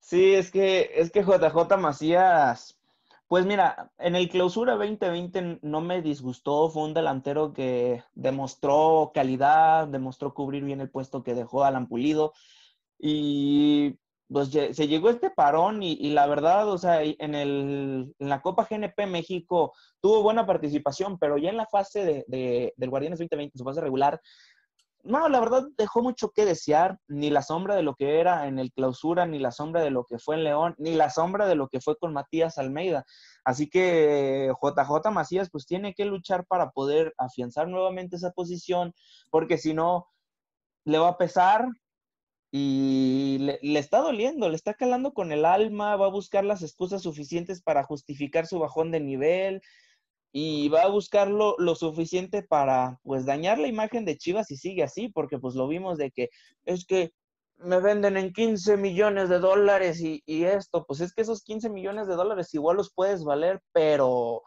Sí, 0.00 0.32
es 0.32 0.50
que, 0.50 0.90
es 0.94 1.10
que 1.10 1.22
JJ 1.22 1.76
Macías 1.76 2.78
pues 3.28 3.44
mira, 3.44 3.92
en 3.98 4.16
el 4.16 4.30
clausura 4.30 4.74
2020 4.76 5.58
no 5.60 5.82
me 5.82 6.00
disgustó, 6.00 6.70
fue 6.70 6.84
un 6.84 6.94
delantero 6.94 7.52
que 7.52 8.02
demostró 8.14 9.12
calidad, 9.14 9.86
demostró 9.86 10.32
cubrir 10.32 10.64
bien 10.64 10.80
el 10.80 10.90
puesto 10.90 11.22
que 11.22 11.34
dejó 11.34 11.62
Alan 11.62 11.88
Pulido 11.88 12.32
y 12.98 13.98
pues 14.30 14.50
se 14.50 14.88
llegó 14.88 15.10
este 15.10 15.30
parón 15.30 15.82
y, 15.82 16.10
la 16.10 16.26
verdad, 16.26 16.68
o 16.68 16.78
sea, 16.78 17.02
en, 17.02 17.34
el, 17.34 18.14
en, 18.18 18.28
la 18.28 18.42
Copa 18.42 18.66
GNP 18.68 19.06
México 19.06 19.72
tuvo 20.00 20.22
buena 20.22 20.46
participación, 20.46 21.18
pero 21.18 21.38
ya 21.38 21.48
en 21.50 21.56
la 21.56 21.66
fase 21.66 22.04
de, 22.04 22.24
de, 22.28 22.74
del 22.76 22.90
Guardianes 22.90 23.18
2020, 23.18 23.56
su 23.56 23.64
fase 23.64 23.80
regular, 23.80 24.20
no, 25.04 25.28
la 25.28 25.40
verdad 25.40 25.66
dejó 25.78 26.02
mucho 26.02 26.30
que 26.30 26.44
desear, 26.44 26.98
ni 27.06 27.30
la 27.30 27.42
sombra 27.42 27.74
de 27.74 27.82
lo 27.82 27.94
que 27.94 28.20
era 28.20 28.46
en 28.46 28.58
el 28.58 28.72
clausura, 28.72 29.26
ni 29.26 29.38
la 29.38 29.52
sombra 29.52 29.80
de 29.80 29.90
lo 29.90 30.04
que 30.04 30.18
fue 30.18 30.36
en 30.36 30.44
León, 30.44 30.74
ni 30.76 30.94
la 30.94 31.08
sombra 31.08 31.46
de 31.46 31.54
lo 31.54 31.68
que 31.68 31.80
fue 31.80 31.96
con 31.96 32.12
Matías 32.12 32.58
Almeida. 32.58 33.04
Así 33.44 33.70
que 33.70 34.52
JJ 34.60 35.10
Macías 35.10 35.48
pues 35.50 35.66
tiene 35.66 35.94
que 35.94 36.04
luchar 36.04 36.44
para 36.46 36.70
poder 36.70 37.14
afianzar 37.16 37.68
nuevamente 37.68 38.16
esa 38.16 38.32
posición, 38.32 38.92
porque 39.30 39.56
si 39.56 39.72
no, 39.72 40.08
le 40.84 40.98
va 40.98 41.08
a 41.08 41.18
pesar 41.18 41.66
y 42.50 43.38
le, 43.38 43.78
está 43.78 43.98
doliendo, 44.00 44.48
le 44.48 44.56
está 44.56 44.74
calando 44.74 45.12
con 45.12 45.32
el 45.32 45.44
alma, 45.44 45.96
va 45.96 46.06
a 46.06 46.10
buscar 46.10 46.44
las 46.44 46.62
excusas 46.62 47.02
suficientes 47.02 47.62
para 47.62 47.84
justificar 47.84 48.46
su 48.46 48.58
bajón 48.58 48.90
de 48.90 49.00
nivel, 49.00 49.60
y 50.32 50.68
va 50.68 50.82
a 50.82 50.88
buscar 50.88 51.28
lo, 51.28 51.56
suficiente 51.74 52.42
para 52.42 52.98
pues 53.02 53.24
dañar 53.26 53.58
la 53.58 53.68
imagen 53.68 54.04
de 54.04 54.16
Chivas 54.16 54.50
y 54.50 54.56
sigue 54.56 54.82
así, 54.82 55.08
porque 55.08 55.38
pues 55.38 55.54
lo 55.54 55.68
vimos 55.68 55.98
de 55.98 56.10
que 56.10 56.28
es 56.64 56.84
que 56.86 57.12
me 57.56 57.80
venden 57.80 58.16
en 58.16 58.32
15 58.32 58.76
millones 58.76 59.28
de 59.28 59.40
dólares 59.40 60.00
y, 60.00 60.22
y, 60.26 60.44
esto, 60.44 60.84
pues 60.86 61.00
es 61.00 61.12
que 61.12 61.22
esos 61.22 61.42
15 61.42 61.70
millones 61.70 62.06
de 62.06 62.14
dólares 62.14 62.54
igual 62.54 62.76
los 62.76 62.92
puedes 62.94 63.24
valer, 63.24 63.60
pero 63.72 64.42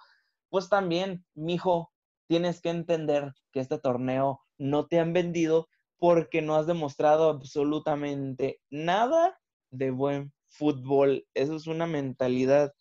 pues 0.50 0.70
también, 0.70 1.26
mijo, 1.34 1.92
tienes 2.28 2.62
que 2.62 2.70
entender 2.70 3.34
que 3.52 3.60
este 3.60 3.80
torneo 3.80 4.42
no 4.58 4.88
te 4.88 5.00
han 5.00 5.14
vendido 5.14 5.68
porque 6.02 6.42
no 6.42 6.56
has 6.56 6.66
demostrado 6.66 7.30
absolutamente 7.30 8.60
nada 8.72 9.40
de 9.70 9.92
buen 9.92 10.34
fútbol. 10.48 11.28
Eso 11.36 11.56
es 11.56 11.68
una 11.68 11.86
mentalidad 11.86 12.74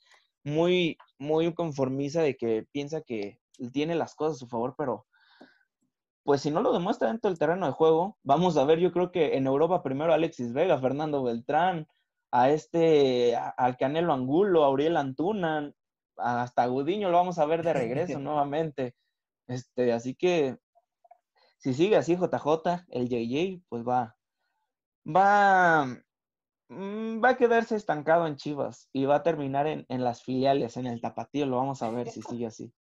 muy, 0.42 0.96
muy 1.18 1.52
conformista 1.52 2.22
de 2.22 2.38
que 2.38 2.66
piensa 2.72 3.02
que 3.02 3.38
tiene 3.74 3.94
las 3.94 4.14
cosas 4.14 4.36
a 4.36 4.38
su 4.38 4.48
favor, 4.48 4.74
pero 4.78 5.06
pues 6.24 6.40
si 6.40 6.50
no 6.50 6.62
lo 6.62 6.72
demuestra 6.72 7.08
dentro 7.08 7.28
del 7.28 7.38
terreno 7.38 7.66
de 7.66 7.72
juego, 7.72 8.16
vamos 8.22 8.56
a 8.56 8.64
ver, 8.64 8.78
yo 8.78 8.90
creo 8.90 9.12
que 9.12 9.36
en 9.36 9.46
Europa 9.46 9.82
primero 9.82 10.14
Alexis 10.14 10.54
Vega, 10.54 10.78
Fernando 10.78 11.22
Beltrán, 11.22 11.86
a 12.30 12.48
este, 12.48 13.36
al 13.36 13.76
Canelo 13.76 14.14
Angulo, 14.14 14.64
a 14.64 14.68
Auriel 14.68 14.96
Antuna, 14.96 15.70
hasta 16.16 16.64
Gudiño 16.64 17.10
lo 17.10 17.18
vamos 17.18 17.38
a 17.38 17.44
ver 17.44 17.62
de 17.64 17.74
regreso 17.74 18.18
nuevamente. 18.18 18.94
Este, 19.46 19.92
así 19.92 20.14
que 20.14 20.56
si 21.60 21.74
sigue 21.74 21.96
así 21.96 22.16
JJ, 22.16 22.86
el 22.88 23.08
JJ, 23.08 23.62
pues 23.68 23.86
va, 23.86 24.16
va, 25.06 25.86
mm, 26.68 27.22
va 27.22 27.28
a 27.28 27.36
quedarse 27.36 27.76
estancado 27.76 28.26
en 28.26 28.36
Chivas 28.36 28.88
y 28.92 29.04
va 29.04 29.16
a 29.16 29.22
terminar 29.22 29.66
en, 29.66 29.84
en 29.88 30.02
las 30.02 30.22
filiales, 30.22 30.78
en 30.78 30.86
el 30.86 31.02
tapatío, 31.02 31.46
lo 31.46 31.56
vamos 31.56 31.82
a 31.82 31.90
ver 31.90 32.08
si 32.08 32.22
sigue 32.22 32.46
así. 32.46 32.72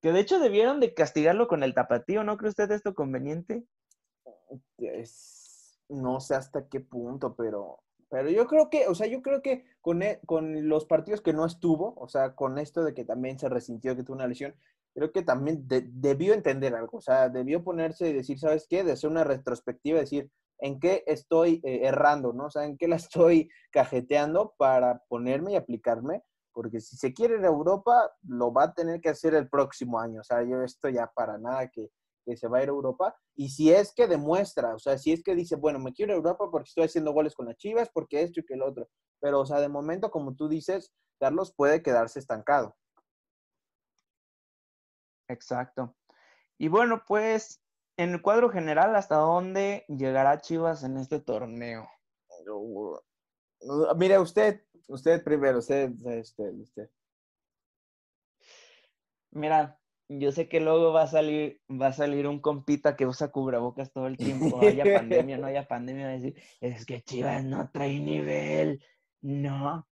Que 0.00 0.12
de 0.12 0.20
hecho 0.20 0.40
debieron 0.40 0.80
de 0.80 0.94
castigarlo 0.94 1.48
con 1.48 1.62
el 1.62 1.74
tapatío, 1.74 2.24
¿no 2.24 2.38
cree 2.38 2.50
usted 2.50 2.70
esto 2.70 2.94
conveniente? 2.94 3.64
no 5.88 6.20
sé 6.20 6.34
hasta 6.34 6.68
qué 6.68 6.80
punto, 6.80 7.34
pero, 7.36 7.82
pero 8.08 8.30
yo 8.30 8.46
creo 8.46 8.70
que, 8.70 8.88
o 8.88 8.94
sea, 8.94 9.06
yo 9.06 9.20
creo 9.22 9.42
que 9.42 9.64
con, 9.80 10.02
e, 10.02 10.20
con 10.26 10.68
los 10.68 10.86
partidos 10.86 11.20
que 11.20 11.32
no 11.32 11.44
estuvo, 11.44 11.94
o 11.96 12.08
sea, 12.08 12.34
con 12.34 12.58
esto 12.58 12.84
de 12.84 12.94
que 12.94 13.04
también 13.04 13.38
se 13.38 13.48
resintió 13.48 13.94
que 13.94 14.02
tuvo 14.02 14.16
una 14.16 14.26
lesión, 14.26 14.54
creo 14.96 15.12
que 15.12 15.22
también 15.22 15.68
debió 15.68 16.32
entender 16.32 16.74
algo, 16.74 16.96
o 16.96 17.00
sea, 17.02 17.28
debió 17.28 17.62
ponerse 17.62 18.08
y 18.08 18.14
decir, 18.14 18.38
¿sabes 18.38 18.66
qué? 18.66 18.82
De 18.82 18.92
hacer 18.92 19.10
una 19.10 19.24
retrospectiva, 19.24 20.00
decir, 20.00 20.30
¿en 20.58 20.80
qué 20.80 21.04
estoy 21.06 21.60
eh, 21.64 21.80
errando, 21.82 22.32
no? 22.32 22.46
O 22.46 22.50
sea, 22.50 22.64
¿en 22.64 22.78
qué 22.78 22.88
la 22.88 22.96
estoy 22.96 23.50
cajeteando 23.72 24.54
para 24.56 25.02
ponerme 25.08 25.52
y 25.52 25.56
aplicarme? 25.56 26.22
Porque 26.54 26.80
si 26.80 26.96
se 26.96 27.12
quiere 27.12 27.36
ir 27.36 27.44
a 27.44 27.48
Europa, 27.48 28.10
lo 28.22 28.54
va 28.54 28.64
a 28.64 28.72
tener 28.72 29.02
que 29.02 29.10
hacer 29.10 29.34
el 29.34 29.50
próximo 29.50 30.00
año, 30.00 30.22
o 30.22 30.24
sea, 30.24 30.42
yo 30.42 30.62
esto 30.62 30.88
ya 30.88 31.12
para 31.14 31.36
nada 31.36 31.68
que, 31.68 31.90
que 32.24 32.34
se 32.38 32.48
va 32.48 32.58
a 32.58 32.62
ir 32.62 32.70
a 32.70 32.72
Europa. 32.72 33.14
Y 33.34 33.50
si 33.50 33.70
es 33.70 33.92
que 33.94 34.06
demuestra, 34.06 34.74
o 34.74 34.78
sea, 34.78 34.96
si 34.96 35.12
es 35.12 35.22
que 35.22 35.34
dice, 35.34 35.56
bueno, 35.56 35.78
me 35.78 35.92
quiero 35.92 36.14
a 36.14 36.16
Europa 36.16 36.48
porque 36.50 36.68
estoy 36.68 36.84
haciendo 36.84 37.12
goles 37.12 37.34
con 37.34 37.44
las 37.44 37.58
Chivas, 37.58 37.90
porque 37.92 38.22
esto 38.22 38.40
y 38.40 38.46
que 38.46 38.54
el 38.54 38.62
otro. 38.62 38.88
Pero, 39.20 39.40
o 39.40 39.46
sea, 39.46 39.60
de 39.60 39.68
momento, 39.68 40.10
como 40.10 40.34
tú 40.34 40.48
dices, 40.48 40.90
Carlos 41.20 41.52
puede 41.54 41.82
quedarse 41.82 42.18
estancado. 42.18 42.74
Exacto. 45.28 45.96
Y 46.58 46.68
bueno, 46.68 47.02
pues 47.06 47.62
en 47.96 48.10
el 48.14 48.22
cuadro 48.22 48.50
general, 48.50 48.94
¿hasta 48.96 49.16
dónde 49.16 49.84
llegará 49.88 50.40
Chivas 50.40 50.84
en 50.84 50.96
este 50.96 51.20
torneo? 51.20 51.88
Mire, 53.96 54.18
usted, 54.18 54.62
usted 54.88 55.24
primero, 55.24 55.58
usted, 55.58 55.90
usted, 56.00 56.52
usted. 56.54 56.90
Mira, 59.30 59.78
yo 60.08 60.30
sé 60.32 60.48
que 60.48 60.60
luego 60.60 60.92
va 60.92 61.02
a 61.02 61.06
salir, 61.08 61.60
va 61.70 61.88
a 61.88 61.92
salir 61.92 62.26
un 62.26 62.40
compita 62.40 62.96
que 62.96 63.06
usa 63.06 63.32
cubrebocas 63.32 63.92
todo 63.92 64.06
el 64.06 64.16
tiempo, 64.16 64.60
haya 64.60 64.84
pandemia, 65.02 65.38
no 65.38 65.46
haya 65.46 65.66
pandemia, 65.66 66.06
va 66.06 66.12
a 66.12 66.18
decir, 66.18 66.42
es 66.60 66.86
que 66.86 67.02
Chivas 67.02 67.44
no 67.44 67.70
trae 67.70 67.98
nivel, 67.98 68.82
no, 69.20 69.86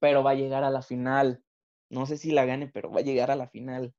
pero 0.00 0.22
va 0.22 0.32
a 0.32 0.34
llegar 0.34 0.64
a 0.64 0.70
la 0.70 0.82
final. 0.82 1.44
No 1.90 2.06
sé 2.06 2.16
si 2.16 2.30
la 2.30 2.44
gane, 2.44 2.68
pero 2.68 2.90
va 2.90 3.00
a 3.00 3.04
llegar 3.04 3.30
a 3.30 3.36
la 3.36 3.48
final. 3.48 3.94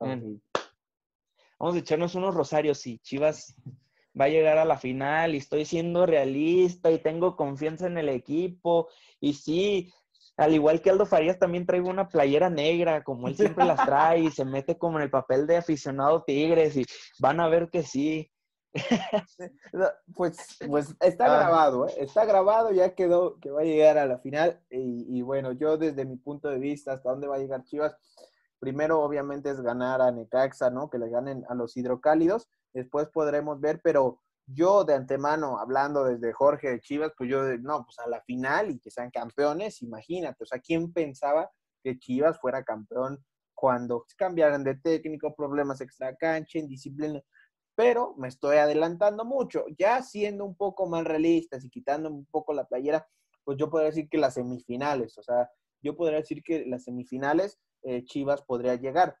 Vamos 0.00 1.74
a 1.74 1.78
echarnos 1.78 2.14
unos 2.14 2.34
rosarios 2.34 2.86
y 2.86 2.98
Chivas 3.00 3.54
va 4.18 4.24
a 4.24 4.28
llegar 4.28 4.58
a 4.58 4.64
la 4.64 4.78
final 4.78 5.34
y 5.34 5.38
estoy 5.38 5.64
siendo 5.64 6.06
realista 6.06 6.90
y 6.90 6.98
tengo 6.98 7.36
confianza 7.36 7.86
en 7.86 7.98
el 7.98 8.08
equipo. 8.08 8.88
Y 9.20 9.34
sí, 9.34 9.92
al 10.36 10.54
igual 10.54 10.80
que 10.80 10.90
Aldo 10.90 11.06
Farías, 11.06 11.38
también 11.38 11.66
traigo 11.66 11.90
una 11.90 12.08
playera 12.08 12.48
negra, 12.48 13.04
como 13.04 13.28
él 13.28 13.36
siempre 13.36 13.64
las 13.64 13.84
trae 13.84 14.20
y 14.20 14.30
se 14.30 14.44
mete 14.44 14.78
como 14.78 14.98
en 14.98 15.04
el 15.04 15.10
papel 15.10 15.46
de 15.46 15.58
aficionado 15.58 16.24
Tigres 16.24 16.76
y 16.76 16.84
van 17.18 17.40
a 17.40 17.48
ver 17.48 17.68
que 17.70 17.82
sí. 17.82 18.30
Pues, 20.14 20.58
pues 20.68 20.94
está 21.00 21.24
ah. 21.26 21.38
grabado, 21.38 21.88
¿eh? 21.88 21.94
está 21.98 22.24
grabado, 22.24 22.72
ya 22.72 22.94
quedó 22.94 23.38
que 23.40 23.50
va 23.50 23.62
a 23.62 23.64
llegar 23.64 23.98
a 23.98 24.06
la 24.06 24.18
final 24.18 24.60
y, 24.70 25.18
y 25.18 25.22
bueno, 25.22 25.52
yo 25.52 25.76
desde 25.76 26.04
mi 26.04 26.16
punto 26.16 26.48
de 26.48 26.58
vista, 26.58 26.92
hasta 26.92 27.10
dónde 27.10 27.26
va 27.26 27.36
a 27.36 27.38
llegar 27.38 27.64
Chivas, 27.64 27.96
primero 28.60 29.02
obviamente 29.02 29.50
es 29.50 29.60
ganar 29.60 30.00
a 30.00 30.12
Necaxa, 30.12 30.70
¿no? 30.70 30.90
Que 30.90 30.98
le 30.98 31.08
ganen 31.08 31.44
a 31.48 31.54
los 31.54 31.76
hidrocálidos, 31.76 32.48
después 32.72 33.08
podremos 33.08 33.60
ver, 33.60 33.80
pero 33.82 34.20
yo 34.46 34.84
de 34.84 34.94
antemano, 34.94 35.58
hablando 35.58 36.04
desde 36.04 36.32
Jorge 36.32 36.70
de 36.70 36.80
Chivas, 36.80 37.12
pues 37.16 37.30
yo, 37.30 37.42
no, 37.58 37.84
pues 37.84 37.98
a 37.98 38.08
la 38.08 38.20
final 38.22 38.70
y 38.70 38.78
que 38.78 38.90
sean 38.90 39.10
campeones, 39.10 39.82
imagínate, 39.82 40.44
o 40.44 40.46
sea, 40.46 40.58
¿quién 40.60 40.92
pensaba 40.92 41.50
que 41.82 41.98
Chivas 41.98 42.38
fuera 42.38 42.62
campeón 42.62 43.24
cuando 43.54 44.04
cambiaran 44.16 44.64
de 44.64 44.76
técnico, 44.76 45.34
problemas 45.34 45.80
extra 45.80 46.14
cancha, 46.16 46.58
indisciplina? 46.58 47.20
Pero 47.74 48.14
me 48.18 48.28
estoy 48.28 48.56
adelantando 48.56 49.24
mucho, 49.24 49.64
ya 49.78 50.02
siendo 50.02 50.44
un 50.44 50.56
poco 50.56 50.86
más 50.86 51.04
realistas 51.04 51.64
y 51.64 51.70
quitando 51.70 52.10
un 52.10 52.26
poco 52.26 52.52
la 52.52 52.64
playera, 52.64 53.06
pues 53.44 53.56
yo 53.56 53.70
podría 53.70 53.88
decir 53.88 54.08
que 54.08 54.18
las 54.18 54.34
semifinales, 54.34 55.16
o 55.16 55.22
sea, 55.22 55.48
yo 55.82 55.96
podría 55.96 56.18
decir 56.18 56.42
que 56.42 56.66
las 56.66 56.84
semifinales 56.84 57.58
eh, 57.82 58.04
Chivas 58.04 58.42
podría 58.42 58.74
llegar. 58.76 59.16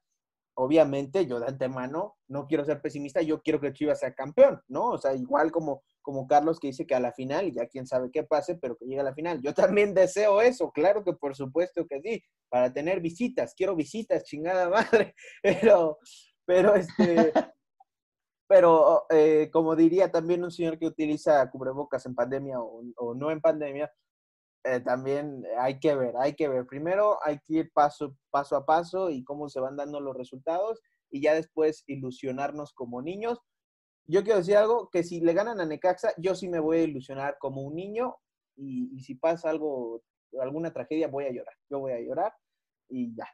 Obviamente, 0.54 1.26
yo 1.26 1.40
de 1.40 1.46
antemano 1.46 2.16
no 2.28 2.46
quiero 2.46 2.64
ser 2.64 2.82
pesimista, 2.82 3.22
yo 3.22 3.40
quiero 3.40 3.60
que 3.60 3.72
Chivas 3.72 4.00
sea 4.00 4.14
campeón, 4.14 4.60
¿no? 4.68 4.90
O 4.90 4.98
sea, 4.98 5.14
igual 5.14 5.50
como, 5.52 5.82
como 6.02 6.26
Carlos 6.26 6.58
que 6.60 6.68
dice 6.68 6.86
que 6.86 6.94
a 6.94 7.00
la 7.00 7.12
final, 7.12 7.52
ya 7.52 7.66
quién 7.66 7.86
sabe 7.86 8.10
qué 8.12 8.24
pase, 8.24 8.56
pero 8.56 8.76
que 8.76 8.84
llegue 8.84 9.00
a 9.00 9.04
la 9.04 9.14
final. 9.14 9.40
Yo 9.42 9.54
también 9.54 9.94
deseo 9.94 10.40
eso, 10.42 10.70
claro 10.70 11.04
que 11.04 11.12
por 11.14 11.34
supuesto 11.34 11.86
que 11.86 12.00
sí, 12.02 12.22
para 12.48 12.72
tener 12.72 13.00
visitas, 13.00 13.54
quiero 13.54 13.74
visitas, 13.76 14.24
chingada 14.24 14.68
madre, 14.68 15.14
pero, 15.42 15.98
pero 16.44 16.74
este, 16.74 17.32
pero 18.48 19.06
eh, 19.10 19.48
como 19.52 19.76
diría 19.76 20.10
también 20.10 20.44
un 20.44 20.50
señor 20.50 20.78
que 20.78 20.86
utiliza 20.86 21.48
cubrebocas 21.50 22.04
en 22.06 22.14
pandemia 22.14 22.58
o 22.60 23.14
no 23.14 23.30
en 23.30 23.40
pandemia, 23.40 23.90
eh, 24.64 24.80
también 24.80 25.44
hay 25.58 25.78
que 25.78 25.94
ver, 25.94 26.14
hay 26.18 26.34
que 26.34 26.48
ver. 26.48 26.66
Primero 26.66 27.18
hay 27.24 27.38
que 27.40 27.54
ir 27.54 27.72
paso, 27.72 28.16
paso 28.30 28.56
a 28.56 28.66
paso 28.66 29.10
y 29.10 29.24
cómo 29.24 29.48
se 29.48 29.60
van 29.60 29.76
dando 29.76 30.00
los 30.00 30.16
resultados 30.16 30.80
y 31.10 31.22
ya 31.22 31.34
después 31.34 31.84
ilusionarnos 31.86 32.72
como 32.72 33.02
niños. 33.02 33.38
Yo 34.06 34.22
quiero 34.22 34.38
decir 34.38 34.56
algo, 34.56 34.88
que 34.90 35.04
si 35.04 35.20
le 35.20 35.32
ganan 35.32 35.60
a 35.60 35.66
Necaxa, 35.66 36.12
yo 36.18 36.34
sí 36.34 36.48
me 36.48 36.60
voy 36.60 36.78
a 36.78 36.82
ilusionar 36.82 37.36
como 37.38 37.62
un 37.62 37.74
niño 37.74 38.16
y, 38.56 38.90
y 38.94 39.00
si 39.00 39.14
pasa 39.14 39.50
algo, 39.50 40.02
alguna 40.40 40.72
tragedia, 40.72 41.08
voy 41.08 41.24
a 41.24 41.32
llorar. 41.32 41.54
Yo 41.68 41.78
voy 41.78 41.92
a 41.92 42.00
llorar 42.00 42.32
y 42.88 43.14
ya. 43.14 43.28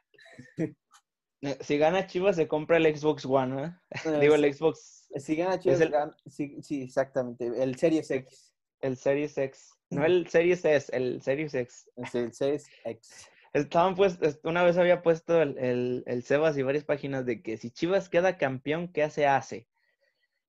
Eh, 1.41 1.57
si 1.61 1.77
gana 1.77 2.07
Chivas, 2.07 2.35
se 2.35 2.47
compra 2.47 2.77
el 2.77 2.97
Xbox 2.97 3.25
One, 3.25 3.63
¿eh? 3.63 3.73
Digo, 4.21 4.35
el 4.35 4.53
Xbox. 4.53 5.07
Si 5.15 5.35
gana 5.35 5.59
Chivas, 5.59 5.79
sí, 6.25 6.57
sí, 6.61 6.81
exactamente. 6.81 7.45
El 7.61 7.77
Series 7.77 8.09
X. 8.09 8.55
El 8.81 8.97
Series 8.97 9.37
X. 9.37 9.76
No 9.89 10.05
el 10.05 10.27
Series 10.27 10.65
S, 10.65 10.95
el 10.95 11.21
Series 11.21 11.53
X. 11.53 11.89
el 12.13 12.33
Series 12.33 12.69
X. 12.83 13.29
Estaban 13.53 13.95
pues, 13.95 14.19
una 14.43 14.63
vez 14.63 14.77
había 14.77 15.01
puesto 15.01 15.41
el, 15.41 15.57
el, 15.57 16.03
el, 16.05 16.23
Sebas 16.23 16.57
y 16.57 16.63
varias 16.63 16.83
páginas 16.83 17.25
de 17.25 17.41
que 17.41 17.57
si 17.57 17.71
Chivas 17.71 18.09
queda 18.09 18.37
campeón, 18.37 18.89
¿qué 18.89 19.09
se 19.09 19.25
hace? 19.25 19.67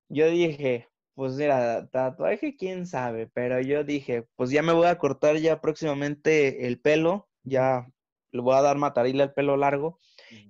Yo 0.08 0.28
dije, 0.28 0.88
pues 1.14 1.34
mira, 1.34 1.88
tatuaje, 1.88 2.56
quién 2.56 2.86
sabe, 2.86 3.28
pero 3.32 3.60
yo 3.60 3.84
dije, 3.84 4.26
pues 4.36 4.50
ya 4.50 4.62
me 4.62 4.72
voy 4.72 4.86
a 4.86 4.98
cortar 4.98 5.36
ya 5.36 5.60
próximamente 5.60 6.66
el 6.66 6.80
pelo, 6.80 7.28
ya 7.44 7.86
le 8.30 8.40
voy 8.40 8.54
a 8.54 8.62
dar 8.62 8.76
matarile 8.76 9.22
al 9.22 9.32
pelo 9.32 9.56
largo. 9.56 9.98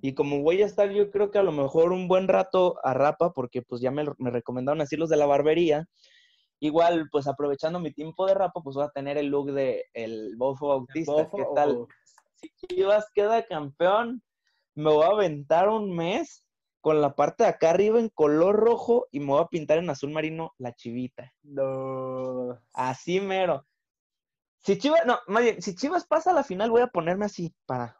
Y 0.01 0.13
como 0.13 0.41
voy 0.41 0.61
a 0.61 0.65
estar, 0.65 0.91
yo 0.91 1.09
creo 1.11 1.31
que 1.31 1.39
a 1.39 1.43
lo 1.43 1.51
mejor 1.51 1.91
un 1.91 2.07
buen 2.07 2.27
rato 2.27 2.79
a 2.83 2.93
rapa, 2.93 3.31
porque 3.33 3.61
pues 3.61 3.81
ya 3.81 3.91
me, 3.91 4.05
me 4.17 4.31
recomendaron 4.31 4.81
así 4.81 4.97
los 4.97 5.09
de 5.09 5.17
la 5.17 5.25
barbería, 5.25 5.87
Igual, 6.59 7.07
pues 7.11 7.27
aprovechando 7.27 7.79
mi 7.79 7.93
tiempo 7.93 8.25
de 8.25 8.33
rapa, 8.33 8.61
pues 8.61 8.75
voy 8.75 8.85
a 8.85 8.89
tener 8.89 9.17
el 9.17 9.27
look 9.27 9.51
de 9.51 9.85
el 9.93 10.35
Bofo 10.35 10.67
Bautista. 10.67 11.29
¿Qué 11.33 11.45
tal? 11.55 11.85
Si 12.35 12.51
Chivas 12.67 13.09
queda 13.13 13.45
campeón, 13.45 14.21
me 14.75 14.91
voy 14.91 15.03
a 15.03 15.07
aventar 15.07 15.69
un 15.69 15.95
mes 15.95 16.45
con 16.81 17.01
la 17.01 17.15
parte 17.15 17.43
de 17.43 17.49
acá 17.49 17.71
arriba 17.71 17.99
en 17.99 18.09
color 18.09 18.55
rojo 18.55 19.07
y 19.11 19.19
me 19.19 19.27
voy 19.27 19.41
a 19.41 19.47
pintar 19.47 19.77
en 19.77 19.89
azul 19.89 20.11
marino 20.11 20.53
la 20.57 20.73
chivita. 20.73 21.33
No. 21.43 22.59
Así 22.73 23.19
mero. 23.19 23.65
Si 24.59 24.77
Chivas, 24.77 25.05
no, 25.05 25.19
más 25.27 25.43
bien, 25.43 25.61
si 25.61 25.75
Chivas 25.75 26.05
pasa 26.05 26.31
a 26.31 26.33
la 26.33 26.43
final, 26.43 26.69
voy 26.69 26.81
a 26.81 26.87
ponerme 26.87 27.25
así 27.25 27.53
para, 27.65 27.97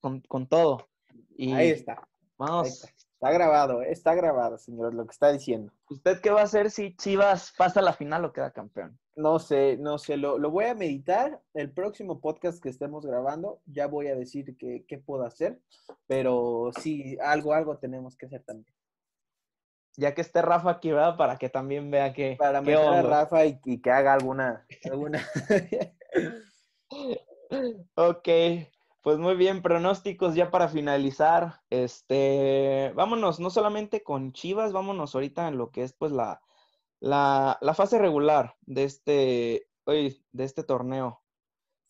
con, 0.00 0.20
con 0.22 0.46
todo. 0.48 0.88
Y 1.36 1.52
Ahí 1.52 1.70
está. 1.70 2.06
Vamos. 2.38 2.68
Está 2.68 2.99
grabado, 3.28 3.82
eh, 3.82 3.92
está 3.92 4.14
grabado, 4.14 4.56
señor, 4.56 4.94
lo 4.94 5.04
que 5.04 5.12
está 5.12 5.30
diciendo. 5.30 5.70
¿Usted 5.90 6.22
qué 6.22 6.30
va 6.30 6.40
a 6.40 6.44
hacer 6.44 6.70
si 6.70 6.96
Chivas 6.96 7.52
pasa 7.58 7.80
a 7.80 7.82
la 7.82 7.92
final 7.92 8.24
o 8.24 8.32
queda 8.32 8.50
campeón? 8.50 8.98
No 9.14 9.38
sé, 9.38 9.76
no 9.76 9.98
sé, 9.98 10.16
lo, 10.16 10.38
lo 10.38 10.50
voy 10.50 10.64
a 10.64 10.74
meditar. 10.74 11.38
El 11.52 11.70
próximo 11.70 12.20
podcast 12.20 12.62
que 12.62 12.70
estemos 12.70 13.04
grabando, 13.04 13.60
ya 13.66 13.86
voy 13.86 14.06
a 14.06 14.16
decir 14.16 14.56
qué, 14.56 14.86
qué 14.88 14.96
puedo 14.96 15.24
hacer, 15.24 15.60
pero 16.06 16.70
sí, 16.80 17.18
algo, 17.22 17.52
algo 17.52 17.76
tenemos 17.76 18.16
que 18.16 18.24
hacer 18.24 18.42
también. 18.44 18.74
Ya 19.96 20.14
que 20.14 20.22
esté 20.22 20.40
Rafa 20.40 20.70
aquí, 20.70 20.90
¿verdad? 20.90 21.18
Para 21.18 21.36
que 21.36 21.50
también 21.50 21.90
vea 21.90 22.14
que... 22.14 22.36
Para 22.38 22.62
meter 22.62 22.78
a 22.78 23.02
Rafa 23.02 23.44
y, 23.44 23.60
que 23.82 23.90
haga 23.90 24.14
alguna... 24.14 24.66
alguna... 24.90 25.22
ok, 27.96 28.28
pues 29.02 29.18
muy 29.18 29.34
bien, 29.34 29.62
pronósticos 29.62 30.34
ya 30.34 30.50
para 30.50 30.68
finalizar. 30.68 31.60
Este, 31.70 32.92
vámonos 32.94 33.40
no 33.40 33.50
solamente 33.50 34.02
con 34.02 34.32
Chivas, 34.32 34.72
vámonos 34.72 35.14
ahorita 35.14 35.48
en 35.48 35.56
lo 35.56 35.70
que 35.70 35.82
es 35.82 35.92
pues 35.94 36.12
la, 36.12 36.42
la, 37.00 37.74
fase 37.74 37.98
regular 37.98 38.56
de 38.62 38.84
este, 38.84 39.68
de 39.86 40.44
este 40.44 40.64
torneo. 40.64 41.22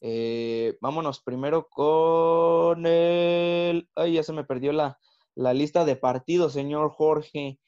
Eh, 0.00 0.78
vámonos 0.80 1.20
primero 1.20 1.68
con 1.68 2.86
el. 2.86 3.88
Ay, 3.94 4.14
ya 4.14 4.22
se 4.22 4.32
me 4.32 4.44
perdió 4.44 4.72
la, 4.72 4.98
la 5.34 5.52
lista 5.52 5.84
de 5.84 5.96
partidos, 5.96 6.52
señor 6.52 6.90
Jorge. 6.90 7.58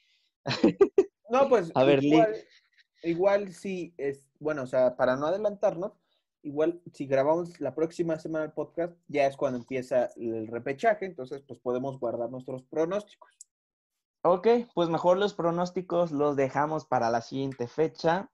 No, 1.28 1.48
pues. 1.48 1.70
A 1.74 1.84
ver, 1.84 2.02
igual, 2.02 2.34
igual 3.02 3.52
sí 3.52 3.94
es. 3.98 4.30
Bueno, 4.38 4.62
o 4.62 4.66
sea, 4.66 4.96
para 4.96 5.16
no 5.16 5.26
adelantarnos, 5.26 6.01
igual 6.42 6.80
si 6.92 7.06
grabamos 7.06 7.60
la 7.60 7.74
próxima 7.74 8.18
semana 8.18 8.44
el 8.44 8.52
podcast, 8.52 8.94
ya 9.08 9.26
es 9.26 9.36
cuando 9.36 9.58
empieza 9.58 10.10
el 10.16 10.46
repechaje, 10.48 11.06
entonces 11.06 11.42
pues 11.46 11.60
podemos 11.60 11.98
guardar 11.98 12.30
nuestros 12.30 12.62
pronósticos. 12.64 13.30
Ok, 14.22 14.46
pues 14.74 14.88
mejor 14.88 15.18
los 15.18 15.34
pronósticos 15.34 16.12
los 16.12 16.36
dejamos 16.36 16.86
para 16.86 17.10
la 17.10 17.22
siguiente 17.22 17.66
fecha, 17.66 18.30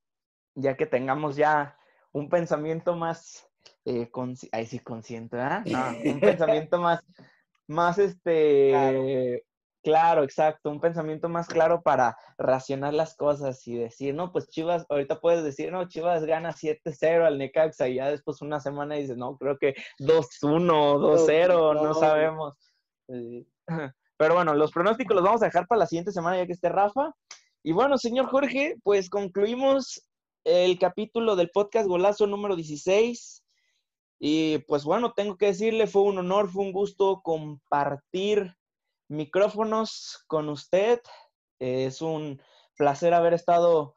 ya 0.55 0.76
que 0.76 0.86
tengamos 0.86 1.36
ya 1.36 1.78
un 2.12 2.28
pensamiento 2.28 2.94
más, 2.94 3.48
eh, 3.85 4.10
ahí 4.52 4.66
sí 4.66 4.78
consciente, 4.80 5.39
¿ah? 5.40 5.62
No, 5.66 6.12
un 6.12 6.20
pensamiento 6.20 6.78
más, 6.78 7.01
más 7.66 7.98
este, 7.98 8.70
claro. 8.70 9.05
Exacto, 9.94 10.70
un 10.70 10.81
pensamiento 10.81 11.28
más 11.28 11.48
claro 11.48 11.82
para 11.82 12.16
racionar 12.36 12.94
las 12.94 13.16
cosas 13.16 13.66
y 13.66 13.77
decir, 13.77 14.15
no, 14.15 14.32
pues 14.32 14.48
Chivas, 14.48 14.86
ahorita 14.89 15.20
puedes 15.20 15.44
decir, 15.44 15.73
no, 15.73 15.89
Chivas 15.89 16.24
gana 16.24 16.52
7-0 16.52 17.24
al 17.24 17.39
Necaxa 17.39 17.89
y 17.89 17.97
ya 17.97 18.10
después 18.10 18.43
una 18.43 18.60
semana 18.60 18.97
dices, 18.97 19.16
no, 19.16 19.36
creo 19.36 19.59
que 19.59 19.74
2-1, 19.98 20.98
2-0, 20.98 21.82
no 21.82 21.94
sabemos. 21.94 22.55
Pero 24.19 24.35
bueno, 24.35 24.55
los 24.55 24.73
pronósticos 24.73 25.15
los 25.15 25.24
vamos 25.24 25.43
a 25.43 25.47
dejar 25.47 25.66
para 25.66 25.81
la 25.81 25.86
siguiente 25.86 26.12
semana 26.12 26.36
ya 26.36 26.47
que 26.47 26.52
esté 26.52 26.69
Rafa. 26.69 27.15
Y 27.62 27.73
bueno, 27.73 27.98
señor 27.98 28.27
Jorge, 28.27 28.77
pues 28.82 29.09
concluimos 29.09 30.09
el 30.44 30.78
capítulo 30.78 31.36
del 31.36 31.51
podcast 31.51 31.86
Golazo 31.86 32.27
número 32.27 32.56
16. 32.56 33.44
Y 34.20 34.59
pues 34.66 34.85
bueno, 34.85 35.12
tengo 35.12 35.36
que 35.36 35.47
decirle, 35.47 35.86
fue 35.86 36.02
un 36.02 36.19
honor, 36.19 36.51
fue 36.51 36.65
un 36.65 36.73
gusto 36.73 37.20
compartir 37.23 38.57
micrófonos 39.09 40.24
con 40.26 40.48
usted. 40.48 41.01
Es 41.59 42.02
un 42.02 42.40
placer 42.76 43.14
haber 43.14 43.35
estado 43.35 43.94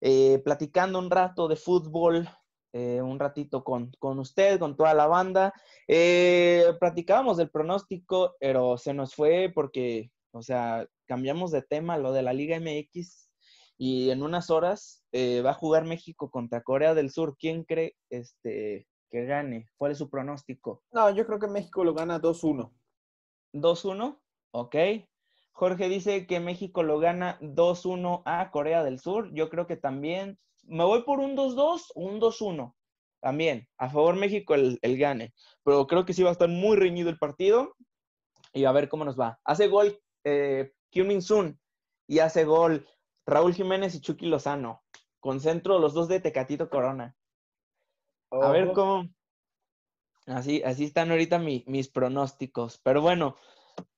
eh, 0.00 0.40
platicando 0.44 0.98
un 0.98 1.10
rato 1.10 1.48
de 1.48 1.56
fútbol 1.56 2.28
eh, 2.74 3.02
un 3.02 3.18
ratito 3.18 3.62
con, 3.64 3.92
usted, 4.18 4.58
con 4.58 4.76
toda 4.76 4.94
la 4.94 5.06
banda. 5.06 5.52
Eh, 5.86 6.72
platicábamos 6.80 7.36
del 7.36 7.50
pronóstico, 7.50 8.34
pero 8.40 8.78
se 8.78 8.94
nos 8.94 9.14
fue 9.14 9.52
porque, 9.54 10.10
o 10.32 10.40
sea, 10.40 10.86
cambiamos 11.06 11.50
de 11.50 11.60
tema, 11.60 11.98
lo 11.98 12.12
de 12.12 12.22
la 12.22 12.32
Liga 12.32 12.58
MX, 12.58 13.28
y 13.76 14.10
en 14.10 14.22
unas 14.22 14.48
horas 14.48 15.04
eh, 15.12 15.42
va 15.42 15.50
a 15.50 15.54
jugar 15.54 15.84
México 15.84 16.30
contra 16.30 16.62
Corea 16.62 16.94
del 16.94 17.10
Sur. 17.10 17.36
¿Quién 17.38 17.64
cree 17.64 17.94
este, 18.08 18.88
que 19.10 19.26
gane? 19.26 19.66
¿Cuál 19.76 19.92
es 19.92 19.98
su 19.98 20.08
pronóstico? 20.08 20.82
No, 20.92 21.10
yo 21.10 21.26
creo 21.26 21.38
que 21.38 21.48
México 21.48 21.84
lo 21.84 21.92
gana 21.92 22.22
2-1. 22.22 22.72
¿2-1? 23.52 24.18
Ok. 24.52 24.76
Jorge 25.52 25.88
dice 25.88 26.26
que 26.26 26.40
México 26.40 26.82
lo 26.82 26.98
gana 26.98 27.38
2-1 27.40 28.22
a 28.24 28.50
Corea 28.50 28.82
del 28.82 28.98
Sur. 28.98 29.32
Yo 29.34 29.48
creo 29.50 29.66
que 29.66 29.76
también 29.76 30.38
me 30.64 30.84
voy 30.84 31.02
por 31.02 31.20
un 31.20 31.36
2-2 31.36 31.92
o 31.94 32.00
un 32.00 32.20
2-1. 32.20 32.74
También, 33.20 33.68
a 33.78 33.88
favor 33.88 34.16
México 34.16 34.54
el, 34.54 34.78
gane. 34.82 35.32
Pero 35.62 35.86
creo 35.86 36.04
que 36.04 36.12
sí 36.12 36.22
va 36.22 36.30
a 36.30 36.32
estar 36.32 36.48
muy 36.48 36.76
reñido 36.76 37.08
el 37.08 37.18
partido. 37.18 37.76
Y 38.52 38.64
a 38.64 38.72
ver 38.72 38.88
cómo 38.88 39.04
nos 39.04 39.18
va. 39.18 39.38
Hace 39.44 39.68
gol 39.68 39.98
eh, 40.24 40.72
Min 40.94 41.22
Sun 41.22 41.58
y 42.06 42.18
hace 42.18 42.44
gol 42.44 42.86
Raúl 43.26 43.54
Jiménez 43.54 43.94
y 43.94 44.00
Chucky 44.00 44.26
Lozano. 44.26 44.82
Concentro 45.20 45.78
los 45.78 45.94
dos 45.94 46.08
de 46.08 46.20
Tecatito 46.20 46.68
Corona. 46.68 47.16
A 48.30 48.50
ver 48.50 48.72
cómo. 48.72 49.08
Así, 50.26 50.62
así 50.64 50.84
están 50.84 51.10
ahorita 51.10 51.38
mis 51.38 51.88
pronósticos. 51.88 52.80
Pero 52.82 53.00
bueno, 53.00 53.36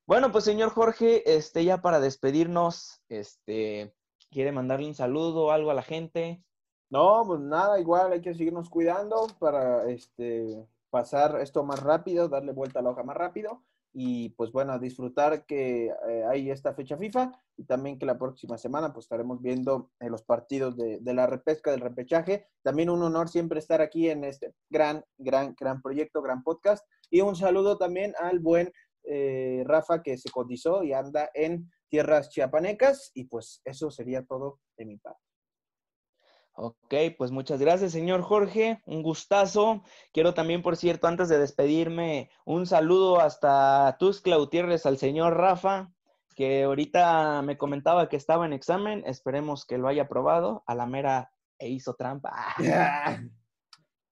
bueno, 0.07 0.33
pues 0.33 0.45
señor 0.45 0.71
Jorge, 0.71 1.37
este, 1.37 1.65
ya 1.65 1.81
para 1.81 2.01
despedirnos, 2.01 3.01
este, 3.09 3.95
¿quiere 4.31 4.53
mandarle 4.53 4.89
un 4.89 4.95
saludo 4.95 5.47
o 5.47 5.51
algo 5.51 5.71
a 5.71 5.75
la 5.75 5.83
gente? 5.83 6.43
No, 6.91 7.25
pues 7.27 7.41
nada, 7.41 7.81
igual 7.81 8.13
hay 8.13 8.21
que 8.21 8.35
seguirnos 8.35 8.69
cuidando 8.69 9.27
para 9.39 9.89
este, 9.91 10.67
pasar 10.91 11.41
esto 11.41 11.65
más 11.65 11.83
rápido, 11.83 12.29
darle 12.29 12.53
vuelta 12.53 12.81
a 12.81 12.83
la 12.83 12.91
hoja 12.91 13.03
más 13.03 13.17
rápido 13.17 13.65
y 13.97 14.31
pues 14.31 14.51
bueno, 14.51 14.77
disfrutar 14.81 15.47
que 15.47 15.87
eh, 15.87 16.25
hay 16.29 16.51
esta 16.51 16.75
fecha 16.75 16.97
FIFA 16.97 17.31
y 17.57 17.65
también 17.65 17.97
que 17.97 18.05
la 18.05 18.19
próxima 18.19 18.59
semana 18.59 18.93
pues 18.93 19.05
estaremos 19.05 19.41
viendo 19.41 19.93
eh, 20.01 20.11
los 20.11 20.25
partidos 20.25 20.77
de, 20.77 21.01
la 21.15 21.29
repesca, 21.29 21.71
del 21.71 21.81
repechaje. 21.81 22.49
También 22.63 22.91
un 22.91 23.03
honor 23.03 23.29
siempre 23.29 23.61
estar 23.61 23.81
aquí 23.81 24.11
en 24.11 24.25
este 24.25 24.53
gran, 24.69 25.05
gran, 25.17 25.55
gran 25.59 25.81
proyecto, 25.81 26.23
gran 26.23 26.43
podcast. 26.43 26.85
Y 27.09 27.21
un 27.21 27.37
saludo 27.37 27.79
también 27.79 28.15
al 28.19 28.41
buen 28.41 28.73
eh, 29.07 29.63
Rafa 29.67 30.03
que 30.03 30.17
se 30.17 30.31
cotizó 30.31 30.83
y 30.83 30.93
anda 30.93 31.31
en 31.35 31.71
tierras 31.89 32.31
chiapanecas 32.31 33.11
y 33.15 33.25
pues 33.25 33.61
eso 33.65 33.91
sería 33.91 34.25
todo 34.25 34.61
de 34.77 34.87
mi 34.87 34.99
parte. 34.99 35.21
Ok, 36.57 36.95
pues 37.19 37.33
muchas 37.33 37.61
gracias, 37.61 37.91
señor 37.91 38.23
Jorge. 38.23 38.81
Un 38.87 39.03
gustazo. 39.03 39.83
Quiero 40.13 40.35
también, 40.35 40.63
por 40.63 40.77
cierto, 40.77 41.09
antes 41.09 41.29
de 41.29 41.39
despedirme, 41.39 42.31
un 42.45 42.67
saludo 42.67 43.21
hasta 43.21 43.97
Tuscla 43.99 44.37
Gutiérrez 44.37 44.87
al 44.87 44.97
señor 44.97 45.37
Rafa, 45.37 45.93
que 46.37 46.63
ahorita 46.63 47.43
me 47.43 47.59
comentaba 47.59 48.09
que 48.09 48.17
estaba 48.17 48.47
en 48.47 48.53
examen. 48.53 49.03
Esperemos 49.05 49.67
que 49.67 49.79
lo 49.79 49.89
haya 49.89 50.03
aprobado. 50.03 50.63
A 50.67 50.77
la 50.77 50.87
mera 50.87 51.33
e 51.59 51.71
hizo 51.71 51.95
trampa. 51.95 52.33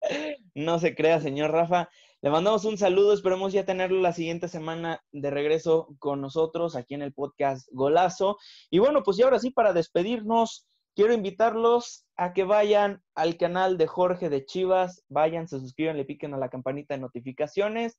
no 0.54 0.78
se 0.78 0.94
crea, 0.94 1.20
señor 1.20 1.50
Rafa. 1.50 1.90
Le 2.22 2.28
mandamos 2.28 2.66
un 2.66 2.76
saludo. 2.76 3.14
Esperemos 3.14 3.52
ya 3.52 3.64
tenerlo 3.64 4.00
la 4.00 4.12
siguiente 4.12 4.46
semana 4.46 5.02
de 5.10 5.30
regreso 5.30 5.88
con 5.98 6.20
nosotros 6.20 6.76
aquí 6.76 6.94
en 6.94 7.00
el 7.00 7.14
podcast 7.14 7.66
Golazo. 7.72 8.36
Y 8.68 8.78
bueno, 8.78 9.02
pues 9.02 9.18
y 9.18 9.22
ahora 9.22 9.38
sí, 9.38 9.50
para 9.50 9.72
despedirnos 9.72 10.66
quiero 10.94 11.14
invitarlos 11.14 12.04
a 12.16 12.34
que 12.34 12.44
vayan 12.44 13.02
al 13.14 13.38
canal 13.38 13.78
de 13.78 13.86
Jorge 13.86 14.28
de 14.28 14.44
Chivas, 14.44 15.02
vayan, 15.08 15.48
se 15.48 15.60
suscriban, 15.60 15.96
le 15.96 16.04
piquen 16.04 16.34
a 16.34 16.38
la 16.38 16.50
campanita 16.50 16.92
de 16.92 17.00
notificaciones. 17.00 17.98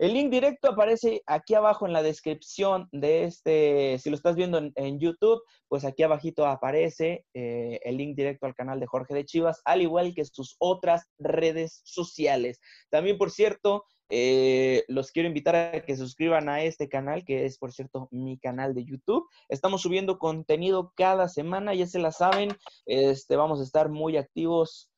El 0.00 0.14
link 0.14 0.30
directo 0.30 0.70
aparece 0.70 1.22
aquí 1.26 1.52
abajo 1.52 1.86
en 1.86 1.92
la 1.92 2.02
descripción 2.02 2.88
de 2.90 3.24
este, 3.24 3.98
si 3.98 4.08
lo 4.08 4.16
estás 4.16 4.34
viendo 4.34 4.58
en, 4.74 4.98
YouTube, 4.98 5.42
pues 5.68 5.84
aquí 5.84 6.02
abajito 6.02 6.46
aparece 6.46 7.26
eh, 7.34 7.80
el 7.84 7.98
link 7.98 8.16
directo 8.16 8.46
al 8.46 8.54
canal 8.54 8.80
de 8.80 8.86
Jorge 8.86 9.12
de 9.12 9.26
Chivas, 9.26 9.60
al 9.66 9.82
igual 9.82 10.14
que 10.14 10.24
sus 10.24 10.56
otras 10.58 11.04
redes 11.18 11.82
sociales. 11.84 12.60
También, 12.88 13.18
por 13.18 13.30
cierto, 13.30 13.84
eh, 14.08 14.84
los 14.88 15.12
quiero 15.12 15.28
invitar 15.28 15.54
a 15.54 15.84
que 15.84 15.94
se 15.94 16.02
suscriban 16.02 16.48
a 16.48 16.62
este 16.62 16.88
canal, 16.88 17.22
que 17.26 17.44
es, 17.44 17.58
por 17.58 17.70
cierto, 17.70 18.08
mi 18.10 18.38
canal 18.38 18.74
de 18.74 18.86
YouTube. 18.86 19.28
Estamos 19.50 19.82
subiendo 19.82 20.18
contenido 20.18 20.94
cada 20.96 21.28
semana, 21.28 21.74
ya 21.74 21.86
se 21.86 21.98
la 21.98 22.10
saben. 22.10 22.56
Este, 22.86 23.36
vamos 23.36 23.60
a 23.60 23.64
estar 23.64 23.90
muy 23.90 24.16
activos 24.16 24.90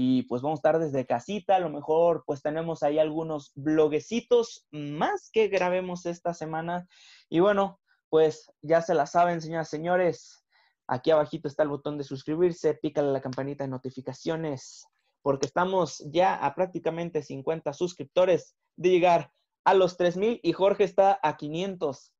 y 0.00 0.22
pues 0.22 0.42
vamos 0.42 0.58
a 0.58 0.60
estar 0.60 0.78
desde 0.78 1.06
casita. 1.06 1.56
A 1.56 1.58
lo 1.58 1.70
mejor 1.70 2.22
pues 2.24 2.40
tenemos 2.40 2.84
ahí 2.84 3.00
algunos 3.00 3.50
bloguecitos 3.56 4.64
más 4.70 5.28
que 5.32 5.48
grabemos 5.48 6.06
esta 6.06 6.34
semana. 6.34 6.86
Y 7.28 7.40
bueno, 7.40 7.80
pues 8.08 8.52
ya 8.62 8.80
se 8.80 8.94
la 8.94 9.06
saben, 9.06 9.40
señoras 9.42 9.66
y 9.66 9.76
señores. 9.76 10.44
Aquí 10.86 11.10
abajito 11.10 11.48
está 11.48 11.64
el 11.64 11.70
botón 11.70 11.98
de 11.98 12.04
suscribirse, 12.04 12.74
pícale 12.74 13.10
la 13.10 13.20
campanita 13.20 13.64
de 13.64 13.70
notificaciones 13.70 14.86
porque 15.20 15.46
estamos 15.46 15.98
ya 16.12 16.36
a 16.36 16.54
prácticamente 16.54 17.24
50 17.24 17.72
suscriptores 17.72 18.54
de 18.76 18.90
llegar 18.90 19.32
a 19.64 19.74
los 19.74 19.96
3000 19.96 20.38
y 20.44 20.52
Jorge 20.52 20.84
está 20.84 21.18
a 21.20 21.36
500. 21.36 22.12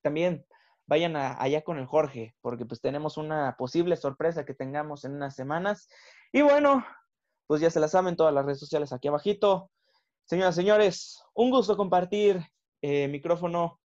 También 0.00 0.46
vayan 0.86 1.16
allá 1.16 1.62
con 1.62 1.78
el 1.78 1.86
Jorge, 1.86 2.36
porque 2.40 2.66
pues 2.66 2.80
tenemos 2.80 3.16
una 3.16 3.56
posible 3.56 3.96
sorpresa 3.96 4.44
que 4.44 4.54
tengamos 4.54 5.04
en 5.04 5.16
unas 5.16 5.34
semanas. 5.34 5.88
Y 6.32 6.42
bueno, 6.42 6.84
pues 7.50 7.60
ya 7.60 7.68
se 7.68 7.80
la 7.80 7.88
saben 7.88 8.14
todas 8.14 8.32
las 8.32 8.44
redes 8.44 8.60
sociales 8.60 8.92
aquí 8.92 9.08
abajito. 9.08 9.72
Señoras 10.24 10.54
y 10.54 10.60
señores, 10.60 11.24
un 11.34 11.50
gusto 11.50 11.76
compartir 11.76 12.40
eh, 12.80 13.08
micrófono 13.08 13.80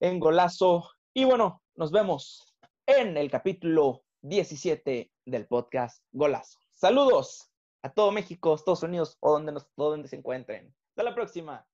en 0.00 0.18
golazo. 0.18 0.88
Y 1.12 1.26
bueno, 1.26 1.62
nos 1.74 1.92
vemos 1.92 2.56
en 2.86 3.18
el 3.18 3.30
capítulo 3.30 4.04
17 4.22 5.12
del 5.26 5.46
podcast 5.46 6.02
Golazo. 6.12 6.60
Saludos 6.72 7.50
a 7.82 7.92
todo 7.92 8.10
México, 8.10 8.54
Estados 8.54 8.82
Unidos 8.82 9.18
o 9.20 9.32
donde, 9.32 9.52
nos, 9.52 9.66
donde 9.76 10.08
se 10.08 10.16
encuentren. 10.16 10.74
Hasta 10.88 11.02
la 11.02 11.14
próxima. 11.14 11.67